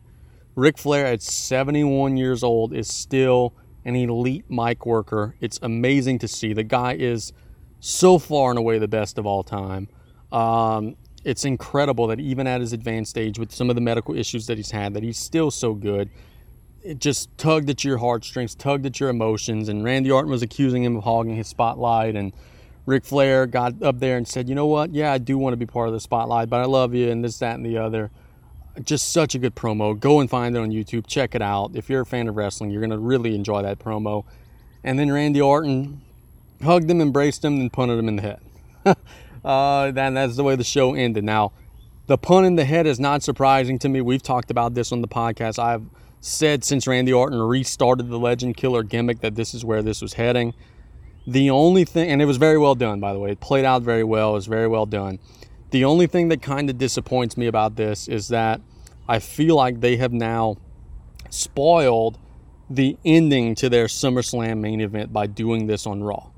Ric 0.55 0.77
flair 0.77 1.07
at 1.07 1.21
71 1.21 2.17
years 2.17 2.43
old 2.43 2.73
is 2.73 2.87
still 2.87 3.53
an 3.85 3.95
elite 3.95 4.45
mic 4.49 4.85
worker. 4.85 5.35
It's 5.41 5.59
amazing 5.61 6.19
to 6.19 6.27
see. 6.27 6.53
The 6.53 6.63
guy 6.63 6.93
is 6.93 7.33
so 7.79 8.19
far 8.19 8.51
and 8.51 8.59
away 8.59 8.77
the 8.77 8.87
best 8.87 9.17
of 9.17 9.25
all 9.25 9.43
time. 9.43 9.89
Um, 10.31 10.95
it's 11.25 11.43
incredible 11.43 12.07
that 12.07 12.19
even 12.19 12.47
at 12.47 12.61
his 12.61 12.73
advanced 12.73 13.17
age, 13.17 13.39
with 13.39 13.51
some 13.51 13.69
of 13.69 13.75
the 13.75 13.81
medical 13.81 14.15
issues 14.15 14.45
that 14.47 14.57
he's 14.57 14.71
had, 14.71 14.93
that 14.93 15.03
he's 15.03 15.17
still 15.17 15.49
so 15.49 15.73
good. 15.73 16.09
It 16.83 16.99
just 16.99 17.35
tugged 17.37 17.69
at 17.69 17.83
your 17.83 17.97
heartstrings, 17.97 18.55
tugged 18.55 18.85
at 18.85 18.99
your 18.99 19.09
emotions. 19.09 19.69
And 19.69 19.83
Randy 19.83 20.11
Orton 20.11 20.29
was 20.29 20.41
accusing 20.41 20.83
him 20.83 20.97
of 20.97 21.03
hogging 21.03 21.35
his 21.35 21.47
spotlight. 21.47 22.15
And 22.15 22.33
Ric 22.85 23.05
Flair 23.05 23.45
got 23.45 23.81
up 23.81 23.99
there 23.99 24.17
and 24.17 24.27
said, 24.27 24.49
"You 24.49 24.55
know 24.55 24.65
what? 24.65 24.93
Yeah, 24.93 25.11
I 25.11 25.17
do 25.17 25.37
want 25.37 25.53
to 25.53 25.57
be 25.57 25.65
part 25.65 25.87
of 25.87 25.93
the 25.93 25.99
spotlight, 25.99 26.49
but 26.49 26.61
I 26.61 26.65
love 26.65 26.93
you 26.93 27.09
and 27.09 27.23
this, 27.23 27.39
that, 27.39 27.55
and 27.55 27.65
the 27.65 27.77
other." 27.77 28.11
just 28.81 29.11
such 29.11 29.35
a 29.35 29.39
good 29.39 29.55
promo. 29.55 29.99
Go 29.99 30.19
and 30.19 30.29
find 30.29 30.55
it 30.55 30.59
on 30.59 30.71
YouTube. 30.71 31.05
Check 31.05 31.35
it 31.35 31.41
out. 31.41 31.71
If 31.75 31.89
you're 31.89 32.01
a 32.01 32.05
fan 32.05 32.27
of 32.27 32.35
wrestling, 32.35 32.71
you're 32.71 32.81
going 32.81 32.89
to 32.89 32.97
really 32.97 33.35
enjoy 33.35 33.61
that 33.61 33.79
promo. 33.79 34.25
And 34.83 34.97
then 34.97 35.11
Randy 35.11 35.41
Orton 35.41 36.01
hugged 36.63 36.89
him, 36.89 37.01
embraced 37.01 37.43
him, 37.45 37.59
and 37.59 37.71
punted 37.71 37.99
him 37.99 38.07
in 38.07 38.15
the 38.15 38.21
head. 38.21 38.39
uh, 39.45 39.91
that, 39.91 40.09
that's 40.09 40.35
the 40.35 40.43
way 40.43 40.55
the 40.55 40.63
show 40.63 40.95
ended. 40.95 41.23
Now, 41.23 41.51
the 42.07 42.17
pun 42.17 42.45
in 42.45 42.55
the 42.55 42.65
head 42.65 42.87
is 42.87 42.99
not 42.99 43.23
surprising 43.23 43.79
to 43.79 43.89
me. 43.89 44.01
We've 44.01 44.23
talked 44.23 44.51
about 44.51 44.73
this 44.73 44.91
on 44.91 45.01
the 45.01 45.07
podcast. 45.07 45.59
I've 45.59 45.85
said 46.19 46.63
since 46.63 46.87
Randy 46.87 47.13
Orton 47.13 47.41
restarted 47.41 48.09
the 48.09 48.19
Legend 48.19 48.57
Killer 48.57 48.83
gimmick 48.83 49.19
that 49.21 49.35
this 49.35 49.53
is 49.53 49.63
where 49.63 49.81
this 49.81 50.01
was 50.01 50.13
heading. 50.13 50.53
The 51.25 51.49
only 51.49 51.85
thing, 51.85 52.09
and 52.09 52.21
it 52.21 52.25
was 52.25 52.37
very 52.37 52.57
well 52.57 52.75
done, 52.75 52.99
by 52.99 53.13
the 53.13 53.19
way. 53.19 53.31
It 53.31 53.39
played 53.39 53.65
out 53.65 53.81
very 53.81 54.03
well. 54.03 54.31
It 54.31 54.33
was 54.33 54.47
very 54.47 54.67
well 54.67 54.85
done. 54.85 55.19
The 55.71 55.85
only 55.85 56.07
thing 56.07 56.27
that 56.29 56.41
kind 56.41 56.69
of 56.69 56.77
disappoints 56.77 57.37
me 57.37 57.47
about 57.47 57.75
this 57.75 58.07
is 58.07 58.27
that 58.27 58.61
I 59.07 59.19
feel 59.19 59.55
like 59.55 59.79
they 59.79 59.97
have 59.97 60.13
now 60.13 60.57
spoiled 61.29 62.19
the 62.69 62.97
ending 63.03 63.55
to 63.55 63.69
their 63.69 63.85
SummerSlam 63.85 64.59
main 64.59 64.81
event 64.81 65.11
by 65.11 65.27
doing 65.27 65.67
this 65.67 65.85
on 65.85 66.03
Raw. 66.03 66.29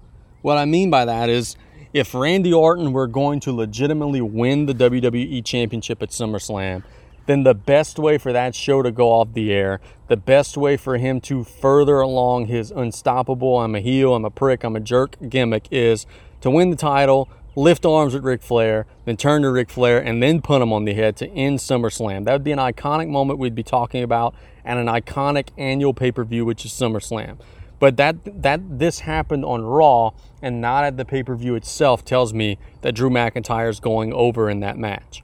What 0.41 0.57
I 0.57 0.65
mean 0.65 0.89
by 0.89 1.05
that 1.05 1.29
is 1.29 1.55
if 1.93 2.13
Randy 2.13 2.53
Orton 2.53 2.93
were 2.93 3.07
going 3.07 3.39
to 3.41 3.51
legitimately 3.51 4.21
win 4.21 4.65
the 4.65 4.73
WWE 4.73 5.43
Championship 5.43 6.01
at 6.03 6.09
SummerSlam, 6.09 6.83
then 7.25 7.43
the 7.43 7.53
best 7.53 7.97
way 7.97 8.17
for 8.17 8.33
that 8.33 8.53
show 8.55 8.81
to 8.81 8.91
go 8.91 9.09
off 9.09 9.33
the 9.33 9.51
air, 9.51 9.79
the 10.07 10.17
best 10.17 10.57
way 10.57 10.77
for 10.77 10.97
him 10.97 11.19
to 11.21 11.43
further 11.43 11.99
along 11.99 12.45
his 12.45 12.71
unstoppable, 12.71 13.59
I'm 13.59 13.75
a 13.75 13.79
heel, 13.79 14.15
I'm 14.15 14.25
a 14.25 14.29
prick, 14.29 14.63
I'm 14.63 14.75
a 14.75 14.79
jerk 14.79 15.17
gimmick 15.29 15.67
is 15.71 16.05
to 16.41 16.49
win 16.51 16.69
the 16.69 16.75
title, 16.75 17.29
lift 17.55 17.85
arms 17.85 18.13
with 18.13 18.23
Ric 18.23 18.43
Flair, 18.43 18.85
then 19.05 19.17
turn 19.17 19.41
to 19.41 19.51
Ric 19.51 19.69
Flair, 19.69 19.99
and 19.99 20.21
then 20.21 20.41
put 20.41 20.61
him 20.61 20.71
on 20.71 20.85
the 20.85 20.93
head 20.93 21.15
to 21.17 21.29
end 21.29 21.59
SummerSlam. 21.59 22.25
That 22.25 22.33
would 22.33 22.43
be 22.43 22.51
an 22.51 22.59
iconic 22.59 23.07
moment 23.07 23.39
we'd 23.39 23.55
be 23.55 23.63
talking 23.63 24.03
about, 24.03 24.35
and 24.63 24.77
an 24.77 24.87
iconic 24.87 25.49
annual 25.57 25.93
pay-per-view, 25.93 26.45
which 26.45 26.65
is 26.65 26.71
SummerSlam. 26.71 27.37
But 27.79 27.97
that 27.97 28.41
that 28.41 28.79
this 28.79 28.99
happened 28.99 29.43
on 29.43 29.61
Raw 29.63 30.11
and 30.41 30.61
not 30.61 30.85
at 30.85 30.97
the 30.97 31.05
pay-per-view 31.05 31.55
itself 31.55 32.05
tells 32.05 32.33
me 32.33 32.57
that 32.81 32.93
Drew 32.93 33.09
McIntyre 33.09 33.69
is 33.69 33.79
going 33.79 34.13
over 34.13 34.49
in 34.49 34.61
that 34.61 34.77
match. 34.77 35.23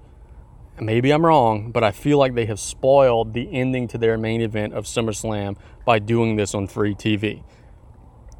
Maybe 0.81 1.11
I'm 1.11 1.23
wrong, 1.23 1.71
but 1.71 1.83
I 1.83 1.91
feel 1.91 2.17
like 2.17 2.33
they 2.33 2.47
have 2.47 2.59
spoiled 2.59 3.33
the 3.33 3.47
ending 3.53 3.87
to 3.89 3.99
their 3.99 4.17
main 4.17 4.41
event 4.41 4.73
of 4.73 4.85
SummerSlam 4.85 5.55
by 5.85 5.99
doing 5.99 6.37
this 6.37 6.55
on 6.55 6.65
free 6.65 6.95
TV. 6.95 7.43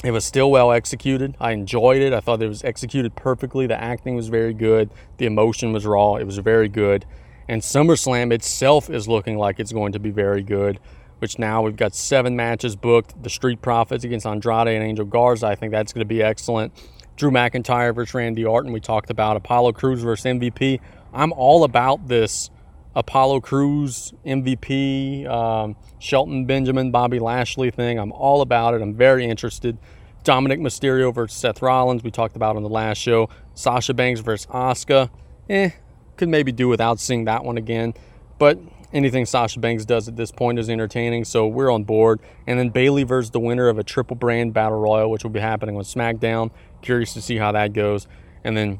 It 0.03 0.09
was 0.09 0.25
still 0.25 0.49
well 0.49 0.71
executed. 0.71 1.37
I 1.39 1.51
enjoyed 1.51 2.01
it. 2.01 2.13
I 2.13 2.19
thought 2.19 2.41
it 2.41 2.47
was 2.47 2.63
executed 2.63 3.15
perfectly. 3.15 3.67
The 3.67 3.79
acting 3.79 4.15
was 4.15 4.29
very 4.29 4.55
good. 4.55 4.89
The 5.17 5.27
emotion 5.27 5.71
was 5.71 5.85
raw. 5.85 6.15
It 6.15 6.23
was 6.23 6.39
very 6.39 6.67
good. 6.67 7.05
And 7.47 7.61
SummerSlam 7.61 8.33
itself 8.33 8.89
is 8.89 9.07
looking 9.07 9.37
like 9.37 9.59
it's 9.59 9.71
going 9.71 9.91
to 9.91 9.99
be 9.99 10.09
very 10.09 10.41
good, 10.41 10.79
which 11.19 11.37
now 11.37 11.61
we've 11.61 11.75
got 11.75 11.93
seven 11.93 12.35
matches 12.35 12.75
booked. 12.75 13.21
The 13.21 13.29
Street 13.29 13.61
Profits 13.61 14.03
against 14.03 14.25
Andrade 14.25 14.67
and 14.67 14.83
Angel 14.83 15.05
Garza. 15.05 15.45
I 15.45 15.53
think 15.53 15.71
that's 15.73 15.93
going 15.93 15.99
to 15.99 16.11
be 16.11 16.23
excellent. 16.23 16.73
Drew 17.17 17.29
McIntyre 17.29 17.93
versus 17.93 18.15
Randy 18.15 18.43
Orton. 18.43 18.71
We 18.71 18.79
talked 18.79 19.11
about 19.11 19.37
Apollo 19.37 19.73
Crews 19.73 20.01
versus 20.01 20.25
MVP. 20.25 20.79
I'm 21.13 21.33
all 21.33 21.63
about 21.63 22.07
this 22.07 22.49
Apollo 22.95 23.41
Crews 23.41 24.13
MVP, 24.25 25.27
um, 25.27 25.75
Shelton 25.99 26.45
Benjamin, 26.45 26.91
Bobby 26.91 27.19
Lashley 27.19 27.71
thing. 27.71 27.99
I'm 27.99 28.11
all 28.11 28.41
about 28.41 28.73
it. 28.73 28.81
I'm 28.81 28.93
very 28.93 29.25
interested. 29.25 29.77
Dominik 30.23 30.59
Mysterio 30.59 31.13
versus 31.13 31.37
Seth 31.37 31.61
Rollins, 31.61 32.03
we 32.03 32.11
talked 32.11 32.35
about 32.35 32.55
on 32.55 32.63
the 32.63 32.69
last 32.69 32.97
show. 32.97 33.29
Sasha 33.55 33.93
Banks 33.93 34.19
versus 34.19 34.45
Asuka. 34.47 35.09
Eh, 35.49 35.71
could 36.15 36.29
maybe 36.29 36.51
do 36.51 36.67
without 36.67 36.99
seeing 36.99 37.25
that 37.25 37.43
one 37.43 37.57
again. 37.57 37.93
But 38.37 38.59
anything 38.93 39.25
Sasha 39.25 39.59
Banks 39.59 39.85
does 39.85 40.07
at 40.07 40.17
this 40.17 40.31
point 40.31 40.59
is 40.59 40.69
entertaining, 40.69 41.25
so 41.25 41.47
we're 41.47 41.71
on 41.71 41.83
board. 41.83 42.19
And 42.45 42.59
then 42.59 42.69
Bayley 42.69 43.03
versus 43.03 43.31
the 43.31 43.39
winner 43.39 43.67
of 43.67 43.79
a 43.79 43.83
triple 43.83 44.15
brand 44.15 44.53
battle 44.53 44.79
royal, 44.79 45.09
which 45.09 45.23
will 45.23 45.31
be 45.31 45.39
happening 45.39 45.75
on 45.75 45.83
SmackDown. 45.83 46.51
Curious 46.81 47.13
to 47.13 47.21
see 47.21 47.37
how 47.37 47.51
that 47.53 47.73
goes. 47.73 48.07
And 48.43 48.55
then 48.55 48.79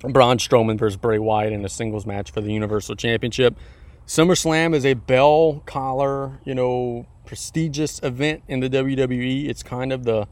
Braun 0.00 0.38
Strowman 0.38 0.78
versus 0.78 0.96
Bray 0.96 1.18
Wyatt 1.18 1.52
in 1.52 1.64
a 1.64 1.68
singles 1.68 2.06
match 2.06 2.30
for 2.30 2.40
the 2.40 2.52
Universal 2.52 2.96
Championship. 2.96 3.56
SummerSlam 4.06 4.74
is 4.74 4.86
a 4.86 4.94
bell 4.94 5.62
collar, 5.66 6.40
you 6.44 6.54
know, 6.54 7.06
prestigious 7.26 8.00
event 8.02 8.42
in 8.48 8.60
the 8.60 8.70
WWE. 8.70 9.48
It's 9.48 9.62
kind 9.62 9.92
of 9.92 10.04
the 10.04 10.28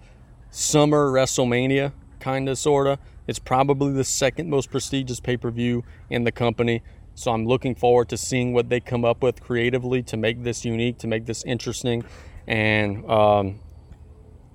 summer 0.51 1.11
WrestleMania, 1.11 1.93
kind 2.21 2.49
of, 2.49 2.59
sort 2.59 2.87
of. 2.87 2.99
It's 3.27 3.39
probably 3.39 3.93
the 3.93 4.05
second 4.05 4.49
most 4.49 4.71
prestigious 4.71 5.21
pay 5.21 5.37
per 5.37 5.51
view 5.51 5.85
in 6.09 6.25
the 6.25 6.33
company. 6.33 6.83
So 7.15 7.33
I'm 7.33 7.45
looking 7.45 7.75
forward 7.75 8.09
to 8.11 8.17
seeing 8.17 8.53
what 8.53 8.69
they 8.69 8.79
come 8.79 9.05
up 9.05 9.23
with 9.23 9.41
creatively 9.41 10.03
to 10.05 10.17
make 10.17 10.43
this 10.43 10.65
unique, 10.65 10.99
to 10.99 11.07
make 11.07 11.27
this 11.27 11.45
interesting. 11.45 12.05
And 12.47 13.05
um, 13.11 13.61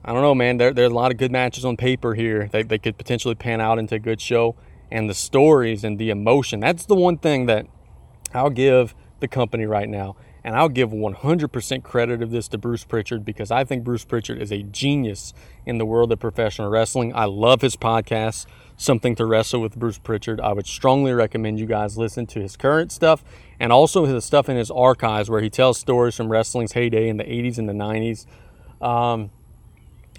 I 0.05 0.13
don't 0.13 0.21
know, 0.21 0.33
man, 0.33 0.57
there, 0.57 0.71
a 0.71 0.89
lot 0.89 1.11
of 1.11 1.17
good 1.17 1.31
matches 1.31 1.65
on 1.65 1.75
paper 1.75 2.13
here. 2.15 2.47
They 2.51 2.77
could 2.77 2.97
potentially 2.97 3.35
pan 3.35 3.61
out 3.61 3.77
into 3.77 3.95
a 3.95 3.99
good 3.99 4.21
show. 4.21 4.55
And 4.91 5.09
the 5.09 5.13
stories 5.13 5.84
and 5.84 5.97
the 5.97 6.09
emotion, 6.09 6.59
that's 6.59 6.85
the 6.85 6.95
one 6.95 7.18
thing 7.18 7.45
that 7.45 7.65
I'll 8.34 8.49
give 8.49 8.93
the 9.19 9.27
company 9.27 9.65
right 9.65 9.88
now. 9.88 10.15
And 10.43 10.55
I'll 10.55 10.69
give 10.69 10.89
100% 10.89 11.84
credit 11.84 12.23
of 12.23 12.31
this 12.31 12.47
to 12.47 12.57
Bruce 12.57 12.84
Pritchard 12.84 13.23
because 13.23 13.51
I 13.51 13.63
think 13.63 13.84
Bruce 13.84 14.03
Pritchard 14.03 14.41
is 14.41 14.51
a 14.51 14.63
genius 14.63 15.35
in 15.68 15.77
the 15.77 15.85
world 15.85 16.11
of 16.11 16.19
professional 16.19 16.68
wrestling. 16.68 17.13
I 17.15 17.26
love 17.26 17.61
his 17.61 17.76
podcast, 17.76 18.47
Something 18.76 19.13
to 19.15 19.26
Wrestle 19.26 19.61
with 19.61 19.77
Bruce 19.77 19.99
Pritchard. 19.99 20.41
I 20.41 20.53
would 20.53 20.65
strongly 20.65 21.13
recommend 21.13 21.59
you 21.59 21.68
guys 21.68 21.95
listen 21.95 22.26
to 22.27 22.41
his 22.41 22.57
current 22.57 22.91
stuff 22.91 23.23
and 23.59 23.72
also 23.72 24.05
his 24.05 24.26
stuff 24.26 24.49
in 24.49 24.57
his 24.57 24.72
archives 24.72 25.30
where 25.30 25.41
he 25.41 25.49
tells 25.51 25.77
stories 25.77 26.15
from 26.15 26.31
wrestling's 26.31 26.72
heyday 26.72 27.07
in 27.07 27.18
the 27.18 27.23
80s 27.23 27.59
and 27.59 27.69
the 27.69 27.73
90s. 27.73 28.26
Um, 28.84 29.30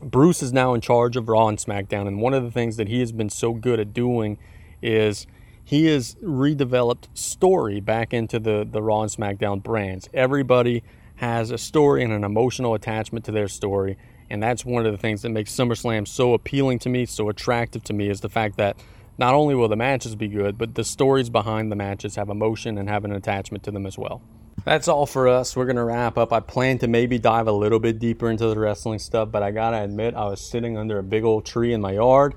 Bruce 0.03 0.43
is 0.43 0.53
now 0.53 0.75
in 0.75 0.81
charge 0.81 1.17
of 1.17 1.29
Raw 1.29 1.49
and 1.49 1.59
SmackDown, 1.59 2.07
and 2.07 2.21
one 2.21 2.35
of 2.35 2.43
the 2.43 2.51
things 2.51 2.77
that 2.77 2.89
he 2.89 3.01
has 3.01 3.13
been 3.13 3.31
so 3.31 3.53
good 3.53 3.81
at 3.81 3.93
doing 3.93 4.39
is 4.83 5.27
he 5.65 5.87
has 5.87 6.17
redeveloped 6.17 7.07
story 7.15 7.81
back 7.81 8.13
into 8.13 8.39
the, 8.39 8.67
the 8.71 8.83
Raw 8.83 9.03
and 9.03 9.11
SmackDown 9.11 9.63
brands. 9.63 10.09
Everybody 10.13 10.83
has 11.17 11.51
a 11.51 11.59
story 11.59 12.03
and 12.03 12.13
an 12.13 12.25
emotional 12.25 12.75
attachment 12.75 13.25
to 13.27 13.33
their 13.33 13.49
story. 13.49 13.97
And 14.29 14.43
that's 14.43 14.65
one 14.65 14.87
of 14.87 14.93
the 14.93 14.99
things 14.99 15.23
that 15.23 15.29
makes 15.29 15.55
SummerSlam 15.55 16.09
so 16.09 16.35
appealing 16.35 16.79
to 16.81 16.89
me, 16.89 17.07
so 17.07 17.29
attractive 17.29 17.85
to 17.85 17.93
me, 17.93 18.09
is 18.09 18.21
the 18.21 18.29
fact 18.29 18.57
that 18.57 18.77
not 19.19 19.35
only 19.35 19.55
will 19.55 19.69
the 19.69 19.77
matches 19.77 20.17
be 20.17 20.29
good, 20.29 20.59
but 20.59 20.75
the 20.75 20.85
stories 20.85 21.29
behind 21.29 21.71
the 21.71 21.77
matches 21.77 22.17
have 22.17 22.29
emotion 22.29 22.79
and 22.79 22.89
have 22.89 23.05
an 23.05 23.13
attachment 23.13 23.63
to 23.65 23.71
them 23.71 23.87
as 23.87 23.99
well. 23.99 24.23
That's 24.65 24.89
all 24.89 25.07
for 25.07 25.29
us. 25.29 25.55
We're 25.55 25.67
going 25.67 25.77
to 25.77 25.85
wrap 25.85 26.17
up. 26.17 26.33
I 26.33 26.41
plan 26.41 26.79
to 26.79 26.89
maybe 26.89 27.19
dive 27.19 27.47
a 27.47 27.53
little 27.53 27.79
bit 27.79 27.99
deeper 27.99 28.31
into 28.31 28.47
the 28.47 28.59
wrestling 28.59 28.99
stuff, 28.99 29.31
but 29.31 29.43
I 29.43 29.51
got 29.51 29.71
to 29.71 29.83
admit, 29.83 30.15
I 30.15 30.25
was 30.25 30.41
sitting 30.41 30.77
under 30.77 30.99
a 30.99 31.03
big 31.03 31.25
old 31.25 31.45
tree 31.45 31.73
in 31.73 31.81
my 31.81 31.93
yard 31.93 32.35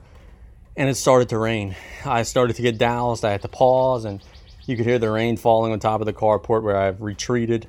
and 0.78 0.90
it 0.90 0.96
started 0.96 1.30
to 1.30 1.38
rain. 1.38 1.76
I 2.06 2.24
started 2.24 2.56
to 2.58 2.62
get 2.62 2.78
doused. 2.78 3.24
I 3.26 3.32
had 3.32 3.42
to 3.44 3.48
pause, 3.48 4.06
and 4.06 4.24
you 4.66 4.76
could 4.76 4.86
hear 4.86 5.00
the 5.00 5.12
rain 5.12 5.38
falling 5.38 5.72
on 5.72 5.80
top 5.80 6.02
of 6.02 6.06
the 6.06 6.14
carport 6.14 6.64
where 6.64 6.78
I've 6.78 7.02
retreated. 7.02 7.68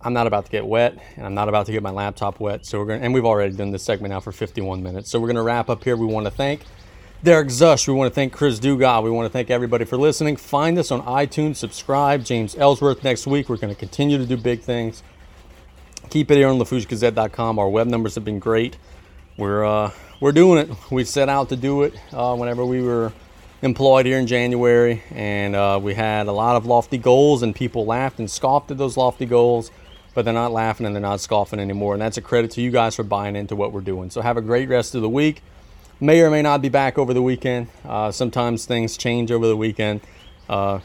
I'm 0.00 0.12
not 0.12 0.26
about 0.26 0.46
to 0.46 0.50
get 0.50 0.66
wet, 0.66 0.98
and 1.16 1.24
I'm 1.24 1.34
not 1.34 1.48
about 1.48 1.66
to 1.66 1.72
get 1.72 1.82
my 1.82 1.90
laptop 1.90 2.40
wet. 2.40 2.66
So 2.66 2.78
we're 2.78 2.86
gonna, 2.86 3.00
and 3.00 3.14
we've 3.14 3.24
already 3.24 3.54
done 3.56 3.70
this 3.70 3.84
segment 3.84 4.10
now 4.10 4.20
for 4.20 4.32
51 4.32 4.82
minutes. 4.82 5.10
So 5.10 5.20
we're 5.20 5.28
gonna 5.28 5.42
wrap 5.42 5.70
up 5.70 5.84
here. 5.84 5.96
We 5.96 6.06
want 6.06 6.26
to 6.26 6.30
thank 6.30 6.62
Derek 7.22 7.48
Szush. 7.48 7.86
We 7.86 7.94
want 7.94 8.10
to 8.10 8.14
thank 8.14 8.32
Chris 8.32 8.58
Dugas. 8.58 9.04
We 9.04 9.10
want 9.10 9.26
to 9.26 9.32
thank 9.32 9.48
everybody 9.48 9.84
for 9.84 9.96
listening. 9.96 10.34
Find 10.34 10.76
us 10.76 10.90
on 10.90 11.02
iTunes. 11.02 11.54
Subscribe. 11.54 12.24
James 12.24 12.56
Ellsworth 12.56 13.04
next 13.04 13.28
week. 13.28 13.48
We're 13.48 13.58
going 13.58 13.72
to 13.72 13.78
continue 13.78 14.18
to 14.18 14.26
do 14.26 14.36
big 14.36 14.60
things. 14.60 15.04
Keep 16.10 16.32
it 16.32 16.38
here 16.38 16.48
on 16.48 16.58
LaFourcheGazette.com. 16.58 17.60
Our 17.60 17.68
web 17.68 17.86
numbers 17.86 18.16
have 18.16 18.24
been 18.24 18.40
great. 18.40 18.76
We're 19.36 19.64
uh, 19.64 19.92
we're 20.22 20.30
doing 20.30 20.58
it. 20.58 20.70
We 20.88 21.02
set 21.02 21.28
out 21.28 21.48
to 21.48 21.56
do 21.56 21.82
it 21.82 21.94
uh, 22.12 22.36
whenever 22.36 22.64
we 22.64 22.80
were 22.80 23.12
employed 23.60 24.06
here 24.06 24.20
in 24.20 24.28
January, 24.28 25.02
and 25.10 25.56
uh, 25.56 25.80
we 25.82 25.94
had 25.94 26.28
a 26.28 26.32
lot 26.32 26.54
of 26.54 26.64
lofty 26.64 26.96
goals, 26.96 27.42
and 27.42 27.52
people 27.52 27.86
laughed 27.86 28.20
and 28.20 28.30
scoffed 28.30 28.70
at 28.70 28.78
those 28.78 28.96
lofty 28.96 29.26
goals, 29.26 29.72
but 30.14 30.24
they're 30.24 30.32
not 30.32 30.52
laughing 30.52 30.86
and 30.86 30.94
they're 30.94 31.00
not 31.02 31.20
scoffing 31.20 31.58
anymore. 31.58 31.94
And 31.94 32.00
that's 32.00 32.18
a 32.18 32.20
credit 32.20 32.52
to 32.52 32.62
you 32.62 32.70
guys 32.70 32.94
for 32.94 33.02
buying 33.02 33.34
into 33.34 33.56
what 33.56 33.72
we're 33.72 33.80
doing. 33.80 34.10
So 34.10 34.20
have 34.20 34.36
a 34.36 34.40
great 34.40 34.68
rest 34.68 34.94
of 34.94 35.02
the 35.02 35.08
week. 35.08 35.42
May 35.98 36.20
or 36.20 36.30
may 36.30 36.40
not 36.42 36.62
be 36.62 36.68
back 36.68 36.98
over 36.98 37.12
the 37.12 37.22
weekend. 37.22 37.66
Uh, 37.84 38.12
sometimes 38.12 38.64
things 38.64 38.96
change 38.96 39.32
over 39.32 39.48
the 39.48 39.56
weekend. 39.56 40.02
Uh, 40.48 40.78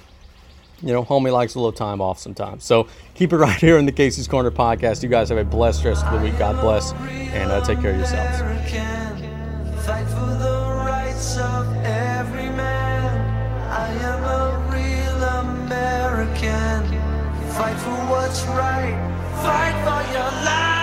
you 0.81 0.93
know, 0.93 1.03
homie 1.03 1.31
likes 1.31 1.53
a 1.53 1.59
little 1.59 1.71
time 1.71 2.01
off 2.01 2.17
sometimes. 2.17 2.63
So 2.63 2.87
keep 3.13 3.31
it 3.33 3.37
right 3.37 3.59
here 3.59 3.77
in 3.77 3.85
the 3.85 3.91
Casey's 3.91 4.27
Corner 4.27 4.49
podcast. 4.49 5.03
You 5.03 5.09
guys 5.09 5.29
have 5.29 5.37
a 5.37 5.45
blessed 5.45 5.83
rest 5.83 6.05
of 6.05 6.19
the 6.19 6.25
week. 6.25 6.39
God 6.39 6.59
bless, 6.59 6.93
and 6.93 7.51
uh, 7.51 7.63
take 7.63 7.81
care 7.81 7.91
of 7.91 7.97
yourselves. 7.97 9.26
Fight 17.57 17.75
for 17.79 17.89
what's 18.11 18.45
right. 18.45 18.93
Fight 19.41 19.73
for 19.83 20.13
your 20.13 20.31
life. 20.45 20.76